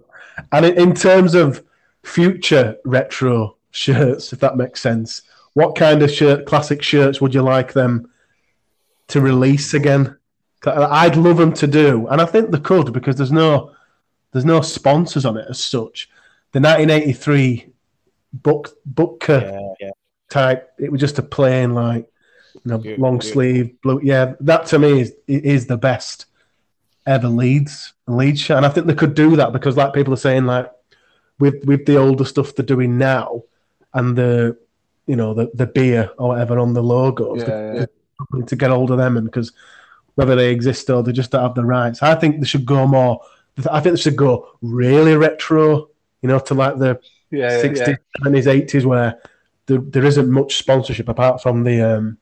And 0.52 0.66
in, 0.66 0.78
in 0.78 0.94
terms 0.94 1.34
of 1.34 1.64
future 2.04 2.76
retro 2.84 3.56
shirts, 3.70 4.32
if 4.32 4.40
that 4.40 4.56
makes 4.56 4.80
sense, 4.80 5.22
what 5.54 5.74
kind 5.74 6.02
of 6.02 6.10
shirt, 6.10 6.46
classic 6.46 6.82
shirts, 6.82 7.20
would 7.20 7.34
you 7.34 7.42
like 7.42 7.72
them 7.72 8.10
to 9.08 9.20
release 9.20 9.74
again? 9.74 10.16
I'd 10.66 11.16
love 11.16 11.36
them 11.36 11.52
to 11.54 11.66
do, 11.66 12.08
and 12.08 12.20
I 12.20 12.26
think 12.26 12.50
they 12.50 12.58
could 12.58 12.92
because 12.92 13.16
there's 13.16 13.32
no 13.32 13.72
there's 14.32 14.44
no 14.44 14.60
sponsors 14.60 15.24
on 15.24 15.36
it 15.36 15.46
as 15.48 15.64
such. 15.64 16.10
The 16.52 16.60
1983 16.60 17.72
book 18.42 18.70
Booker 18.86 19.40
Yeah, 19.44 19.74
yeah. 19.86 19.90
type, 20.30 20.70
it 20.78 20.90
was 20.90 21.00
just 21.00 21.18
a 21.18 21.22
plain 21.22 21.74
like 21.74 22.08
you 22.54 22.60
know 22.70 22.78
Good, 22.78 22.98
long 22.98 23.18
good. 23.18 23.26
sleeve 23.32 23.80
blue. 23.82 24.00
Yeah, 24.02 24.34
that 24.40 24.66
to 24.66 24.78
me 24.78 25.00
is 25.00 25.12
is 25.26 25.66
the 25.66 25.76
best 25.76 26.26
ever 27.06 27.28
Leeds 27.28 27.94
Leeds 28.06 28.40
shirt, 28.40 28.56
and 28.58 28.66
I 28.66 28.68
think 28.68 28.86
they 28.86 28.94
could 28.94 29.14
do 29.14 29.36
that 29.36 29.52
because 29.52 29.76
like 29.76 29.92
people 29.94 30.12
are 30.12 30.16
saying 30.16 30.44
like 30.46 30.70
with 31.38 31.64
with 31.64 31.86
the 31.86 31.96
older 31.96 32.24
stuff 32.24 32.54
they're 32.54 32.66
doing 32.66 32.98
now 32.98 33.42
and 33.94 34.16
the 34.16 34.56
you 35.06 35.16
know 35.16 35.34
the 35.34 35.50
the 35.54 35.66
beer 35.66 36.10
or 36.18 36.28
whatever 36.28 36.58
on 36.58 36.74
the 36.74 36.82
logos 36.82 37.42
Yeah, 37.42 37.74
yeah. 37.74 37.86
to, 38.34 38.42
to 38.44 38.56
get 38.56 38.70
hold 38.70 38.90
of 38.90 38.98
them 38.98 39.16
and 39.16 39.26
because 39.26 39.52
whether 40.16 40.34
they 40.34 40.50
exist 40.50 40.90
or 40.90 41.02
they 41.02 41.12
just 41.12 41.30
don't 41.30 41.42
have 41.42 41.54
the 41.54 41.64
rights. 41.64 42.02
I 42.02 42.16
think 42.16 42.40
they 42.40 42.46
should 42.46 42.66
go 42.66 42.86
more. 42.88 43.20
I 43.70 43.78
think 43.80 43.94
they 43.94 44.00
should 44.02 44.16
go 44.16 44.50
really 44.62 45.14
retro, 45.16 45.90
you 46.22 46.28
know, 46.28 46.40
to 46.40 46.54
like 46.54 46.78
the 46.78 47.00
Yeah, 47.30 47.60
sixties, 47.60 47.96
seventies, 48.16 48.46
eighties, 48.46 48.86
where 48.86 49.20
there, 49.66 49.78
there 49.78 50.04
isn't 50.04 50.30
much 50.30 50.56
sponsorship 50.56 51.08
apart 51.08 51.42
from 51.42 51.64
the 51.64 51.82
um, 51.82 52.18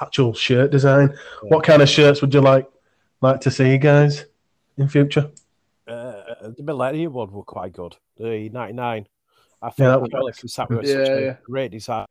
actual 0.00 0.34
shirt 0.34 0.70
design. 0.70 1.16
What 1.42 1.64
kind 1.64 1.82
of 1.82 1.88
shirts 1.88 2.20
would 2.20 2.34
you 2.34 2.40
like 2.40 2.68
like 3.20 3.40
to 3.42 3.50
see, 3.50 3.78
guys, 3.78 4.24
in 4.76 4.88
future? 4.88 5.30
Uh, 5.86 6.50
the 6.56 6.62
Millennium 6.62 7.12
one 7.12 7.30
were 7.30 7.42
quite 7.42 7.72
good. 7.72 7.96
The 8.16 8.48
99. 8.48 9.06
I 9.62 9.66
Yeah, 9.66 9.70
think 9.70 9.78
that 9.78 10.00
was 10.00 10.10
Alex 10.14 10.40
and 10.42 10.50
Sat 10.50 10.68
Yeah, 10.70 10.82
such 10.82 11.08
a 11.10 11.20
yeah. 11.20 11.36
great 11.44 11.70
design. 11.70 12.06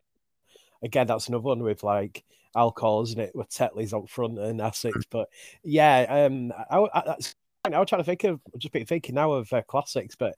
Again, 0.81 1.07
that's 1.07 1.27
another 1.27 1.43
one 1.43 1.63
with 1.63 1.83
like 1.83 2.23
alcohol, 2.55 3.03
isn't 3.03 3.19
it? 3.19 3.35
With 3.35 3.49
Tetley's 3.49 3.93
up 3.93 4.09
front 4.09 4.39
and 4.39 4.59
Essex. 4.61 5.05
But 5.09 5.29
yeah, 5.63 6.05
um, 6.27 6.51
I, 6.69 6.79
I, 6.93 7.03
that's 7.05 7.35
I'm 7.65 7.85
trying 7.85 8.01
to 8.01 8.03
think 8.03 8.23
of 8.25 8.41
just 8.57 8.73
been 8.73 8.85
thinking 8.85 9.15
now 9.15 9.31
of 9.33 9.51
uh, 9.53 9.61
classics, 9.61 10.15
but 10.15 10.35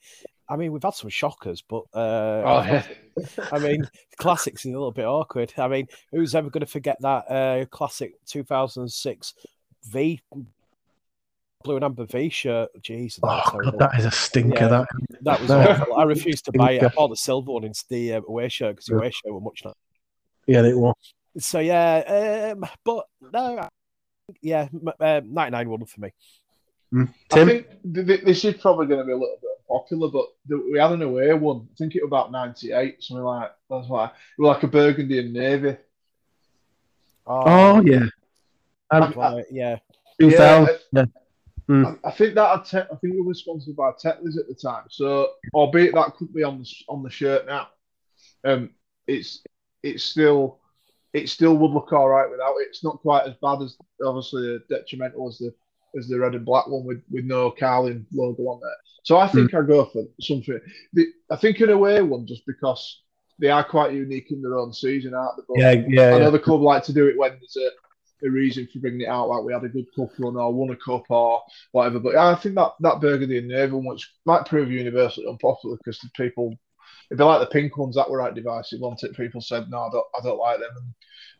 I 0.47 0.55
mean 0.57 0.71
we've 0.71 0.83
had 0.83 0.93
some 0.93 1.09
shockers, 1.09 1.63
but 1.67 1.83
uh, 1.93 2.41
Oh, 2.45 2.63
yeah. 2.63 2.85
I 3.51 3.59
mean 3.59 3.87
classics 4.17 4.65
is 4.65 4.69
a 4.71 4.73
little 4.77 4.91
bit 4.91 5.05
awkward. 5.05 5.53
I 5.57 5.67
mean, 5.67 5.87
who's 6.11 6.35
ever 6.35 6.49
going 6.49 6.61
to 6.61 6.67
forget 6.67 6.97
that 7.01 7.31
uh, 7.31 7.65
classic 7.71 8.13
2006 8.27 9.33
V 9.89 10.21
blue 11.63 11.75
and 11.75 11.83
amber 11.85 12.05
V 12.05 12.29
shirt? 12.29 12.69
Jeez, 12.81 13.15
that, 13.21 13.43
Oh. 13.53 13.59
God, 13.59 13.79
that 13.79 13.99
is 13.99 14.05
a 14.05 14.11
stinker. 14.11 14.55
Yeah. 14.65 14.67
That 14.67 14.87
That 15.21 15.41
was 15.41 15.51
awful. 15.51 15.95
I 15.95 16.03
refused 16.03 16.45
to 16.45 16.51
buy 16.51 16.73
it. 16.73 16.83
I 16.83 16.87
bought 16.89 17.07
the 17.09 17.15
silver 17.15 17.51
one 17.51 17.63
instead 17.63 17.95
the 17.95 18.13
uh, 18.13 18.21
away 18.27 18.49
shirt 18.49 18.75
because 18.75 18.85
the 18.85 18.93
Yeah. 18.93 18.99
away 18.99 19.11
shirt 19.11 19.33
were 19.33 19.41
much 19.41 19.61
nicer. 19.65 19.75
yeah, 20.47 20.63
it 20.63 20.77
was. 20.77 20.93
So 21.39 21.59
yeah, 21.59 22.53
um, 22.55 22.65
but 22.85 23.05
no, 23.33 23.67
yeah, 24.41 24.67
m- 24.73 24.93
uh, 24.99 25.21
99 25.25 25.69
one 25.69 25.85
for 25.85 25.99
me. 26.01 26.13
Mm. 26.93 27.13
I 27.33 27.45
think 27.45 27.67
th- 27.93 28.07
th- 28.07 28.21
this 28.23 28.45
is 28.45 28.53
probably 28.55 28.85
going 28.85 28.99
to 28.99 29.05
be 29.05 29.11
a 29.11 29.17
little 29.17 29.37
bit 29.41 29.49
popular, 29.67 30.09
but 30.09 30.27
th- 30.47 30.61
we 30.71 30.79
had 30.79 30.91
an 30.91 31.01
away 31.01 31.33
one. 31.33 31.67
I 31.71 31.75
think 31.77 31.95
it 31.95 32.03
was 32.03 32.09
about 32.09 32.31
'98, 32.31 33.03
something 33.03 33.23
like 33.23 33.51
that's 33.69 33.87
why 33.87 34.05
it 34.05 34.11
was 34.37 34.55
like 34.55 34.63
a 34.63 34.67
burgundy 34.67 35.19
and 35.19 35.33
navy. 35.33 35.77
oh 37.27 37.81
yeah, 37.81 38.05
and 38.91 39.15
right, 39.15 39.45
yeah. 39.51 39.77
2000. 40.19 40.79
Yeah, 40.93 41.05
I, 41.69 41.95
I 42.03 42.11
think 42.11 42.35
that 42.35 42.55
had 42.57 42.65
te- 42.65 42.93
I 42.93 42.95
think 42.97 43.13
we 43.15 43.21
were 43.21 43.33
sponsored 43.33 43.75
by 43.75 43.91
Tetley's 43.91 44.37
at 44.37 44.47
the 44.47 44.53
time. 44.53 44.85
So, 44.89 45.29
albeit 45.53 45.95
that 45.95 46.15
could 46.15 46.33
be 46.33 46.43
on 46.43 46.59
the 46.59 46.71
on 46.87 47.03
the 47.03 47.09
shirt 47.09 47.45
now, 47.47 47.69
um, 48.43 48.69
it's 49.07 49.43
it's 49.83 50.03
still 50.03 50.59
it 51.13 51.29
still 51.29 51.57
would 51.57 51.71
look 51.71 51.91
all 51.93 52.09
right 52.09 52.29
without 52.29 52.55
it. 52.59 52.67
It's 52.69 52.83
not 52.83 52.99
quite 52.99 53.25
as 53.25 53.35
bad 53.41 53.61
as 53.61 53.77
obviously 54.05 54.59
detrimental 54.69 55.27
as 55.27 55.39
the 55.39 55.53
as 55.97 56.07
the 56.07 56.19
red 56.19 56.35
and 56.35 56.45
black 56.45 56.67
one 56.67 56.85
with 56.85 57.01
with 57.09 57.25
no 57.25 57.51
Carling 57.51 58.05
logo 58.13 58.43
on 58.43 58.59
there. 58.61 58.75
So 59.03 59.17
I 59.17 59.27
think 59.27 59.53
I 59.53 59.61
go 59.61 59.85
for 59.85 60.03
something. 60.19 60.59
The, 60.93 61.07
I 61.29 61.35
think 61.35 61.59
an 61.59 61.69
away 61.69 62.01
one 62.01 62.25
just 62.25 62.45
because 62.47 63.03
they 63.39 63.49
are 63.49 63.63
quite 63.63 63.93
unique 63.93 64.31
in 64.31 64.41
their 64.41 64.57
own 64.57 64.73
season, 64.73 65.13
aren't 65.13 65.37
they? 65.37 65.43
But 65.47 65.59
yeah, 65.59 65.71
yeah. 65.87 66.15
I 66.15 66.19
know 66.19 66.25
yeah. 66.25 66.29
the 66.31 66.39
club 66.39 66.61
like 66.61 66.83
to 66.85 66.93
do 66.93 67.07
it 67.07 67.17
when 67.17 67.31
there's 67.31 67.57
a, 67.57 68.27
a 68.27 68.29
reason 68.29 68.67
for 68.71 68.79
bringing 68.79 69.01
it 69.01 69.09
out, 69.09 69.29
like 69.29 69.43
we 69.43 69.53
had 69.53 69.63
a 69.63 69.69
good 69.69 69.85
cup 69.95 70.09
run 70.17 70.37
or 70.37 70.53
won 70.53 70.71
a 70.71 70.75
cup 70.77 71.03
or 71.09 71.43
whatever. 71.71 71.99
But 71.99 72.15
I 72.15 72.33
think 72.35 72.55
that 72.55 72.71
that 72.79 73.01
burgundy 73.01 73.37
and 73.37 73.47
navy 73.47 73.73
one, 73.73 73.85
which 73.85 74.11
might 74.25 74.45
prove 74.45 74.71
universally 74.71 75.27
unpopular 75.27 75.77
because 75.77 75.99
the 75.99 76.09
people, 76.15 76.57
it'd 77.11 77.19
be 77.19 77.23
like 77.23 77.41
the 77.41 77.53
pink 77.53 77.77
ones 77.77 77.95
that 77.95 78.09
were 78.09 78.21
out 78.21 78.33
divisive, 78.33 78.79
wasn't 78.79 79.11
it? 79.11 79.17
People 79.17 79.41
said 79.41 79.69
no, 79.69 79.81
I 79.81 79.89
don't, 79.91 80.05
I 80.17 80.23
don't 80.23 80.39
like 80.39 80.59
them. 80.59 80.75
And 80.77 80.93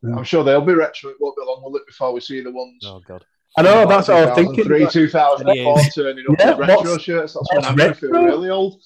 Mm. 0.03 0.17
I'm 0.17 0.23
sure 0.23 0.43
they'll 0.43 0.61
be 0.61 0.73
retro. 0.73 1.09
It 1.09 1.17
won't 1.19 1.35
be 1.35 1.43
long, 1.45 1.63
will 1.63 1.75
it, 1.77 1.87
before 1.87 2.13
we 2.13 2.21
see 2.21 2.41
the 2.41 2.51
ones. 2.51 2.83
Oh 2.85 3.01
god. 3.07 3.25
I 3.57 3.61
know 3.61 3.87
that's 3.87 4.07
what 4.09 4.17
I 4.17 4.25
was 4.25 4.35
thinking. 4.35 4.63
2003, 4.65 4.89
2004 4.91 5.79
turning 5.95 6.25
up 6.29 6.35
Yeah, 6.39 6.53
with 6.55 6.67
retro 6.69 6.97
shirts. 6.97 7.33
That's 7.33 7.53
when 7.53 7.65
I'm 7.65 7.75
going 7.75 7.93
to 7.93 7.99
feel 7.99 8.09
really 8.11 8.49
old. 8.49 8.81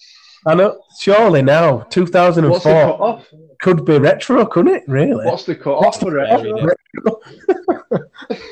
I 0.45 0.55
know. 0.55 0.81
Surely 0.99 1.41
now, 1.41 1.79
2004 1.89 3.21
could 3.59 3.83
be 3.85 3.97
retro, 3.97 4.45
couldn't 4.45 4.73
it? 4.75 4.83
Really? 4.87 5.25
What's 5.25 5.43
the 5.45 5.55
cut 5.55 5.77
What's 5.79 5.97
off 5.97 6.03
for 6.03 6.11
the 6.11 6.17
retro? 6.17 6.65
retro? 6.65 7.99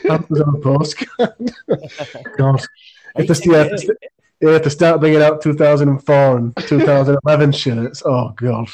Happens 0.10 0.42
on 0.42 0.56
a 0.56 0.60
postcard. 0.60 1.54
God, 2.38 2.66
if 3.16 3.28
they, 3.28 3.52
yeah, 3.52 3.64
if 3.72 3.88
they, 3.88 3.94
if 4.42 4.64
they 4.64 4.70
start 4.70 5.00
bringing 5.00 5.22
out 5.22 5.42
2004 5.42 6.38
and 6.38 6.56
2011 6.58 7.52
shirts, 7.54 8.04
oh 8.06 8.30
god. 8.36 8.68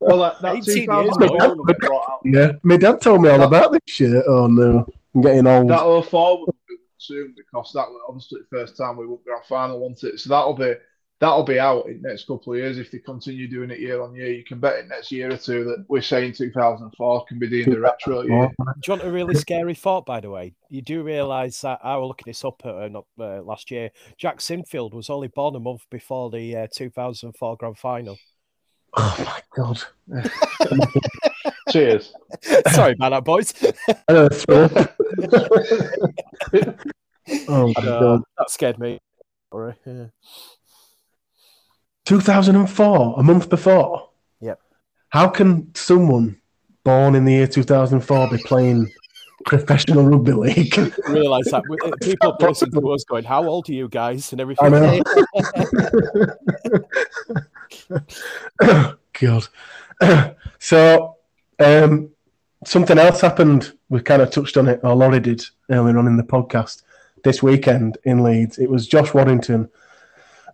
Well, 0.00 0.18
that, 0.20 0.40
that 0.42 0.56
18 0.56 0.64
years 0.74 0.86
2004 0.86 1.26
ago. 1.26 1.48
one 1.48 1.66
got 1.66 1.78
brought 1.78 2.10
out. 2.10 2.20
Yeah, 2.24 2.52
my 2.62 2.76
dad 2.76 3.00
told 3.00 3.22
me 3.22 3.28
all 3.30 3.42
about 3.42 3.72
this 3.72 3.80
shit. 3.86 4.22
Oh 4.26 4.46
no, 4.46 4.86
I'm 5.14 5.20
getting 5.22 5.46
old. 5.46 5.68
That 5.68 6.08
04 6.08 6.38
will 6.38 6.54
be 6.68 6.76
soon 6.98 7.34
because 7.36 7.72
that 7.74 7.88
was 7.88 8.02
obviously 8.08 8.40
the 8.40 8.58
first 8.58 8.76
time 8.76 8.96
we 8.96 9.06
won 9.06 9.18
grand 9.24 9.44
final, 9.44 9.80
wasn't 9.80 10.14
it? 10.14 10.20
So 10.20 10.30
that'll 10.30 10.54
be 10.54 10.74
that'll 11.20 11.44
be 11.44 11.58
out 11.58 11.86
in 11.86 12.02
the 12.02 12.08
next 12.08 12.26
couple 12.26 12.52
of 12.52 12.58
years 12.58 12.78
if 12.78 12.90
they 12.90 12.98
continue 12.98 13.48
doing 13.48 13.70
it 13.70 13.80
year 13.80 14.02
on 14.02 14.14
year. 14.14 14.32
You 14.32 14.44
can 14.44 14.60
bet 14.60 14.80
in 14.80 14.88
next 14.88 15.12
year 15.12 15.32
or 15.32 15.36
two 15.36 15.64
that 15.64 15.84
we're 15.88 16.02
saying 16.02 16.34
2004 16.34 17.24
can 17.26 17.38
be 17.38 17.46
the, 17.46 17.64
the 17.64 17.80
retro 17.80 18.22
year. 18.22 18.50
Do 18.58 18.64
you 18.86 18.90
want 18.90 19.04
a 19.04 19.10
really 19.10 19.34
scary 19.34 19.74
thought, 19.74 20.04
by 20.04 20.20
the 20.20 20.30
way? 20.30 20.54
You 20.68 20.82
do 20.82 21.02
realise 21.02 21.60
that 21.60 21.80
I 21.82 21.96
was 21.96 22.08
looking 22.08 22.30
this 22.30 22.44
up 22.44 22.60
uh, 22.64 22.88
not 22.88 23.06
uh, 23.18 23.42
last 23.42 23.70
year. 23.70 23.90
Jack 24.18 24.38
Sinfield 24.38 24.92
was 24.92 25.08
only 25.08 25.28
born 25.28 25.54
a 25.54 25.60
month 25.60 25.82
before 25.90 26.30
the 26.30 26.56
uh, 26.56 26.66
2004 26.74 27.56
grand 27.56 27.78
final. 27.78 28.18
Oh 28.96 29.16
my 29.18 29.40
god. 29.56 29.82
Cheers. 31.70 32.12
Sorry 32.72 32.92
about 32.92 33.10
that, 33.10 33.24
boys. 33.24 33.52
I 34.08 34.12
don't 34.12 34.34
throw 34.34 34.64
up. 34.64 34.96
oh 37.48 37.66
my 37.68 37.72
Uh, 37.82 38.00
god. 38.00 38.22
that 38.38 38.50
scared 38.50 38.78
me. 38.78 38.98
Sorry, 39.52 39.74
yeah. 39.86 40.06
2004, 42.04 43.14
a 43.18 43.22
month 43.22 43.48
before. 43.48 44.10
Yep. 44.40 44.60
How 45.08 45.28
can 45.28 45.74
someone 45.74 46.40
born 46.84 47.14
in 47.14 47.24
the 47.24 47.32
year 47.32 47.46
2004 47.46 48.28
be 48.30 48.38
playing 48.44 48.92
professional 49.46 50.04
rugby 50.04 50.32
league? 50.32 50.76
Realise 51.08 51.50
that 51.50 51.62
we- 51.68 51.78
uh, 51.82 51.92
people 52.02 52.36
listening 52.40 52.72
to 52.72 52.90
us 52.92 53.04
going, 53.04 53.24
"How 53.24 53.46
old 53.46 53.68
are 53.70 53.72
you 53.72 53.88
guys?" 53.88 54.32
and 54.32 54.40
everything. 54.40 54.74
I 54.74 54.78
know. 54.80 55.00
God. 59.20 59.48
so, 60.58 61.13
um, 61.58 62.10
something 62.64 62.98
else 62.98 63.20
happened. 63.20 63.72
We 63.88 64.00
kind 64.00 64.22
of 64.22 64.30
touched 64.30 64.56
on 64.56 64.68
it, 64.68 64.80
or 64.82 64.94
Laurie 64.94 65.20
did 65.20 65.44
earlier 65.70 65.98
on 65.98 66.06
in 66.06 66.16
the 66.16 66.22
podcast 66.22 66.82
this 67.22 67.42
weekend 67.42 67.98
in 68.04 68.22
Leeds. 68.22 68.58
It 68.58 68.70
was 68.70 68.86
Josh 68.86 69.14
Warrington 69.14 69.68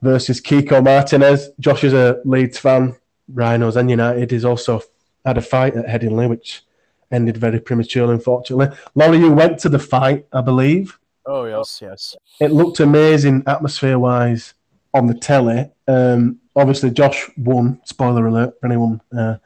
versus 0.03 0.41
Kiko 0.41 0.83
Martinez. 0.83 1.51
Josh 1.59 1.85
is 1.85 1.93
a 1.93 2.21
Leeds 2.25 2.59
fan, 2.59 2.97
Rhinos 3.33 3.77
and 3.77 3.91
United. 3.91 4.33
is 4.33 4.45
also 4.45 4.83
had 5.25 5.39
a 5.39 5.43
fight 5.43 5.77
at 5.77 5.87
Headingley, 5.87 6.29
which 6.29 6.63
ended 7.11 7.37
very 7.37 7.61
prematurely, 7.61 8.15
unfortunately. 8.15 8.69
Laurie, 8.95 9.19
you 9.19 9.33
went 9.33 9.59
to 9.61 9.69
the 9.69 9.79
fight, 9.79 10.27
I 10.33 10.41
believe 10.41 10.99
Oh 11.27 11.45
yes, 11.45 11.81
yes. 11.83 12.17
it 12.41 12.51
looked 12.51 12.81
amazing 12.81 13.43
atmosphere 13.47 13.99
wise 13.99 14.55
on 14.95 15.07
the 15.07 15.15
telly. 15.15 15.71
Um, 15.87 16.39
obviously, 16.57 16.91
Josh 16.91 17.29
won. 17.37 17.81
Spoiler 17.85 18.27
alert 18.27 18.59
for 18.59 18.67
anyone 18.67 19.01
uh, 19.17 19.37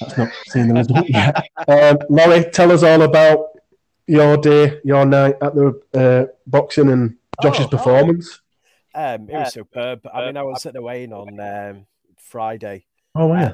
that's 0.00 0.18
not 0.18 0.30
seen 0.46 0.68
the 0.68 0.74
result 0.74 1.08
yet. 1.08 1.48
Um, 1.66 1.98
Laurie, 2.08 2.50
tell 2.50 2.72
us 2.72 2.82
all 2.82 3.02
about 3.02 3.46
your 4.06 4.36
day, 4.36 4.80
your 4.84 5.04
night 5.04 5.36
at 5.42 5.54
the 5.54 5.80
uh, 5.94 6.32
boxing 6.46 6.90
and 6.90 7.16
Josh's 7.42 7.62
Oh, 7.62 7.64
oh. 7.64 7.76
performance. 7.76 8.40
Um, 8.94 9.28
it 9.28 9.34
was 9.34 9.52
superb. 9.52 10.06
I 10.12 10.26
mean, 10.26 10.36
I 10.36 10.42
was 10.42 10.66
at 10.66 10.72
the 10.72 10.82
weigh-in 10.82 11.12
on 11.12 11.38
um, 11.38 11.86
Friday. 12.18 12.86
Oh, 13.14 13.32
yeah. 13.32 13.52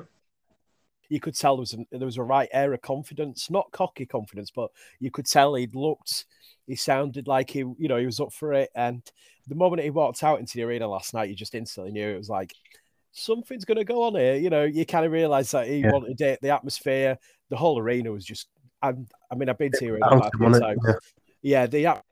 You 1.09 1.21
could 1.21 1.35
tell 1.35 1.57
there 1.57 1.61
was 1.61 1.75
a, 1.75 1.85
there 1.91 2.07
was 2.07 2.17
a 2.17 2.23
right 2.23 2.49
air 2.53 2.73
of 2.73 2.81
confidence, 2.81 3.51
not 3.51 3.71
cocky 3.73 4.07
confidence, 4.07 4.51
but 4.51 4.71
you 5.01 5.11
could 5.11 5.27
tell 5.27 5.55
he 5.55 5.67
looked, 5.67 6.25
he 6.67 6.77
sounded 6.77 7.29
like 7.29 7.51
he, 7.51 7.59
you 7.59 7.89
know, 7.89 7.99
he 7.99 8.07
was 8.07 8.21
up 8.21 8.33
for 8.33 8.55
it. 8.55 8.71
And 8.75 9.03
the 9.47 9.55
moment 9.55 9.83
he 9.83 9.91
walked 9.91 10.25
out 10.25 10.41
into 10.41 10.57
the 10.57 10.63
arena 10.63 10.89
last 10.89 11.13
night, 11.13 11.29
you 11.29 11.35
just 11.35 11.55
instantly 11.55 11.93
knew 11.93 12.09
it 12.09 12.19
was 12.19 12.31
like 12.31 12.55
something's 13.15 13.65
going 13.65 13.79
to 13.79 13.85
go 13.85 14.03
on 14.03 14.15
here. 14.15 14.35
You 14.35 14.51
know, 14.51 14.65
you 14.65 14.85
kind 14.85 15.07
of 15.07 15.13
realize 15.13 15.51
that 15.53 15.67
he 15.67 15.79
Yeah. 15.79 15.93
wanted 15.93 16.21
it, 16.21 16.41
the 16.43 16.51
atmosphere, 16.51 17.17
the 17.49 17.57
whole 17.57 17.79
arena 17.79 18.13
was 18.13 18.25
just. 18.25 18.49
I'm, 18.83 19.07
I 19.31 19.35
mean, 19.35 19.49
I've 19.49 19.57
been 19.57 19.73
to 19.73 19.79
the 19.81 19.89
arena 19.91 20.05
Bounced 20.11 20.21
quite 20.21 20.27
a 20.27 20.37
him, 20.37 20.39
few 20.39 20.47
wasn't 20.49 20.65
it? 20.65 20.83
times. 20.85 21.01
Yeah, 21.41 21.67
the 21.67 21.87
atmosphere 21.87 22.05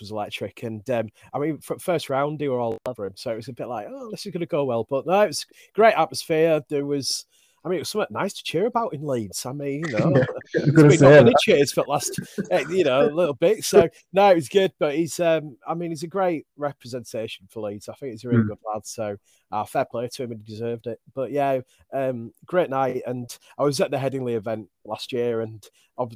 was 0.00 0.10
electric, 0.12 0.62
and 0.62 0.88
um, 0.90 1.08
I 1.34 1.38
mean, 1.38 1.58
for 1.58 1.78
first 1.78 2.08
round 2.08 2.38
they 2.38 2.48
were 2.48 2.60
all 2.60 2.78
over 2.86 3.06
him, 3.06 3.14
so 3.16 3.32
it 3.32 3.36
was 3.36 3.48
a 3.48 3.52
bit 3.52 3.66
like, 3.66 3.88
oh, 3.90 4.10
this 4.10 4.24
is 4.24 4.32
going 4.32 4.40
to 4.40 4.46
go 4.46 4.64
well. 4.64 4.86
But 4.88 5.06
no, 5.06 5.20
it 5.22 5.26
was 5.28 5.46
great 5.74 5.94
atmosphere. 5.94 6.62
There 6.68 6.86
was, 6.86 7.26
I 7.64 7.68
mean, 7.68 7.76
it 7.76 7.82
was 7.82 7.90
something 7.90 8.08
nice 8.10 8.32
to 8.34 8.42
cheer 8.42 8.66
about 8.66 8.92
in 8.92 9.06
Leeds. 9.06 9.46
I 9.46 9.52
mean, 9.52 9.86
you 9.86 9.92
know, 9.92 10.14
Yeah, 10.54 10.64
there's 10.64 10.68
I'm 10.68 10.74
gonna 10.74 10.88
been 10.88 11.00
not 11.00 11.24
many 11.24 11.34
cheers 11.42 11.72
for 11.72 11.84
the 11.84 11.90
last, 11.90 12.18
eh, 12.50 12.64
you 12.68 12.82
know, 12.82 13.06
a 13.06 13.14
little 13.14 13.34
bit. 13.34 13.64
So 13.64 13.88
no, 14.12 14.30
it 14.30 14.34
was 14.34 14.48
good. 14.48 14.72
But 14.80 14.96
he's, 14.96 15.20
um, 15.20 15.56
I 15.66 15.74
mean, 15.74 15.90
he's 15.90 16.02
a 16.02 16.08
great 16.08 16.46
representation 16.56 17.46
for 17.48 17.60
Leeds. 17.60 17.88
I 17.88 17.94
think 17.94 18.12
he's 18.12 18.24
a 18.24 18.28
really 18.28 18.42
Mm. 18.42 18.48
good 18.48 18.58
lad. 18.66 18.84
So 18.84 19.16
uh, 19.52 19.64
fair 19.64 19.84
play 19.84 20.08
to 20.08 20.22
him, 20.24 20.32
and 20.32 20.40
he 20.44 20.52
deserved 20.52 20.88
it. 20.88 20.98
But 21.14 21.30
yeah, 21.30 21.60
um, 21.92 22.32
great 22.46 22.70
night. 22.70 23.02
And 23.06 23.30
I 23.56 23.62
was 23.62 23.80
at 23.80 23.92
the 23.92 23.96
Headingley 23.96 24.34
event 24.34 24.68
last 24.84 25.12
year, 25.12 25.42
and 25.42 25.64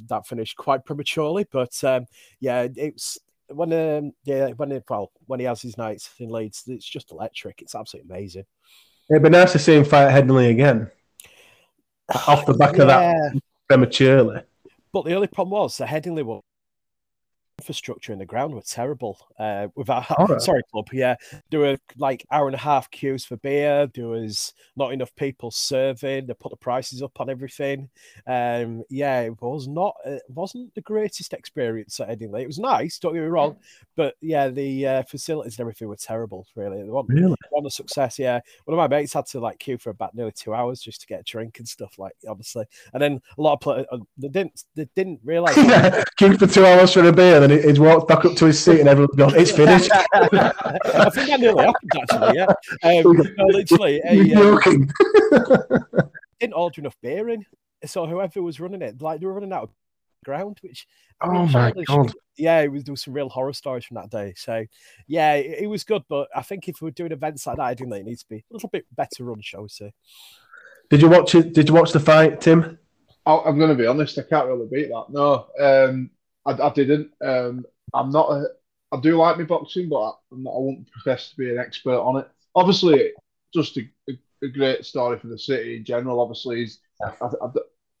that 0.09 0.27
finished 0.27 0.57
quite 0.57 0.83
prematurely. 0.83 1.45
But 1.49 1.81
um, 1.85 2.07
yeah, 2.41 2.67
it's 2.75 3.17
when 3.47 3.71
um, 3.71 4.11
yeah 4.25 4.49
when 4.57 4.73
it, 4.73 4.83
well 4.89 5.11
when 5.27 5.39
he 5.39 5.45
has 5.45 5.61
his 5.61 5.77
nights 5.77 6.09
in 6.19 6.29
Leeds, 6.29 6.65
it's 6.67 6.85
just 6.85 7.11
electric. 7.11 7.61
It's 7.61 7.75
absolutely 7.75 8.13
amazing. 8.13 8.45
It'd 9.09 9.23
be 9.23 9.29
nice 9.29 9.53
to 9.53 9.59
see 9.59 9.75
him 9.75 9.85
fight 9.85 10.11
Headingley 10.11 10.49
again 10.49 10.91
off 12.27 12.45
the 12.45 12.53
back 12.53 12.77
of 12.77 12.87
that 12.87 13.33
prematurely. 13.67 14.41
But 14.91 15.05
the 15.05 15.13
only 15.13 15.27
problem 15.27 15.61
was 15.61 15.77
the 15.77 15.85
Headingley 15.85 16.23
one 16.23 16.41
infrastructure 17.59 18.13
in 18.13 18.19
the 18.19 18.25
ground 18.25 18.53
were 18.53 18.61
terrible. 18.61 19.17
Uh, 19.39 19.67
with 19.75 19.89
our 19.89 20.05
Alright. 20.11 20.41
sorry 20.41 20.61
club, 20.71 20.87
yeah, 20.93 21.15
there 21.49 21.59
were 21.59 21.77
like 21.97 22.25
hour 22.31 22.47
and 22.47 22.55
a 22.55 22.59
half 22.59 22.89
queues 22.91 23.25
for 23.25 23.37
beer. 23.37 23.87
There 23.93 24.07
was 24.07 24.53
not 24.75 24.93
enough 24.93 25.13
people 25.15 25.51
serving. 25.51 26.27
They 26.27 26.33
put 26.33 26.51
the 26.51 26.57
prices 26.57 27.01
up 27.01 27.19
on 27.19 27.29
everything. 27.29 27.89
Um, 28.27 28.83
yeah, 28.89 29.21
it 29.21 29.41
was 29.41 29.67
not. 29.67 29.95
It 30.05 30.21
wasn't 30.29 30.73
the 30.75 30.81
greatest 30.81 31.33
experience 31.33 31.99
at 31.99 32.09
Headingley. 32.09 32.41
It 32.41 32.47
was 32.47 32.59
nice. 32.59 32.99
Don't 32.99 33.13
get 33.13 33.21
me 33.21 33.27
wrong, 33.27 33.57
but 33.95 34.15
yeah, 34.21 34.49
the 34.49 34.87
uh, 34.87 35.03
facilities 35.03 35.55
and 35.55 35.61
everything 35.61 35.87
were 35.87 35.95
terrible. 35.95 36.45
Really, 36.55 36.83
they 36.83 36.89
want 36.89 37.09
Really? 37.09 37.35
one 37.49 37.65
of 37.65 37.73
success. 37.73 38.19
Yeah, 38.19 38.39
one 38.65 38.77
of 38.77 38.89
my 38.89 38.95
mates 38.95 39.13
had 39.13 39.25
to 39.27 39.39
like 39.39 39.59
queue 39.59 39.77
for 39.77 39.89
about 39.89 40.15
nearly 40.15 40.31
two 40.31 40.53
hours 40.53 40.79
just 40.79 41.01
to 41.01 41.07
get 41.07 41.21
a 41.21 41.23
drink 41.23 41.57
and 41.59 41.67
stuff. 41.67 41.97
Like 41.97 42.13
honestly, 42.27 42.65
and 42.93 43.01
then 43.01 43.19
a 43.37 43.41
lot 43.41 43.53
of 43.53 43.59
players 43.61 43.85
they 44.17 44.27
didn't 44.29 44.63
they 44.75 44.87
didn't 44.95 45.19
realize. 45.23 45.57
yeah, 45.57 46.03
queued 46.17 46.39
for 46.39 46.47
two 46.47 46.65
hours 46.65 46.93
for 46.93 47.03
a 47.03 47.11
beer, 47.11 47.46
then 47.51 47.61
he- 47.61 47.67
he's 47.67 47.79
walked 47.79 48.07
back 48.07 48.25
up 48.25 48.35
to 48.35 48.45
his 48.45 48.63
seat 48.63 48.79
and 48.79 48.89
everyone's 48.89 49.15
gone, 49.15 49.35
it's 49.35 49.51
finished. 49.51 49.89
I 50.13 51.09
think 51.09 51.29
that 51.29 51.39
nearly 51.39 51.63
happened 51.65 51.91
actually. 52.01 52.37
Yeah, 52.37 52.45
um, 52.83 53.33
no, 53.37 53.45
literally, 53.47 54.01
a, 54.05 54.13
You're 54.13 54.55
uh, 54.55 54.61
joking. 54.63 54.91
didn't 56.39 56.53
order 56.53 56.81
enough 56.81 56.95
beer 57.01 57.29
in, 57.29 57.45
so 57.85 58.05
whoever 58.05 58.41
was 58.41 58.59
running 58.59 58.81
it, 58.81 59.01
like 59.01 59.19
they 59.19 59.25
were 59.25 59.33
running 59.33 59.53
out 59.53 59.63
of 59.63 59.69
ground, 60.25 60.57
which. 60.61 60.85
I 61.19 61.27
Oh 61.29 61.47
my 61.47 61.71
God. 61.71 62.09
should- 62.11 62.15
Yeah, 62.37 62.59
it 62.61 62.71
was 62.71 62.83
there 62.83 62.93
was 62.93 63.01
some 63.03 63.13
real 63.13 63.29
horror 63.29 63.53
stories 63.53 63.85
from 63.85 63.95
that 63.95 64.11
day. 64.11 64.33
So, 64.37 64.65
yeah, 65.07 65.33
it, 65.33 65.63
it 65.63 65.67
was 65.67 65.83
good, 65.83 66.03
but 66.07 66.27
I 66.35 66.43
think 66.43 66.67
if 66.67 66.79
we're 66.81 66.91
doing 66.91 67.11
events 67.11 67.47
like 67.47 67.57
that, 67.57 67.63
I 67.63 67.73
think 67.73 67.91
it 67.93 68.05
needs 68.05 68.21
to 68.23 68.29
be 68.29 68.37
a 68.37 68.53
little 68.53 68.69
bit 68.69 68.85
better 68.95 69.23
run, 69.23 69.41
shall 69.41 69.63
we 69.63 69.69
say? 69.69 69.93
Did 70.91 71.01
you 71.01 71.09
watch 71.09 71.33
it? 71.33 71.53
Did 71.53 71.67
you 71.69 71.73
watch 71.73 71.91
the 71.91 71.99
fight, 71.99 72.39
Tim? 72.39 72.77
I- 73.25 73.41
I'm 73.45 73.57
going 73.57 73.69
to 73.69 73.75
be 73.75 73.87
honest. 73.87 74.17
I 74.19 74.23
can't 74.23 74.47
really 74.47 74.67
beat 74.71 74.89
that. 74.89 75.05
No, 75.09 75.47
um, 75.59 76.11
I, 76.47 76.67
I 76.67 76.69
didn't. 76.71 77.11
Um, 77.21 77.65
I'm 77.93 78.09
not. 78.09 78.31
A, 78.31 78.45
I 78.91 78.99
do 79.01 79.17
like 79.17 79.37
my 79.37 79.43
boxing, 79.43 79.89
but 79.89 80.17
I'm 80.31 80.43
not, 80.43 80.51
I 80.51 80.59
won't 80.59 80.89
profess 80.91 81.29
to 81.31 81.35
be 81.35 81.51
an 81.51 81.57
expert 81.59 81.99
on 81.99 82.17
it. 82.19 82.27
Obviously, 82.55 83.11
just 83.53 83.75
a, 83.77 83.81
a, 84.09 84.13
a 84.45 84.47
great 84.47 84.85
story 84.85 85.19
for 85.19 85.27
the 85.27 85.37
city 85.37 85.75
in 85.75 85.83
general. 85.83 86.21
Obviously, 86.21 86.59
he's, 86.59 86.79
I, 87.03 87.11
I, 87.21 87.47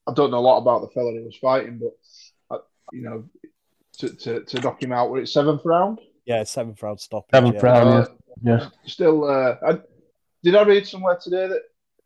I 0.07 0.13
don't 0.13 0.31
know 0.31 0.37
a 0.37 0.39
lot 0.39 0.59
about 0.59 0.81
the 0.81 0.87
fella 0.87 1.11
he 1.11 1.19
was 1.19 1.35
fighting, 1.35 1.77
but 1.79 1.97
I, 2.49 2.61
you 2.93 3.01
know, 3.01 3.25
to, 3.97 4.09
to, 4.09 4.43
to 4.45 4.61
knock 4.61 4.81
him 4.81 4.93
out, 4.93 5.09
were 5.09 5.19
it 5.19 5.27
seventh 5.27 5.63
round? 5.65 5.99
Yeah, 6.25 6.43
seventh 6.43 6.81
round 6.81 7.01
stop. 7.01 7.25
Seventh 7.33 7.61
round, 7.61 8.07
yeah. 8.43 8.59
Yeah. 8.59 8.69
Still, 8.85 9.25
uh, 9.25 9.55
I, 9.67 9.79
did 10.43 10.55
I 10.55 10.63
read 10.63 10.87
somewhere 10.87 11.17
today 11.21 11.47
that 11.47 11.63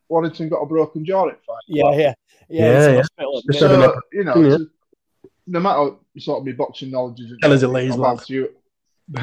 Warrington 0.08 0.48
got 0.48 0.60
a 0.60 0.66
broken 0.66 1.04
jaw 1.04 1.28
in 1.28 1.36
fight? 1.46 1.62
Yeah, 1.68 1.90
yeah, 1.92 1.96
yeah. 1.98 2.14
Yeah, 2.48 2.78
it's 2.78 2.88
yeah. 2.88 2.96
hospital 2.96 3.38
at 3.38 3.44
the 3.44 3.52
Just 3.52 3.62
minute. 3.62 3.80
having 3.80 3.94
So, 3.94 4.00
you 4.12 4.24
know, 4.24 4.36
Yeah. 4.36 4.54
it's- 4.54 4.68
no 5.46 5.60
matter 5.60 5.90
sort 6.18 6.40
of 6.40 6.46
my 6.46 6.52
boxing 6.52 6.90
knowledge 6.90 7.20
is, 7.20 7.32
Tell 7.40 7.52
us 7.52 7.62
it 7.62 7.68
lays, 7.68 7.92
I'll 7.92 7.98
lad. 7.98 8.16
bow 8.18 8.22
to 8.24 8.32
you. 8.32 8.48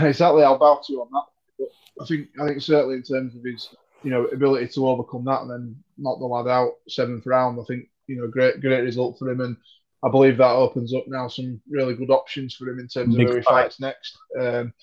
Exactly, 0.01 0.43
I'll 0.43 0.57
bow 0.59 0.81
to 0.85 0.93
you 0.93 1.01
on 1.01 1.07
that. 1.11 1.23
But 1.57 2.03
I 2.03 2.05
think, 2.05 2.27
I 2.39 2.47
think 2.47 2.61
certainly 2.61 2.95
in 2.95 3.03
terms 3.03 3.35
of 3.35 3.43
his, 3.43 3.69
you 4.03 4.11
know, 4.11 4.25
ability 4.25 4.67
to 4.69 4.87
overcome 4.87 5.25
that 5.25 5.41
and 5.41 5.49
then 5.49 5.75
knock 5.97 6.19
the 6.19 6.25
lad 6.25 6.47
out 6.47 6.73
seventh 6.87 7.25
round, 7.25 7.59
I 7.59 7.63
think 7.63 7.87
you 8.07 8.17
know, 8.17 8.27
great, 8.27 8.59
great 8.61 8.81
result 8.81 9.17
for 9.17 9.29
him, 9.29 9.39
and 9.41 9.55
I 10.03 10.09
believe 10.09 10.37
that 10.37 10.51
opens 10.51 10.93
up 10.93 11.05
now 11.07 11.27
some 11.27 11.61
really 11.69 11.95
good 11.95 12.09
options 12.09 12.55
for 12.55 12.67
him 12.69 12.79
in 12.79 12.87
terms 12.87 13.15
Big 13.15 13.25
of 13.27 13.31
who 13.31 13.37
he 13.37 13.43
fights 13.43 13.79
next. 13.79 14.17
Um, 14.39 14.73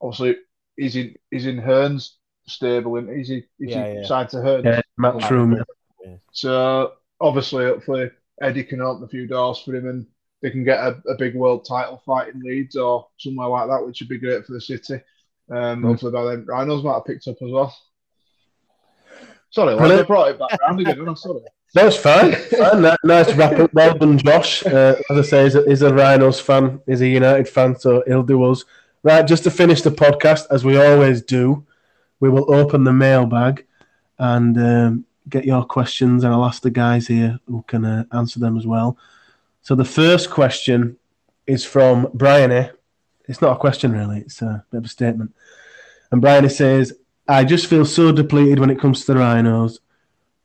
obviously, 0.00 0.36
he's 0.76 0.94
in, 0.96 1.14
he's 1.30 1.46
in 1.46 1.56
Hearns 1.58 2.10
stable, 2.46 2.96
and 2.96 3.08
he's, 3.08 3.28
he's 3.28 3.44
Yeah, 3.58 3.92
yeah. 3.94 4.04
signed 4.06 4.28
to 4.30 4.36
Hearns. 4.38 4.64
Yeah, 4.64 4.80
Matchroom. 4.98 5.64
So 6.32 6.92
obviously, 7.20 7.64
hopefully 7.64 8.10
Eddie 8.40 8.64
can 8.64 8.80
open 8.80 9.04
a 9.04 9.08
few 9.08 9.26
doors 9.26 9.58
for 9.60 9.74
him, 9.74 9.88
and 9.88 10.06
they 10.42 10.50
can 10.50 10.64
get 10.64 10.78
a, 10.78 11.00
a 11.08 11.16
big 11.18 11.34
world 11.34 11.64
title 11.66 12.02
fight 12.04 12.32
in 12.34 12.40
Leeds 12.40 12.76
or 12.76 13.06
somewhere 13.18 13.48
like 13.48 13.68
that, 13.68 13.84
which 13.86 14.00
would 14.00 14.08
be 14.08 14.18
great 14.18 14.44
for 14.44 14.52
the 14.52 14.60
city. 14.60 14.94
Um, 15.50 15.82
Mm. 15.82 15.84
Hopefully, 15.86 16.12
by 16.12 16.24
then 16.24 16.44
Rhinos 16.46 16.82
might 16.82 16.94
have 16.94 17.04
picked 17.04 17.28
up 17.28 17.36
as 17.40 17.50
well. 17.50 17.76
Sorry, 19.50 19.74
I 19.74 19.78
Brilliant. 19.78 20.08
brought 20.08 20.30
it 20.30 20.38
back 20.38 20.60
round 20.60 20.80
again. 20.80 21.06
I'm 21.06 21.16
sorry. 21.16 21.40
No, 21.74 21.86
it's 21.86 21.96
fine. 21.96 22.32
fine. 22.32 22.96
Nice 23.04 23.32
wrap 23.34 23.58
up. 23.58 23.72
Well 23.72 23.96
done, 23.96 24.18
Josh. 24.18 24.64
Uh, 24.66 24.96
as 25.10 25.18
I 25.18 25.22
say, 25.22 25.44
he's 25.44 25.54
a, 25.54 25.64
he's 25.66 25.82
a 25.82 25.94
Rhinos 25.94 26.40
fan. 26.40 26.80
He's 26.86 27.00
a 27.00 27.06
United 27.06 27.48
fan, 27.48 27.78
so 27.78 28.02
he'll 28.06 28.22
do 28.22 28.42
us. 28.44 28.64
Right, 29.02 29.26
just 29.26 29.44
to 29.44 29.50
finish 29.50 29.82
the 29.82 29.90
podcast, 29.90 30.46
as 30.50 30.64
we 30.64 30.76
always 30.76 31.22
do, 31.22 31.64
we 32.18 32.28
will 32.28 32.52
open 32.52 32.82
the 32.84 32.92
mailbag 32.92 33.64
and 34.18 34.58
um, 34.58 35.04
get 35.28 35.44
your 35.44 35.64
questions, 35.64 36.24
and 36.24 36.32
I'll 36.34 36.44
ask 36.44 36.62
the 36.62 36.70
guys 36.70 37.06
here 37.06 37.38
who 37.46 37.64
can 37.68 37.84
uh, 37.84 38.04
answer 38.12 38.40
them 38.40 38.56
as 38.56 38.66
well. 38.66 38.98
So 39.66 39.74
the 39.74 39.84
first 39.84 40.30
question 40.30 40.96
is 41.44 41.64
from 41.64 42.08
Bryony. 42.14 42.70
It's 43.26 43.42
not 43.42 43.56
a 43.56 43.58
question, 43.58 43.90
really. 43.90 44.20
It's 44.20 44.40
a 44.40 44.64
bit 44.70 44.78
of 44.78 44.84
a 44.84 44.88
statement. 44.88 45.34
And 46.12 46.20
Bryony 46.20 46.50
says, 46.50 46.92
I 47.26 47.42
just 47.42 47.66
feel 47.66 47.84
so 47.84 48.12
depleted 48.12 48.60
when 48.60 48.70
it 48.70 48.78
comes 48.78 49.00
to 49.00 49.12
the 49.12 49.18
Rhinos 49.18 49.80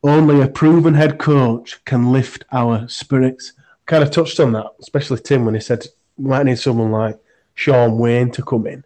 only 0.03 0.41
a 0.41 0.47
proven 0.47 0.95
head 0.95 1.19
coach 1.19 1.85
can 1.85 2.11
lift 2.11 2.45
our 2.51 2.87
spirits. 2.87 3.53
Kind 3.85 4.01
of 4.01 4.09
touched 4.09 4.39
on 4.39 4.53
that, 4.53 4.65
especially 4.79 5.19
Tim 5.19 5.45
when 5.45 5.53
he 5.53 5.61
said 5.61 5.85
we 6.17 6.27
might 6.27 6.47
need 6.47 6.57
someone 6.57 6.89
like 6.89 7.19
Shaun 7.53 7.99
Wane 7.99 8.31
to 8.31 8.41
come 8.41 8.65
in 8.65 8.83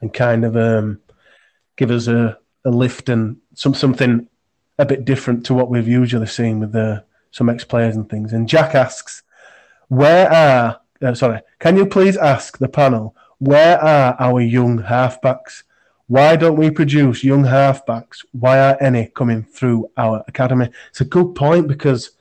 and 0.00 0.12
kind 0.12 0.44
of 0.44 0.56
um, 0.56 0.98
give 1.76 1.92
us 1.92 2.08
a, 2.08 2.36
a 2.64 2.70
lift 2.70 3.08
and 3.08 3.36
some 3.54 3.72
something 3.72 4.26
a 4.80 4.84
bit 4.84 5.04
different 5.04 5.46
to 5.46 5.54
what 5.54 5.70
we've 5.70 5.86
usually 5.86 6.26
seen 6.26 6.58
with 6.58 6.72
the, 6.72 7.04
some 7.30 7.48
ex 7.48 7.62
players 7.62 7.94
and 7.94 8.10
things. 8.10 8.32
And 8.32 8.48
Jack 8.48 8.74
asks, 8.74 9.22
"Where 9.88 10.30
are? 10.32 10.80
Uh, 11.02 11.14
sorry, 11.14 11.40
can 11.58 11.76
you 11.76 11.86
please 11.86 12.16
ask 12.16 12.58
the 12.58 12.68
panel 12.68 13.14
where 13.38 13.78
are 13.82 14.16
our 14.18 14.40
young 14.40 14.78
halfbacks? 14.82 15.62
Why 16.06 16.36
don't 16.36 16.56
we 16.56 16.70
produce 16.70 17.24
young 17.24 17.44
halfbacks? 17.44 18.24
Why 18.32 18.58
aren't 18.60 18.82
any 18.82 19.06
coming 19.08 19.42
through 19.42 19.90
our 19.96 20.24
academy? 20.28 20.70
It's 20.90 21.00
a 21.00 21.04
good 21.04 21.34
point 21.34 21.68
because 21.68 22.12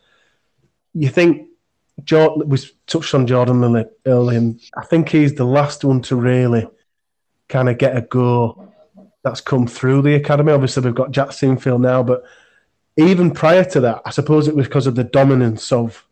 you 0.93 1.09
think 1.09 1.47
Jordan 2.03 2.49
we 2.49 2.57
touched 2.87 3.13
on 3.13 3.27
Jordan 3.27 3.61
Lilley 3.61 3.85
earlier, 4.05 4.37
and 4.37 4.59
I 4.75 4.83
think 4.85 5.09
he's 5.09 5.35
the 5.35 5.45
last 5.45 5.83
one 5.83 6.01
to 6.03 6.15
really 6.15 6.67
kind 7.47 7.69
of 7.69 7.77
get 7.77 7.95
a 7.95 8.01
go 8.01 8.73
that's 9.23 9.41
come 9.41 9.67
through 9.67 10.01
the 10.01 10.15
academy. 10.15 10.51
Obviously, 10.51 10.83
we've 10.83 10.95
got 10.95 11.11
Jack 11.11 11.29
Sinfield 11.29 11.81
now, 11.81 12.03
but 12.03 12.23
even 12.97 13.31
prior 13.31 13.63
to 13.65 13.79
that, 13.81 14.01
I 14.05 14.09
suppose 14.09 14.47
it 14.47 14.55
was 14.55 14.67
because 14.67 14.87
of 14.87 14.95
the 14.95 15.03
dominance 15.03 15.71
of 15.71 16.05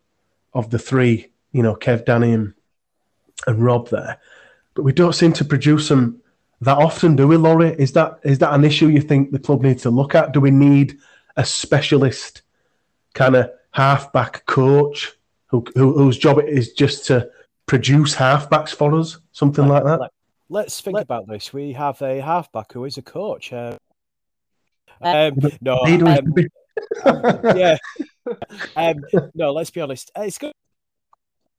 of 0.52 0.70
the 0.70 0.78
three, 0.78 1.30
you 1.54 1.62
know, 1.62 1.74
Kev, 1.74 2.04
Danny, 2.04 2.32
and, 2.32 2.52
and 3.46 3.64
Rob 3.64 3.88
there. 3.88 4.18
But 4.74 4.82
we 4.82 4.92
don't 4.92 5.14
seem 5.14 5.32
to 5.34 5.44
produce 5.44 5.88
them 5.88 6.20
that 6.60 6.76
often, 6.76 7.16
do 7.16 7.28
we, 7.28 7.36
Laurie? 7.36 7.74
Is 7.78 7.92
that 7.92 8.18
is 8.24 8.38
that 8.38 8.52
an 8.52 8.64
issue 8.64 8.88
you 8.88 9.00
think 9.00 9.30
the 9.30 9.38
club 9.38 9.62
needs 9.62 9.82
to 9.82 9.90
look 9.90 10.14
at? 10.14 10.32
Do 10.32 10.40
we 10.40 10.50
need 10.50 10.98
a 11.36 11.44
specialist 11.44 12.42
kind 13.14 13.36
of 13.36 13.50
halfback 13.70 14.46
coach 14.46 15.12
who, 15.46 15.64
who 15.74 15.96
whose 15.96 16.18
job 16.18 16.38
it 16.38 16.48
is 16.48 16.72
just 16.72 17.06
to 17.06 17.30
produce 17.66 18.14
halfbacks 18.14 18.74
for 18.74 18.94
us, 18.94 19.18
something 19.32 19.68
like 19.68 19.84
that? 19.84 20.10
Let's 20.48 20.80
think 20.80 20.98
about 20.98 21.26
this. 21.28 21.52
We 21.52 21.72
have 21.72 22.00
a 22.02 22.20
halfback 22.20 22.72
who 22.72 22.84
is 22.84 22.98
a 22.98 23.02
coach. 23.02 23.52
Uh, 23.52 23.76
um, 25.00 25.38
no, 25.60 25.78
um, 25.78 26.34
yeah. 27.56 27.76
Um, 28.76 28.96
no, 29.34 29.52
let's 29.52 29.70
be 29.70 29.80
honest. 29.80 30.10
Uh, 30.16 30.22
It's 30.22 30.38
good. 30.38 30.52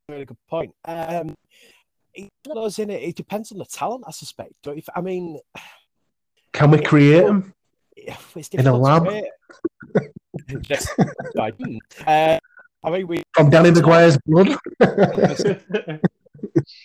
Really 0.09 0.25
good 0.25 0.37
point. 0.47 0.71
Um, 0.85 1.33
it 2.13 2.29
in 2.79 2.89
it. 2.91 3.01
It 3.01 3.15
depends 3.15 3.51
on 3.51 3.57
the 3.57 3.65
talent, 3.65 4.03
I 4.07 4.11
suspect. 4.11 4.53
Don't? 4.61 4.83
I 4.95 5.01
mean, 5.01 5.39
Can 6.53 6.69
we 6.69 6.81
create 6.81 7.25
them? 7.25 7.53
it's 7.95 8.49
In 8.49 8.67
a 8.67 8.75
lab? 8.77 9.07
Yes, 10.69 10.87
I. 11.39 11.51
Uh, 12.05 12.37
I 12.83 12.91
mean, 12.91 13.07
we 13.07 13.23
From 13.33 13.49
Danny 13.49 13.71
McGuire's 13.71 14.17
blood? 14.27 14.49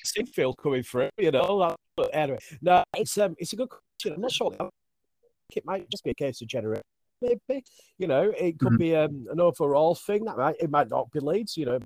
Sinfield 0.07 0.55
coming 0.63 0.83
through, 0.83 1.11
you 1.19 1.31
know. 1.31 1.77
But 1.97 2.11
anyway, 2.15 2.39
no, 2.63 2.83
it's 2.97 3.19
um, 3.19 3.35
it's 3.39 3.53
a 3.53 3.57
good 3.57 3.69
question. 3.69 4.15
I'm 4.15 4.23
not 4.23 4.33
sure. 4.33 4.57
It 5.55 5.67
might 5.67 5.91
just 5.91 6.05
be 6.05 6.11
a 6.11 6.15
case 6.15 6.41
of 6.41 6.49
generate. 6.49 6.83
Maybe 7.21 7.63
you 7.99 8.07
know, 8.07 8.33
it 8.35 8.59
could 8.59 8.73
Mhm. 8.75 8.79
be 8.79 8.97
um, 8.97 9.27
an 9.31 9.41
overall 9.41 9.95
thing. 9.95 10.25
That 10.25 10.39
might 10.39 10.57
it 10.59 10.71
might 10.71 10.89
not 10.89 11.11
be 11.11 11.21
Leeds. 11.21 11.57
You 11.59 11.67
know, 11.67 11.79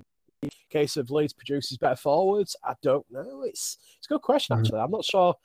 case 0.69 0.97
of 0.97 1.09
Leeds 1.09 1.33
produces 1.33 1.77
better 1.77 1.95
forwards. 1.95 2.55
I 2.63 2.73
don't 2.81 3.05
know. 3.11 3.43
It's 3.43 3.77
it's 3.97 4.07
a 4.07 4.13
good 4.13 4.21
question 4.21 4.55
Mhm. 4.55 4.59
actually. 4.61 4.79
I'm 4.79 4.91
not 4.91 5.05
sure. 5.05 5.35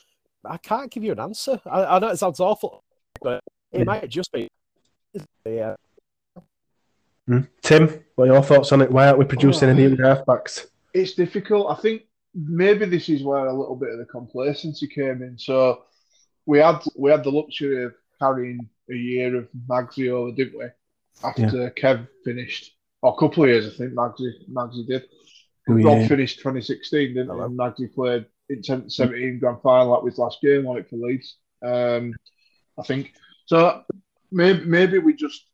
I 0.44 0.56
can't 0.56 0.90
give 0.90 1.04
you 1.04 1.12
an 1.12 1.20
answer. 1.20 1.60
I, 1.66 1.84
I 1.84 1.98
know 1.98 2.08
it 2.08 2.16
sounds 2.16 2.40
awful, 2.40 2.82
but 3.22 3.42
it 3.72 3.78
Yeah. 3.78 3.84
might 3.84 4.08
just 4.08 4.32
be. 4.32 4.48
Yeah, 5.44 5.74
Hmm? 7.26 7.40
Tim, 7.62 8.04
what 8.14 8.24
are 8.28 8.32
your 8.32 8.42
thoughts 8.42 8.72
on 8.72 8.80
it? 8.80 8.90
Why 8.90 9.06
aren't 9.06 9.18
we 9.18 9.24
producing 9.24 9.68
Oh. 9.68 9.72
any 9.72 9.82
young 9.82 9.96
halfbacks? 9.96 10.66
it's 10.92 11.14
difficult. 11.14 11.70
I 11.70 11.80
think 11.80 12.02
maybe 12.34 12.84
this 12.84 13.08
is 13.08 13.22
where 13.22 13.46
a 13.46 13.52
little 13.56 13.76
bit 13.76 13.90
of 13.90 13.98
the 13.98 14.04
complacency 14.06 14.88
came 14.88 15.22
in. 15.22 15.38
So 15.38 15.84
we 16.46 16.58
had 16.58 16.80
we 16.96 17.10
had 17.10 17.22
the 17.22 17.30
luxury 17.30 17.84
of 17.84 17.94
carrying 18.18 18.68
a 18.90 18.94
year 18.94 19.36
of 19.36 19.48
Magsy 19.68 20.10
over, 20.10 20.32
didn't 20.32 20.58
we? 20.58 20.66
After 21.22 21.70
Kev 21.70 22.08
finished, 22.24 22.76
or 23.02 23.14
a 23.14 23.18
couple 23.18 23.44
of 23.44 23.50
years, 23.50 23.66
I 23.66 23.76
think 23.76 23.94
Magsy 23.94 24.32
Magsy 24.50 24.86
did. 24.86 25.04
Oh, 25.68 25.74
Rob 25.74 26.08
finished 26.08 26.38
2016, 26.38 27.14
didn't 27.14 27.34
he? 27.34 27.42
And 27.42 27.58
Magsy 27.58 27.92
played 27.94 28.26
in 28.48 28.62
17 28.62 29.38
grand 29.38 29.62
final 29.62 29.92
like 29.92 30.02
with 30.02 30.18
last 30.18 30.40
game 30.42 30.66
on 30.66 30.78
it 30.78 30.88
for 30.88 30.96
Leeds. 30.96 31.36
Um, 31.64 32.14
I 32.78 32.82
think 32.82 33.12
so. 33.46 33.82
Maybe 34.32 34.64
maybe 34.64 34.98
we 34.98 35.14
just 35.14 35.44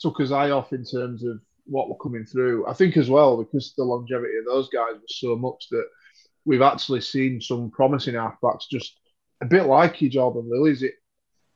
took 0.00 0.18
his 0.18 0.32
eye 0.32 0.50
off 0.50 0.72
in 0.72 0.84
terms 0.84 1.24
of 1.24 1.40
what 1.66 1.88
were 1.88 1.96
coming 1.96 2.24
through. 2.24 2.66
I 2.66 2.74
think 2.74 2.96
as 2.96 3.08
well 3.08 3.36
because 3.36 3.74
the 3.76 3.84
longevity 3.84 4.36
of 4.38 4.46
those 4.46 4.68
guys 4.68 4.94
was 4.94 5.18
so 5.18 5.36
much 5.36 5.68
that 5.70 5.86
we've 6.44 6.62
actually 6.62 7.00
seen 7.00 7.40
some 7.40 7.70
promising 7.70 8.14
halfbacks 8.14 8.68
just 8.70 8.98
a 9.40 9.46
bit 9.46 9.66
like 9.66 10.00
you, 10.00 10.08
Jordan 10.08 10.48
Lilley's. 10.48 10.82
It 10.82 10.94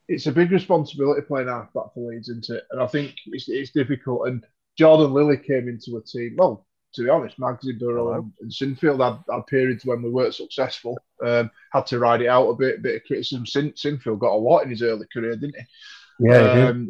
it's 0.07 0.27
a 0.27 0.31
big 0.31 0.51
responsibility 0.51 1.21
playing 1.21 1.49
halfback 1.49 1.93
for 1.93 2.09
Leeds, 2.09 2.29
isn't 2.29 2.49
it? 2.49 2.63
And 2.71 2.81
I 2.81 2.87
think 2.87 3.13
it's, 3.25 3.49
it's 3.49 3.71
difficult. 3.71 4.27
And 4.27 4.45
Jordan 4.77 5.13
Lilley 5.13 5.37
came 5.37 5.67
into 5.67 5.97
a 5.97 6.03
team. 6.03 6.35
Well, 6.37 6.65
to 6.93 7.03
be 7.03 7.09
honest, 7.09 7.39
Magsy 7.39 7.77
Burrow 7.77 8.13
and, 8.13 8.31
and 8.41 8.51
Sinfield 8.51 9.03
had, 9.03 9.23
had, 9.33 9.47
periods 9.47 9.85
when 9.85 10.01
we 10.01 10.09
weren't 10.09 10.35
successful. 10.35 10.97
Um, 11.23 11.51
had 11.73 11.85
to 11.87 11.99
ride 11.99 12.21
it 12.21 12.27
out 12.27 12.49
a 12.49 12.55
bit, 12.55 12.81
bit 12.81 12.95
of 12.95 13.03
criticism. 13.05 13.45
Sin, 13.45 13.73
Sinfield 13.73 14.19
got 14.19 14.33
a 14.33 14.37
lot 14.37 14.63
in 14.63 14.69
his 14.69 14.81
early 14.81 15.05
career, 15.11 15.35
didn't 15.35 15.55
he? 15.55 16.27
Yeah. 16.29 16.67
Um, 16.67 16.89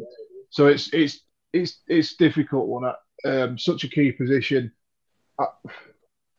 so 0.50 0.66
it's 0.66 0.92
it's 0.94 1.20
it's 1.52 1.82
it's 1.86 2.16
difficult 2.16 2.68
one 2.68 2.84
at 2.86 2.96
um, 3.30 3.58
such 3.58 3.84
a 3.84 3.88
key 3.88 4.12
position. 4.12 4.72
Uh, 5.38 5.46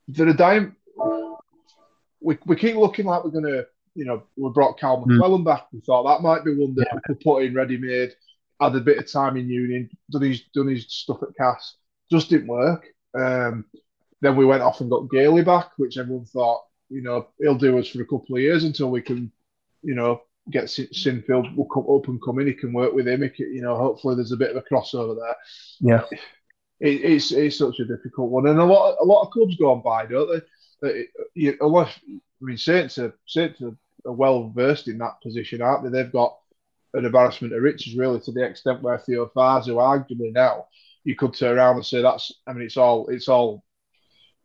there 0.07 0.27
are 0.27 0.33
dime. 0.33 0.75
We, 2.21 2.37
we 2.45 2.55
keep 2.55 2.75
looking 2.75 3.05
like 3.05 3.23
we're 3.23 3.29
going 3.29 3.45
to 3.45 3.65
you 3.95 4.05
know, 4.05 4.23
we 4.37 4.49
brought 4.51 4.79
Cal 4.79 5.01
hmm. 5.01 5.11
McLelland 5.11 5.41
mm. 5.41 5.45
back. 5.45 5.67
We 5.73 5.81
thought 5.81 6.03
that 6.03 6.23
might 6.23 6.45
be 6.45 6.55
one 6.55 6.73
that 6.75 6.87
yeah. 6.89 6.95
we 6.95 7.01
could 7.05 7.19
put 7.19 7.43
in 7.43 7.53
ready 7.53 7.77
made. 7.77 8.13
Had 8.59 8.75
a 8.75 8.81
bit 8.81 8.97
of 8.97 9.11
time 9.11 9.37
in 9.37 9.49
Union, 9.49 9.89
done 10.11 10.23
his 10.23 10.41
done 10.53 10.67
his 10.67 10.85
stuff 10.89 11.23
at 11.23 11.35
Cass. 11.37 11.75
Just 12.11 12.29
didn't 12.29 12.47
work. 12.47 12.85
Um, 13.17 13.65
then 14.21 14.35
we 14.35 14.45
went 14.45 14.63
off 14.63 14.81
and 14.81 14.89
got 14.89 15.09
Gailey 15.09 15.43
back, 15.43 15.71
which 15.77 15.97
everyone 15.97 16.25
thought, 16.25 16.63
you 16.89 17.01
know, 17.01 17.27
he'll 17.39 17.55
do 17.55 17.79
us 17.79 17.87
for 17.87 18.01
a 18.01 18.05
couple 18.05 18.35
of 18.35 18.41
years 18.41 18.65
until 18.65 18.91
we 18.91 19.01
can, 19.01 19.31
you 19.81 19.95
know, 19.95 20.21
get 20.51 20.65
Sinfield 20.65 21.55
will 21.55 21.65
come 21.65 21.85
up 21.89 22.07
and 22.07 22.21
come 22.21 22.39
in. 22.39 22.47
He 22.47 22.53
can 22.53 22.73
work 22.73 22.93
with 22.93 23.07
him. 23.07 23.21
Can, 23.29 23.53
you 23.53 23.61
know, 23.61 23.77
hopefully 23.77 24.15
there's 24.15 24.31
a 24.31 24.37
bit 24.37 24.55
of 24.55 24.57
a 24.57 24.61
crossover 24.73 25.15
there. 25.15 25.35
Yeah, 25.79 26.03
it, 26.79 27.01
it's 27.01 27.31
it's 27.31 27.57
such 27.57 27.79
a 27.79 27.85
difficult 27.85 28.29
one, 28.29 28.47
and 28.47 28.59
a 28.59 28.65
lot 28.65 28.97
a 29.01 29.05
lot 29.05 29.23
of 29.23 29.31
clubs 29.31 29.55
go 29.55 29.71
on 29.71 29.81
by, 29.81 30.05
don't 30.05 30.29
they? 30.81 30.89
It, 30.89 31.09
you, 31.33 31.57
unless 31.61 31.99
I 32.07 32.19
mean, 32.41 32.57
Saints 32.57 32.97
are 32.97 33.15
Saints 33.25 33.61
are 33.61 34.11
well 34.11 34.49
versed 34.49 34.87
in 34.87 34.97
that 34.99 35.21
position, 35.21 35.61
aren't 35.61 35.83
they? 35.83 35.89
They've 35.89 36.11
got 36.11 36.37
an 36.93 37.05
embarrassment 37.05 37.53
of 37.53 37.61
riches, 37.61 37.95
really, 37.95 38.19
to 38.21 38.31
the 38.31 38.43
extent 38.43 38.81
where 38.81 38.97
Theo 38.97 39.31
Fazu, 39.35 39.75
arguably 39.75 40.33
now, 40.33 40.65
you 41.03 41.15
could 41.15 41.33
turn 41.33 41.57
around 41.57 41.75
and 41.75 41.85
say 41.85 42.01
that's. 42.01 42.31
I 42.47 42.53
mean, 42.53 42.63
it's 42.63 42.77
all 42.77 43.07
it's 43.07 43.27
all, 43.27 43.63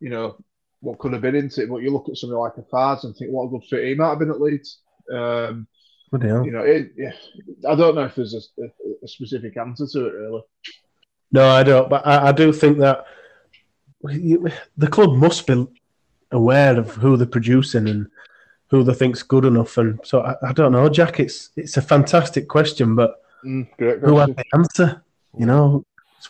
you 0.01 0.11
know, 0.11 0.37
what 0.81 0.99
could 0.99 1.13
have 1.13 1.23
been 1.23 1.35
into 1.35 1.63
it. 1.63 1.69
But 1.69 1.83
you 1.83 1.91
look 1.91 2.09
at 2.09 2.17
something 2.17 2.39
like 2.39 2.57
a 2.59 2.63
Faz 2.63 3.05
and 3.05 3.17
think 3.17 3.31
what 3.31 3.47
a 3.47 3.49
good 3.49 3.65
fit 3.65 3.85
he 3.85 3.95
might 3.95 4.11
have 4.11 4.19
been 4.19 4.31
at 4.31 4.41
Leeds. 4.41 4.81
Um, 5.13 5.67
you 6.45 6.53
know, 6.53 6.63
it, 6.63 6.93
yeah, 6.97 7.13
I 7.69 7.75
don't 7.75 7.97
know 7.97 8.05
if 8.05 8.15
there's 8.15 8.35
a, 8.35 8.63
a, 8.63 8.67
a, 9.03 9.09
specific 9.09 9.57
answer 9.57 9.87
to 9.93 10.07
it, 10.07 10.13
really. 10.13 10.43
No, 11.33 11.49
I 11.49 11.65
don't. 11.65 11.91
But 11.91 12.07
I, 12.07 12.29
I 12.29 12.33
do 12.33 12.53
think 12.53 12.79
that 12.79 13.05
you, 14.09 14.49
the 14.77 14.87
club 14.87 15.15
must 15.17 15.47
be 15.47 15.67
aware 16.31 16.79
of 16.79 16.91
who 16.95 17.17
they're 17.17 17.27
producing 17.27 17.89
and 17.89 18.07
who 18.75 18.83
they 18.83 18.95
think's 18.95 19.23
good 19.23 19.45
enough. 19.45 19.79
And 19.79 20.01
so 20.03 20.23
I, 20.23 20.35
I 20.49 20.53
don't 20.53 20.73
know, 20.73 20.89
Jack. 20.89 21.21
It's 21.21 21.51
it's 21.57 21.77
a 21.77 21.83
fantastic 21.83 22.49
question, 22.49 22.97
but 22.97 23.23
mm, 23.45 23.67
who 23.79 24.19
has 24.19 24.31
the 24.31 24.45
answer? 24.53 25.03
You 25.39 25.47
know, 25.47 25.85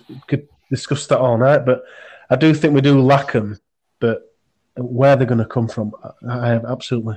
we 0.09 0.21
could 0.27 0.49
discuss 0.71 1.07
that 1.07 1.19
all 1.19 1.39
night, 1.39 1.65
but 1.65 1.85
I 2.31 2.37
do 2.37 2.53
think 2.53 2.75
we 2.75 2.81
do 2.81 3.01
lack 3.01 3.33
them. 3.33 3.59
But 3.99 4.35
where 4.77 5.17
they're 5.17 5.27
going 5.27 5.39
to 5.39 5.47
come 5.47 5.69
from, 5.69 5.93
I 6.29 6.49
have 6.49 6.65
absolutely 6.67 7.17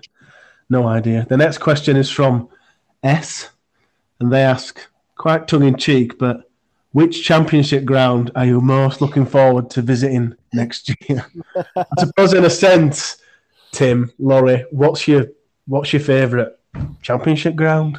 no 0.69 0.87
idea. 0.87 1.25
The 1.27 1.37
next 1.37 1.57
question 1.57 1.97
is 1.97 2.09
from 2.09 2.49
S, 3.03 3.49
and 4.19 4.31
they 4.31 4.43
ask, 4.43 4.79
quite 5.15 5.47
tongue 5.47 5.63
in 5.63 5.75
cheek, 5.75 6.17
but 6.17 6.49
which 6.91 7.23
championship 7.23 7.83
ground 7.83 8.31
are 8.35 8.45
you 8.45 8.61
most 8.61 9.01
looking 9.01 9.25
forward 9.25 9.69
to 9.71 9.81
visiting 9.81 10.35
next 10.53 10.89
year? 11.09 11.25
I 11.75 11.85
suppose, 11.99 12.33
in 12.33 12.45
a 12.45 12.49
sense, 12.49 13.17
Tim, 13.72 14.11
Lawrie, 14.19 14.65
what's 14.72 15.07
your 15.07 15.27
what's 15.68 15.94
your 15.94 16.02
favourite 16.02 16.53
championship 17.02 17.56
ground? 17.56 17.98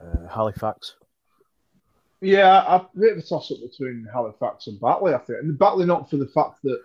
Uh, 0.00 0.26
Halifax. 0.28 0.94
Yeah, 2.20 2.62
a 2.76 2.86
bit 2.98 3.12
of 3.12 3.18
a 3.18 3.22
toss 3.22 3.50
up 3.50 3.58
between 3.60 4.06
Halifax 4.12 4.68
and 4.68 4.80
Batley, 4.80 5.12
I 5.12 5.18
think. 5.18 5.40
And 5.40 5.58
Batley 5.58 5.86
not 5.86 6.08
for 6.08 6.18
the 6.18 6.28
fact 6.28 6.62
that 6.62 6.80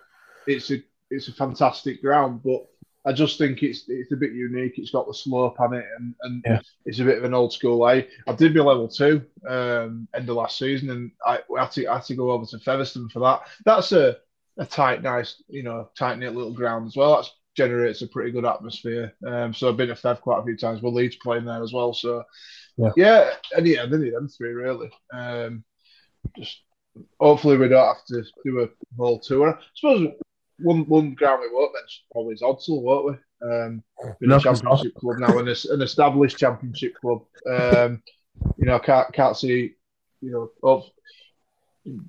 it's 0.47 0.71
a 0.71 0.83
it's 1.09 1.27
a 1.27 1.33
fantastic 1.33 2.01
ground, 2.01 2.41
but 2.43 2.67
I 3.05 3.13
just 3.13 3.37
think 3.37 3.63
it's 3.63 3.85
it's 3.87 4.11
a 4.11 4.17
bit 4.17 4.33
unique. 4.33 4.77
It's 4.77 4.91
got 4.91 5.07
the 5.07 5.13
slope 5.13 5.59
on 5.61 5.73
it, 5.73 5.85
and, 5.97 6.15
and 6.23 6.43
yeah. 6.45 6.59
it's 6.85 6.99
a 6.99 7.05
bit 7.05 7.17
of 7.17 7.23
an 7.23 7.33
old 7.33 7.53
school 7.53 7.87
A. 7.87 8.07
I 8.27 8.33
did 8.33 8.55
my 8.55 8.63
level 8.63 8.87
two 8.87 9.23
um, 9.47 10.07
end 10.13 10.27
of 10.27 10.35
last 10.35 10.57
season, 10.57 10.89
and 10.89 11.11
I 11.25 11.39
had 11.57 11.71
to 11.71 11.87
I 11.87 11.95
had 11.95 12.05
to 12.05 12.15
go 12.15 12.31
over 12.31 12.45
to 12.47 12.59
Featherstone 12.59 13.09
for 13.09 13.19
that. 13.19 13.43
That's 13.63 13.91
a 13.91 14.17
a 14.57 14.65
tight, 14.65 15.03
nice, 15.03 15.41
you 15.47 15.63
know, 15.63 15.89
tight 15.97 16.17
knit 16.17 16.35
little 16.35 16.53
ground 16.53 16.87
as 16.87 16.95
well. 16.95 17.17
That 17.17 17.29
generates 17.55 18.01
a 18.01 18.07
pretty 18.07 18.31
good 18.31 18.45
atmosphere. 18.45 19.13
Um, 19.25 19.53
so 19.53 19.69
I've 19.69 19.77
been 19.77 19.89
to 19.89 19.95
Fev 19.95 20.21
quite 20.21 20.39
a 20.39 20.43
few 20.43 20.57
times. 20.57 20.81
Well, 20.81 20.93
Leeds 20.93 21.17
playing 21.17 21.45
there 21.45 21.63
as 21.63 21.73
well. 21.73 21.93
So 21.93 22.23
yeah, 22.77 22.91
yeah 22.95 23.29
and 23.55 23.67
yeah, 23.67 23.85
they 23.85 23.97
need 23.97 24.13
them 24.13 24.29
three 24.29 24.51
really. 24.51 24.91
Um, 25.13 25.63
just 26.37 26.61
hopefully 27.19 27.57
we 27.57 27.67
don't 27.67 27.95
have 27.95 28.05
to 28.05 28.23
do 28.43 28.61
a 28.61 28.69
whole 28.97 29.19
tour. 29.19 29.49
I 29.49 29.61
suppose 29.75 30.13
one 30.59 30.85
one 30.87 31.13
ground 31.13 31.41
we 31.41 31.55
won't 31.55 31.73
mention 31.73 32.03
probably 32.11 32.33
is 32.33 32.41
Odsal, 32.41 32.81
won't 32.81 33.05
we? 33.05 33.13
Um, 33.49 33.83
been 34.19 34.29
no, 34.29 34.37
a 34.37 34.39
championship 34.39 34.95
club 34.95 35.19
now 35.19 35.37
and 35.37 35.47
an 35.47 35.81
established 35.81 36.37
championship 36.37 36.95
club. 36.95 37.23
Um, 37.49 38.01
you 38.57 38.65
know, 38.65 38.79
can't 38.79 39.11
can't 39.13 39.37
see, 39.37 39.75
you 40.21 40.31
know, 40.31 40.51
of 40.63 40.89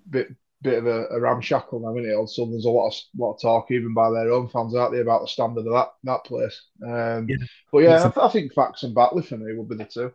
bit 0.09 0.35
bit 0.63 0.79
of 0.79 0.87
a, 0.87 1.07
a 1.09 1.21
ramshackle 1.21 1.81
now, 1.81 1.97
isn't 1.97 2.11
it? 2.11 2.15
Also, 2.15 2.47
there's 2.47 2.65
a 2.65 2.71
lot 2.71 2.89
of 2.89 2.95
lot 3.17 3.35
of 3.35 3.41
talk 3.41 3.71
even 3.71 3.95
by 3.95 4.11
their 4.11 4.33
own 4.33 4.49
fans 4.49 4.75
out 4.75 4.93
there 4.93 5.03
about 5.03 5.23
the 5.23 5.29
standard 5.29 5.67
of 5.67 5.73
that 5.73 5.89
that 6.05 6.25
place. 6.25 6.63
Um, 6.85 7.29
yeah. 7.29 7.37
But 7.73 7.79
yeah, 7.79 7.99
I, 7.99 8.03
th- 8.03 8.17
I, 8.19 8.29
think 8.29 8.53
Fax 8.53 8.83
and 8.83 8.95
Batley 8.95 9.23
for 9.23 9.37
me 9.37 9.55
would 9.55 9.69
be 9.69 9.77
the 9.77 9.85
two. 9.85 10.13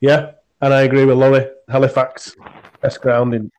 Yeah, 0.00 0.32
and 0.60 0.72
I 0.72 0.82
agree 0.82 1.04
with 1.04 1.18
Lolly. 1.18 1.46
Halifax, 1.68 2.34
best 2.80 3.00
ground 3.00 3.34
in 3.34 3.50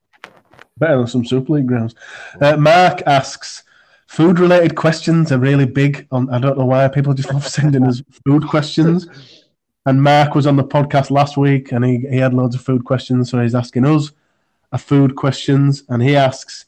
better 0.76 0.98
than 0.98 1.06
some 1.06 1.24
Super 1.24 1.54
League 1.54 1.66
grounds. 1.66 1.94
Uh, 2.40 2.56
Mark 2.56 3.02
asks. 3.06 3.62
Food 4.06 4.38
related 4.38 4.76
questions 4.76 5.32
are 5.32 5.38
really 5.38 5.64
big 5.64 6.06
on 6.12 6.28
I 6.30 6.38
don't 6.38 6.58
know 6.58 6.66
why 6.66 6.86
people 6.88 7.14
just 7.14 7.32
love 7.32 7.46
sending 7.48 7.84
us 7.84 8.02
food 8.24 8.46
questions. 8.46 9.08
And 9.86 10.02
Mark 10.02 10.34
was 10.34 10.46
on 10.46 10.56
the 10.56 10.62
podcast 10.62 11.10
last 11.10 11.36
week 11.36 11.72
and 11.72 11.84
he, 11.84 12.06
he 12.10 12.18
had 12.18 12.32
loads 12.32 12.54
of 12.54 12.60
food 12.60 12.84
questions, 12.84 13.30
so 13.30 13.40
he's 13.40 13.54
asking 13.54 13.86
us 13.86 14.12
are 14.74 14.78
food 14.78 15.14
questions, 15.14 15.84
and 15.88 16.02
he 16.02 16.16
asks 16.16 16.66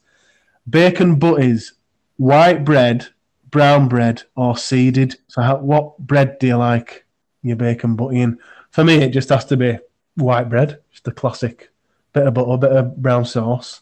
bacon 0.67 1.19
butties, 1.19 1.73
white 2.15 2.63
bread, 2.63 3.05
brown 3.51 3.89
bread, 3.89 4.23
or 4.37 4.57
seeded. 4.57 5.17
So, 5.27 5.41
how, 5.41 5.57
what 5.57 5.99
bread 5.99 6.39
do 6.39 6.47
you 6.47 6.55
like 6.55 7.05
your 7.41 7.57
bacon 7.57 7.97
butty 7.97 8.21
in? 8.21 8.39
For 8.71 8.85
me, 8.85 8.95
it 8.95 9.09
just 9.09 9.27
has 9.27 9.43
to 9.45 9.57
be 9.57 9.77
white 10.15 10.49
bread, 10.49 10.79
just 10.89 11.07
a 11.07 11.11
classic 11.11 11.69
bit 12.13 12.25
of 12.25 12.33
butter, 12.33 12.57
bit 12.57 12.71
of 12.71 12.95
brown 12.95 13.25
sauce, 13.25 13.81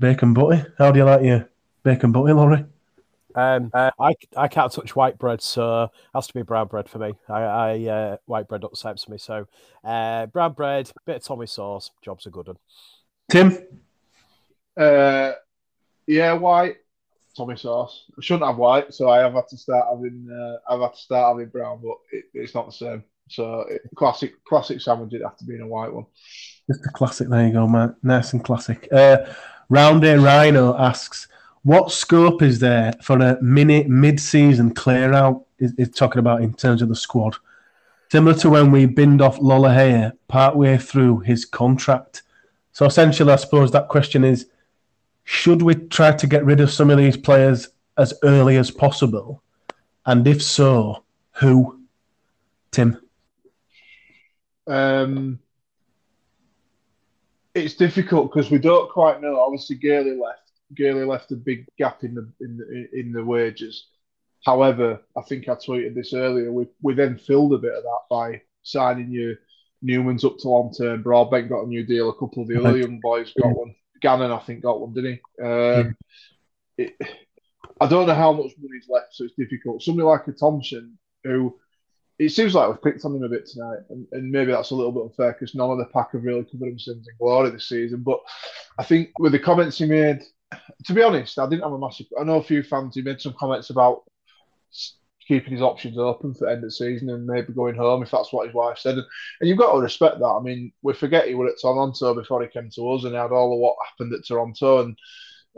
bacon 0.00 0.34
butty. 0.34 0.64
How 0.76 0.90
do 0.90 0.98
you 0.98 1.04
like 1.04 1.22
your 1.22 1.48
bacon 1.84 2.10
butty, 2.10 2.32
Lawrie? 2.32 2.64
Um, 3.36 3.70
uh, 3.72 3.92
I, 4.00 4.14
I 4.36 4.48
can't 4.48 4.72
touch 4.72 4.96
white 4.96 5.16
bread, 5.16 5.40
so 5.40 5.84
it 5.84 5.90
has 6.12 6.26
to 6.26 6.34
be 6.34 6.42
brown 6.42 6.66
bread 6.66 6.88
for 6.88 6.98
me. 6.98 7.14
I, 7.28 7.40
I 7.42 7.84
uh, 7.84 8.16
white 8.26 8.48
bread 8.48 8.64
upsets 8.64 9.08
me. 9.08 9.16
So 9.16 9.46
uh, 9.84 10.26
brown 10.26 10.54
bread, 10.54 10.90
bit 11.06 11.16
of 11.16 11.22
Tommy 11.22 11.46
sauce, 11.46 11.92
jobs 12.02 12.26
are 12.26 12.30
good. 12.30 12.48
One. 12.48 12.56
Tim? 13.30 13.58
Uh, 14.76 15.32
yeah, 16.06 16.32
white. 16.32 16.76
Tommy 17.36 17.56
sauce. 17.56 18.06
I 18.18 18.20
shouldn't 18.20 18.46
have 18.46 18.56
white, 18.56 18.92
so 18.92 19.08
I 19.08 19.18
have 19.18 19.34
had 19.34 19.46
to 19.48 19.56
start 19.56 19.86
having. 19.90 20.28
Uh, 20.28 20.72
I've 20.72 20.80
had 20.80 20.94
to 20.94 21.00
start 21.00 21.36
having 21.36 21.50
brown, 21.50 21.80
but 21.82 21.96
it, 22.10 22.24
it's 22.34 22.54
not 22.54 22.66
the 22.66 22.72
same. 22.72 23.04
So 23.28 23.60
it, 23.68 23.82
classic, 23.94 24.42
classic 24.44 24.80
sandwich. 24.80 25.12
It'd 25.12 25.24
have 25.24 25.36
to 25.36 25.44
be 25.44 25.54
in 25.54 25.60
a 25.60 25.66
white 25.66 25.92
one. 25.92 26.06
Just 26.68 26.84
a 26.84 26.88
classic. 26.88 27.28
There 27.28 27.46
you 27.46 27.52
go, 27.52 27.68
man. 27.68 27.94
Nice 28.02 28.32
and 28.32 28.44
classic. 28.44 28.88
Uh, 28.90 29.18
Round 29.68 30.02
A 30.04 30.18
Rhino 30.18 30.76
asks, 30.76 31.28
"What 31.62 31.92
scope 31.92 32.42
is 32.42 32.58
there 32.58 32.92
for 33.02 33.18
a 33.20 33.40
mini 33.40 33.84
mid-season 33.84 34.74
clear 34.74 35.12
out?" 35.12 35.44
Is, 35.60 35.74
is 35.78 35.90
talking 35.90 36.20
about 36.20 36.42
in 36.42 36.54
terms 36.54 36.82
of 36.82 36.88
the 36.88 36.96
squad, 36.96 37.36
similar 38.10 38.36
to 38.38 38.50
when 38.50 38.72
we 38.72 38.86
binned 38.86 39.20
off 39.22 39.38
Lolohea 39.38 40.12
partway 40.26 40.76
through 40.78 41.20
his 41.20 41.44
contract. 41.44 42.22
So 42.78 42.86
essentially, 42.86 43.32
I 43.32 43.34
suppose 43.34 43.72
that 43.72 43.88
question 43.88 44.22
is 44.22 44.46
should 45.24 45.62
we 45.62 45.74
try 45.74 46.12
to 46.12 46.26
get 46.28 46.44
rid 46.44 46.60
of 46.60 46.70
some 46.70 46.90
of 46.90 46.96
these 46.96 47.16
players 47.16 47.70
as 47.96 48.14
early 48.22 48.56
as 48.56 48.70
possible? 48.70 49.42
And 50.06 50.24
if 50.28 50.40
so, 50.40 51.02
who? 51.32 51.80
Tim? 52.70 53.00
Um, 54.68 55.40
it's 57.52 57.74
difficult 57.74 58.32
because 58.32 58.48
we 58.48 58.58
don't 58.58 58.88
quite 58.88 59.20
know. 59.20 59.40
Obviously, 59.40 59.74
Gailey 59.74 60.16
left. 60.16 60.52
Gailey 60.76 61.04
left 61.04 61.32
a 61.32 61.36
big 61.36 61.66
gap 61.78 62.04
in 62.04 62.14
the 62.14 62.30
in 62.40 62.58
the, 62.58 62.88
in 62.96 63.12
the 63.12 63.24
wages. 63.24 63.88
However, 64.44 65.00
I 65.16 65.22
think 65.22 65.48
I 65.48 65.54
tweeted 65.54 65.96
this 65.96 66.14
earlier. 66.14 66.52
We 66.52 66.68
we 66.80 66.94
then 66.94 67.18
filled 67.18 67.54
a 67.54 67.58
bit 67.58 67.74
of 67.74 67.82
that 67.82 68.02
by 68.08 68.40
signing 68.62 69.10
you. 69.10 69.36
Newman's 69.82 70.24
up 70.24 70.38
to 70.38 70.48
long 70.48 70.72
term. 70.72 71.02
Broadbent 71.02 71.48
got 71.48 71.64
a 71.64 71.68
new 71.68 71.84
deal. 71.84 72.10
A 72.10 72.14
couple 72.14 72.42
of 72.42 72.48
the 72.48 72.60
other 72.60 72.76
young 72.76 73.00
boys 73.00 73.32
got 73.40 73.56
one. 73.56 73.74
Gannon, 74.00 74.32
I 74.32 74.38
think, 74.38 74.62
got 74.62 74.80
one, 74.80 74.92
didn't 74.92 75.20
he? 75.38 75.44
Um, 75.44 75.96
it, 76.76 76.96
I 77.80 77.86
don't 77.86 78.06
know 78.06 78.14
how 78.14 78.32
much 78.32 78.52
money's 78.60 78.88
left, 78.88 79.14
so 79.14 79.24
it's 79.24 79.34
difficult. 79.34 79.82
Somebody 79.82 80.04
like 80.04 80.26
a 80.26 80.32
Thompson, 80.32 80.98
who 81.24 81.58
it 82.18 82.30
seems 82.30 82.54
like 82.54 82.68
we've 82.68 82.82
picked 82.82 83.04
on 83.04 83.14
him 83.14 83.22
a 83.22 83.28
bit 83.28 83.46
tonight, 83.46 83.78
and, 83.90 84.06
and 84.12 84.30
maybe 84.30 84.50
that's 84.50 84.70
a 84.70 84.74
little 84.74 84.92
bit 84.92 85.04
unfair 85.04 85.32
because 85.32 85.54
none 85.54 85.70
of 85.70 85.78
the 85.78 85.84
pack 85.86 86.12
have 86.12 86.24
really 86.24 86.44
covered 86.44 86.70
themselves 86.70 87.06
in 87.06 87.14
glory 87.18 87.50
this 87.50 87.68
season. 87.68 88.02
But 88.02 88.20
I 88.78 88.84
think 88.84 89.10
with 89.18 89.32
the 89.32 89.38
comments 89.38 89.78
he 89.78 89.86
made, 89.86 90.22
to 90.84 90.92
be 90.92 91.02
honest, 91.02 91.38
I 91.38 91.48
didn't 91.48 91.62
have 91.62 91.72
a 91.72 91.78
massive. 91.78 92.06
I 92.20 92.24
know 92.24 92.38
a 92.38 92.42
few 92.42 92.62
fans. 92.62 92.94
He 92.96 93.02
made 93.02 93.20
some 93.20 93.34
comments 93.38 93.70
about 93.70 94.02
keeping 95.28 95.52
his 95.52 95.60
options 95.60 95.98
open 95.98 96.32
for 96.32 96.48
end 96.48 96.64
of 96.64 96.72
season 96.72 97.10
and 97.10 97.26
maybe 97.26 97.52
going 97.52 97.74
home 97.74 98.02
if 98.02 98.10
that's 98.10 98.32
what 98.32 98.46
his 98.46 98.54
wife 98.54 98.78
said. 98.78 98.94
And, 98.94 99.04
and 99.40 99.48
you've 99.48 99.58
got 99.58 99.72
to 99.72 99.78
respect 99.78 100.18
that. 100.18 100.24
I 100.24 100.40
mean, 100.40 100.72
we 100.82 100.94
forget 100.94 101.28
he 101.28 101.34
was 101.34 101.52
at 101.52 101.60
Toronto 101.60 102.14
before 102.14 102.42
he 102.42 102.48
came 102.48 102.70
to 102.74 102.90
us 102.92 103.04
and 103.04 103.14
had 103.14 103.30
all 103.30 103.52
of 103.52 103.60
what 103.60 103.76
happened 103.86 104.14
at 104.14 104.26
Toronto. 104.26 104.80
And 104.80 104.98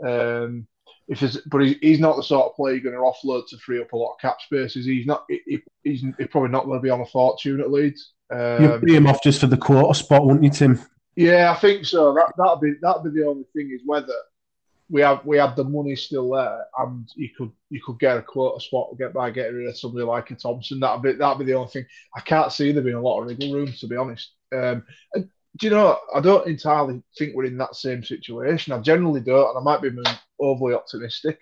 um, 0.05 0.67
if 1.07 1.37
but 1.47 1.61
he, 1.61 1.77
he's 1.81 2.01
not 2.01 2.17
the 2.17 2.23
sort 2.23 2.47
of 2.47 2.55
player 2.55 2.75
you're 2.75 2.91
going 2.91 2.95
to 2.95 3.27
offload 3.27 3.47
to 3.47 3.57
free 3.57 3.81
up 3.81 3.93
a 3.93 3.97
lot 3.97 4.13
of 4.13 4.19
cap 4.19 4.41
spaces. 4.41 4.85
He's 4.85 5.05
not. 5.05 5.23
He, 5.29 5.61
he's, 5.83 6.03
he's 6.17 6.27
probably 6.29 6.49
not 6.49 6.65
going 6.65 6.77
to 6.77 6.83
be 6.83 6.89
on 6.89 7.01
a 7.01 7.05
fortune 7.05 7.61
at 7.61 7.71
Leeds. 7.71 8.11
Um, 8.29 8.63
You'd 8.63 8.81
be 8.81 8.95
him 8.95 9.07
off 9.07 9.23
just 9.23 9.39
for 9.39 9.47
the 9.47 9.57
quarter 9.57 9.93
spot, 9.93 10.25
wouldn't 10.25 10.43
you, 10.43 10.49
Tim? 10.49 10.81
Yeah, 11.15 11.51
I 11.51 11.59
think 11.59 11.85
so. 11.85 12.13
That 12.13 12.33
that'd 12.37 12.61
be 12.61 12.73
that'd 12.81 13.03
be 13.03 13.19
the 13.19 13.27
only 13.27 13.45
thing 13.53 13.71
is 13.73 13.81
whether 13.85 14.13
we 14.91 15.01
have 15.01 15.25
we 15.25 15.37
have 15.37 15.55
the 15.55 15.63
money 15.63 15.95
still 15.95 16.31
there, 16.31 16.65
and 16.77 17.07
you 17.15 17.29
could 17.35 17.51
you 17.69 17.81
could 17.83 17.97
get 17.97 18.17
a 18.17 18.21
quarter 18.21 18.59
spot 18.59 18.97
get 18.97 19.13
by 19.13 19.31
getting 19.31 19.55
rid 19.55 19.69
of 19.69 19.77
somebody 19.77 20.05
like 20.05 20.29
a 20.31 20.35
Thompson. 20.35 20.81
That'd 20.81 21.01
be 21.01 21.13
that'd 21.13 21.39
be 21.39 21.45
the 21.45 21.57
only 21.57 21.71
thing. 21.71 21.85
I 22.15 22.19
can't 22.19 22.51
see 22.51 22.71
there 22.71 22.83
being 22.83 22.97
a 22.97 23.01
lot 23.01 23.21
of 23.21 23.27
wiggle 23.27 23.53
room 23.53 23.71
to 23.71 23.87
be 23.87 23.95
honest. 23.95 24.33
Um, 24.53 24.83
and, 25.13 25.29
do 25.57 25.67
you 25.67 25.71
know? 25.71 25.97
I 26.13 26.19
don't 26.19 26.47
entirely 26.47 27.01
think 27.17 27.35
we're 27.35 27.45
in 27.45 27.57
that 27.57 27.75
same 27.75 28.03
situation. 28.03 28.73
I 28.73 28.79
generally 28.79 29.21
don't, 29.21 29.49
and 29.49 29.57
I 29.57 29.61
might 29.61 29.81
be 29.81 29.91
overly 30.39 30.73
optimistic, 30.73 31.39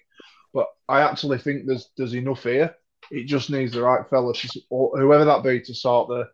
but 0.53 0.67
I 0.87 1.01
actually 1.01 1.39
think 1.39 1.65
there's 1.65 1.89
there's 1.97 2.15
enough 2.15 2.43
here. 2.43 2.75
It 3.11 3.25
just 3.25 3.49
needs 3.49 3.73
the 3.73 3.81
right 3.81 4.07
fella, 4.09 4.33
whoever 4.69 5.25
that 5.25 5.43
be, 5.43 5.61
to 5.61 5.73
sort 5.73 6.09
the 6.09 6.27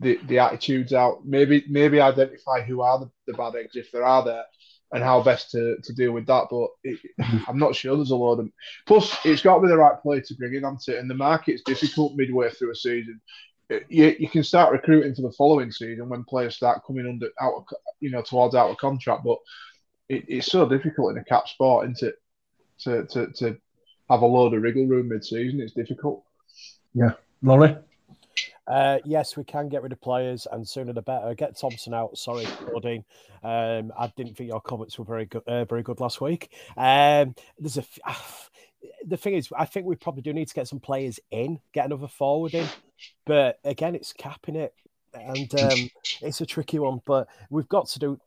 the, 0.00 0.20
the 0.26 0.38
attitudes 0.38 0.92
out. 0.92 1.24
Maybe 1.24 1.64
maybe 1.68 2.00
identify 2.00 2.62
who 2.62 2.80
are 2.80 3.00
the, 3.00 3.10
the 3.26 3.32
bad 3.36 3.56
eggs 3.56 3.76
if 3.76 3.90
there 3.90 4.04
are 4.04 4.24
there, 4.24 4.44
and 4.94 5.02
how 5.02 5.20
best 5.20 5.50
to, 5.50 5.76
to 5.82 5.92
deal 5.92 6.12
with 6.12 6.24
that. 6.26 6.46
But 6.48 6.68
it, 6.84 6.98
I'm 7.48 7.58
not 7.58 7.74
sure 7.74 7.96
there's 7.96 8.12
a 8.12 8.16
lot 8.16 8.38
of. 8.38 8.48
Plus, 8.86 9.14
it's 9.24 9.42
got 9.42 9.56
to 9.56 9.62
be 9.62 9.68
the 9.68 9.76
right 9.76 10.00
player 10.00 10.20
to 10.22 10.34
bring 10.36 10.54
in, 10.54 10.62
hasn't 10.62 10.88
it? 10.88 11.00
And 11.00 11.10
the 11.10 11.14
market's 11.14 11.62
difficult 11.62 12.14
midway 12.14 12.48
through 12.50 12.70
a 12.70 12.76
season. 12.76 13.20
Uh, 13.72 13.80
you, 13.88 14.14
you 14.18 14.28
can 14.28 14.44
start 14.44 14.72
recruiting 14.72 15.14
for 15.14 15.22
the 15.22 15.32
following 15.32 15.72
season 15.72 16.08
when 16.08 16.22
players 16.24 16.54
start 16.54 16.82
coming 16.86 17.06
under 17.06 17.28
out 17.40 17.54
of, 17.54 17.64
you 17.98 18.10
know 18.10 18.22
towards 18.22 18.54
out 18.54 18.70
of 18.70 18.76
contract, 18.76 19.24
but 19.24 19.38
it, 20.08 20.24
it's 20.28 20.46
so 20.46 20.68
difficult 20.68 21.12
in 21.12 21.18
a 21.18 21.24
cap 21.24 21.48
sport, 21.48 21.90
isn't 21.90 22.08
it? 22.08 22.20
To, 22.80 23.06
to, 23.06 23.32
to 23.32 23.56
have 24.10 24.22
a 24.22 24.26
load 24.26 24.52
of 24.52 24.62
wriggle 24.62 24.86
room 24.86 25.08
mid 25.08 25.24
season, 25.24 25.60
it's 25.60 25.72
difficult. 25.72 26.22
Yeah, 26.92 27.12
Lawrie. 27.42 27.76
Uh, 28.66 28.98
yes, 29.04 29.36
we 29.36 29.44
can 29.44 29.68
get 29.68 29.82
rid 29.82 29.92
of 29.92 30.00
players, 30.00 30.46
and 30.50 30.66
sooner 30.66 30.92
the 30.92 31.02
better. 31.02 31.34
Get 31.34 31.58
Thompson 31.58 31.92
out. 31.92 32.16
Sorry, 32.16 32.44
Bodene. 32.44 33.04
Um, 33.42 33.92
I 33.98 34.10
didn't 34.16 34.36
think 34.36 34.48
your 34.48 34.60
comments 34.60 34.98
were 34.98 35.04
very 35.04 35.26
good. 35.26 35.42
Uh, 35.46 35.64
very 35.64 35.82
good 35.82 36.00
last 36.00 36.20
week. 36.20 36.50
Um, 36.76 37.34
there's 37.58 37.78
a. 37.78 37.84
Uh, 38.06 38.14
the 39.06 39.16
thing 39.16 39.34
is, 39.34 39.48
I 39.56 39.64
think 39.64 39.86
we 39.86 39.96
probably 39.96 40.22
do 40.22 40.32
need 40.32 40.48
to 40.48 40.54
get 40.54 40.68
some 40.68 40.80
players 40.80 41.18
in, 41.30 41.58
get 41.72 41.86
another 41.86 42.08
forward 42.08 42.54
in, 42.54 42.66
but 43.24 43.58
again, 43.64 43.94
it's 43.94 44.12
capping 44.12 44.56
it, 44.56 44.74
and 45.14 45.54
um, 45.60 45.90
it's 46.22 46.40
a 46.40 46.46
tricky 46.46 46.78
one. 46.78 47.00
But 47.04 47.28
we've 47.50 47.68
got 47.68 47.88
to 47.88 47.98
do. 47.98 48.20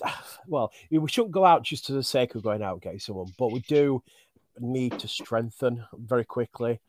Well, 0.49 0.71
we 0.89 1.09
shouldn't 1.09 1.33
go 1.33 1.43
out 1.43 1.63
just 1.63 1.87
to 1.87 1.91
the 1.91 2.01
sake 2.03 2.33
of 2.33 2.41
going 2.41 2.63
out 2.63 2.81
getting 2.81 2.99
someone, 2.99 3.33
but 3.37 3.51
we 3.51 3.59
do 3.59 4.01
need 4.59 4.97
to 4.99 5.07
strengthen 5.07 5.83
very 5.93 6.23
quickly. 6.23 6.79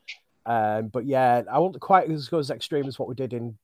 Um, 0.49 0.87
but 0.87 1.05
yeah, 1.05 1.43
I 1.49 1.59
won't 1.59 1.79
quite 1.79 2.09
as 2.09 2.27
go 2.27 2.39
as 2.39 2.49
extreme 2.49 2.87
as 2.87 2.97
what 2.97 3.07
we 3.07 3.13
did 3.13 3.33
in 3.33 3.55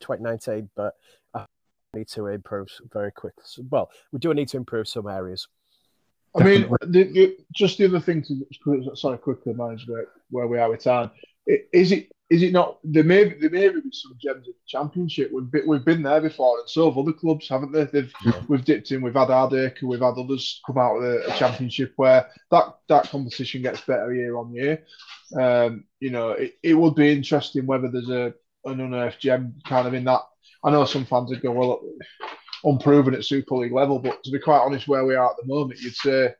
2019, 0.00 0.68
but 0.76 0.94
I 1.32 1.46
need 1.94 2.08
to 2.08 2.26
improve 2.26 2.68
very 2.92 3.10
quickly. 3.10 3.42
Well, 3.70 3.90
we 4.12 4.18
do 4.18 4.34
need 4.34 4.48
to 4.48 4.58
improve 4.58 4.86
some 4.86 5.08
areas. 5.08 5.48
I 6.38 6.44
mean, 6.44 6.68
the, 6.82 7.04
the, 7.04 7.36
just 7.54 7.78
the 7.78 7.86
other 7.86 8.00
thing 8.00 8.22
to 8.24 8.94
sorry 8.94 9.16
quickly 9.16 9.54
manage 9.54 9.86
where 10.28 10.46
we 10.46 10.58
are 10.58 10.68
with 10.68 10.84
time. 10.84 11.10
Is 11.46 11.92
it 11.92 12.10
is 12.28 12.42
it 12.42 12.52
not? 12.52 12.78
There 12.82 13.04
may 13.04 13.24
be, 13.24 13.36
there 13.38 13.50
may 13.50 13.68
be 13.68 13.80
some 13.92 14.16
gems 14.20 14.46
in 14.46 14.52
the 14.52 14.66
championship. 14.66 15.30
We've 15.32 15.50
been, 15.50 15.66
we've 15.66 15.84
been 15.84 16.02
there 16.02 16.20
before, 16.20 16.58
and 16.58 16.68
so 16.68 16.90
have 16.90 16.98
other 16.98 17.12
clubs, 17.12 17.48
haven't 17.48 17.72
they? 17.72 17.84
They've 17.84 18.12
yeah. 18.24 18.42
we've 18.48 18.64
dipped 18.64 18.90
in. 18.90 19.00
We've 19.00 19.14
had 19.14 19.28
Ardacre, 19.28 19.84
we've 19.84 20.00
had 20.00 20.18
others 20.18 20.60
come 20.66 20.78
out 20.78 20.96
of 20.96 21.04
a, 21.04 21.32
a, 21.32 21.36
championship 21.36 21.92
where 21.96 22.28
that 22.50 22.78
that 22.88 23.08
competition 23.10 23.62
gets 23.62 23.80
better 23.82 24.12
year 24.12 24.36
on 24.36 24.52
year. 24.52 24.82
Um, 25.38 25.84
you 26.00 26.10
know, 26.10 26.30
it, 26.30 26.56
it 26.62 26.74
would 26.74 26.96
be 26.96 27.12
interesting 27.12 27.64
whether 27.64 27.88
there's 27.88 28.10
a 28.10 28.34
an 28.64 28.80
unearthed 28.80 29.20
gem 29.20 29.54
kind 29.64 29.86
of 29.86 29.94
in 29.94 30.04
that. 30.04 30.22
I 30.64 30.70
know 30.70 30.84
some 30.84 31.04
fans 31.04 31.30
would 31.30 31.42
go, 31.42 31.52
well, 31.52 31.80
unproven 32.64 33.14
at 33.14 33.24
Super 33.24 33.54
League 33.54 33.72
level, 33.72 34.00
but 34.00 34.24
to 34.24 34.32
be 34.32 34.40
quite 34.40 34.58
honest, 34.58 34.88
where 34.88 35.04
we 35.04 35.14
are 35.14 35.30
at 35.30 35.36
the 35.40 35.46
moment, 35.46 35.80
you'd 35.80 35.94
say 35.94 36.34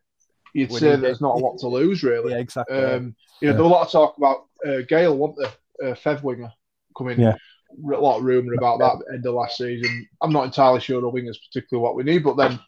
you'd 0.52 0.72
say 0.72 0.96
there's 0.96 1.20
not 1.20 1.36
a 1.36 1.38
lot 1.38 1.58
to 1.58 1.68
lose, 1.68 2.02
really. 2.02 2.32
Yeah, 2.32 2.40
exactly. 2.40 2.76
Um, 2.76 3.14
you 3.40 3.48
know, 3.48 3.52
yeah. 3.52 3.52
there 3.52 3.62
was 3.62 3.70
a 3.70 3.74
lot 3.74 3.86
of 3.86 3.92
talk 3.92 4.16
about 4.16 4.46
uh, 4.66 4.82
Gale, 4.88 5.16
wasn't 5.16 5.40
there? 5.40 5.52
Uh, 5.82 5.94
Fev 5.94 6.22
winger 6.22 6.52
coming. 6.96 7.20
Yeah. 7.20 7.36
A 7.72 8.00
lot 8.00 8.18
of 8.18 8.24
rumour 8.24 8.54
about 8.54 8.78
that 8.78 9.04
end 9.12 9.26
of 9.26 9.34
last 9.34 9.58
season. 9.58 10.08
I'm 10.22 10.32
not 10.32 10.44
entirely 10.44 10.80
sure 10.80 11.00
the 11.00 11.10
wingers 11.10 11.36
particularly 11.50 11.82
what 11.82 11.96
we 11.96 12.04
need, 12.04 12.22
but 12.22 12.36
then 12.36 12.60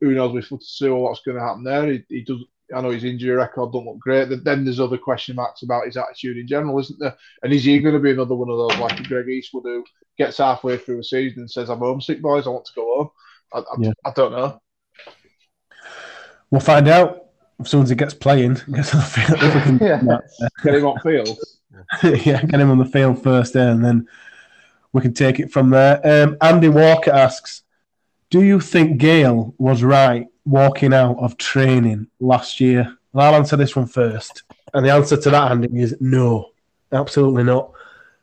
who 0.00 0.14
knows 0.14 0.32
with 0.32 0.48
Fusitu'a 0.48 0.98
what's 0.98 1.22
going 1.22 1.36
to 1.36 1.42
happen 1.42 1.64
there. 1.64 1.86
He, 1.90 2.04
he 2.08 2.22
does 2.22 2.42
I 2.74 2.80
know 2.80 2.90
his 2.90 3.04
injury 3.04 3.36
record 3.36 3.72
don't 3.72 3.86
look 3.86 3.98
great. 4.00 4.28
Then 4.42 4.64
there's 4.64 4.80
other 4.80 4.98
question 4.98 5.36
marks 5.36 5.62
about 5.62 5.86
his 5.86 5.96
attitude 5.96 6.36
in 6.36 6.48
general, 6.48 6.78
isn't 6.80 6.98
there? 6.98 7.16
And 7.42 7.52
is 7.52 7.64
he 7.64 7.78
going 7.78 7.94
to 7.94 8.00
be 8.00 8.10
another 8.10 8.34
one 8.34 8.50
of 8.50 8.58
those 8.58 8.78
like 8.78 9.04
Greg 9.04 9.28
Eastwood 9.28 9.64
who 9.64 9.84
gets 10.18 10.38
halfway 10.38 10.76
through 10.76 11.00
a 11.00 11.04
season 11.04 11.40
and 11.40 11.50
says, 11.50 11.70
"I'm 11.70 11.78
homesick, 11.78 12.20
boys. 12.20 12.46
I 12.46 12.50
want 12.50 12.64
to 12.64 12.72
go 12.74 12.96
home." 12.96 13.10
I, 13.52 13.58
I, 13.58 13.76
yeah. 13.78 13.92
I 14.04 14.10
don't 14.10 14.32
know. 14.32 14.60
We'll 16.50 16.60
find 16.60 16.88
out 16.88 17.26
as 17.60 17.70
soon 17.70 17.82
as 17.82 17.90
he 17.90 17.94
gets 17.94 18.14
playing. 18.14 18.54
Gets 18.72 18.94
on 18.94 19.00
the 19.00 19.06
field. 19.06 19.80
yeah. 19.80 20.18
get 20.64 20.74
him 20.74 20.86
on 20.86 20.98
field. 21.00 21.38
yeah, 22.02 22.42
get 22.42 22.60
him 22.60 22.70
on 22.70 22.78
the 22.78 22.84
field 22.84 23.22
first, 23.22 23.52
there, 23.54 23.70
and 23.70 23.84
then 23.84 24.08
we 24.92 25.02
can 25.02 25.14
take 25.14 25.40
it 25.40 25.52
from 25.52 25.70
there. 25.70 26.00
Um, 26.04 26.36
Andy 26.40 26.68
Walker 26.68 27.10
asks, 27.10 27.62
"Do 28.30 28.42
you 28.42 28.60
think 28.60 28.98
Gale 28.98 29.54
was 29.58 29.82
right 29.82 30.26
walking 30.44 30.94
out 30.94 31.18
of 31.18 31.36
training 31.36 32.06
last 32.20 32.60
year? 32.60 32.96
I'll 33.14 33.34
answer 33.34 33.56
this 33.56 33.74
one 33.74 33.86
first. 33.86 34.42
And 34.74 34.84
the 34.84 34.92
answer 34.92 35.16
to 35.16 35.30
that, 35.30 35.50
Andy, 35.50 35.80
is 35.80 35.96
no, 36.00 36.50
absolutely 36.92 37.44
not. 37.44 37.72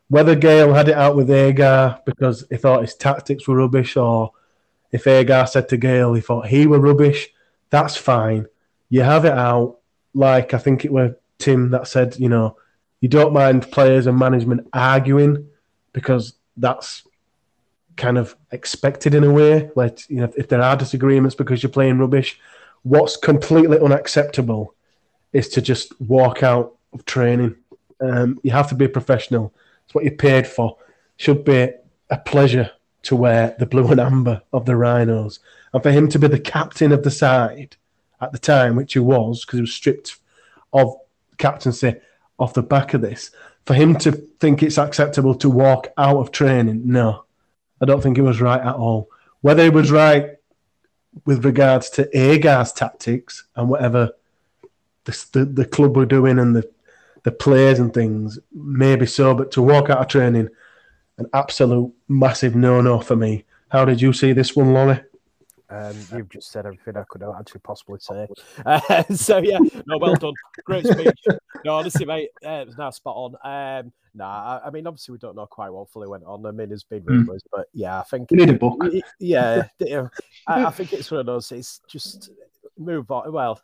Whether 0.08 0.34
Gale 0.34 0.72
had 0.72 0.88
it 0.88 0.96
out 0.96 1.16
with 1.16 1.30
Agar 1.30 2.00
because 2.04 2.46
he 2.50 2.56
thought 2.56 2.82
his 2.82 2.94
tactics 2.94 3.48
were 3.48 3.56
rubbish, 3.56 3.96
or 3.96 4.32
if 4.92 5.06
Agar 5.06 5.46
said 5.46 5.68
to 5.70 5.76
Gale 5.76 6.14
he 6.14 6.20
thought 6.20 6.46
he 6.46 6.66
were 6.66 6.78
rubbish, 6.78 7.28
that's 7.70 7.96
fine. 7.96 8.46
You 8.90 9.02
have 9.02 9.24
it 9.24 9.32
out, 9.32 9.78
like 10.14 10.54
I 10.54 10.58
think 10.58 10.84
it 10.84 10.92
was 10.92 11.12
Tim 11.38 11.70
that 11.70 11.88
said, 11.88 12.16
you 12.18 12.28
know, 12.28 12.56
you 13.04 13.08
don't 13.08 13.34
mind 13.34 13.70
players 13.70 14.06
and 14.06 14.18
management 14.18 14.66
arguing 14.72 15.46
because 15.92 16.36
that's 16.56 17.06
kind 17.98 18.16
of 18.16 18.34
expected 18.50 19.14
in 19.14 19.24
a 19.24 19.30
way. 19.30 19.70
Like 19.76 20.08
you 20.08 20.22
know, 20.22 20.32
if 20.38 20.48
there 20.48 20.62
are 20.62 20.74
disagreements 20.74 21.36
because 21.36 21.62
you're 21.62 21.68
playing 21.68 21.98
rubbish, 21.98 22.40
what's 22.82 23.18
completely 23.18 23.78
unacceptable 23.78 24.74
is 25.34 25.50
to 25.50 25.60
just 25.60 26.00
walk 26.00 26.42
out 26.42 26.76
of 26.94 27.04
training. 27.04 27.56
Um, 28.00 28.40
you 28.42 28.52
have 28.52 28.70
to 28.70 28.74
be 28.74 28.86
a 28.86 28.96
professional. 28.98 29.52
It's 29.84 29.94
what 29.94 30.04
you're 30.04 30.14
paid 30.14 30.46
for. 30.46 30.78
Should 31.18 31.44
be 31.44 31.72
a 32.08 32.16
pleasure 32.24 32.70
to 33.02 33.16
wear 33.16 33.54
the 33.58 33.66
blue 33.66 33.86
and 33.88 34.00
amber 34.00 34.40
of 34.50 34.64
the 34.64 34.76
Rhinos, 34.76 35.40
and 35.74 35.82
for 35.82 35.90
him 35.90 36.08
to 36.08 36.18
be 36.18 36.28
the 36.28 36.40
captain 36.40 36.90
of 36.90 37.02
the 37.02 37.10
side 37.10 37.76
at 38.22 38.32
the 38.32 38.38
time, 38.38 38.76
which 38.76 38.94
he 38.94 38.98
was, 38.98 39.44
because 39.44 39.58
he 39.58 39.60
was 39.60 39.74
stripped 39.74 40.16
of 40.72 40.96
captaincy 41.36 41.96
off 42.38 42.54
the 42.54 42.62
back 42.62 42.94
of 42.94 43.00
this. 43.00 43.30
For 43.66 43.74
him 43.74 43.96
to 43.98 44.12
think 44.12 44.62
it's 44.62 44.78
acceptable 44.78 45.34
to 45.36 45.48
walk 45.48 45.88
out 45.96 46.16
of 46.16 46.30
training, 46.30 46.82
no, 46.84 47.24
I 47.80 47.86
don't 47.86 48.02
think 48.02 48.18
it 48.18 48.22
was 48.22 48.40
right 48.40 48.60
at 48.60 48.74
all. 48.74 49.08
Whether 49.40 49.64
it 49.64 49.72
was 49.72 49.90
right 49.90 50.36
with 51.24 51.44
regards 51.44 51.90
to 51.90 52.08
Agar's 52.16 52.72
tactics 52.72 53.44
and 53.56 53.68
whatever 53.68 54.12
the, 55.04 55.26
the, 55.32 55.44
the 55.44 55.64
club 55.64 55.96
were 55.96 56.06
doing 56.06 56.38
and 56.38 56.56
the, 56.56 56.68
the 57.22 57.32
players 57.32 57.78
and 57.78 57.92
things, 57.92 58.38
maybe 58.52 59.06
so, 59.06 59.34
but 59.34 59.50
to 59.52 59.62
walk 59.62 59.90
out 59.90 59.98
of 59.98 60.08
training, 60.08 60.48
an 61.18 61.26
absolute 61.32 61.92
massive 62.08 62.54
no 62.54 62.80
no 62.80 63.00
for 63.00 63.16
me. 63.16 63.44
How 63.68 63.84
did 63.84 64.00
you 64.00 64.12
see 64.12 64.32
this 64.32 64.54
one, 64.56 64.72
Lawrie? 64.72 65.02
Um, 65.70 65.96
you've 66.16 66.28
just 66.28 66.50
said 66.50 66.66
everything 66.66 66.96
I 66.96 67.04
could 67.08 67.22
actually 67.22 67.60
possibly 67.60 67.98
say. 68.00 68.26
Uh, 68.66 69.02
so 69.14 69.38
yeah, 69.38 69.58
no, 69.86 69.98
well 69.98 70.14
done, 70.14 70.32
great 70.64 70.86
speech. 70.86 71.08
No, 71.64 71.74
honestly, 71.74 72.06
mate, 72.06 72.30
uh, 72.44 72.50
it 72.62 72.66
was 72.66 72.78
now 72.78 72.90
spot 72.90 73.14
on. 73.16 73.34
Um, 73.44 73.92
nah, 74.14 74.60
I, 74.62 74.68
I, 74.68 74.70
mean, 74.70 74.86
obviously 74.86 75.12
we 75.12 75.18
don't 75.18 75.36
know 75.36 75.46
quite 75.46 75.70
what 75.70 75.90
fully 75.90 76.08
went 76.08 76.24
on. 76.24 76.46
I 76.46 76.50
mean, 76.50 76.68
there's 76.68 76.84
been 76.84 77.02
hmm. 77.02 77.12
rumours, 77.12 77.42
mm. 77.42 77.48
but 77.52 77.66
yeah, 77.74 78.00
I 78.00 78.02
think 78.04 78.30
you 78.30 78.38
need 78.38 78.50
a 78.50 78.54
book. 78.54 78.82
Yeah, 79.18 79.64
I, 80.46 80.64
I 80.64 80.70
think 80.70 80.92
it's 80.92 81.10
one 81.10 81.20
of 81.20 81.26
those. 81.26 81.52
It's 81.52 81.80
just 81.88 82.30
move 82.78 83.10
on. 83.10 83.32
Well, 83.32 83.60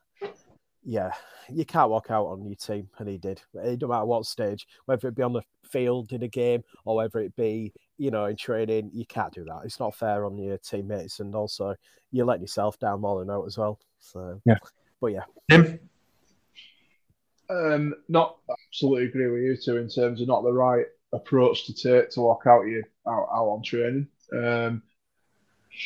yeah, 0.84 1.12
you 1.48 1.64
can't 1.64 1.90
walk 1.90 2.10
out 2.10 2.26
on 2.26 2.44
your 2.44 2.54
team, 2.54 2.88
and 2.98 3.08
he 3.08 3.18
did. 3.18 3.40
It 3.54 3.78
don't 3.78 3.90
matter 3.90 4.04
what 4.04 4.26
stage, 4.26 4.66
whether 4.86 5.08
it 5.08 5.14
be 5.14 5.22
on 5.22 5.32
the 5.32 5.42
field 5.64 6.12
in 6.12 6.22
a 6.22 6.28
game 6.28 6.62
or 6.84 6.96
whether 6.96 7.20
it 7.20 7.34
be, 7.36 7.72
you 7.98 8.10
know, 8.10 8.26
in 8.26 8.36
training, 8.36 8.90
you 8.92 9.04
can't 9.06 9.32
do 9.32 9.44
that. 9.44 9.62
It's 9.64 9.80
not 9.80 9.94
fair 9.94 10.24
on 10.24 10.38
your 10.38 10.58
teammates, 10.58 11.20
and 11.20 11.34
also 11.34 11.74
you're 12.10 12.26
letting 12.26 12.42
yourself 12.42 12.78
down 12.78 13.00
more 13.00 13.20
than 13.20 13.30
out 13.30 13.46
as 13.46 13.58
well. 13.58 13.78
So 13.98 14.40
yeah, 14.44 14.58
but 15.00 15.08
yeah, 15.08 15.24
Tim. 15.50 15.78
Um, 17.50 17.94
not 18.08 18.36
absolutely 18.48 19.06
agree 19.06 19.26
with 19.26 19.42
you 19.42 19.56
two 19.56 19.76
in 19.76 19.88
terms 19.88 20.20
of 20.20 20.28
not 20.28 20.42
the 20.42 20.52
right 20.52 20.86
approach 21.12 21.66
to 21.66 21.74
take 21.74 22.10
to 22.10 22.20
walk 22.20 22.44
out 22.46 22.62
you 22.62 22.84
out, 23.08 23.28
out 23.32 23.48
on 23.48 23.62
training. 23.62 24.06
Um, 24.32 24.82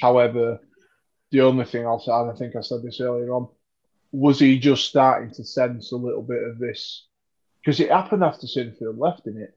however, 0.01 0.61
the 1.31 1.41
only 1.41 1.65
thing 1.65 1.87
I'll 1.87 2.01
say, 2.01 2.13
and 2.13 2.31
I 2.31 2.35
think 2.35 2.55
I 2.55 2.61
said 2.61 2.83
this 2.83 3.01
earlier 3.01 3.33
on, 3.33 3.49
was 4.15 4.39
he 4.39 4.61
just 4.61 4.85
starting 4.85 5.35
to 5.35 5.45
sense 5.45 5.91
a 5.91 5.97
little 5.97 6.23
bit 6.23 6.45
of 6.45 6.61
this? 6.61 7.09
Because 7.61 7.81
it 7.81 7.91
happened 7.91 8.23
after 8.23 8.47
Sinfield 8.47 8.97
left, 8.97 9.27
in 9.27 9.37
it? 9.39 9.55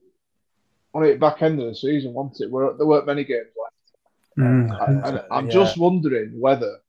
On 0.95 1.03
it 1.03 1.19
back 1.19 1.43
end 1.43 1.61
of 1.61 1.67
the 1.67 1.75
season, 1.75 2.13
wasn't 2.13 2.41
it? 2.41 2.51
Where 2.51 2.73
there 2.73 2.87
weren't 2.87 3.05
many 3.05 3.23
games 3.23 3.49
left. 3.55 4.39
Mm, 4.39 5.05
and, 5.05 5.23
I'm 5.29 5.45
yeah. 5.45 5.51
just 5.51 5.77
wondering 5.77 6.39
whether 6.39 6.79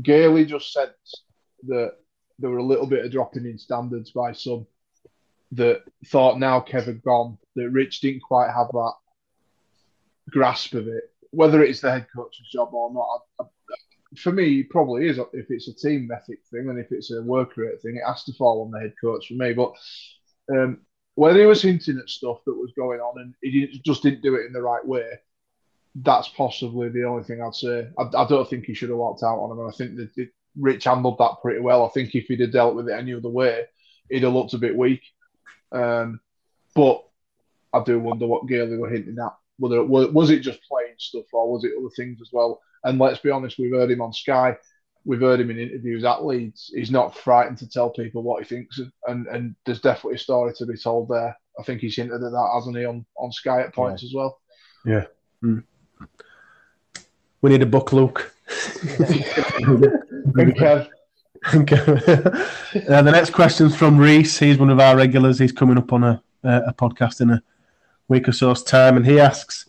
Gailey 0.00 0.44
just 0.44 0.72
sensed 0.72 1.24
that 1.66 1.94
there 2.38 2.50
were 2.50 2.58
a 2.58 2.62
little 2.62 2.86
bit 2.86 3.04
of 3.04 3.10
dropping 3.10 3.46
in 3.46 3.58
standards 3.58 4.12
by 4.12 4.32
some 4.32 4.66
that 5.52 5.82
thought 6.06 6.38
now 6.38 6.60
Kevin 6.60 7.02
gone, 7.04 7.36
that 7.56 7.70
Rich 7.70 8.00
didn't 8.00 8.22
quite 8.22 8.52
have 8.52 8.68
that 8.68 8.92
grasp 10.30 10.74
of 10.74 10.86
it. 10.86 11.04
Whether 11.30 11.64
it's 11.64 11.80
the 11.80 11.90
head 11.90 12.06
coach's 12.14 12.48
job 12.48 12.72
or 12.72 12.92
not, 12.92 13.22
I, 13.40 13.42
I, 13.42 13.46
for 14.18 14.32
me, 14.32 14.62
probably 14.62 15.08
is 15.08 15.18
if 15.32 15.50
it's 15.50 15.68
a 15.68 15.74
team 15.74 16.10
ethic 16.12 16.40
thing 16.50 16.68
and 16.68 16.78
if 16.78 16.92
it's 16.92 17.10
a 17.10 17.22
work 17.22 17.56
rate 17.56 17.80
thing, 17.80 17.96
it 17.96 18.06
has 18.06 18.24
to 18.24 18.32
fall 18.32 18.62
on 18.62 18.70
the 18.70 18.80
head 18.80 18.94
coach 19.00 19.28
for 19.28 19.34
me. 19.34 19.52
But 19.52 19.72
um, 20.50 20.80
whether 21.14 21.40
he 21.40 21.46
was 21.46 21.62
hinting 21.62 21.98
at 21.98 22.08
stuff 22.08 22.38
that 22.46 22.54
was 22.54 22.72
going 22.76 23.00
on 23.00 23.20
and 23.20 23.34
he 23.42 23.60
didn't, 23.60 23.84
just 23.84 24.02
didn't 24.02 24.22
do 24.22 24.34
it 24.36 24.46
in 24.46 24.52
the 24.52 24.62
right 24.62 24.86
way, 24.86 25.08
that's 26.02 26.28
possibly 26.28 26.88
the 26.88 27.04
only 27.04 27.24
thing 27.24 27.42
I'd 27.42 27.54
say. 27.54 27.88
I, 27.98 28.02
I 28.16 28.26
don't 28.26 28.48
think 28.48 28.64
he 28.64 28.74
should 28.74 28.90
have 28.90 28.98
walked 28.98 29.22
out 29.22 29.38
on 29.38 29.50
him. 29.50 29.60
And 29.60 29.68
I 29.68 29.72
think 29.72 29.96
that 29.96 30.28
Rich 30.58 30.84
handled 30.84 31.18
that 31.18 31.40
pretty 31.42 31.60
well. 31.60 31.84
I 31.84 31.88
think 31.88 32.14
if 32.14 32.26
he'd 32.26 32.40
have 32.40 32.52
dealt 32.52 32.74
with 32.74 32.88
it 32.88 32.98
any 32.98 33.14
other 33.14 33.28
way, 33.28 33.64
he'd 34.10 34.22
have 34.22 34.32
looked 34.32 34.54
a 34.54 34.58
bit 34.58 34.76
weak. 34.76 35.02
Um, 35.72 36.20
but 36.74 37.02
I 37.72 37.82
do 37.82 37.98
wonder 37.98 38.26
what 38.26 38.46
Gailey 38.46 38.76
were 38.76 38.90
hinting 38.90 39.18
at. 39.18 39.34
Whether 39.58 39.78
it, 39.78 39.88
was 39.88 40.30
it 40.30 40.40
just 40.40 40.60
playing 40.68 40.94
stuff 40.98 41.24
or 41.32 41.50
was 41.50 41.64
it 41.64 41.72
other 41.78 41.88
things 41.96 42.20
as 42.20 42.28
well? 42.30 42.60
And 42.84 42.98
let's 42.98 43.20
be 43.20 43.30
honest, 43.30 43.58
we've 43.58 43.72
heard 43.72 43.90
him 43.90 44.02
on 44.02 44.12
Sky, 44.12 44.56
we've 45.04 45.20
heard 45.20 45.40
him 45.40 45.50
in 45.50 45.58
interviews 45.58 46.04
at 46.04 46.24
Leeds. 46.24 46.70
He's 46.74 46.90
not 46.90 47.16
frightened 47.16 47.58
to 47.58 47.68
tell 47.68 47.90
people 47.90 48.22
what 48.22 48.42
he 48.42 48.48
thinks, 48.48 48.80
and 49.06 49.26
and 49.28 49.54
there's 49.64 49.80
definitely 49.80 50.16
a 50.16 50.18
story 50.18 50.52
to 50.54 50.66
be 50.66 50.76
told 50.76 51.08
there. 51.08 51.36
I 51.58 51.62
think 51.62 51.80
he's 51.80 51.96
hinted 51.96 52.22
at 52.22 52.32
that, 52.32 52.50
hasn't 52.54 52.76
he, 52.76 52.84
on, 52.84 53.06
on 53.18 53.32
Sky 53.32 53.62
at 53.62 53.74
points 53.74 54.02
yeah. 54.02 54.06
as 54.08 54.14
well. 54.14 54.38
Yeah. 54.84 55.04
Mm. 55.42 55.64
We 57.40 57.50
need 57.50 57.62
a 57.62 57.66
book, 57.66 57.92
Luke. 57.92 58.32
Kev. 60.36 60.88
uh, 61.46 61.52
the 63.02 63.10
next 63.10 63.30
question's 63.30 63.74
from 63.76 63.96
Reese. 63.96 64.38
He's 64.38 64.58
one 64.58 64.70
of 64.70 64.80
our 64.80 64.96
regulars. 64.96 65.38
He's 65.38 65.52
coming 65.52 65.78
up 65.78 65.92
on 65.92 66.04
a, 66.04 66.22
a 66.42 66.74
podcast 66.74 67.20
in 67.20 67.30
a 67.30 67.42
week 68.08 68.28
or 68.28 68.32
so's 68.32 68.62
time, 68.62 68.96
and 68.96 69.06
he 69.06 69.18
asks, 69.18 69.66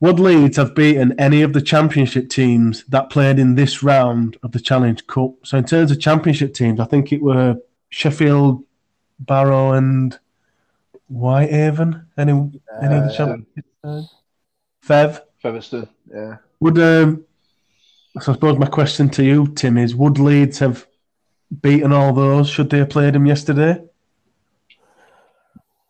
would 0.00 0.20
Leeds 0.20 0.56
have 0.56 0.74
beaten 0.74 1.18
any 1.18 1.42
of 1.42 1.52
the 1.52 1.60
championship 1.60 2.28
teams 2.28 2.84
that 2.84 3.10
played 3.10 3.38
in 3.38 3.56
this 3.56 3.82
round 3.82 4.36
of 4.42 4.52
the 4.52 4.60
Challenge 4.60 5.06
Cup? 5.06 5.32
So 5.44 5.58
in 5.58 5.64
terms 5.64 5.90
of 5.90 6.00
championship 6.00 6.54
teams, 6.54 6.78
I 6.78 6.84
think 6.84 7.12
it 7.12 7.20
were 7.20 7.56
Sheffield, 7.90 8.64
Barrow, 9.18 9.72
and 9.72 10.16
Whitehaven. 11.08 12.06
Any 12.16 12.32
uh, 12.32 12.46
any 12.82 12.96
of 12.96 13.04
the 13.04 13.14
championship? 13.16 13.64
Fev. 14.86 15.20
Featherstone. 15.42 15.88
Yeah. 16.12 16.36
Would 16.60 16.78
um, 16.78 17.24
so 18.20 18.32
I 18.32 18.34
suppose 18.34 18.58
my 18.58 18.66
question 18.66 19.08
to 19.10 19.24
you, 19.24 19.48
Tim, 19.48 19.78
is: 19.78 19.94
Would 19.96 20.18
Leeds 20.18 20.58
have 20.60 20.86
beaten 21.62 21.92
all 21.92 22.12
those 22.12 22.48
should 22.48 22.70
they 22.70 22.78
have 22.78 22.90
played 22.90 23.14
them 23.14 23.26
yesterday? 23.26 23.82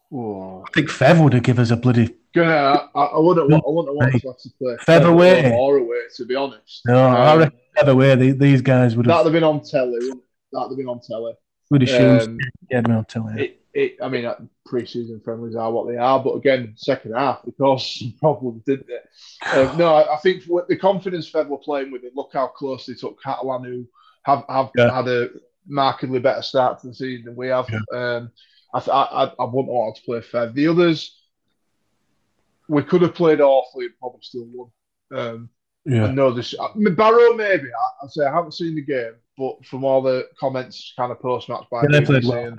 Whoa. 0.08 0.64
I 0.66 0.70
think 0.72 0.88
Fev 0.88 1.22
would 1.22 1.34
have 1.34 1.42
given 1.42 1.62
us 1.62 1.70
a 1.70 1.76
bloody 1.76 2.14
Gonna, 2.34 2.90
I, 2.94 3.00
I 3.00 3.18
wouldn't 3.18 3.50
want, 3.50 3.64
I 3.66 3.70
wouldn't 3.70 3.96
want 3.96 4.12
to 4.12 4.28
have 4.28 4.38
to 4.38 4.50
play 4.58 4.76
featherweight 4.80 5.52
or 5.52 5.78
away, 5.78 6.00
to 6.16 6.24
be 6.26 6.34
honest. 6.34 6.82
No, 6.86 7.08
um, 7.08 7.14
I 7.14 7.36
reckon 7.36 7.58
featherweight. 7.74 8.38
These 8.38 8.62
guys 8.62 8.96
would 8.96 9.06
have. 9.06 9.24
That'd 9.24 9.26
have 9.26 9.32
been 9.32 9.44
on 9.44 9.62
telly. 9.62 9.98
That'd 10.52 10.70
have 10.70 10.76
been 10.76 10.88
on 10.88 11.00
telly. 11.00 11.32
Would 11.70 11.88
have 11.88 12.28
um, 12.28 12.38
yeah, 12.70 12.80
been 12.82 12.92
on 12.92 13.04
telly. 13.06 13.42
It, 13.42 13.62
it, 13.74 13.96
I 14.02 14.08
mean, 14.08 14.24
uh, 14.24 14.36
pre-season 14.66 15.20
friendlies 15.24 15.54
are 15.54 15.70
what 15.70 15.88
they 15.88 15.96
are, 15.96 16.22
but 16.22 16.34
again, 16.34 16.74
second 16.76 17.14
half 17.14 17.40
because 17.44 18.02
problems, 18.20 18.62
didn't 18.64 18.86
they? 18.86 19.50
Um, 19.50 19.78
no, 19.78 19.94
I, 19.94 20.14
I 20.14 20.18
think 20.18 20.44
the 20.68 20.76
confidence 20.76 21.30
Fev 21.30 21.48
were 21.48 21.58
playing 21.58 21.90
with 21.90 22.04
it. 22.04 22.12
Look 22.14 22.30
how 22.32 22.48
close 22.48 22.86
they 22.86 22.94
took 22.94 23.22
Catalan, 23.22 23.64
who 23.64 23.86
have 24.24 24.44
have 24.48 24.70
yeah. 24.76 24.94
had 24.94 25.08
a 25.08 25.28
markedly 25.66 26.18
better 26.18 26.42
start 26.42 26.80
to 26.80 26.88
the 26.88 26.94
season 26.94 27.26
than 27.26 27.36
we 27.36 27.48
have. 27.48 27.68
Yeah. 27.70 28.16
Um, 28.16 28.30
I, 28.74 28.80
I, 28.90 29.32
I 29.38 29.44
wouldn't 29.44 29.68
want 29.68 29.96
to 29.96 30.02
play 30.02 30.20
Fev. 30.20 30.54
The 30.54 30.68
others 30.68 31.17
we 32.68 32.82
could 32.82 33.02
have 33.02 33.14
played 33.14 33.40
awfully 33.40 33.86
and 33.86 33.98
probably 33.98 34.20
still 34.22 34.46
won. 34.52 34.70
Um, 35.10 35.50
yeah. 35.84 36.04
I 36.04 36.12
know 36.12 36.30
this. 36.30 36.54
I 36.60 36.68
mean, 36.76 36.94
Barrow, 36.94 37.34
maybe. 37.34 37.64
I, 37.64 38.04
I 38.04 38.08
say 38.08 38.26
I 38.26 38.34
haven't 38.34 38.52
seen 38.52 38.74
the 38.74 38.82
game, 38.82 39.14
but 39.36 39.64
from 39.64 39.84
all 39.84 40.02
the 40.02 40.28
comments, 40.38 40.92
kind 40.96 41.10
of 41.10 41.20
post 41.20 41.48
match 41.48 41.64
by 41.70 41.82
yeah, 41.90 42.00
played 42.04 42.24
well. 42.24 42.56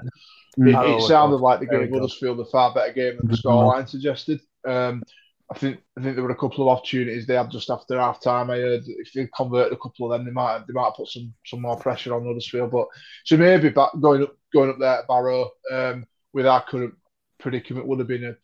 it, 0.58 0.76
it 0.76 1.02
sounded 1.04 1.38
like 1.38 1.60
the 1.60 1.68
game 1.68 1.94
Huddersfield 1.94 2.40
a 2.40 2.46
far 2.46 2.74
better 2.74 2.92
game 2.92 3.18
than 3.18 3.28
the 3.28 3.38
scoreline 3.38 3.88
suggested. 3.88 4.42
Um, 4.66 5.04
I 5.52 5.58
think 5.58 5.80
I 5.98 6.02
think 6.02 6.16
there 6.16 6.24
were 6.24 6.32
a 6.32 6.36
couple 6.36 6.70
of 6.70 6.78
opportunities 6.78 7.26
they 7.26 7.36
had 7.36 7.50
just 7.50 7.70
after 7.70 8.00
half 8.00 8.22
time. 8.22 8.52
I 8.52 8.58
heard 8.58 8.84
if 8.86 9.14
they 9.14 9.28
converted 9.36 9.74
a 9.74 9.82
couple 9.82 10.12
of 10.12 10.18
them, 10.18 10.26
they 10.26 10.32
might 10.32 10.66
they 10.68 10.74
might 10.74 10.94
put 10.96 11.08
some 11.08 11.34
some 11.46 11.62
more 11.62 11.78
pressure 11.78 12.16
on 12.16 12.26
Huddersfield. 12.26 12.72
But 12.72 12.88
so 13.26 13.38
maybe 13.38 13.70
back, 13.70 13.90
going 14.00 14.24
up 14.24 14.36
going 14.54 14.70
up 14.70 14.80
there 14.80 15.00
at 15.00 15.08
Barrow 15.08 15.50
um, 15.72 16.06
with 16.34 16.46
our 16.46 16.64
current 16.64 16.94
predicament 17.40 17.88
would 17.88 18.00
have 18.00 18.08
been 18.08 18.26
a 18.26 18.36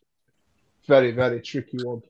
very, 0.88 1.12
very 1.12 1.42
tricky 1.42 1.78
one. 1.84 2.02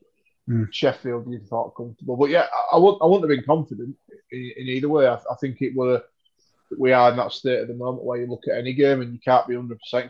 Mm. 0.48 0.72
Sheffield, 0.72 1.28
you 1.28 1.40
thought 1.40 1.74
comfortable, 1.76 2.16
but 2.16 2.30
yeah, 2.30 2.46
I, 2.54 2.76
I 2.76 2.78
wouldn't, 2.78 3.02
I 3.02 3.06
wouldn't 3.06 3.28
have 3.28 3.36
been 3.36 3.44
confident 3.44 3.96
in, 4.30 4.52
in 4.56 4.68
either 4.68 4.88
way. 4.88 5.08
I, 5.08 5.14
I, 5.14 5.34
think 5.40 5.60
it 5.60 5.74
were 5.74 6.00
we 6.78 6.92
are 6.92 7.10
in 7.10 7.16
that 7.16 7.32
state 7.32 7.58
at 7.58 7.66
the 7.66 7.74
moment 7.74 8.04
where 8.04 8.20
you 8.20 8.28
look 8.28 8.44
at 8.48 8.56
any 8.56 8.72
game 8.72 9.00
and 9.00 9.12
you 9.12 9.18
can't 9.18 9.46
be 9.48 9.56
hundred 9.56 9.80
percent 9.80 10.08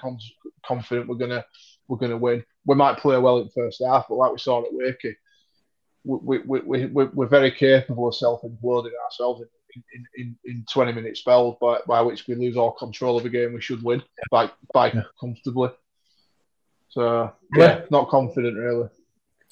confident 0.63 1.09
we're 1.09 1.15
gonna 1.15 1.43
we're 1.89 1.97
gonna 1.97 2.19
win. 2.19 2.45
We 2.67 2.75
might 2.75 2.99
play 2.99 3.17
well 3.17 3.39
in 3.39 3.45
the 3.45 3.51
first 3.51 3.83
half, 3.83 4.09
but 4.09 4.17
like 4.17 4.33
we 4.33 4.39
saw 4.39 4.63
at 4.63 4.73
Wakey, 4.73 5.15
we, 6.05 6.39
we, 6.39 6.61
we, 6.61 6.87
we, 6.87 7.05
we're 7.07 7.27
very 7.27 7.51
capable 7.51 8.09
of 8.09 8.15
self-imploding 8.15 8.93
ourselves 9.05 9.43
in, 9.75 9.83
in, 9.95 10.07
in, 10.17 10.39
in 10.45 10.65
20 10.71 10.93
minute 10.93 11.17
spells 11.17 11.57
by, 11.61 11.79
by 11.87 12.01
which 12.01 12.27
we 12.27 12.35
lose 12.35 12.57
all 12.57 12.73
control 12.73 13.17
of 13.17 13.25
the 13.25 13.29
game 13.29 13.53
we 13.53 13.61
should 13.61 13.83
win 13.83 14.03
by, 14.31 14.51
by 14.73 14.93
yeah. 14.93 15.03
comfortably. 15.19 15.71
So 16.97 17.31
yeah, 17.55 17.63
yeah. 17.63 17.81
not 17.91 18.09
confident 18.09 18.57
really. 18.57 18.89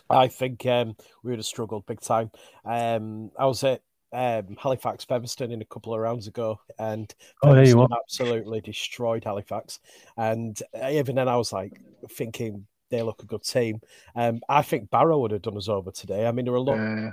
I 0.08 0.28
think 0.28 0.64
um, 0.64 0.96
we 1.22 1.30
would 1.30 1.38
have 1.38 1.44
struggled 1.44 1.84
big 1.84 2.00
time. 2.00 2.30
Um, 2.64 3.30
I 3.38 3.44
was 3.44 3.62
at 3.64 3.82
um, 4.14 4.56
Halifax 4.58 5.04
Featherstone 5.04 5.52
in 5.52 5.60
a 5.60 5.66
couple 5.66 5.92
of 5.92 6.00
rounds 6.00 6.26
ago, 6.26 6.58
and 6.78 7.14
oh, 7.42 7.54
there 7.54 7.66
you 7.66 7.82
are. 7.82 7.88
absolutely 8.02 8.62
destroyed 8.62 9.24
Halifax. 9.24 9.78
And 10.16 10.58
even 10.88 11.16
then, 11.16 11.28
I 11.28 11.36
was 11.36 11.52
like 11.52 11.78
thinking 12.12 12.66
they 12.88 13.02
look 13.02 13.22
a 13.22 13.26
good 13.26 13.44
team. 13.44 13.82
Um, 14.16 14.40
I 14.48 14.62
think 14.62 14.88
Barrow 14.88 15.18
would 15.18 15.32
have 15.32 15.42
done 15.42 15.58
us 15.58 15.68
over 15.68 15.90
today. 15.90 16.26
I 16.26 16.32
mean, 16.32 16.46
there 16.46 16.52
were 16.52 16.58
a 16.58 16.62
lot. 16.62 16.78
Uh, 16.78 17.10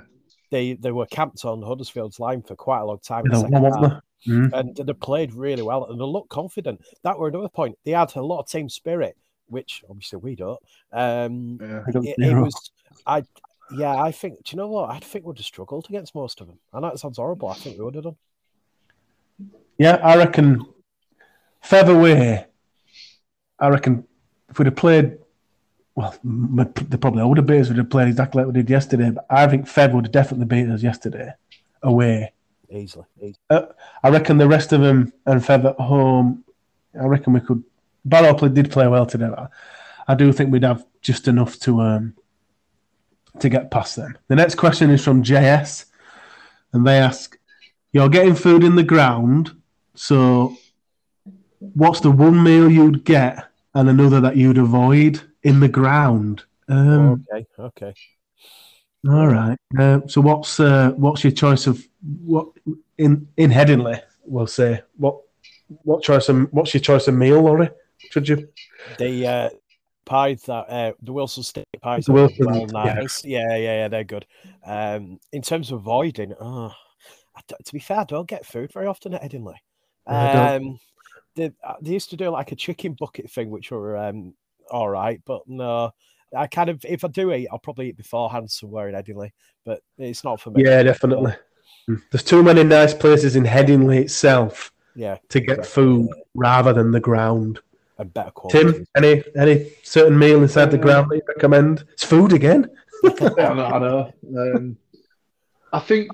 they 0.50 0.72
they 0.74 0.92
were 0.92 1.06
camped 1.06 1.44
on 1.44 1.60
Huddersfield's 1.60 2.18
line 2.18 2.40
for 2.40 2.56
quite 2.56 2.80
a 2.80 2.86
long 2.86 3.00
time. 3.00 3.24
Mm-hmm. 3.24 4.54
And 4.54 4.76
they 4.76 4.92
played 4.92 5.34
really 5.34 5.62
well 5.62 5.84
and 5.90 6.00
they 6.00 6.04
looked 6.04 6.28
confident. 6.30 6.80
That 7.02 7.18
were 7.18 7.28
another 7.28 7.48
point. 7.48 7.76
They 7.84 7.90
had 7.90 8.14
a 8.14 8.22
lot 8.22 8.38
of 8.38 8.48
team 8.48 8.68
spirit 8.68 9.16
which 9.52 9.84
obviously 9.88 10.18
we 10.18 10.34
don't. 10.34 10.58
Um, 10.92 11.58
yeah. 11.60 11.82
it, 11.86 12.14
it 12.18 12.34
was, 12.34 12.72
I, 13.06 13.22
yeah, 13.76 13.94
I 13.94 14.10
think. 14.10 14.42
Do 14.44 14.50
you 14.52 14.56
know 14.56 14.68
what? 14.68 14.90
I 14.90 14.98
think 14.98 15.24
we'd 15.24 15.38
have 15.38 15.46
struggled 15.46 15.86
against 15.88 16.14
most 16.14 16.40
of 16.40 16.48
them. 16.48 16.58
I 16.72 16.80
know 16.80 16.88
it 16.88 16.98
sounds 16.98 17.18
horrible. 17.18 17.48
I 17.48 17.54
think 17.54 17.78
we 17.78 17.84
would 17.84 17.94
have 17.94 18.04
done. 18.04 18.16
Yeah, 19.78 20.00
I 20.02 20.16
reckon 20.16 20.66
featherweight. 21.60 22.46
I 23.58 23.68
reckon 23.68 24.04
if 24.48 24.58
we'd 24.58 24.66
have 24.66 24.76
played, 24.76 25.18
well, 25.94 26.14
the 26.24 26.98
probably 27.00 27.22
older 27.22 27.42
bears 27.42 27.68
would 27.68 27.78
have 27.78 27.90
played 27.90 28.08
exactly 28.08 28.42
like 28.42 28.46
we 28.48 28.60
did 28.60 28.68
yesterday. 28.68 29.10
But 29.10 29.26
I 29.30 29.46
think 29.46 29.66
Fev 29.66 29.92
would 29.92 30.06
have 30.06 30.12
definitely 30.12 30.46
beat 30.46 30.68
us 30.68 30.82
yesterday. 30.82 31.32
away. 31.82 32.32
Easily. 32.70 33.04
easily. 33.18 33.36
Uh, 33.50 33.66
I 34.02 34.08
reckon 34.08 34.38
the 34.38 34.48
rest 34.48 34.72
of 34.72 34.80
them 34.80 35.12
and 35.26 35.40
Fev 35.40 35.64
at 35.64 35.76
home. 35.76 36.44
I 36.98 37.06
reckon 37.06 37.32
we 37.32 37.40
could. 37.40 37.62
Barrow 38.04 38.34
play, 38.34 38.48
did 38.48 38.70
play 38.70 38.88
well 38.88 39.06
today. 39.06 39.26
I, 39.26 39.46
I 40.08 40.14
do 40.14 40.32
think 40.32 40.52
we'd 40.52 40.64
have 40.64 40.84
just 41.00 41.28
enough 41.28 41.58
to 41.60 41.80
um, 41.80 42.14
to 43.40 43.48
get 43.48 43.70
past 43.70 43.96
them. 43.96 44.16
The 44.28 44.36
next 44.36 44.56
question 44.56 44.90
is 44.90 45.04
from 45.04 45.22
JS, 45.22 45.86
and 46.72 46.86
they 46.86 46.98
ask, 46.98 47.38
"You're 47.92 48.08
getting 48.08 48.34
food 48.34 48.64
in 48.64 48.76
the 48.76 48.82
ground, 48.82 49.52
so 49.94 50.56
what's 51.58 52.00
the 52.00 52.10
one 52.10 52.42
meal 52.42 52.70
you'd 52.70 53.04
get 53.04 53.44
and 53.74 53.88
another 53.88 54.20
that 54.20 54.36
you'd 54.36 54.58
avoid 54.58 55.22
in 55.42 55.60
the 55.60 55.68
ground?" 55.68 56.44
Um, 56.68 57.24
okay. 57.32 57.46
Okay. 57.58 57.94
all 59.08 59.28
right. 59.28 59.58
Uh, 59.78 60.00
so 60.06 60.20
what's 60.20 60.58
uh, 60.58 60.90
what's 60.96 61.24
your 61.24 61.32
choice 61.32 61.66
of 61.66 61.84
what 62.24 62.48
in 62.98 63.28
in 63.36 63.50
Headingley? 63.50 64.00
We'll 64.24 64.46
say 64.46 64.82
what 64.96 65.18
what 65.84 66.02
choice 66.02 66.28
of 66.28 66.52
what's 66.52 66.74
your 66.74 66.80
choice 66.80 67.08
of 67.08 67.14
meal, 67.14 67.42
Lawrie? 67.42 67.70
Should 68.10 68.28
you? 68.28 68.48
The 68.98 69.26
uh, 69.26 69.50
pies 70.04 70.42
that 70.42 70.68
uh, 70.68 70.92
the 71.02 71.12
Wilson 71.12 71.42
steak 71.42 71.64
pies 71.80 72.06
The 72.06 72.12
are 72.12 72.14
Wilson, 72.14 72.46
well 72.46 72.66
nice. 72.66 73.24
Yeah. 73.24 73.46
yeah, 73.46 73.56
yeah, 73.56 73.88
they're 73.88 74.04
good. 74.04 74.26
Um, 74.66 75.18
in 75.32 75.42
terms 75.42 75.70
of 75.70 75.80
avoiding, 75.80 76.34
oh, 76.40 76.72
to 77.64 77.72
be 77.72 77.78
fair, 77.80 78.00
I 78.00 78.04
don't 78.04 78.28
get 78.28 78.46
food 78.46 78.72
very 78.72 78.86
often 78.86 79.14
at 79.14 79.22
Headingley. 79.22 79.56
Um, 80.06 80.78
they, 81.34 81.50
uh, 81.64 81.74
they 81.80 81.92
used 81.92 82.10
to 82.10 82.16
do 82.16 82.28
like 82.28 82.52
a 82.52 82.56
chicken 82.56 82.94
bucket 82.98 83.30
thing, 83.30 83.50
which 83.50 83.70
were 83.70 83.96
um, 83.96 84.34
all 84.70 84.88
right, 84.88 85.20
but 85.24 85.42
no, 85.46 85.92
I 86.36 86.46
kind 86.46 86.70
of 86.70 86.84
if 86.84 87.04
I 87.04 87.08
do 87.08 87.32
eat, 87.32 87.48
I'll 87.50 87.58
probably 87.58 87.88
eat 87.88 87.96
beforehand 87.96 88.50
somewhere 88.50 88.88
in 88.88 88.94
Headingley, 88.94 89.30
but 89.64 89.80
it's 89.98 90.24
not 90.24 90.40
for 90.40 90.50
me. 90.50 90.62
Yeah, 90.64 90.82
definitely. 90.82 91.34
There's 92.10 92.22
too 92.22 92.42
many 92.42 92.62
nice 92.64 92.94
places 92.94 93.36
in 93.36 93.44
Headingley 93.44 94.02
itself 94.02 94.72
Yeah, 94.94 95.16
to 95.30 95.40
get 95.40 95.58
Exactly. 95.58 95.84
food 95.84 96.08
rather 96.34 96.72
than 96.72 96.90
the 96.90 97.00
ground. 97.00 97.60
And 97.98 98.12
better 98.12 98.30
quality. 98.30 98.72
Tim, 98.72 98.86
any 98.96 99.22
any 99.36 99.72
certain 99.82 100.18
meal 100.18 100.42
inside 100.42 100.70
the 100.70 100.78
ground 100.78 101.10
that 101.10 101.16
you 101.16 101.22
recommend? 101.28 101.84
It's 101.92 102.04
food 102.04 102.32
again. 102.32 102.68
I 103.04 103.54
know. 103.54 103.64
I, 103.64 103.78
know. 103.78 104.12
Um, 104.54 104.76
I 105.72 105.80
think 105.80 106.10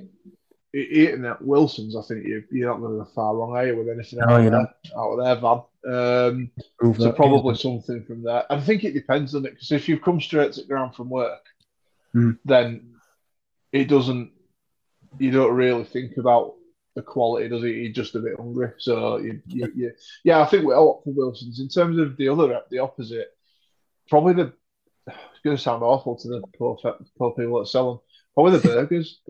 eating 0.74 1.24
at 1.24 1.42
Wilson's, 1.42 1.96
I 1.96 2.02
think 2.02 2.26
you, 2.26 2.44
you're 2.50 2.68
not 2.70 2.80
going 2.80 2.98
to 2.98 3.04
go 3.04 3.10
far 3.14 3.34
wrong, 3.34 3.56
are 3.56 3.66
you, 3.66 3.76
with 3.76 3.88
anything 3.88 4.18
No, 4.20 4.34
out, 4.34 4.42
you're 4.42 4.50
there, 4.50 4.74
out 4.96 5.10
of 5.12 5.24
their 5.24 5.34
van. 5.36 5.62
Um, 5.86 6.50
Prove 6.78 6.96
so 6.98 7.04
that. 7.04 7.16
probably 7.16 7.54
something 7.56 8.04
from 8.04 8.22
there. 8.22 8.44
I 8.50 8.60
think 8.60 8.84
it 8.84 8.92
depends 8.92 9.34
on 9.34 9.46
it 9.46 9.52
because 9.54 9.72
if 9.72 9.88
you've 9.88 10.02
come 10.02 10.20
straight 10.20 10.52
to 10.52 10.64
ground 10.64 10.94
from 10.94 11.08
work, 11.10 11.40
Hmm. 12.12 12.32
then 12.44 12.94
it 13.72 13.84
doesn't. 13.88 14.30
You 15.18 15.30
don't 15.30 15.54
really 15.54 15.84
think 15.84 16.16
about 16.16 16.54
the 16.98 17.02
quality, 17.02 17.48
does 17.48 17.62
he? 17.62 17.70
You're 17.70 17.92
just 17.92 18.16
a 18.16 18.18
bit 18.18 18.36
hungry, 18.36 18.72
so 18.78 19.18
you, 19.18 19.40
you, 19.46 19.72
you 19.74 19.92
yeah. 20.24 20.40
I 20.40 20.46
think 20.46 20.64
we'll 20.64 20.90
opt 20.90 21.04
for 21.04 21.12
Wilson's. 21.12 21.60
In 21.60 21.68
terms 21.68 21.96
of 21.96 22.16
the 22.16 22.28
other, 22.28 22.60
the 22.70 22.80
opposite, 22.80 23.28
probably 24.08 24.34
the. 24.34 24.52
It's 25.06 25.40
going 25.44 25.56
to 25.56 25.62
sound 25.62 25.84
awful 25.84 26.16
to 26.16 26.28
the 26.28 26.42
poor, 26.58 26.76
poor 27.16 27.30
people 27.34 27.60
that 27.60 27.68
sell 27.68 27.88
them. 27.88 28.00
Probably 28.34 28.58
the 28.58 28.68
burgers. 28.68 29.20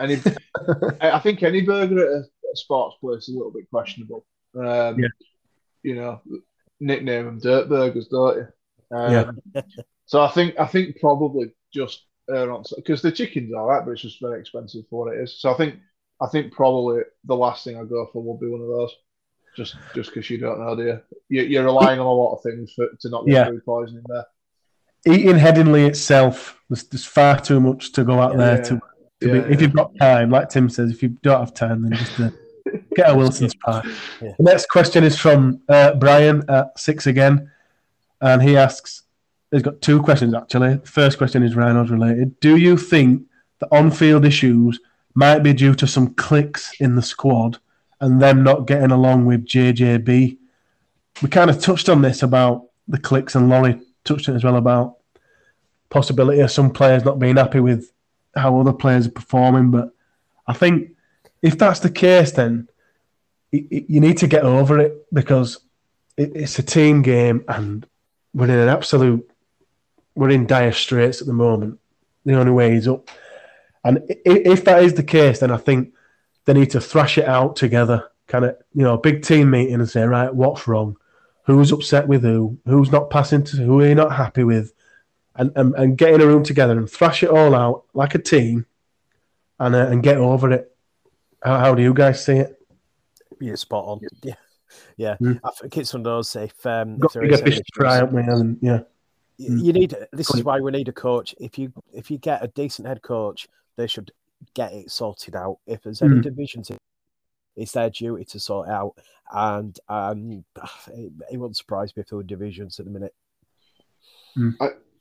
Any, 0.00 0.16
I 1.00 1.18
think 1.18 1.42
any 1.42 1.60
burger 1.60 2.00
at 2.00 2.12
a, 2.12 2.20
a 2.20 2.56
sports 2.56 2.96
place 3.00 3.28
is 3.28 3.34
a 3.34 3.36
little 3.36 3.52
bit 3.52 3.68
questionable. 3.70 4.24
Um, 4.56 4.98
Yeah. 4.98 5.08
You 5.82 5.94
know, 5.94 6.22
nickname 6.80 7.26
them 7.26 7.38
dirt 7.38 7.68
burgers, 7.68 8.08
don't 8.08 8.38
you? 8.38 8.96
Um, 8.96 9.38
so 10.06 10.22
I 10.22 10.30
think 10.30 10.58
I 10.58 10.66
think 10.66 10.98
probably 10.98 11.52
just 11.72 12.04
because 12.26 13.02
the 13.02 13.12
chicken's 13.12 13.54
all 13.54 13.66
right, 13.66 13.84
but 13.84 13.92
it's 13.92 14.02
just 14.02 14.20
very 14.20 14.40
expensive 14.40 14.84
for 14.90 15.04
what 15.04 15.14
it 15.14 15.20
is. 15.20 15.40
So 15.40 15.52
I 15.52 15.56
think 15.56 15.76
I 16.20 16.26
think 16.26 16.52
probably 16.52 17.02
the 17.24 17.36
last 17.36 17.64
thing 17.64 17.76
I 17.76 17.84
go 17.84 18.08
for 18.12 18.22
will 18.22 18.36
be 18.38 18.48
one 18.48 18.60
of 18.60 18.68
those. 18.68 18.92
Just 19.56 19.76
just 19.94 20.10
because 20.10 20.28
you 20.30 20.38
don't 20.38 20.60
know, 20.60 20.76
do 20.76 20.82
you? 20.84 21.00
you? 21.28 21.42
You're 21.42 21.64
relying 21.64 21.98
on 22.00 22.06
a 22.06 22.12
lot 22.12 22.34
of 22.36 22.42
things 22.42 22.72
for 22.74 22.86
to 23.00 23.08
not 23.10 23.26
get 23.26 23.32
Yeah. 23.34 23.44
food 23.46 23.64
poisoning 23.64 24.04
there. 24.08 24.24
Eating 25.06 25.36
Headingley 25.36 25.86
itself, 25.88 26.60
there's, 26.68 26.84
there's 26.84 27.04
far 27.04 27.40
too 27.40 27.60
much 27.60 27.92
to 27.92 28.04
go 28.04 28.20
out 28.20 28.36
there 28.36 28.56
Yeah. 28.56 28.62
to, 28.62 28.80
to 29.20 29.26
Yeah, 29.26 29.32
be. 29.32 29.54
If 29.54 29.60
you've 29.62 29.72
got 29.72 29.92
time, 30.00 30.30
like 30.30 30.48
Tim 30.48 30.68
says, 30.68 30.90
if 30.90 31.02
you 31.02 31.10
don't 31.22 31.40
have 31.40 31.54
time, 31.54 31.82
then 31.82 31.92
just 31.92 32.20
uh, 32.20 32.30
get 32.94 33.10
a 33.10 33.14
Wilson's 33.16 33.54
pie. 33.54 33.82
Yeah. 34.20 34.32
The 34.38 34.44
next 34.44 34.68
question 34.68 35.02
is 35.04 35.16
from 35.18 35.60
uh, 35.68 35.94
Brian 35.94 36.42
at 36.48 36.78
six 36.78 37.06
again, 37.06 37.50
and 38.20 38.42
he 38.42 38.56
asks, 38.56 39.02
he's 39.50 39.62
got 39.62 39.80
two 39.80 40.02
questions 40.02 40.34
actually. 40.34 40.74
The 40.76 40.86
first 40.86 41.16
question 41.18 41.42
is 41.42 41.56
Rhinos 41.56 41.90
related. 41.90 42.38
Do 42.40 42.56
you 42.56 42.76
think 42.76 43.22
the 43.60 43.68
on-field 43.74 44.24
issues 44.24 44.78
might 45.18 45.40
be 45.40 45.52
due 45.52 45.74
to 45.74 45.86
some 45.86 46.14
clicks 46.14 46.80
in 46.80 46.94
the 46.94 47.02
squad 47.02 47.58
and 48.00 48.22
them 48.22 48.44
not 48.44 48.68
getting 48.68 48.92
along 48.92 49.26
with 49.26 49.44
JJB? 49.44 50.38
We 51.20 51.28
kind 51.28 51.50
of 51.50 51.60
touched 51.60 51.88
on 51.88 52.02
this 52.02 52.22
about 52.22 52.66
the 52.86 52.98
clicks, 53.00 53.34
and 53.34 53.48
Laurie 53.48 53.80
touched 54.04 54.28
it 54.28 54.36
as 54.36 54.44
well 54.44 54.54
about 54.56 54.98
possibility 55.90 56.38
of 56.38 56.52
some 56.52 56.70
players 56.70 57.04
not 57.04 57.18
being 57.18 57.36
happy 57.36 57.58
with 57.58 57.90
how 58.36 58.60
other 58.60 58.72
players 58.72 59.08
are 59.08 59.10
performing. 59.10 59.72
But 59.72 59.90
I 60.46 60.52
think 60.52 60.92
if 61.42 61.58
that's 61.58 61.80
the 61.80 61.90
case, 61.90 62.30
then 62.30 62.68
y- 63.52 63.66
y- 63.72 63.86
you 63.88 64.00
need 64.00 64.18
to 64.18 64.28
get 64.28 64.44
over 64.44 64.78
it 64.78 65.12
because 65.12 65.58
it, 66.16 66.30
it's 66.36 66.60
a 66.60 66.62
team 66.62 67.02
game 67.02 67.44
and 67.48 67.84
we're 68.34 68.44
in 68.44 68.50
an 68.50 68.68
absolute, 68.68 69.28
we're 70.14 70.30
in 70.30 70.46
dire 70.46 70.70
straits 70.72 71.20
at 71.20 71.26
the 71.26 71.32
moment. 71.32 71.80
The 72.24 72.34
only 72.38 72.52
way 72.52 72.74
is 72.74 72.86
up. 72.86 73.10
And 73.88 74.02
if 74.06 74.64
that 74.64 74.82
is 74.82 74.94
the 74.94 75.02
case, 75.02 75.40
then 75.40 75.50
I 75.50 75.56
think 75.56 75.94
they 76.44 76.52
need 76.52 76.70
to 76.72 76.80
thrash 76.80 77.16
it 77.16 77.24
out 77.26 77.56
together, 77.56 78.10
kind 78.26 78.44
of, 78.44 78.56
you 78.74 78.82
know, 78.82 78.92
a 78.94 78.98
big 78.98 79.22
team 79.22 79.48
meeting 79.50 79.76
and 79.76 79.88
say, 79.88 80.02
right, 80.02 80.34
what's 80.34 80.68
wrong? 80.68 80.98
Who's 81.44 81.72
upset 81.72 82.06
with 82.06 82.22
who? 82.22 82.58
Who's 82.66 82.92
not 82.92 83.08
passing 83.08 83.44
to 83.44 83.56
who? 83.56 83.80
Are 83.80 83.86
you 83.88 83.94
not 83.94 84.14
happy 84.14 84.44
with? 84.44 84.74
And, 85.36 85.52
and, 85.56 85.74
and 85.74 85.96
get 85.96 86.12
in 86.12 86.20
a 86.20 86.26
room 86.26 86.42
together 86.42 86.76
and 86.76 86.90
thrash 86.90 87.22
it 87.22 87.30
all 87.30 87.54
out 87.54 87.84
like 87.94 88.14
a 88.14 88.18
team 88.18 88.66
and, 89.58 89.74
uh, 89.74 89.86
and 89.86 90.02
get 90.02 90.18
over 90.18 90.52
it. 90.52 90.76
How, 91.42 91.58
how 91.58 91.74
do 91.74 91.82
you 91.82 91.94
guys 91.94 92.22
see 92.22 92.36
it? 92.36 92.60
Yeah, 93.40 93.54
spot 93.54 93.84
on. 93.86 94.00
Yeah, 94.22 94.34
yeah. 94.98 95.16
Mm. 95.18 95.40
I 95.42 95.50
think 95.52 95.78
it's 95.78 95.94
one 95.94 96.00
of 96.00 96.04
those. 96.04 96.36
If 96.36 96.66
um, 96.66 96.94
if 96.94 97.00
Got 97.00 97.12
there 97.14 97.22
bigger 97.22 97.38
fish 97.38 97.56
to 97.56 97.64
fry, 97.72 97.86
issues- 97.90 98.00
haven't 98.00 98.26
we? 98.26 98.32
And, 98.32 98.58
yeah. 98.60 98.80
y- 99.38 99.62
you 99.62 99.72
need 99.72 99.96
this 100.12 100.34
is 100.34 100.42
why 100.44 100.60
we 100.60 100.72
need 100.72 100.88
a 100.88 100.92
coach 100.92 101.34
if 101.38 101.56
you 101.56 101.72
if 101.94 102.10
you 102.10 102.18
get 102.18 102.42
a 102.42 102.48
decent 102.48 102.88
head 102.88 103.00
coach 103.00 103.48
they 103.78 103.86
should 103.86 104.10
get 104.54 104.72
it 104.74 104.90
sorted 104.90 105.34
out 105.34 105.58
if 105.66 105.82
there's 105.82 106.02
any 106.02 106.16
Mm. 106.16 106.22
divisions 106.22 106.70
it's 107.56 107.72
their 107.72 107.90
duty 107.90 108.24
to 108.24 108.38
sort 108.38 108.68
it 108.68 108.72
out 108.72 108.94
and 109.32 109.80
um 109.88 110.44
it, 110.88 111.12
it 111.32 111.36
wouldn't 111.38 111.56
surprise 111.56 111.96
me 111.96 112.02
if 112.02 112.08
there 112.08 112.18
were 112.18 112.22
divisions 112.22 112.78
at 112.78 112.84
the 112.84 112.90
minute 112.92 113.14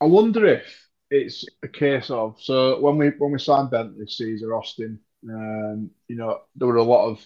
I 0.02 0.06
wonder 0.06 0.46
if 0.46 0.66
it's 1.12 1.46
a 1.64 1.68
case 1.68 2.10
of 2.10 2.38
so 2.42 2.80
when 2.80 2.98
we 2.98 3.10
when 3.18 3.32
we 3.32 3.40
signed 3.40 3.70
Bentley, 3.72 4.06
Sezer, 4.06 4.58
Austin, 4.58 5.00
um, 5.30 5.90
you 6.08 6.16
know, 6.16 6.42
there 6.56 6.68
were 6.68 6.78
a 6.78 6.84
lot 6.84 7.08
of 7.08 7.24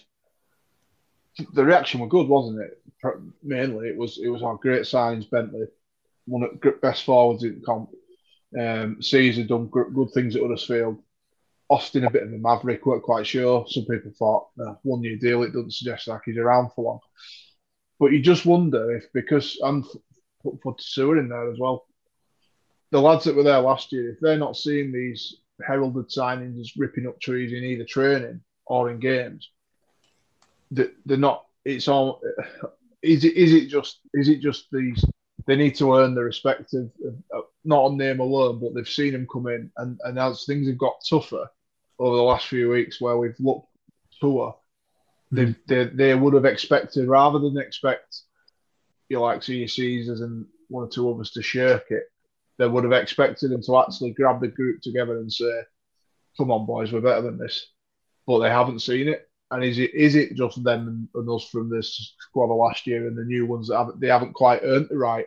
the 1.54 1.64
reaction 1.64 2.00
were 2.00 2.06
good, 2.06 2.28
wasn't 2.28 2.60
it? 2.60 2.82
Mainly, 3.42 3.88
it 3.88 3.96
was 3.96 4.18
it 4.22 4.28
was 4.28 4.42
our 4.42 4.56
great 4.56 4.86
signs. 4.86 5.24
Bentley, 5.24 5.66
one 6.26 6.42
of 6.42 6.60
the 6.60 6.72
best 6.82 7.04
forwards 7.04 7.44
in 7.44 7.60
the 7.60 7.66
comp. 7.66 7.90
Um, 8.58 8.96
Sezer 9.00 9.48
done 9.48 9.66
good 9.68 10.10
things 10.12 10.36
at 10.36 10.42
Huddersfield. 10.42 11.02
Austin 11.72 12.04
a 12.04 12.10
bit 12.10 12.24
of 12.24 12.32
a 12.32 12.38
maverick, 12.38 12.84
weren't 12.84 13.02
quite 13.02 13.26
sure. 13.26 13.64
Some 13.66 13.86
people 13.86 14.12
thought 14.18 14.48
"Nah, 14.56 14.76
one 14.82 15.02
year 15.02 15.16
deal. 15.16 15.42
It 15.42 15.52
doesn't 15.52 15.72
suggest 15.72 16.08
like 16.08 16.20
he's 16.26 16.36
around 16.36 16.70
for 16.74 16.84
long. 16.84 17.00
But 17.98 18.12
you 18.12 18.20
just 18.20 18.44
wonder 18.44 18.94
if 18.94 19.10
because 19.14 19.58
and 19.62 19.84
put, 20.62 20.82
Sewer 20.82 21.18
in 21.18 21.28
there 21.28 21.50
as 21.50 21.58
well 21.58 21.86
the 22.92 23.00
lads 23.00 23.24
that 23.24 23.34
were 23.34 23.42
there 23.42 23.60
last 23.60 23.90
year, 23.90 24.10
if 24.10 24.20
they're 24.20 24.36
not 24.36 24.56
seeing 24.56 24.92
these 24.92 25.38
heralded 25.66 26.08
signings 26.08 26.60
as 26.60 26.76
ripping 26.76 27.06
up 27.06 27.18
trees 27.20 27.52
in 27.52 27.64
either 27.64 27.84
training 27.84 28.40
or 28.66 28.90
in 28.90 29.00
games, 29.00 29.50
that 30.72 30.94
they're 31.06 31.16
not. 31.16 31.46
It's 31.64 31.88
all. 31.88 32.20
Is 33.02 33.24
it? 33.24 33.34
Is 33.34 33.52
it 33.52 33.68
just? 33.68 33.98
Is 34.12 34.28
it 34.28 34.40
just 34.40 34.66
these? 34.70 35.04
They 35.46 35.56
need 35.56 35.74
to 35.76 35.96
earn 35.96 36.14
the 36.14 36.22
respect 36.22 36.74
of, 36.74 36.90
of, 37.04 37.14
of 37.32 37.44
not 37.64 37.82
on 37.82 37.96
name 37.96 38.20
alone, 38.20 38.60
but 38.60 38.74
they've 38.74 38.88
seen 38.88 39.12
them 39.12 39.26
come 39.32 39.48
in, 39.48 39.72
and 39.78 39.98
and 40.04 40.18
as 40.18 40.44
things 40.44 40.68
have 40.68 40.78
got 40.78 41.02
tougher 41.08 41.48
over 42.02 42.16
the 42.16 42.22
last 42.22 42.46
few 42.46 42.70
weeks, 42.70 43.00
where 43.00 43.16
we've 43.16 43.38
looked 43.38 43.68
poor, 44.20 44.56
they 45.30 45.54
they 45.66 45.84
they 45.84 46.14
would 46.14 46.34
have 46.34 46.44
expected 46.44 47.08
rather 47.08 47.38
than 47.38 47.58
expect 47.58 48.20
you 49.08 49.16
know, 49.16 49.22
like 49.22 49.42
see 49.42 49.64
Sezers 49.64 50.22
and 50.22 50.46
one 50.68 50.84
or 50.84 50.88
two 50.88 51.10
others 51.10 51.30
to 51.32 51.42
shirk 51.42 51.90
it 51.90 52.04
they 52.58 52.68
would 52.68 52.84
have 52.84 52.92
expected 52.92 53.50
them 53.50 53.62
to 53.62 53.78
actually 53.78 54.12
grab 54.12 54.40
the 54.40 54.48
group 54.48 54.80
together 54.82 55.18
and 55.18 55.32
say, 55.32 55.62
"Come 56.36 56.50
on, 56.50 56.66
boys, 56.66 56.92
we're 56.92 57.00
better 57.00 57.22
than 57.22 57.38
this." 57.38 57.66
But 58.26 58.38
they 58.38 58.50
haven't 58.50 58.80
seen 58.80 59.08
it. 59.08 59.28
And 59.50 59.64
is 59.64 59.78
it 59.78 59.92
is 59.94 60.14
it 60.14 60.34
just 60.34 60.62
them 60.62 61.08
and 61.14 61.28
us 61.28 61.48
from 61.48 61.68
this 61.68 62.14
squad 62.18 62.52
of 62.52 62.56
last 62.56 62.86
year 62.86 63.06
and 63.06 63.16
the 63.16 63.24
new 63.24 63.46
ones 63.46 63.68
that 63.68 63.78
haven't 63.78 64.00
they 64.00 64.06
haven't 64.06 64.34
quite 64.34 64.60
earned 64.62 64.88
the 64.88 64.96
right 64.96 65.26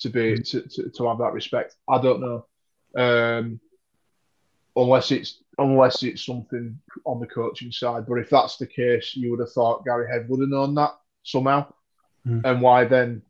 to 0.00 0.08
be 0.08 0.40
to, 0.42 0.62
to, 0.62 0.90
to 0.90 1.08
have 1.08 1.18
that 1.18 1.34
respect? 1.34 1.76
I 1.88 2.00
don't 2.00 2.20
know. 2.20 2.46
Um, 2.96 3.60
unless 4.74 5.10
it's 5.10 5.42
unless 5.60 6.02
it's 6.02 6.24
something 6.24 6.76
on 7.04 7.20
the 7.20 7.26
coaching 7.26 7.70
side. 7.70 8.06
But 8.08 8.16
if 8.16 8.30
that's 8.30 8.56
the 8.56 8.66
case, 8.66 9.14
you 9.14 9.30
would 9.30 9.40
have 9.40 9.52
thought 9.52 9.84
Gary 9.84 10.08
Head 10.10 10.28
would 10.28 10.40
have 10.40 10.48
known 10.48 10.74
that 10.74 10.98
somehow. 11.22 11.72
Mm. 12.26 12.44
And 12.44 12.62
why 12.62 12.84
then? 12.84 13.22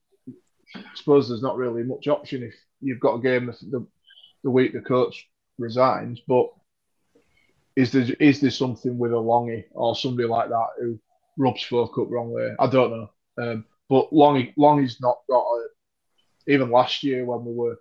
I 0.75 0.83
suppose 0.95 1.29
there's 1.29 1.43
not 1.43 1.57
really 1.57 1.83
much 1.83 2.07
option 2.07 2.45
if 2.45 2.55
you've 2.81 3.01
got 3.01 3.17
a 3.17 3.21
game 3.21 3.47
the, 3.47 3.53
the, 3.71 3.87
the 4.45 4.51
week 4.51 4.73
the 4.73 4.81
coach 4.81 5.29
resigns. 5.59 6.21
But 6.27 6.49
is 7.75 7.91
there 7.91 8.07
is 8.21 8.41
there 8.41 8.51
something 8.51 8.97
with 8.97 9.13
a 9.13 9.17
Longy 9.17 9.65
or 9.73 9.97
somebody 9.97 10.29
like 10.29 10.49
that 10.49 10.69
who 10.81 10.99
rubs 11.37 11.65
folk 11.65 11.99
up 11.99 12.11
wrong 12.11 12.31
way? 12.31 12.55
I 12.59 12.69
don't 12.69 12.91
know. 12.91 13.11
Um, 13.43 13.65
but 13.89 14.13
Longy 14.13 14.55
Longy's 14.57 15.01
not 15.01 15.19
got 15.29 15.43
a, 15.43 15.67
even 16.47 16.71
last 16.71 17.03
year 17.03 17.25
when 17.25 17.45
we 17.45 17.53
were 17.53 17.77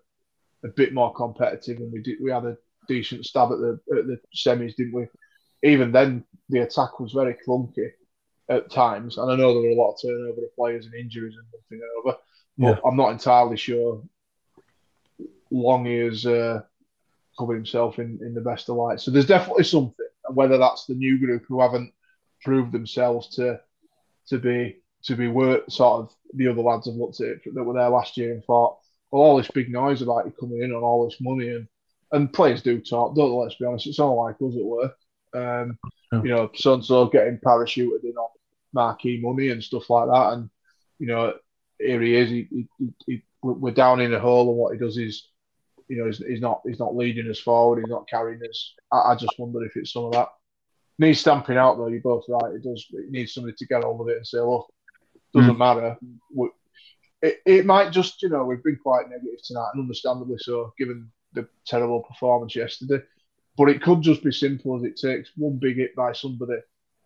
a 0.63 0.69
bit 0.69 0.93
more 0.93 1.13
competitive 1.13 1.77
and 1.77 1.91
we 1.93 2.01
did 2.01 2.17
we 2.21 2.31
had 2.31 2.45
a 2.45 2.57
decent 2.89 3.25
stab 3.25 3.51
at 3.53 3.59
the 3.59 3.79
at 3.97 4.07
the 4.07 4.19
semis, 4.35 4.75
didn't 4.75 4.93
we? 4.93 5.07
Even 5.63 5.91
then, 5.91 6.25
the 6.49 6.59
attack 6.59 6.99
was 6.99 7.13
very 7.13 7.35
clunky 7.47 7.91
at 8.49 8.71
times, 8.71 9.17
and 9.17 9.31
I 9.31 9.35
know 9.35 9.53
there 9.53 9.69
were 9.69 9.77
a 9.77 9.81
lot 9.81 9.93
of 9.93 10.01
turnover 10.01 10.41
of 10.43 10.55
players 10.55 10.85
and 10.85 10.95
injuries 10.95 11.35
and 11.37 11.47
nothing 11.53 11.87
over. 11.99 12.17
But 12.57 12.75
Yeah. 12.75 12.79
I'm 12.85 12.97
not 12.97 13.11
entirely 13.11 13.55
sure 13.57 14.01
Longy 15.51 16.05
has 16.05 16.25
uh, 16.25 16.61
covered 17.37 17.55
himself 17.55 17.99
in, 17.99 18.19
in 18.21 18.33
the 18.33 18.41
best 18.41 18.69
of 18.69 18.75
light. 18.75 18.99
So 18.99 19.11
there's 19.11 19.25
definitely 19.25 19.63
something, 19.63 20.05
and 20.25 20.35
whether 20.35 20.57
that's 20.57 20.85
the 20.85 20.95
new 20.95 21.17
group 21.19 21.43
who 21.47 21.61
haven't 21.61 21.93
proved 22.41 22.71
themselves 22.71 23.35
to 23.35 23.59
to 24.27 24.37
be 24.37 24.81
to 25.03 25.15
be 25.15 25.27
worth 25.27 25.71
sort 25.71 26.01
of 26.01 26.15
the 26.33 26.47
other 26.47 26.61
lads 26.61 26.85
have 26.85 26.95
looked 26.95 27.21
at 27.21 27.27
it 27.27 27.41
that 27.53 27.63
were 27.63 27.73
there 27.73 27.89
last 27.89 28.17
year 28.17 28.33
and 28.33 28.43
thought, 28.43 28.77
well, 29.11 29.21
all 29.21 29.37
this 29.37 29.51
big 29.51 29.71
noise 29.71 30.01
about 30.01 30.25
you 30.25 30.33
coming 30.39 30.61
in 30.61 30.73
on 30.73 30.83
all 30.83 31.05
this 31.05 31.19
money 31.21 31.49
and 31.49 31.67
and 32.11 32.33
players 32.33 32.61
do 32.61 32.79
talk, 32.79 33.15
don't 33.15 33.31
they? 33.31 33.37
Let's 33.37 33.55
be 33.55 33.65
honest, 33.65 33.87
it's 33.87 33.99
all 33.99 34.23
like 34.23 34.35
us 34.35 34.55
at 34.57 34.65
work. 34.65 34.95
Um, 35.35 35.77
Yeah. 36.11 36.23
You 36.23 36.29
know, 36.29 36.51
so 36.55 36.73
and 36.73 36.83
so 36.83 37.05
getting 37.05 37.37
parachuted 37.37 38.03
in 38.03 38.15
on 38.17 38.29
marquee 38.73 39.19
money 39.21 39.49
and 39.49 39.63
stuff 39.63 39.89
like 39.89 40.07
that, 40.07 40.33
and 40.33 40.49
you 40.97 41.07
know, 41.07 41.33
here 41.79 42.01
he 42.01 42.15
is. 42.15 42.29
He, 42.29 42.47
he, 42.49 42.67
he, 42.77 42.93
he, 43.05 43.23
we're 43.43 43.71
down 43.71 44.01
in 44.01 44.13
a 44.13 44.19
hole, 44.19 44.49
and 44.49 44.57
what 44.57 44.73
he 44.73 44.79
does 44.79 44.97
is, 44.97 45.29
you 45.87 45.97
know, 45.97 46.07
he's, 46.07 46.17
he's 46.17 46.41
not 46.41 46.61
he's 46.65 46.79
not 46.79 46.95
leading 46.95 47.29
us 47.29 47.39
forward. 47.39 47.79
He's 47.79 47.91
not 47.91 48.09
carrying 48.09 48.41
us. 48.41 48.73
I, 48.91 49.11
I 49.11 49.15
just 49.15 49.37
wonder 49.37 49.63
if 49.63 49.75
it's 49.75 49.93
some 49.93 50.05
of 50.05 50.13
that. 50.13 50.29
Needs 50.97 51.19
stamping 51.19 51.57
out 51.57 51.77
though. 51.77 51.87
You're 51.87 52.01
both 52.01 52.25
right. 52.27 52.55
It 52.55 52.63
does. 52.63 52.85
It 52.91 53.11
needs 53.11 53.33
somebody 53.33 53.55
to 53.57 53.65
get 53.67 53.83
hold 53.83 54.01
of 54.01 54.09
it 54.09 54.17
and 54.17 54.27
say, 54.27 54.39
look, 54.39 54.67
doesn't 55.33 55.57
matter. 55.57 55.95
We, 56.33 56.49
it, 57.21 57.39
it 57.45 57.65
might 57.65 57.91
just, 57.91 58.21
you 58.23 58.29
know, 58.29 58.45
we've 58.45 58.63
been 58.63 58.79
quite 58.81 59.09
negative 59.09 59.41
tonight, 59.43 59.69
and 59.73 59.81
understandably 59.83 60.37
so, 60.39 60.73
given 60.77 61.11
the 61.33 61.47
terrible 61.65 62.01
performance 62.01 62.55
yesterday. 62.55 63.03
But 63.57 63.69
it 63.69 63.81
could 63.81 64.01
just 64.01 64.23
be 64.23 64.31
simple 64.31 64.75
as 64.77 64.83
it 64.83 64.97
takes 64.97 65.31
one 65.35 65.57
big 65.57 65.77
hit 65.77 65.95
by 65.95 66.13
somebody 66.13 66.59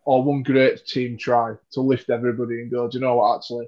or 0.04 0.22
one 0.22 0.42
great 0.42 0.84
team 0.86 1.16
try 1.16 1.54
to 1.72 1.80
lift 1.80 2.10
everybody 2.10 2.60
and 2.62 2.70
go, 2.70 2.88
do 2.88 2.98
you 2.98 3.04
know 3.04 3.16
what, 3.16 3.36
actually, 3.36 3.66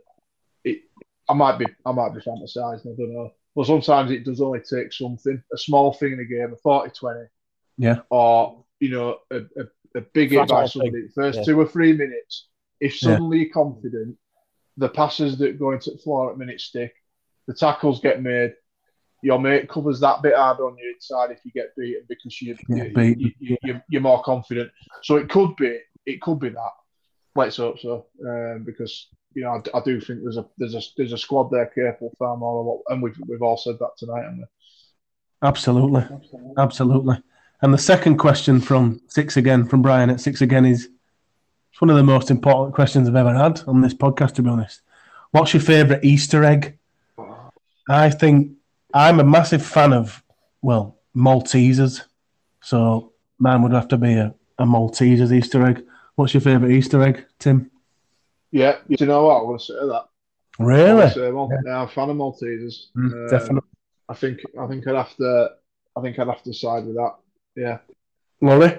it, 0.65 0.83
I 1.29 1.33
might 1.35 1.59
be 1.59 1.67
I 1.85 1.93
might 1.93 2.15
be 2.15 2.21
fantasizing, 2.21 2.93
I 2.93 2.97
don't 2.97 3.15
know. 3.15 3.31
But 3.55 3.67
sometimes 3.67 4.11
it 4.11 4.25
does 4.25 4.41
only 4.41 4.61
take 4.61 4.93
something, 4.93 5.43
a 5.53 5.57
small 5.59 5.93
thing 5.95 6.13
in 6.13 6.21
a 6.21 6.25
game, 6.25 6.53
a 6.53 6.69
40-20, 6.69 7.27
Yeah. 7.79 8.01
or, 8.11 8.65
you 8.81 8.91
know, 8.91 9.17
a, 9.31 9.37
a, 9.39 9.65
a 9.97 10.01
big 10.13 10.31
hit 10.31 10.41
by 10.41 10.47
Fragile 10.47 10.61
thing. 10.61 10.69
somebody. 10.93 11.09
First 11.15 11.39
Yeah. 11.39 11.45
two 11.47 11.61
or 11.61 11.67
three 11.67 11.93
minutes, 11.95 12.49
if 12.81 13.03
Yeah. 13.03 13.13
suddenly 13.13 13.41
you're 13.41 13.49
confident, 13.53 14.17
the 14.77 14.91
passes 14.91 15.39
that 15.39 15.59
go 15.59 15.71
into 15.73 15.91
the 15.91 15.99
floor 15.99 16.31
at 16.31 16.37
minute 16.39 16.61
stick, 16.61 16.95
the 17.47 17.55
tackles 17.55 18.01
get 18.01 18.23
made, 18.23 18.55
your 19.27 19.41
mate 19.41 19.69
covers 19.69 19.99
that 19.99 20.23
bit 20.23 20.37
hard 20.37 20.61
on 20.61 20.77
your 20.79 20.89
inside 20.93 21.33
if 21.33 21.41
you 21.45 21.51
get 21.51 21.75
beaten 21.77 22.05
because 22.09 22.41
you, 22.41 22.57
you, 22.69 22.85
beaten. 22.95 23.19
you, 23.19 23.33
you, 23.41 23.57
you, 23.65 23.81
you're 23.91 24.01
more 24.01 24.23
confident. 24.23 24.71
So 25.03 25.17
it 25.17 25.29
could 25.29 25.57
be, 25.57 25.81
it 26.07 26.23
could 26.23 26.39
be 26.39 26.51
that. 26.51 26.71
Let's 27.35 27.57
hope 27.57 27.81
so, 27.81 28.07
um, 28.25 28.63
because 28.65 29.09
you 29.35 29.43
know 29.43 29.61
I, 29.75 29.79
I 29.79 29.83
do 29.85 30.01
think 30.01 30.21
there's 30.23 30.37
a 30.37 30.47
there's 30.59 30.77
a 30.77 30.81
there's 30.97 31.13
a 31.13 31.19
squad 31.19 31.51
there 31.51 31.67
capable 31.67 32.15
far 32.17 32.37
more, 32.37 32.63
what, 32.63 32.81
and 32.89 33.03
we've 33.03 33.17
we've 33.27 33.43
all 33.43 33.57
said 33.57 33.81
that 33.81 33.91
tonight, 33.99 34.23
haven't 34.23 34.39
we? 34.39 34.45
Absolutely. 35.43 36.05
Absolutely. 36.57 37.17
And 37.63 37.75
the 37.75 37.79
second 37.79 38.19
question 38.19 38.61
from 38.61 39.01
six 39.09 39.37
again, 39.37 39.67
from 39.67 39.83
Brian 39.83 40.09
at 40.09 40.21
six 40.21 40.41
again, 40.41 40.65
is 40.65 40.89
it's 41.73 41.81
one 41.81 41.91
of 41.91 41.97
the 41.97 42.05
most 42.05 42.31
important 42.31 42.77
questions 42.77 43.09
I've 43.09 43.17
ever 43.17 43.35
had 43.35 43.61
on 43.67 43.81
this 43.81 43.93
podcast, 43.93 44.35
to 44.37 44.43
be 44.43 44.51
honest. 44.51 44.83
What's 45.33 45.53
your 45.53 45.63
favourite 45.63 46.05
Easter 46.05 46.45
egg? 46.45 46.79
I 47.89 48.11
think 48.11 48.56
I'm 48.95 49.21
a 49.21 49.25
massive 49.25 49.65
fan 49.65 49.93
of, 49.93 50.23
well, 50.63 50.99
Maltesers. 51.15 52.03
So 52.61 53.13
mine 53.39 53.63
would 53.63 53.73
have 53.73 53.89
to 53.89 53.97
be 53.97 54.15
a, 54.15 54.35
a 54.59 54.65
Maltesers 54.65 55.33
Easter 55.33 55.65
egg. 55.67 55.85
What's 56.15 56.35
your 56.35 56.41
favourite 56.41 56.73
Easter 56.73 57.03
egg, 57.03 57.25
Tim? 57.39 57.71
Yeah, 58.51 58.79
you 58.89 59.07
know 59.07 59.25
what? 59.27 59.39
I 59.41 59.43
want 59.43 59.61
to 59.61 59.67
say 59.67 59.75
that. 59.75 60.05
Really? 60.59 60.95
wanna 60.95 61.11
say, 61.13 61.31
Mal- 61.31 61.51
yeah, 61.67 61.77
I'm 61.79 61.89
a 61.89 61.89
fan 61.89 62.11
of 62.11 62.17
Maltesers. 62.17 62.87
Mm, 62.97 63.13
Um, 63.13 63.29
definitely. 63.29 63.69
I 64.09 64.15
think 64.15 64.41
I 64.59 64.67
think 64.69 64.87
I'd 64.87 64.95
have 64.97 65.17
to 65.17 65.51
I 65.97 66.01
think 66.01 66.19
I'd 66.19 66.29
have 66.29 66.43
to 66.45 66.55
side 66.55 66.87
with 66.87 66.95
that. 66.97 67.15
Yeah. 67.57 67.79
Lawrie? 68.41 68.79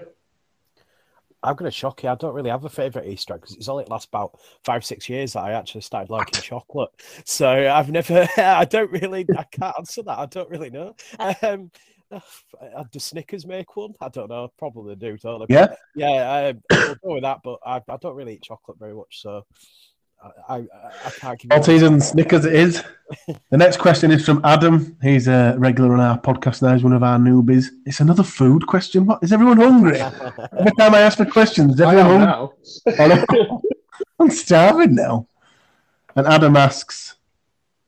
I'm 1.43 1.55
going 1.55 1.69
to 1.69 1.76
shock 1.76 2.03
you. 2.03 2.09
I 2.09 2.15
don't 2.15 2.34
really 2.34 2.49
have 2.49 2.65
a 2.65 2.69
favourite 2.69 3.07
Easter 3.07 3.34
egg 3.35 3.41
because 3.41 3.55
it's 3.55 3.69
only 3.69 3.85
last 3.85 4.07
about 4.07 4.39
five, 4.64 4.84
six 4.85 5.07
years 5.07 5.34
that 5.34 5.43
I 5.43 5.53
actually 5.53 5.81
started 5.81 6.09
liking 6.09 6.41
chocolate. 6.41 6.89
So 7.26 7.49
I've 7.49 7.89
never, 7.89 8.27
I 8.38 8.65
don't 8.65 8.91
really, 8.91 9.26
I 9.38 9.43
can't 9.43 9.76
answer 9.77 10.03
that. 10.03 10.18
I 10.18 10.26
don't 10.26 10.49
really 10.49 10.69
know. 10.69 10.95
Um, 11.41 11.72
uh, 12.11 12.84
does 12.91 13.03
Snickers 13.03 13.45
make 13.45 13.76
one? 13.76 13.93
I 14.01 14.09
don't 14.09 14.30
know. 14.30 14.51
Probably 14.57 14.95
do, 14.95 15.18
don't 15.18 15.47
they? 15.47 15.53
Yeah. 15.53 15.73
Yeah, 15.95 16.53
I, 16.72 16.76
I'll 16.76 16.95
go 16.95 17.14
with 17.14 17.23
that, 17.23 17.39
but 17.43 17.59
I, 17.65 17.81
I 17.88 17.97
don't 17.97 18.15
really 18.15 18.35
eat 18.35 18.43
chocolate 18.43 18.80
very 18.80 18.93
much. 18.93 19.22
So 19.22 19.43
I, 20.23 20.56
I, 20.56 20.68
I 21.06 21.10
can't 21.11 21.39
give 21.39 21.52
you 21.52 21.57
Maltesers 21.57 22.03
Snickers 22.03 22.45
it 22.45 22.53
is. 22.53 22.84
The 23.52 23.57
next 23.57 23.77
question 23.77 24.11
is 24.11 24.26
from 24.26 24.41
Adam. 24.44 24.98
He's 25.02 25.30
a 25.30 25.56
regular 25.57 25.94
on 25.94 26.02
our 26.02 26.19
podcast 26.19 26.61
now. 26.61 26.73
He's 26.73 26.84
one 26.84 26.91
of 26.91 27.03
our 27.03 27.18
newbies. 27.18 27.68
It's 27.85 28.02
another 28.02 28.23
food 28.23 28.68
question. 28.68 29.06
What 29.06 29.23
is 29.23 29.31
everyone 29.31 29.56
hungry? 29.56 29.98
Every 30.02 30.72
time 30.77 30.94
I 30.94 30.99
ask 30.99 31.18
for 31.18 31.23
questions, 31.26 31.76
is 31.76 31.80
I 31.81 31.95
everyone 31.95 32.22
am 32.23 32.27
hungry? 32.27 33.44
now. 33.48 33.61
I'm 34.19 34.30
starving 34.30 34.95
now. 34.95 35.26
And 36.18 36.27
Adam 36.27 36.57
asks, 36.57 37.15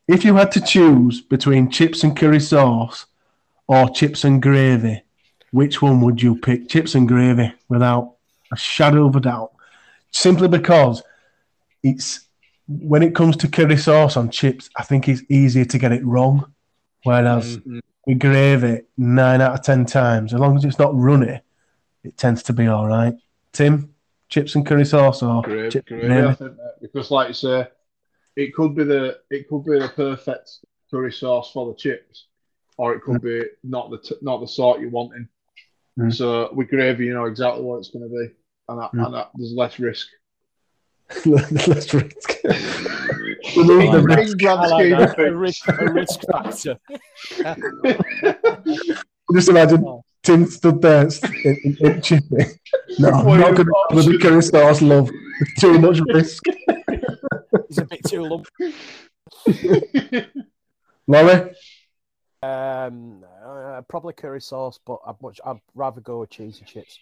if 0.08 0.24
you 0.24 0.36
had 0.36 0.54
to 0.54 0.62
choose 0.62 1.20
between 1.20 1.70
chips 1.70 2.06
and 2.06 2.16
curry 2.16 2.40
sauce 2.40 3.06
or 3.68 3.90
chips 3.90 4.24
and 4.24 4.42
gravy, 4.42 5.04
which 5.52 5.82
one 5.82 6.00
would 6.00 6.22
you 6.22 6.38
pick? 6.38 6.70
Chips 6.70 6.96
and 6.96 7.10
gravy, 7.10 7.52
without 7.68 8.16
a 8.54 8.56
shadow 8.56 9.06
of 9.08 9.18
a 9.18 9.20
doubt. 9.20 9.52
Simply 10.12 10.48
because 10.48 11.04
it's 11.84 12.28
when 12.68 13.02
it 13.04 13.16
comes 13.16 13.36
to 13.38 13.48
curry 13.48 13.78
sauce 13.78 14.16
on 14.18 14.30
chips, 14.30 14.70
I 14.78 14.84
think 14.84 15.08
it's 15.08 15.24
easier 15.30 15.66
to 15.66 15.78
get 15.80 15.92
it 15.92 16.06
wrong. 16.06 16.54
Whereas 17.04 17.58
Mm, 17.60 17.80
with 18.06 18.20
gravy, 18.20 18.82
nine 18.98 19.42
out 19.42 19.54
of 19.54 19.64
ten 19.64 19.86
times, 19.86 20.34
as 20.34 20.40
long 20.40 20.56
as 20.58 20.66
it's 20.66 20.80
not 20.80 20.96
runny, 20.96 21.42
it 22.04 22.18
tends 22.18 22.44
to 22.44 22.54
be 22.54 22.68
all 22.68 22.88
right. 22.88 23.16
Tim, 23.54 23.94
chips 24.30 24.56
and 24.56 24.66
curry 24.66 24.86
sauce 24.86 25.24
or 25.24 25.42
Great, 25.42 25.72
chips 25.72 25.88
great. 25.88 26.04
and 26.04 26.14
I 26.14 26.22
gravy? 26.22 26.36
think 26.36 26.58
that, 26.58 26.76
because, 26.82 27.10
like 27.12 27.30
you 27.30 27.34
say, 27.34 27.68
it 28.36 28.54
could 28.54 28.76
be 28.76 28.84
the 28.84 29.20
it 29.30 29.48
could 29.48 29.64
be 29.66 29.80
the 29.80 29.90
perfect 29.90 30.60
curry 30.92 31.12
sauce 31.12 31.52
for 31.52 31.68
the 31.68 31.76
chips, 31.76 32.28
or 32.78 32.94
it 32.94 33.02
could 33.02 33.22
be 33.22 33.44
not 33.64 33.90
the 33.90 33.98
t- 34.00 34.16
not 34.22 34.40
the 34.42 34.48
sort 34.48 34.80
you're 34.82 34.90
wanting. 34.92 35.28
Mm. 35.98 36.14
So 36.14 36.54
with 36.54 36.70
gravy, 36.70 37.06
you 37.06 37.14
know 37.14 37.26
exactly 37.26 37.64
what 37.64 37.78
it's 37.80 37.90
going 37.90 38.08
to 38.08 38.10
be, 38.10 38.34
and, 38.70 38.80
that, 38.80 38.92
Mm. 38.94 39.06
and 39.06 39.14
that, 39.16 39.32
there's 39.36 39.54
less 39.54 39.80
risk. 39.80 40.08
Let's 41.26 41.94
risk. 41.94 42.36
Remove 43.56 43.92
the 43.92 43.98
In 44.00 44.06
risk. 44.06 44.42
like 44.42 45.10
scheme. 45.10 45.26
A 45.26 45.32
risk, 45.36 45.68
a 45.68 45.92
risk 45.92 46.20
factor. 46.32 46.78
Just 49.34 49.50
imagine 49.50 50.02
Tim 50.24 50.46
stood 50.48 50.82
there 50.82 51.08
in, 51.44 51.58
in, 51.64 51.78
in 51.80 52.02
chippy. 52.02 52.46
No, 53.00 53.10
I'm 53.10 53.40
not 53.40 53.52
are 53.52 53.54
going 53.54 53.56
your 53.56 53.56
to 53.56 53.96
with 53.96 54.06
the 54.06 54.16
options? 54.16 54.22
curry 54.22 54.42
sauce, 54.44 54.82
love. 54.82 55.10
Too 55.60 55.80
much 55.80 56.00
risk. 56.14 56.44
It's 57.70 57.78
a 57.78 57.86
bit 57.86 58.04
too 58.08 58.24
lump. 58.24 58.48
Lawrie? 61.08 61.52
Um, 62.42 63.26
uh, 63.46 63.82
probably 63.90 64.14
curry 64.14 64.40
sauce, 64.40 64.80
but 64.86 65.00
I'd 65.06 65.22
much. 65.22 65.42
I'd 65.46 65.60
rather 65.76 66.00
go 66.00 66.22
with 66.22 66.30
cheesy 66.30 66.64
chips. 66.66 66.98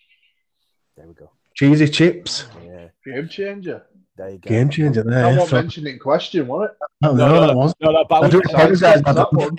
There 0.96 1.06
we 1.08 1.14
go. 1.14 1.30
Cheesy 1.54 1.88
chips. 1.88 2.46
Yeah, 2.66 2.88
Game 3.06 3.30
changer. 3.30 3.86
There 4.18 4.30
you 4.32 4.38
go. 4.40 4.50
Game 4.50 4.70
changer 4.70 5.04
That 5.04 5.10
there. 5.10 5.28
wasn't 5.28 5.50
So, 5.50 5.56
mentioned 5.58 5.88
in 5.88 6.00
question, 6.00 6.48
was 6.48 6.70
it? 6.72 6.78
no, 7.02 7.14
No, 7.14 7.28
no, 7.28 7.34
no, 7.36 7.48
that 7.48 7.56
was. 7.56 7.74
No, 7.80 7.92
no, 7.92 8.06
but 8.10 8.24
I 8.24 8.28
I 8.28 8.30
do 8.30 8.38
would 8.38 8.46
apologise, 8.52 8.80
That 8.82 9.08
Adam. 9.08 9.26
one. 9.32 9.58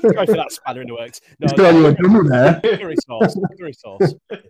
sorry 0.00 0.26
for 0.26 0.36
that 0.36 0.52
spanner 0.52 0.82
in 0.82 0.88
the 0.88 0.94
works. 0.94 1.20
No, 1.40 1.44
It's 1.44 1.52
good 1.52 1.66
on 1.66 1.76
you 1.76 1.82
were 1.82 1.92
done 1.92 2.26
there. 2.26 2.60
curry 2.78 2.96
sauce. 3.06 3.36
Curry 3.58 3.72
sauce. 3.72 4.14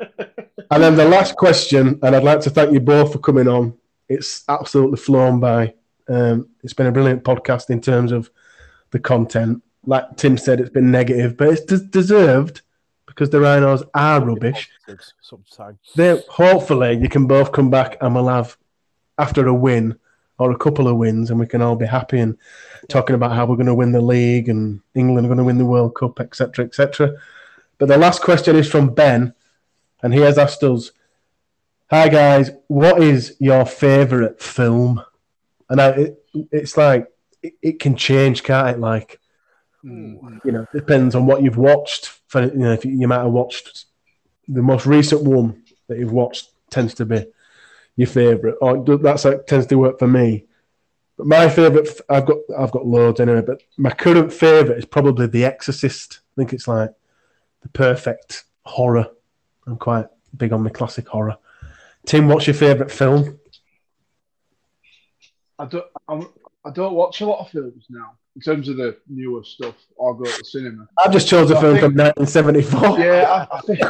And 0.70 0.82
then 0.82 0.96
the 0.96 1.04
last 1.04 1.36
question, 1.36 1.98
and 2.02 2.16
I'd 2.16 2.24
like 2.24 2.40
to 2.40 2.50
thank 2.50 2.72
you 2.72 2.80
both 2.80 3.12
for 3.12 3.18
coming 3.18 3.46
on. 3.46 3.74
It's 4.08 4.44
absolutely 4.48 4.96
flown 4.96 5.38
by. 5.38 5.74
Um, 6.08 6.48
it's 6.62 6.72
been 6.72 6.86
a 6.86 6.92
brilliant 6.92 7.22
podcast 7.22 7.68
in 7.70 7.80
terms 7.82 8.12
of 8.12 8.30
the 8.90 8.98
content. 8.98 9.62
Like 9.84 10.16
Tim 10.16 10.38
said, 10.38 10.60
it's 10.60 10.70
been 10.70 10.90
negative, 10.90 11.36
but 11.36 11.48
it's 11.48 11.64
des- 11.66 11.84
deserved 11.84 12.62
because 13.06 13.28
the 13.30 13.40
Rhinos 13.40 13.84
are 13.94 14.24
rubbish. 14.24 14.70
Sometime. 15.20 15.78
They 15.94 16.20
hopefully 16.28 16.94
you 16.94 17.10
can 17.10 17.26
both 17.26 17.52
come 17.52 17.68
back 17.70 17.98
and 18.00 18.14
we'll 18.14 18.28
have 18.28 18.56
after 19.18 19.46
a 19.46 19.54
win 19.54 19.96
or 20.38 20.50
a 20.50 20.58
couple 20.58 20.88
of 20.88 20.96
wins, 20.96 21.30
and 21.30 21.38
we 21.38 21.46
can 21.46 21.62
all 21.62 21.76
be 21.76 21.86
happy 21.86 22.18
and 22.18 22.36
talking 22.88 23.14
about 23.14 23.32
how 23.32 23.46
we're 23.46 23.56
going 23.56 23.66
to 23.66 23.74
win 23.74 23.92
the 23.92 24.00
league 24.00 24.48
and 24.48 24.80
England 24.94 25.26
are 25.26 25.28
going 25.28 25.38
to 25.38 25.44
win 25.44 25.58
the 25.58 25.64
World 25.64 25.94
Cup, 25.94 26.20
etc., 26.20 26.64
etc. 26.64 27.12
But 27.78 27.88
the 27.88 27.98
last 27.98 28.20
question 28.22 28.56
is 28.56 28.68
from 28.68 28.94
Ben, 28.94 29.34
and 30.02 30.12
he 30.12 30.20
has 30.20 30.38
asked 30.38 30.62
us, 30.64 30.90
"Hi 31.90 32.08
guys, 32.08 32.50
what 32.66 33.02
is 33.02 33.36
your 33.38 33.64
favourite 33.64 34.40
film?" 34.42 35.02
And 35.70 35.80
I, 35.80 35.88
it, 35.90 36.24
it's 36.50 36.76
like 36.76 37.06
it, 37.42 37.54
it 37.62 37.80
can 37.80 37.96
change, 37.96 38.42
can't 38.42 38.76
it? 38.76 38.80
Like 38.80 39.20
Mm. 39.84 40.40
you 40.46 40.52
know, 40.52 40.66
depends 40.72 41.14
on 41.14 41.26
what 41.26 41.42
you've 41.42 41.58
watched. 41.58 42.06
For 42.28 42.42
you 42.44 42.54
know, 42.54 42.72
if 42.72 42.84
you, 42.86 42.92
you 42.92 43.06
might 43.06 43.18
have 43.22 43.30
watched 43.30 43.84
the 44.48 44.62
most 44.62 44.86
recent 44.86 45.22
one 45.22 45.62
that 45.88 45.98
you've 45.98 46.12
watched 46.12 46.48
tends 46.70 46.94
to 46.94 47.04
be 47.04 47.26
your 47.96 48.08
favourite, 48.08 48.56
oh, 48.60 48.76
or 48.84 48.96
that's 48.98 49.24
like 49.24 49.46
tends 49.46 49.66
to 49.66 49.78
work 49.78 49.98
for 49.98 50.08
me. 50.08 50.46
But 51.16 51.26
my 51.26 51.48
favourite, 51.48 51.88
I've 52.08 52.26
got 52.26 52.38
I've 52.58 52.72
got 52.72 52.86
loads 52.86 53.20
anyway, 53.20 53.42
but 53.46 53.62
my 53.76 53.90
current 53.90 54.32
favourite 54.32 54.78
is 54.78 54.84
probably 54.84 55.26
The 55.26 55.44
Exorcist. 55.44 56.20
I 56.36 56.40
think 56.40 56.52
it's 56.52 56.66
like 56.66 56.90
the 57.62 57.68
perfect 57.68 58.44
horror. 58.64 59.06
I'm 59.66 59.76
quite 59.76 60.06
big 60.36 60.52
on 60.52 60.64
the 60.64 60.70
classic 60.70 61.06
horror. 61.08 61.36
Tim, 62.04 62.28
what's 62.28 62.46
your 62.46 62.54
favourite 62.54 62.90
film? 62.90 63.38
I 65.58 65.66
don't. 65.66 65.86
I'm, 66.08 66.28
I 66.64 66.70
don't 66.70 66.94
watch 66.94 67.20
a 67.20 67.26
lot 67.26 67.40
of 67.40 67.50
films 67.50 67.86
now 67.88 68.14
in 68.34 68.42
terms 68.42 68.68
of 68.68 68.76
the 68.76 68.96
newer 69.08 69.44
stuff. 69.44 69.74
or 69.96 70.16
go 70.16 70.24
to 70.24 70.38
the 70.38 70.44
cinema. 70.44 70.88
I've 70.98 71.12
just 71.12 71.28
chose 71.28 71.50
a 71.50 71.60
film 71.60 71.74
think- 71.78 71.84
from 71.84 71.94
1974. 71.94 72.98
Yeah, 72.98 73.46
I, 73.50 73.56
I 73.56 73.60
think. 73.60 73.80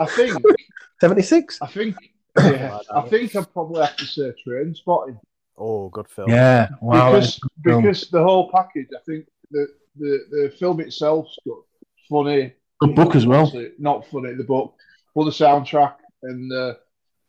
I 0.00 0.06
think. 0.06 0.42
76. 1.00 1.58
I 1.60 1.66
think. 1.66 1.96
Yeah, 2.38 2.78
I 2.94 3.02
think 3.02 3.36
I'd 3.36 3.52
probably 3.52 3.82
have 3.82 3.96
to 3.96 4.06
say 4.06 4.32
Trainspotting 4.46 5.18
Oh, 5.56 5.88
good 5.90 6.08
film. 6.08 6.30
Yeah, 6.30 6.68
wow. 6.80 7.12
because 7.12 7.40
because 7.62 8.08
the 8.10 8.22
whole 8.22 8.50
package. 8.50 8.88
I 8.96 9.00
think 9.04 9.26
the 9.50 9.68
the, 9.96 10.18
the 10.30 10.54
film 10.58 10.80
itself's 10.80 11.38
good, 11.44 11.62
funny. 12.08 12.54
Good 12.80 12.94
book 12.96 13.14
as 13.14 13.26
well. 13.26 13.52
Not 13.78 14.06
funny 14.08 14.34
the 14.34 14.44
book, 14.44 14.74
but 15.14 15.24
the 15.24 15.30
soundtrack 15.30 15.94
and 16.22 16.52
uh, 16.52 16.74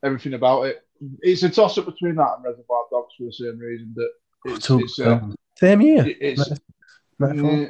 everything 0.04 0.34
about 0.34 0.64
it. 0.64 0.84
It's 1.22 1.44
a 1.44 1.50
toss 1.50 1.78
up 1.78 1.86
between 1.86 2.16
that 2.16 2.36
and 2.38 2.46
Reservoir 2.46 2.86
Dogs 2.90 3.14
for 3.18 3.26
the 3.26 3.34
same 3.34 3.60
reason 3.60 3.94
that 3.96 4.10
it's, 4.46 4.66
Two 4.66 4.80
it's, 4.80 5.00
uh. 5.00 5.20
Same 5.60 5.82
year. 5.82 6.06
it's 6.20 6.50
Nightfall. 7.20 7.68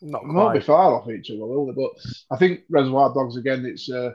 Not 0.00 0.26
not 0.26 0.54
be 0.54 0.60
far 0.60 0.94
off 0.94 1.10
each 1.10 1.30
other, 1.30 1.44
will 1.44 1.66
they? 1.66 1.72
But 1.72 1.90
I 2.30 2.38
think 2.38 2.60
Reservoir 2.70 3.12
Dogs 3.12 3.36
again. 3.36 3.66
It's 3.66 3.90
uh, 3.90 4.12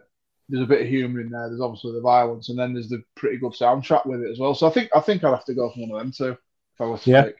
there's 0.50 0.64
a 0.64 0.68
bit 0.68 0.82
of 0.82 0.88
humour 0.88 1.22
in 1.22 1.30
there. 1.30 1.48
There's 1.50 1.62
obviously 1.62 1.94
the 1.94 2.02
violence, 2.02 2.50
and 2.50 2.58
then 2.60 2.74
there's 2.74 2.90
the 2.90 3.04
pretty 3.16 3.38
good 3.38 3.54
soundtrack 3.54 4.06
with 4.06 4.22
it 4.22 4.32
as 4.32 4.40
well. 4.40 4.54
So 4.54 4.68
I 4.68 4.72
think 4.72 4.90
I 4.96 5.00
think 5.00 5.24
I'd 5.24 5.30
have 5.32 5.46
to 5.46 5.54
go 5.54 5.70
for 5.72 5.80
one 5.82 5.92
of 5.92 5.98
them 6.00 6.12
too. 6.12 6.32
If 6.74 6.82
I 6.82 6.86
was 6.86 7.04
to 7.04 7.10
Yeah. 7.12 7.24
pick. 7.24 7.36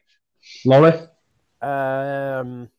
Lawrie? 0.66 1.08
Um. 1.62 2.70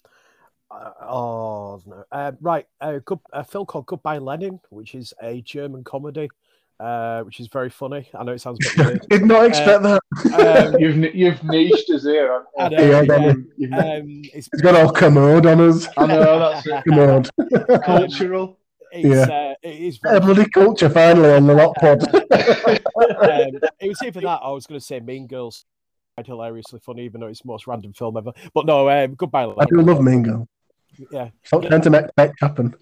uh, 0.71 0.91
oh 1.03 1.81
no. 1.87 2.05
Uh, 2.13 2.33
right. 2.41 2.67
A, 2.81 3.01
good, 3.01 3.19
a 3.33 3.45
film 3.45 3.67
called 3.67 3.87
Goodbye 3.87 4.19
Lenin, 4.19 4.61
which 4.71 4.95
is 4.95 5.15
a 5.23 5.41
German 5.43 5.83
comedy, 5.85 6.29
uh, 6.81 7.23
which 7.23 7.41
is 7.41 7.49
very 7.49 7.71
funny. 7.71 8.09
I 8.15 8.23
know 8.25 8.33
it 8.33 8.41
sounds 8.41 8.59
bit 8.59 8.77
weird. 8.87 9.07
Did 9.11 9.25
not 9.25 9.47
expect 9.47 9.83
that. 9.85 10.01
Um, 10.35 10.77
You've 10.81 11.15
you've 11.15 11.43
niched 11.45 11.89
us 11.91 12.03
here. 12.05 12.43
I 12.59 12.63
haven't 12.65 12.79
know, 12.79 12.85
you? 12.85 12.91
Yeah, 12.91 13.01
yeah. 13.01 13.07
Danny. 13.19 13.45
You've- 13.57 13.75
um, 13.75 14.23
it's 14.35 14.49
He's 14.53 14.61
got 14.61 14.75
all 14.77 14.93
commode 14.93 15.47
on 15.47 15.61
us. 15.61 15.89
I 15.97 16.07
know 16.07 16.39
that's 16.39 16.67
it. 16.67 16.85
Commode. 16.89 17.31
cultural. 17.85 18.59
It's, 18.97 19.29
uh, 19.31 19.55
it 19.63 19.75
is 19.75 19.99
A 20.05 20.21
very 20.21 20.21
bloody 20.21 20.51
culture 20.51 20.89
finally 20.89 21.31
on 21.33 21.47
the 21.47 21.55
lot 21.55 21.75
pod. 21.77 22.03
um, 22.15 22.21
it 23.81 23.89
was 23.89 24.01
either 24.05 24.21
that 24.21 24.41
I 24.43 24.51
was 24.51 24.67
going 24.67 24.79
to 24.81 24.85
say 24.85 25.01
Mean 25.01 25.27
Girls. 25.27 25.65
Quite 26.17 26.27
hilariously 26.29 26.79
funny, 26.79 27.05
even 27.05 27.21
though 27.21 27.27
it's 27.27 27.43
the 27.43 27.49
most 27.49 27.67
random 27.67 27.93
film 27.93 28.17
ever. 28.17 28.33
But 28.55 28.67
no, 28.67 28.89
um, 28.89 29.15
Goodbye 29.15 29.47
I 29.59 29.65
do 29.65 29.81
love 29.81 30.01
Mean 30.01 30.23
Girl. 30.23 30.49
Yeah. 31.11 31.31
Stop 31.43 31.65
trying 31.65 31.81
to 31.81 31.91
make 31.91 32.05
that 32.17 32.33
happen. 32.41 32.75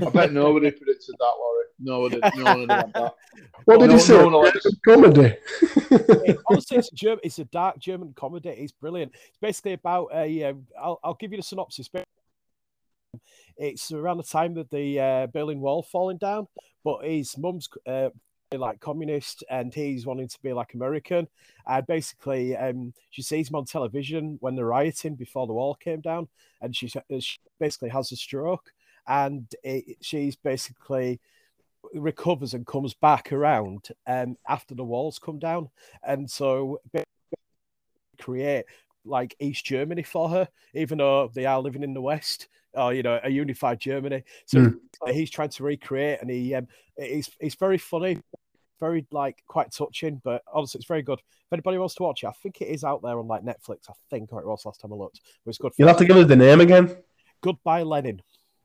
I 0.00 0.10
bet 0.10 0.32
nobody 0.32 0.70
predicted 0.70 1.16
that, 1.18 1.32
Lawrie. 1.38 1.64
Nobody, 1.80 2.20
no 2.38 2.44
one 2.44 2.60
would 2.60 2.70
have 2.70 2.80
had 2.86 2.92
that. 2.94 3.14
What 3.64 3.80
did 3.80 3.88
No- 3.88 3.94
you 3.94 4.00
say? 4.00 4.16
no 4.16 4.24
one 4.28 4.44
likes- 4.44 4.66
Comedy. 4.86 5.34
It- 5.90 6.38
honestly, 6.48 6.76
it's 6.78 6.92
a 6.92 6.94
German, 6.94 7.20
it's 7.24 7.38
a 7.40 7.44
dark 7.46 7.78
German 7.80 8.12
comedy. 8.16 8.50
It's 8.50 8.72
brilliant. 8.72 9.12
It's 9.28 9.38
basically 9.42 9.72
about 9.72 10.08
a. 10.14 10.44
Um, 10.44 10.66
I'll, 10.80 11.00
I'll 11.02 11.14
give 11.14 11.32
you 11.32 11.36
the 11.38 11.42
synopsis. 11.42 11.90
It's 13.56 13.92
around 13.92 14.18
the 14.18 14.22
time 14.22 14.54
that 14.54 14.70
the 14.70 15.00
uh, 15.00 15.26
Berlin 15.28 15.60
Wall 15.60 15.82
falling 15.82 16.18
down, 16.18 16.46
but 16.84 17.04
his 17.04 17.36
mum's 17.38 17.68
uh, 17.86 18.10
like 18.52 18.80
communist, 18.80 19.44
and 19.50 19.74
he's 19.74 20.06
wanting 20.06 20.28
to 20.28 20.38
be 20.42 20.52
like 20.52 20.74
American. 20.74 21.28
And 21.66 21.86
basically, 21.86 22.56
um, 22.56 22.92
she 23.10 23.22
sees 23.22 23.50
him 23.50 23.56
on 23.56 23.64
television 23.64 24.36
when 24.40 24.54
they're 24.54 24.66
rioting 24.66 25.14
before 25.14 25.46
the 25.46 25.52
wall 25.52 25.74
came 25.74 26.00
down, 26.00 26.28
and 26.60 26.74
she, 26.74 26.88
she 26.88 27.38
basically 27.58 27.88
has 27.90 28.12
a 28.12 28.16
stroke, 28.16 28.72
and 29.08 29.46
it, 29.62 29.96
she's 30.00 30.36
basically 30.36 31.20
recovers 31.94 32.54
and 32.54 32.66
comes 32.66 32.94
back 32.94 33.32
around 33.32 33.88
um, 34.06 34.36
after 34.48 34.74
the 34.74 34.84
walls 34.84 35.18
come 35.18 35.38
down, 35.38 35.68
and 36.06 36.30
so 36.30 36.80
create 38.18 38.64
like 39.04 39.36
East 39.38 39.64
Germany 39.64 40.02
for 40.02 40.28
her, 40.28 40.48
even 40.74 40.98
though 40.98 41.30
they 41.32 41.46
are 41.46 41.60
living 41.60 41.82
in 41.82 41.94
the 41.94 42.00
West, 42.00 42.48
or 42.76 42.92
you 42.94 43.02
know, 43.02 43.18
a 43.22 43.30
unified 43.30 43.80
Germany. 43.80 44.22
So 44.46 44.58
Mm. 44.58 44.78
he's 45.12 45.30
trying 45.30 45.48
to 45.50 45.62
recreate, 45.64 46.20
and 46.20 46.30
he 46.30 46.54
um, 46.54 46.68
it's 46.96 47.30
it's 47.40 47.54
very 47.56 47.78
funny, 47.78 48.18
very 48.80 49.06
like 49.10 49.42
quite 49.46 49.72
touching. 49.72 50.20
But 50.22 50.42
honestly, 50.52 50.78
it's 50.78 50.86
very 50.88 51.02
good. 51.02 51.18
If 51.18 51.52
anybody 51.52 51.78
wants 51.78 51.94
to 51.96 52.02
watch 52.02 52.22
it, 52.22 52.28
I 52.28 52.32
think 52.42 52.60
it 52.60 52.68
is 52.68 52.84
out 52.84 53.02
there 53.02 53.18
on 53.18 53.26
like 53.26 53.42
Netflix. 53.42 53.88
I 53.88 53.94
think, 54.10 54.32
or 54.32 54.40
it 54.40 54.46
was 54.46 54.64
last 54.66 54.80
time 54.80 54.92
I 54.92 54.96
looked. 54.96 55.20
But 55.44 55.50
it's 55.50 55.58
good. 55.58 55.72
You'll 55.78 55.88
have 55.88 55.98
to 55.98 56.04
give 56.04 56.16
us 56.16 56.26
the 56.28 56.36
name 56.36 56.60
again. 56.60 56.96
Goodbye, 57.40 57.82
Lenin. 57.82 58.20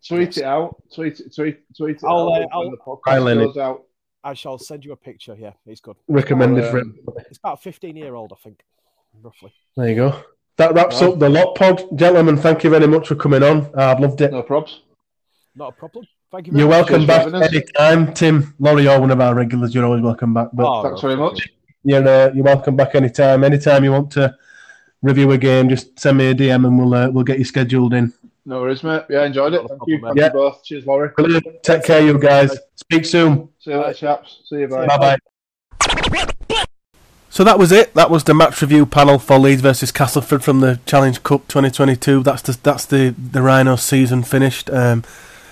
Tweet 0.07 0.37
it 0.37 0.43
out. 0.43 0.81
Tweet 0.93 1.19
it. 1.19 1.35
Tweet, 1.35 1.59
tweet 1.77 1.97
it 1.97 2.03
I'll, 2.03 2.31
out 2.33 2.41
uh, 2.41 2.47
when 2.47 2.47
I'll- 2.53 2.71
the 2.71 2.77
podcast 2.77 3.01
Hi, 3.05 3.33
goes 3.35 3.57
out. 3.57 3.83
I 4.23 4.33
shall 4.35 4.57
send 4.59 4.85
you 4.85 4.91
a 4.91 4.95
picture. 4.95 5.35
Yeah, 5.39 5.53
it's 5.65 5.81
good. 5.81 5.95
Recommended 6.07 6.63
I'll, 6.65 6.71
for 6.71 6.77
him. 6.79 6.95
It's 7.29 7.39
about 7.39 7.59
a 7.59 7.61
15 7.61 7.95
year 7.95 8.13
old, 8.15 8.31
I 8.31 8.35
think, 8.43 8.63
roughly. 9.21 9.51
There 9.75 9.89
you 9.89 9.95
go. 9.95 10.23
That 10.61 10.75
wraps 10.75 11.01
Well- 11.01 11.13
up 11.13 11.19
the 11.19 11.27
lot 11.27 11.55
pod. 11.55 11.83
Gentlemen, 11.97 12.37
thank 12.37 12.63
you 12.63 12.69
very 12.69 12.85
much 12.87 13.07
for 13.07 13.15
coming 13.15 13.41
on. 13.41 13.67
I've 13.75 13.99
loved 13.99 14.21
it. 14.21 14.31
No 14.31 14.43
probs. 14.43 14.75
Not 15.55 15.69
a 15.69 15.71
problem. 15.71 16.05
Thank 16.31 16.45
you 16.45 16.53
very 16.53 16.59
You're 16.61 16.69
welcome 16.69 17.07
back 17.07 17.23
having 17.23 17.41
us. 17.41 17.47
anytime. 17.51 18.13
Tim, 18.13 18.53
Lawrie, 18.59 18.83
you're 18.83 18.99
one 18.99 19.09
of 19.09 19.19
our 19.19 19.33
regulars. 19.33 19.73
You're 19.73 19.85
always 19.85 20.03
welcome 20.03 20.35
back. 20.35 20.49
But 20.53 20.67
Oh, 20.67 20.83
Thanks 20.83 21.01
no, 21.01 21.09
very 21.09 21.19
thank 21.19 21.33
much. 21.33 21.47
you. 21.83 21.95
you're, 21.95 22.07
uh, 22.07 22.31
you're 22.35 22.43
welcome 22.45 22.75
back 22.75 22.93
anytime. 22.93 23.43
Anytime 23.43 23.83
you 23.83 23.91
want 23.91 24.11
to 24.11 24.35
review 25.01 25.31
a 25.31 25.37
game, 25.39 25.67
just 25.67 25.99
send 25.99 26.19
me 26.19 26.27
a 26.29 26.35
DM 26.35 26.63
and 26.67 26.77
we'll 26.77 26.93
uh, 26.93 27.09
we'll 27.09 27.23
get 27.23 27.39
you 27.39 27.43
scheduled 27.45 27.95
in. 27.95 28.13
No 28.45 28.61
worries, 28.61 28.83
mate. 28.83 29.01
Yeah, 29.09 29.25
enjoyed 29.25 29.55
it. 29.55 29.67
Thank 29.67 29.81
you. 29.87 29.97
problem, 29.99 30.01
Thank 30.03 30.15
mate. 30.17 30.25
you 30.25 30.49
both. 30.51 30.63
Cheers, 30.63 30.85
Lawrie. 30.85 31.09
Brilliant. 31.17 31.63
Take 31.63 31.83
care, 31.85 32.01
you 32.01 32.19
guys. 32.19 32.55
Speak 32.75 33.05
soon. 33.05 33.49
See 33.57 33.71
you 33.71 33.77
later, 33.77 33.93
chaps. 33.93 34.41
See 34.45 34.59
you, 34.59 34.67
bye. 34.67 34.85
Bye 34.85 34.97
bye. 34.99 35.30
So 37.31 37.45
that 37.45 37.57
was 37.57 37.71
it. 37.71 37.93
That 37.93 38.11
was 38.11 38.25
the 38.25 38.33
match 38.33 38.61
review 38.61 38.85
panel 38.85 39.17
for 39.17 39.39
Leeds 39.39 39.61
versus 39.61 39.89
Castleford 39.89 40.43
from 40.43 40.59
the 40.59 40.81
Challenge 40.85 41.23
Cup 41.23 41.47
2022. 41.47 42.23
That's 42.23 42.41
the 42.41 42.57
that's 42.61 42.85
the 42.85 43.15
the 43.17 43.41
Rhino 43.41 43.77
season 43.77 44.23
finished. 44.23 44.69
Um, 44.69 45.03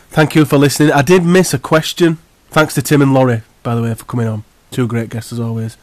thank 0.09 0.35
you 0.35 0.43
for 0.43 0.57
listening. 0.57 0.91
I 0.91 1.01
did 1.01 1.23
miss 1.23 1.53
a 1.53 1.57
question. 1.57 2.17
Thanks 2.49 2.73
to 2.73 2.81
Tim 2.81 3.01
and 3.01 3.13
Lawrie, 3.13 3.43
by 3.63 3.75
the 3.75 3.81
way, 3.81 3.93
for 3.93 4.03
coming 4.03 4.27
on. 4.27 4.43
Two 4.71 4.87
great 4.87 5.09
guests 5.09 5.31
as 5.31 5.39
always. 5.39 5.77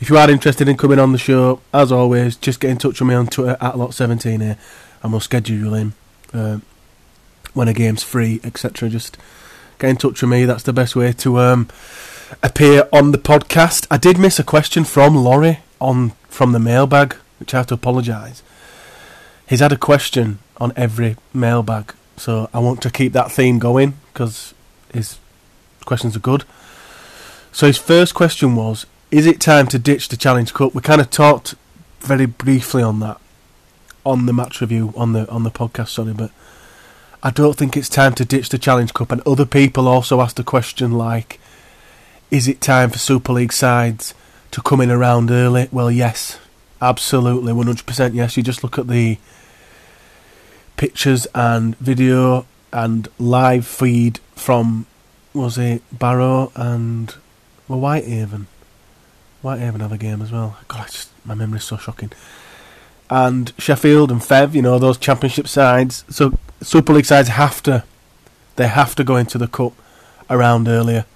If 0.00 0.08
you 0.08 0.16
are 0.16 0.30
interested 0.30 0.66
in 0.66 0.78
coming 0.78 0.98
on 0.98 1.12
the 1.12 1.18
show, 1.18 1.60
as 1.74 1.92
always, 1.92 2.34
just 2.34 2.58
get 2.58 2.70
in 2.70 2.78
touch 2.78 2.98
with 2.98 3.08
me 3.10 3.14
on 3.14 3.26
Twitter 3.26 3.58
at 3.60 3.74
lot17 3.74 4.40
here, 4.40 4.56
and 5.02 5.12
we'll 5.12 5.20
schedule 5.20 5.58
you 5.58 5.74
in 5.74 5.92
uh, 6.32 6.60
when 7.52 7.68
a 7.68 7.74
game's 7.74 8.02
free, 8.02 8.40
etc. 8.42 8.88
Just 8.88 9.18
get 9.78 9.90
in 9.90 9.96
touch 9.96 10.22
with 10.22 10.30
me. 10.30 10.46
That's 10.46 10.62
the 10.62 10.72
best 10.72 10.96
way 10.96 11.12
to 11.12 11.38
um, 11.38 11.68
appear 12.42 12.88
on 12.92 13.12
the 13.12 13.18
podcast. 13.18 13.86
I 13.90 13.96
did 13.96 14.18
miss 14.18 14.38
a 14.38 14.44
question 14.44 14.84
from 14.84 15.14
Lawrie 15.14 15.60
on 15.80 16.10
from 16.28 16.52
the 16.52 16.58
mailbag, 16.58 17.14
which 17.38 17.54
I 17.54 17.58
have 17.58 17.66
to 17.68 17.74
apologise. 17.74 18.42
He's 19.48 19.60
had 19.60 19.72
a 19.72 19.76
question 19.76 20.38
on 20.58 20.72
every 20.76 21.16
mailbag, 21.32 21.94
so 22.16 22.50
I 22.52 22.58
want 22.58 22.82
to 22.82 22.90
keep 22.90 23.12
that 23.12 23.32
theme 23.32 23.58
going 23.58 23.94
because 24.12 24.54
his 24.92 25.18
questions 25.84 26.16
are 26.16 26.20
good. 26.20 26.44
So 27.52 27.66
his 27.66 27.78
first 27.78 28.14
question 28.14 28.54
was: 28.54 28.86
Is 29.10 29.26
it 29.26 29.40
time 29.40 29.66
to 29.68 29.78
ditch 29.78 30.08
the 30.08 30.16
Challenge 30.16 30.52
Cup? 30.52 30.74
We 30.74 30.82
kind 30.82 31.00
of 31.00 31.10
talked 31.10 31.54
very 32.00 32.26
briefly 32.26 32.82
on 32.82 33.00
that 33.00 33.20
on 34.04 34.26
the 34.26 34.32
match 34.32 34.60
review 34.60 34.92
on 34.96 35.12
the 35.12 35.28
on 35.30 35.42
the 35.44 35.50
podcast. 35.50 35.88
Sorry, 35.88 36.12
but 36.12 36.30
I 37.22 37.30
don't 37.30 37.56
think 37.56 37.76
it's 37.76 37.88
time 37.88 38.14
to 38.14 38.24
ditch 38.24 38.48
the 38.48 38.58
Challenge 38.58 38.92
Cup. 38.94 39.10
And 39.10 39.20
other 39.26 39.46
people 39.46 39.88
also 39.88 40.20
asked 40.20 40.38
a 40.38 40.44
question 40.44 40.92
like 40.92 41.40
is 42.30 42.48
it 42.48 42.60
time 42.60 42.90
for 42.90 42.98
Super 42.98 43.32
League 43.32 43.52
sides 43.52 44.14
to 44.50 44.60
come 44.62 44.80
in 44.80 44.90
around 44.90 45.30
early? 45.30 45.68
Well, 45.72 45.90
yes, 45.90 46.38
absolutely, 46.80 47.52
100% 47.52 48.14
yes. 48.14 48.36
You 48.36 48.42
just 48.42 48.62
look 48.62 48.78
at 48.78 48.88
the 48.88 49.18
pictures 50.76 51.26
and 51.34 51.76
video 51.78 52.46
and 52.72 53.08
live 53.18 53.66
feed 53.66 54.20
from 54.34 54.86
was 55.34 55.58
it 55.58 55.82
Barrow 55.96 56.52
and 56.54 57.14
well 57.66 57.80
Whitehaven. 57.80 58.46
Whitehaven 59.42 59.80
have 59.80 59.92
a 59.92 59.98
game 59.98 60.20
as 60.20 60.32
well. 60.32 60.56
God, 60.66 60.86
just, 60.86 61.10
my 61.24 61.34
memory's 61.34 61.64
so 61.64 61.76
shocking. 61.76 62.10
And 63.10 63.52
Sheffield 63.58 64.10
and 64.10 64.20
Fev, 64.20 64.54
you 64.54 64.62
know 64.62 64.78
those 64.78 64.98
Championship 64.98 65.48
sides. 65.48 66.04
So 66.10 66.36
Super 66.60 66.92
League 66.92 67.06
sides 67.06 67.28
have 67.28 67.62
to, 67.62 67.84
they 68.56 68.68
have 68.68 68.94
to 68.96 69.04
go 69.04 69.16
into 69.16 69.38
the 69.38 69.48
cup 69.48 69.72
around 70.28 70.68
earlier. 70.68 71.06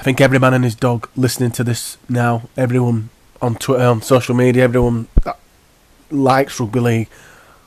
I 0.00 0.02
think 0.02 0.18
every 0.18 0.38
man 0.38 0.54
and 0.54 0.64
his 0.64 0.74
dog 0.74 1.10
listening 1.14 1.50
to 1.50 1.62
this 1.62 1.98
now, 2.08 2.48
everyone 2.56 3.10
on 3.42 3.56
Twitter, 3.56 3.84
on 3.84 4.00
social 4.00 4.34
media, 4.34 4.64
everyone 4.64 5.08
that 5.24 5.38
likes 6.10 6.58
rugby 6.58 6.80
league 6.80 7.08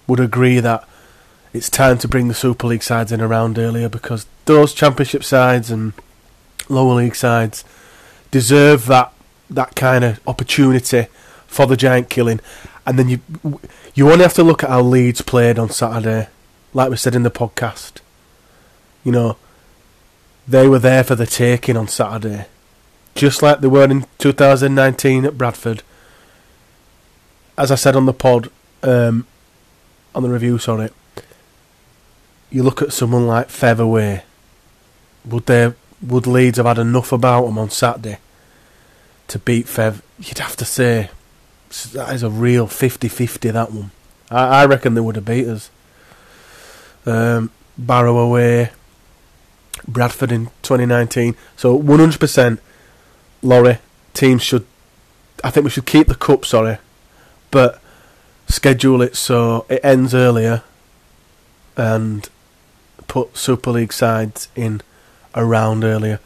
would 0.08 0.20
agree 0.20 0.60
that 0.60 0.84
it's 1.54 1.70
time 1.70 2.00
to 2.00 2.08
bring 2.08 2.30
the 2.30 2.34
Super 2.34 2.66
League 2.66 2.82
sides 2.82 3.12
in 3.12 3.22
around 3.22 3.60
earlier 3.60 3.88
because 3.88 4.26
those 4.46 4.74
Championship 4.74 5.24
sides 5.24 5.70
and 5.70 5.94
lower 6.70 6.96
league 6.96 7.16
sides 7.16 7.64
deserve 8.32 8.88
that 8.88 9.14
that 9.48 9.76
kind 9.76 10.04
of 10.04 10.20
opportunity 10.26 11.06
for 11.46 11.68
the 11.68 11.78
giant 11.78 12.10
killing. 12.10 12.40
And 12.88 12.98
then 12.98 13.10
you 13.10 13.60
you 13.94 14.12
only 14.12 14.24
have 14.24 14.34
to 14.34 14.44
look 14.44 14.64
at 14.64 14.72
how 14.72 14.82
Leeds 14.82 15.22
played 15.22 15.60
on 15.60 15.70
Saturday, 15.70 16.30
like 16.74 16.90
we 16.90 16.98
said 16.98 17.14
in 17.14 17.22
the 17.22 17.30
podcast. 17.30 18.02
You 19.04 19.12
know, 19.12 19.38
they 20.48 20.68
were 20.68 20.80
there 20.80 21.04
for 21.04 21.16
the 21.16 21.26
taking 21.26 21.78
on 21.78 21.88
Saturday, 21.88 22.48
just 23.16 23.42
like 23.42 23.62
they 23.62 23.68
were 23.68 23.86
in 23.86 24.06
2019 24.18 25.26
at 25.26 25.38
Bradford. 25.38 25.84
As 27.58 27.72
I 27.72 27.76
said 27.76 27.96
on 27.96 28.06
the 28.06 28.14
pod, 28.14 28.50
um, 28.82 29.28
on 30.16 30.24
the 30.24 30.30
review, 30.30 30.58
sorry. 30.58 30.90
You 32.50 32.64
look 32.64 32.82
at 32.82 32.94
someone 32.94 33.26
like 33.26 33.50
Featherway. 33.50 34.24
Would 35.26 35.46
they? 35.46 35.74
Would 36.02 36.28
Leeds 36.28 36.58
have 36.58 36.66
had 36.66 36.78
enough 36.78 37.12
about 37.12 37.46
them 37.46 37.58
on 37.58 37.70
Saturday 37.70 38.18
to 39.30 39.40
beat 39.40 39.68
Fev? 39.68 40.02
You'd 40.20 40.40
have 40.40 40.58
to 40.58 40.66
say 40.66 41.10
that 41.94 42.14
is 42.14 42.24
a 42.24 42.30
real 42.30 42.68
50-50, 42.68 43.52
That 43.52 43.72
one, 43.72 43.92
I, 44.30 44.62
I 44.62 44.66
reckon 44.66 44.94
they 44.94 45.02
would 45.02 45.16
have 45.16 45.26
beat 45.26 45.48
us. 45.48 45.72
Um, 47.06 47.52
Barrow 47.78 48.18
away, 48.18 48.72
Bradford 49.88 50.32
in 50.32 50.46
2019. 50.62 51.36
So 51.56 51.80
100%, 51.80 52.60
Lawrie, 53.42 53.80
teams 54.14 54.44
should. 54.44 54.66
I 55.44 55.50
think 55.50 55.66
we 55.66 55.70
should 55.70 55.86
keep 55.86 56.08
the 56.08 56.16
cup, 56.16 56.46
sorry, 56.46 56.78
but 57.52 57.82
schedule 58.48 59.02
it 59.02 59.16
so 59.16 59.66
it 59.70 59.80
ends 59.84 60.14
earlier 60.14 60.64
and 61.76 62.30
put 63.08 63.36
Super 63.36 63.72
League 63.72 63.94
sides 63.94 64.48
in 64.56 64.82
around 65.36 65.84
earlier 65.84 66.20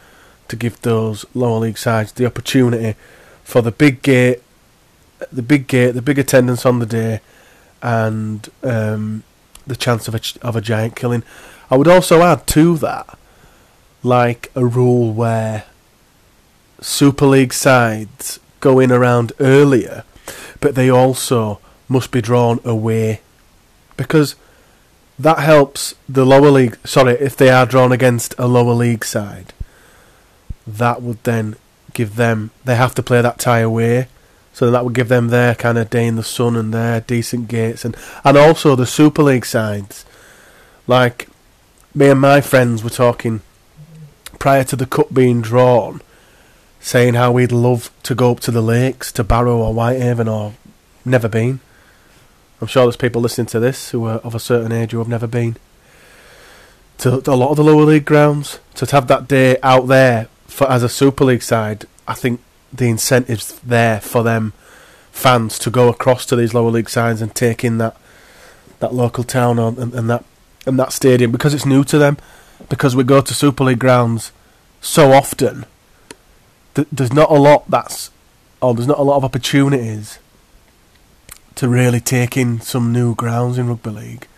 to 0.48 0.56
give 0.56 0.80
those 0.82 1.24
lower 1.34 1.58
league 1.58 1.78
sides 1.78 2.12
the 2.12 2.26
opportunity 2.26 2.94
for 3.44 3.62
the 3.62 3.70
big 3.72 4.02
gate, 4.02 4.42
the 5.32 5.42
big 5.42 5.66
gate, 5.66 5.92
the 5.92 6.02
big 6.02 6.18
attendance 6.18 6.64
on 6.64 6.78
the 6.78 6.86
day, 6.86 7.20
and 7.82 8.48
um, 8.62 9.22
the 9.66 9.76
chance 9.76 10.08
of 10.08 10.14
a 10.14 10.20
of 10.42 10.56
a 10.56 10.60
giant 10.60 10.96
killing. 10.96 11.22
I 11.70 11.76
would 11.76 11.88
also 11.88 12.22
add 12.22 12.46
to 12.48 12.76
that 12.78 13.18
like 14.02 14.50
a 14.54 14.64
rule 14.64 15.12
where 15.12 15.64
Super 16.80 17.26
League 17.26 17.52
sides 17.52 18.38
go 18.60 18.78
in 18.78 18.92
around 18.92 19.32
earlier, 19.40 20.04
but 20.60 20.74
they 20.74 20.90
also 20.90 21.60
must 21.88 22.10
be 22.10 22.20
drawn 22.20 22.60
away 22.64 23.20
because 23.96 24.36
that 25.18 25.40
helps 25.40 25.94
the 26.08 26.24
lower 26.24 26.50
league. 26.50 26.78
Sorry, 26.86 27.14
if 27.14 27.36
they 27.36 27.50
are 27.50 27.66
drawn 27.66 27.92
against 27.92 28.34
a 28.38 28.46
lower 28.46 28.74
league 28.74 29.04
side, 29.04 29.52
that 30.66 31.02
would 31.02 31.22
then 31.24 31.56
give 31.92 32.16
them. 32.16 32.50
They 32.64 32.76
have 32.76 32.94
to 32.94 33.02
play 33.02 33.20
that 33.20 33.40
tie 33.40 33.60
away, 33.60 34.08
so 34.52 34.70
that 34.70 34.84
would 34.84 34.94
give 34.94 35.08
them 35.08 35.28
their 35.28 35.54
kind 35.54 35.78
of 35.78 35.90
day 35.90 36.06
in 36.06 36.16
the 36.16 36.22
sun 36.22 36.54
and 36.56 36.72
their 36.72 37.00
decent 37.00 37.48
gates, 37.48 37.84
and 37.84 37.96
and 38.24 38.36
also 38.36 38.76
the 38.76 38.86
Super 38.86 39.24
League 39.24 39.46
sides. 39.46 40.04
Like 40.86 41.28
me 41.94 42.08
and 42.08 42.20
my 42.20 42.40
friends 42.40 42.84
were 42.84 42.90
talking 42.90 43.40
prior 44.38 44.64
to 44.64 44.76
the 44.76 44.86
cup 44.86 45.12
being 45.12 45.42
drawn, 45.42 46.00
saying 46.80 47.14
how 47.14 47.32
we'd 47.32 47.52
love 47.52 47.90
to 48.04 48.14
go 48.14 48.32
up 48.32 48.40
to 48.40 48.50
the 48.50 48.62
lakes, 48.62 49.12
to 49.12 49.24
Barrow 49.24 49.58
or 49.58 49.74
Whitehaven, 49.74 50.28
or 50.28 50.54
never 51.04 51.28
been. 51.28 51.60
I'm 52.60 52.66
sure 52.66 52.84
there's 52.84 52.96
people 52.96 53.22
listening 53.22 53.46
to 53.48 53.60
this 53.60 53.90
who 53.90 54.04
are 54.04 54.18
of 54.18 54.34
a 54.34 54.40
certain 54.40 54.72
age 54.72 54.92
who 54.92 54.98
have 54.98 55.08
never 55.08 55.26
been 55.26 55.56
to, 56.98 57.22
a 57.30 57.34
lot 57.34 57.50
of 57.50 57.56
the 57.56 57.64
lower 57.64 57.84
league 57.84 58.04
grounds. 58.04 58.58
So 58.74 58.86
to 58.86 58.96
have 58.96 59.06
that 59.08 59.28
day 59.28 59.56
out 59.62 59.86
there 59.86 60.28
for 60.46 60.70
as 60.70 60.82
a 60.82 60.88
Super 60.88 61.24
League 61.24 61.42
side, 61.42 61.86
I 62.06 62.14
think 62.14 62.40
the 62.72 62.88
incentives 62.88 63.58
there 63.60 64.00
for 64.00 64.22
them 64.22 64.52
fans 65.10 65.58
to 65.60 65.70
go 65.70 65.88
across 65.88 66.26
to 66.26 66.36
these 66.36 66.54
lower 66.54 66.70
league 66.70 66.90
sides 66.90 67.22
and 67.22 67.34
take 67.34 67.64
in 67.64 67.78
that 67.78 67.96
that 68.80 68.94
local 68.94 69.24
town 69.24 69.58
and, 69.58 69.78
and 69.94 70.10
that 70.10 70.24
and 70.66 70.78
that 70.78 70.92
stadium 70.92 71.32
because 71.32 71.54
it's 71.54 71.66
new 71.66 71.82
to 71.82 71.98
them 71.98 72.16
because 72.68 72.96
we 72.96 73.04
go 73.04 73.20
to 73.20 73.34
Super 73.34 73.64
League 73.64 73.78
grounds 73.78 74.32
so 74.80 75.12
often. 75.12 75.64
Th- 76.74 76.88
there's 76.90 77.12
not 77.12 77.30
a 77.30 77.34
lot 77.34 77.70
that's, 77.70 78.10
or 78.60 78.74
there's 78.74 78.88
not 78.88 78.98
a 78.98 79.02
lot 79.02 79.16
of 79.16 79.24
opportunities 79.24 80.18
to 81.54 81.68
really 81.68 82.00
take 82.00 82.36
in 82.36 82.60
some 82.60 82.92
new 82.92 83.14
grounds 83.14 83.58
in 83.58 83.68
rugby 83.68 83.90
league. 83.90 84.28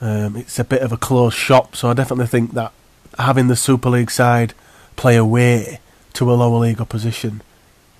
Um, 0.00 0.36
it's 0.36 0.58
a 0.58 0.64
bit 0.64 0.82
of 0.82 0.92
a 0.92 0.96
closed 0.96 1.36
shop, 1.36 1.74
so 1.76 1.90
I 1.90 1.94
definitely 1.94 2.26
think 2.26 2.52
that 2.52 2.72
having 3.18 3.48
the 3.48 3.56
Super 3.56 3.90
League 3.90 4.10
side 4.10 4.54
play 4.96 5.16
away 5.16 5.80
to 6.14 6.30
a 6.30 6.34
lower 6.34 6.58
league 6.58 6.80
opposition 6.80 7.42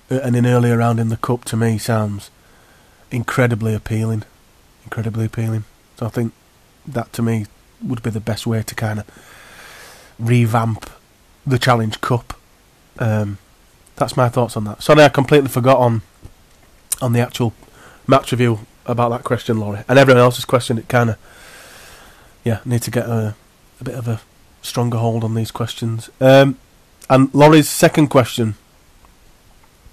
uh, 0.09 0.19
and 0.23 0.35
an 0.35 0.45
earlier 0.45 0.77
round 0.77 0.99
in 0.99 1.09
the 1.09 1.17
cup 1.17 1.45
to 1.45 1.57
me 1.57 1.77
sounds 1.77 2.31
incredibly 3.11 3.73
appealing. 3.73 4.23
Incredibly 4.83 5.25
appealing. 5.25 5.65
So 5.97 6.05
I 6.05 6.09
think 6.09 6.33
that 6.87 7.13
to 7.13 7.21
me 7.21 7.45
would 7.81 8.01
be 8.01 8.09
the 8.09 8.19
best 8.19 8.47
way 8.47 8.63
to 8.63 8.75
kind 8.75 8.99
of 8.99 9.05
revamp 10.19 10.89
the 11.45 11.59
Challenge 11.59 11.99
Cup. 12.01 12.33
Um, 12.99 13.37
that's 13.95 14.17
my 14.17 14.29
thoughts 14.29 14.57
on 14.57 14.63
that. 14.65 14.83
Sorry, 14.83 15.03
I 15.03 15.09
completely 15.09 15.49
forgot 15.49 15.77
on 15.77 16.01
on 17.01 17.13
the 17.13 17.19
actual 17.19 17.53
match 18.07 18.31
review 18.31 18.59
about 18.85 19.09
that 19.09 19.23
question, 19.23 19.59
Lawrie, 19.59 19.83
and 19.87 19.99
everyone 19.99 20.21
else's 20.21 20.45
question. 20.45 20.77
It 20.77 20.87
kind 20.87 21.11
of 21.11 21.17
yeah, 22.43 22.59
need 22.63 22.81
to 22.83 22.91
get 22.91 23.05
a, 23.07 23.35
a 23.81 23.83
bit 23.83 23.95
of 23.95 24.07
a 24.07 24.21
stronger 24.61 24.97
hold 24.97 25.23
on 25.23 25.35
these 25.35 25.51
questions. 25.51 26.09
Um, 26.21 26.57
and 27.09 27.33
Lawrie's 27.33 27.69
second 27.69 28.07
question, 28.07 28.55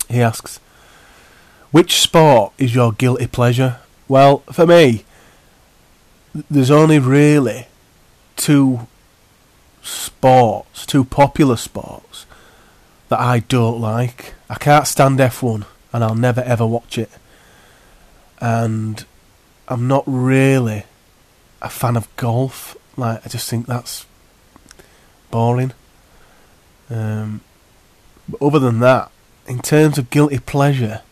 he 0.08 0.20
asks, 0.20 0.60
which 1.72 2.00
sport 2.00 2.52
is 2.56 2.74
your 2.74 2.92
guilty 2.92 3.26
pleasure? 3.26 3.78
Well, 4.06 4.38
for 4.52 4.66
me, 4.66 5.04
there's 6.48 6.70
only 6.70 6.98
really 6.98 7.66
two 8.36 8.86
sports, 9.82 10.86
two 10.86 11.04
popular 11.04 11.56
sports 11.56 12.26
that 13.08 13.20
I 13.20 13.40
don't 13.40 13.80
like. 13.80 14.34
I 14.48 14.56
can't 14.56 14.86
stand 14.86 15.18
F1 15.18 15.64
and 15.92 16.04
I'll 16.04 16.14
never 16.14 16.40
ever 16.42 16.66
watch 16.66 16.98
it. 16.98 17.10
And 18.40 19.04
I'm 19.68 19.86
not 19.86 20.04
really 20.06 20.84
a 21.62 21.70
fan 21.70 21.96
of 21.96 22.14
golf. 22.16 22.76
Like 22.96 23.24
I 23.24 23.28
just 23.28 23.48
think 23.48 23.66
that's 23.66 24.06
boring. 25.30 25.72
Um, 26.90 27.40
but 28.28 28.40
other 28.42 28.58
than 28.58 28.80
that, 28.80 29.10
in 29.46 29.60
terms 29.60 29.98
of 29.98 30.10
guilty 30.10 30.38
pleasure, 30.38 31.02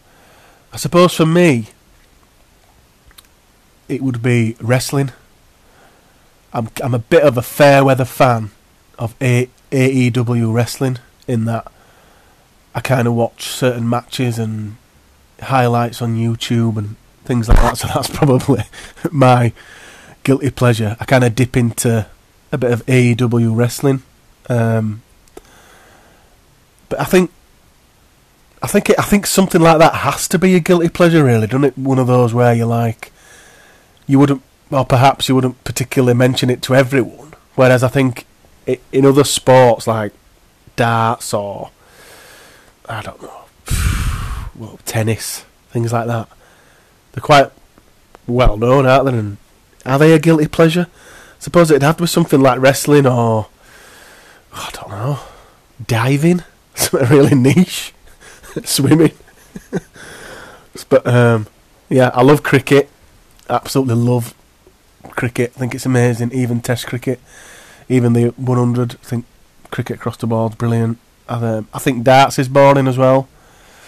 I 0.73 0.77
suppose 0.77 1.15
for 1.15 1.27
me, 1.27 1.69
it 3.89 4.03
would 4.03 4.23
be 4.23 4.57
wrestling. 4.61 5.13
I'm 6.53 6.69
I'm 6.83 6.95
a 6.95 6.99
bit 6.99 7.23
of 7.23 7.37
a 7.37 7.43
fair 7.43 7.85
weather 7.85 8.05
fan 8.05 8.51
of 8.99 9.15
a- 9.21 9.49
AEW 9.71 10.53
wrestling 10.53 10.99
in 11.27 11.47
that 11.47 11.71
I 12.75 12.81
kind 12.81 13.09
of 13.09 13.15
watch 13.15 13.45
certain 13.45 13.89
matches 13.89 14.39
and 14.39 14.77
highlights 15.41 16.03
on 16.03 16.17
YouTube 16.17 16.77
and 16.77 16.97
things 17.25 17.49
like 17.49 17.59
that. 17.59 17.79
So 17.79 17.89
that's 17.89 18.11
probably 18.11 18.65
my 19.11 19.53
guilty 20.25 20.51
pleasure. 20.51 20.97
I 21.01 21.05
kind 21.05 21.25
of 21.25 21.35
dip 21.35 21.57
into 21.57 22.07
a 22.51 22.59
bit 22.59 22.71
of 22.71 22.85
AEW 22.87 23.57
wrestling, 23.57 24.03
um, 24.49 25.03
but 26.89 27.01
I 27.01 27.05
think 27.05 27.31
I 28.63 28.67
think 28.67 28.91
it, 28.91 28.99
I 28.99 29.03
think 29.03 29.27
something 29.27 29.61
like 29.61 29.79
that 29.79 29.95
has 29.97 30.29
to 30.29 30.39
be 30.39 30.55
a 30.55 30.61
guilty 30.61 30.89
pleasure, 30.89 31.25
really, 31.25 31.47
doesn't 31.47 31.65
it? 31.65 31.79
One 31.79 31.99
of 31.99 32.07
those 32.07 32.35
where 32.35 32.55
you 32.55 32.67
like 32.67 33.11
you 34.07 34.19
wouldn't 34.19 34.43
or 34.73 34.85
perhaps 34.85 35.29
you 35.29 35.35
wouldn't 35.35 35.63
particularly 35.65 36.15
mention 36.15 36.51
it 36.51 36.63
to 36.63 36.75
everyone. 36.75 37.35
Whereas 37.55 37.83
I 37.85 37.89
think 37.89 38.27
in 38.67 39.05
other 39.05 39.25
sports 39.25 39.87
like 39.87 40.13
darts 40.77 41.35
or 41.35 41.71
I 42.89 43.03
don't 43.03 43.23
know, 43.23 43.45
well, 44.55 44.79
tennis, 44.85 45.45
things 45.71 45.93
like 45.93 46.07
that, 46.07 46.29
they're 47.13 47.23
quite 47.23 47.51
well 48.27 48.57
known, 48.57 48.87
aren't 48.87 49.07
they? 49.07 49.19
And 49.19 49.37
are 49.85 49.99
they 49.99 50.13
a 50.13 50.19
guilty 50.19 50.49
pleasure? 50.49 50.87
I 50.91 51.41
suppose 51.41 51.71
it'd 51.71 51.83
have 51.83 51.97
to 51.99 52.05
be 52.05 52.07
something 52.07 52.41
like 52.41 52.61
wrestling 52.61 53.07
or 53.07 53.49
I 54.55 54.71
don't 54.73 54.91
know, 54.91 55.19
diving, 55.87 56.43
something 56.75 57.09
really 57.09 57.35
niche, 57.35 57.93
swimming. 58.65 59.13
but 60.89 61.07
um, 61.07 61.47
yeah, 61.91 62.11
I 62.15 62.23
love 62.23 62.43
cricket. 62.43 62.89
Absolutely 63.51 63.97
love 63.97 64.35
cricket. 65.11 65.53
I 65.57 65.59
think 65.59 65.75
it's 65.75 65.87
amazing. 65.87 66.33
Even 66.33 66.61
Test 66.61 66.87
cricket, 66.87 67.21
even 67.89 68.13
the 68.13 68.29
100. 68.29 68.93
I 68.93 68.95
think 68.97 69.25
cricket 69.71 69.97
across 69.97 70.17
the 70.17 70.27
board, 70.27 70.59
brilliant. 70.59 70.99
Um, 71.29 71.69
I 71.73 71.79
think 71.79 72.05
darts 72.05 72.39
is 72.39 72.49
boring 72.49 72.89
as 72.89 72.99
well. 72.99 73.29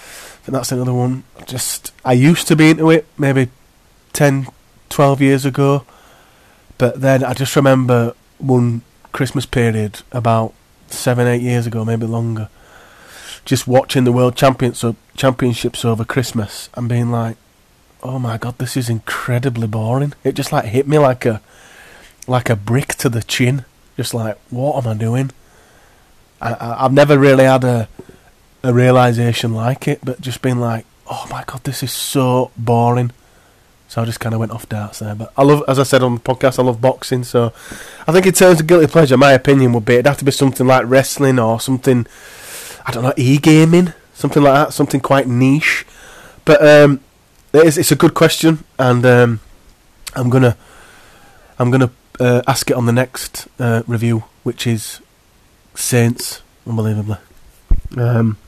I 0.00 0.46
think 0.46 0.54
that's 0.54 0.72
another 0.72 0.92
one. 0.92 1.24
Just 1.46 1.92
I 2.04 2.12
used 2.12 2.48
to 2.48 2.56
be 2.56 2.70
into 2.70 2.90
it 2.90 3.06
maybe 3.18 3.50
10, 4.12 4.46
12 4.88 5.20
years 5.20 5.44
ago, 5.44 5.84
but 6.78 7.00
then 7.00 7.24
I 7.24 7.34
just 7.34 7.56
remember 7.56 8.14
one 8.38 8.82
Christmas 9.12 9.46
period 9.46 10.02
about 10.12 10.52
seven, 10.88 11.26
eight 11.26 11.42
years 11.42 11.66
ago, 11.66 11.84
maybe 11.84 12.06
longer, 12.06 12.48
just 13.44 13.66
watching 13.66 14.04
the 14.04 14.12
World 14.12 14.36
Champions 14.36 14.84
Championships 15.16 15.84
over 15.84 16.04
Christmas 16.04 16.68
and 16.74 16.88
being 16.88 17.10
like, 17.10 17.36
"Oh 18.05 18.18
my 18.18 18.39
god, 18.39 18.59
this 18.59 18.76
is 18.76 18.89
incredibly 18.89 19.66
boring." 19.66 20.12
It 20.22 20.35
just 20.35 20.52
like 20.52 20.66
hit 20.66 20.86
me 20.86 20.98
like 20.98 21.24
a 21.26 21.40
like 22.26 22.51
a 22.51 22.56
brick 22.56 22.94
to 22.97 23.09
the 23.09 23.22
chin. 23.22 23.64
Just 23.97 24.14
like, 24.14 24.39
what 24.51 24.85
am 24.85 24.90
I 24.90 24.94
doing? 24.94 25.31
I, 26.40 26.82
have 26.82 26.93
never 26.93 27.18
really 27.18 27.44
had 27.44 27.64
a 27.64 27.89
a 28.62 28.72
realization 28.72 29.52
like 29.55 29.86
it, 29.86 30.01
but 30.02 30.20
just 30.20 30.40
being 30.43 30.59
like, 30.59 30.86
oh 31.06 31.26
my 31.31 31.44
god, 31.47 31.62
this 31.64 31.82
is 31.82 31.93
so 31.93 32.51
boring. 32.56 33.10
So 33.89 34.02
I 34.02 34.06
just 34.06 34.20
kind 34.20 34.35
of 34.35 34.40
went 34.40 34.52
off 34.52 34.68
darts 34.68 34.98
there. 34.98 35.14
But 35.14 35.32
I 35.36 35.43
love, 35.43 35.62
as 35.68 35.78
I 35.78 35.82
said 35.82 36.02
on 36.02 36.14
the 36.14 36.20
podcast, 36.20 36.59
I 36.59 36.62
love 36.62 36.81
boxing. 36.81 37.22
So 37.22 37.52
I 38.09 38.12
think 38.12 38.26
in 38.26 38.32
terms 38.32 38.60
of 38.60 38.66
guilty 38.66 38.86
pleasure, 38.86 39.16
my 39.16 39.32
opinion 39.32 39.72
would 39.74 39.85
be 39.85 39.94
it'd 39.94 40.06
have 40.06 40.18
to 40.18 40.24
be 40.24 40.32
something 40.32 40.66
like 40.66 40.89
wrestling 40.89 41.39
or 41.39 41.60
something, 41.60 42.06
I 42.86 42.90
don't 42.90 43.05
know, 43.05 43.12
e 43.16 43.36
gaming, 43.39 43.93
something 44.14 44.43
like 44.43 44.55
that, 44.55 44.72
something 44.72 45.01
quite 45.01 45.28
niche. 45.28 45.86
But 46.44 46.66
um, 46.66 47.01
it's, 47.62 47.76
it's 47.76 47.93
a 47.93 47.97
good 47.97 48.14
question, 48.14 48.64
and 48.78 49.05
um, 49.06 49.40
I'm 50.14 50.31
gonna 50.31 50.56
I'm 51.59 51.70
gonna 51.70 51.90
uh, 52.20 52.43
ask 52.47 52.70
it 52.70 52.76
on 52.76 52.86
the 52.86 52.93
next 52.93 53.48
uh, 53.59 53.82
review, 53.86 54.24
which 54.43 54.66
is 54.66 55.01
Saints, 55.74 56.43
unbelievably. 56.66 57.18
Um, 57.97 58.39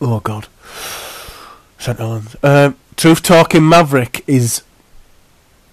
oh 0.00 0.20
God, 0.20 0.48
Helens. 1.78 2.36
Uh, 2.42 2.72
Truth 2.96 3.22
Talking 3.22 3.68
Maverick 3.68 4.24
is 4.26 4.62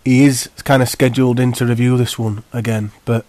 he 0.06 0.26
is 0.26 0.50
kind 0.64 0.82
of 0.82 0.90
scheduled 0.90 1.40
in 1.40 1.52
to 1.54 1.66
review 1.66 1.98
this 1.98 2.18
one 2.18 2.44
again, 2.54 2.92
but 3.06 3.26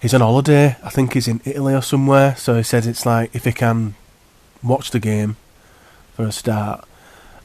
he's 0.00 0.14
on 0.14 0.20
holiday. 0.20 0.76
I 0.82 0.90
think 0.90 1.14
he's 1.14 1.28
in 1.28 1.40
Italy 1.44 1.74
or 1.74 1.82
somewhere. 1.82 2.34
So 2.36 2.56
he 2.56 2.62
says 2.62 2.86
it's 2.86 3.06
like 3.06 3.34
if 3.34 3.44
he 3.44 3.52
can 3.52 3.94
watch 4.62 4.90
the 4.90 5.00
game 5.00 5.36
for 6.14 6.24
a 6.24 6.32
start, 6.32 6.84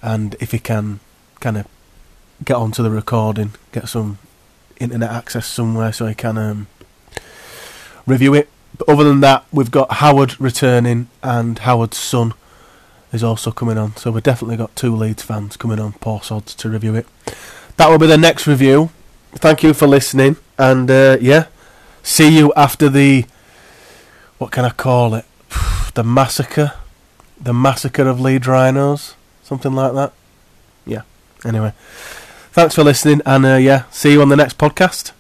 and 0.08 0.38
if 0.40 0.54
he 0.54 0.60
can 0.60 1.02
kind 1.42 1.58
of 1.58 1.68
get 2.46 2.56
onto 2.56 2.82
the 2.82 2.90
recording, 2.90 3.52
get 3.74 3.90
some 3.90 4.20
internet 4.80 5.12
access 5.12 5.46
somewhere 5.46 5.92
so 5.92 6.06
he 6.06 6.16
can 6.16 6.38
um, 6.38 6.68
review 8.06 8.34
it. 8.34 8.48
But 8.78 8.88
other 8.88 9.04
than 9.04 9.20
that, 9.20 9.44
we've 9.52 9.70
got 9.70 9.94
Howard 9.94 10.40
returning 10.40 11.10
and 11.22 11.60
Howard's 11.60 11.98
son 11.98 12.34
is 13.12 13.22
also 13.22 13.52
coming 13.52 13.78
on. 13.78 13.98
So 13.98 14.10
we've 14.12 14.24
definitely 14.24 14.56
got 14.56 14.74
two 14.78 14.96
Leeds 14.96 15.24
fans 15.24 15.58
coming 15.58 15.78
on, 15.80 15.92
Paul 15.94 16.22
Sods, 16.22 16.56
to 16.56 16.70
review 16.70 16.96
it. 16.96 17.06
That 17.76 17.90
will 17.90 18.00
be 18.00 18.08
the 18.08 18.18
next 18.18 18.48
review. 18.48 18.92
Thank 19.34 19.62
you 19.62 19.74
for 19.74 19.88
listening. 19.88 20.38
And 20.58 20.90
uh, 20.90 21.18
yeah, 21.20 21.48
see 22.02 22.30
you 22.30 22.54
after 22.56 22.88
the. 22.88 23.26
What 24.38 24.52
can 24.52 24.64
I 24.64 24.70
call 24.70 25.16
it? 25.16 25.26
The 25.96 26.04
massacre. 26.04 26.74
The 27.42 27.54
massacre 27.54 28.08
of 28.08 28.22
Leeds 28.22 28.48
Rhinos. 28.48 29.17
Something 29.48 29.72
like 29.72 29.94
that. 29.94 30.12
Yeah. 30.86 31.04
Anyway. 31.46 31.72
Thanks 32.52 32.76
for 32.76 32.84
listening. 32.84 33.22
And 33.26 33.46
uh, 33.46 33.56
yeah, 33.56 33.84
see 33.92 34.12
you 34.12 34.22
on 34.22 34.28
the 34.28 34.36
next 34.36 34.58
podcast. 34.58 35.14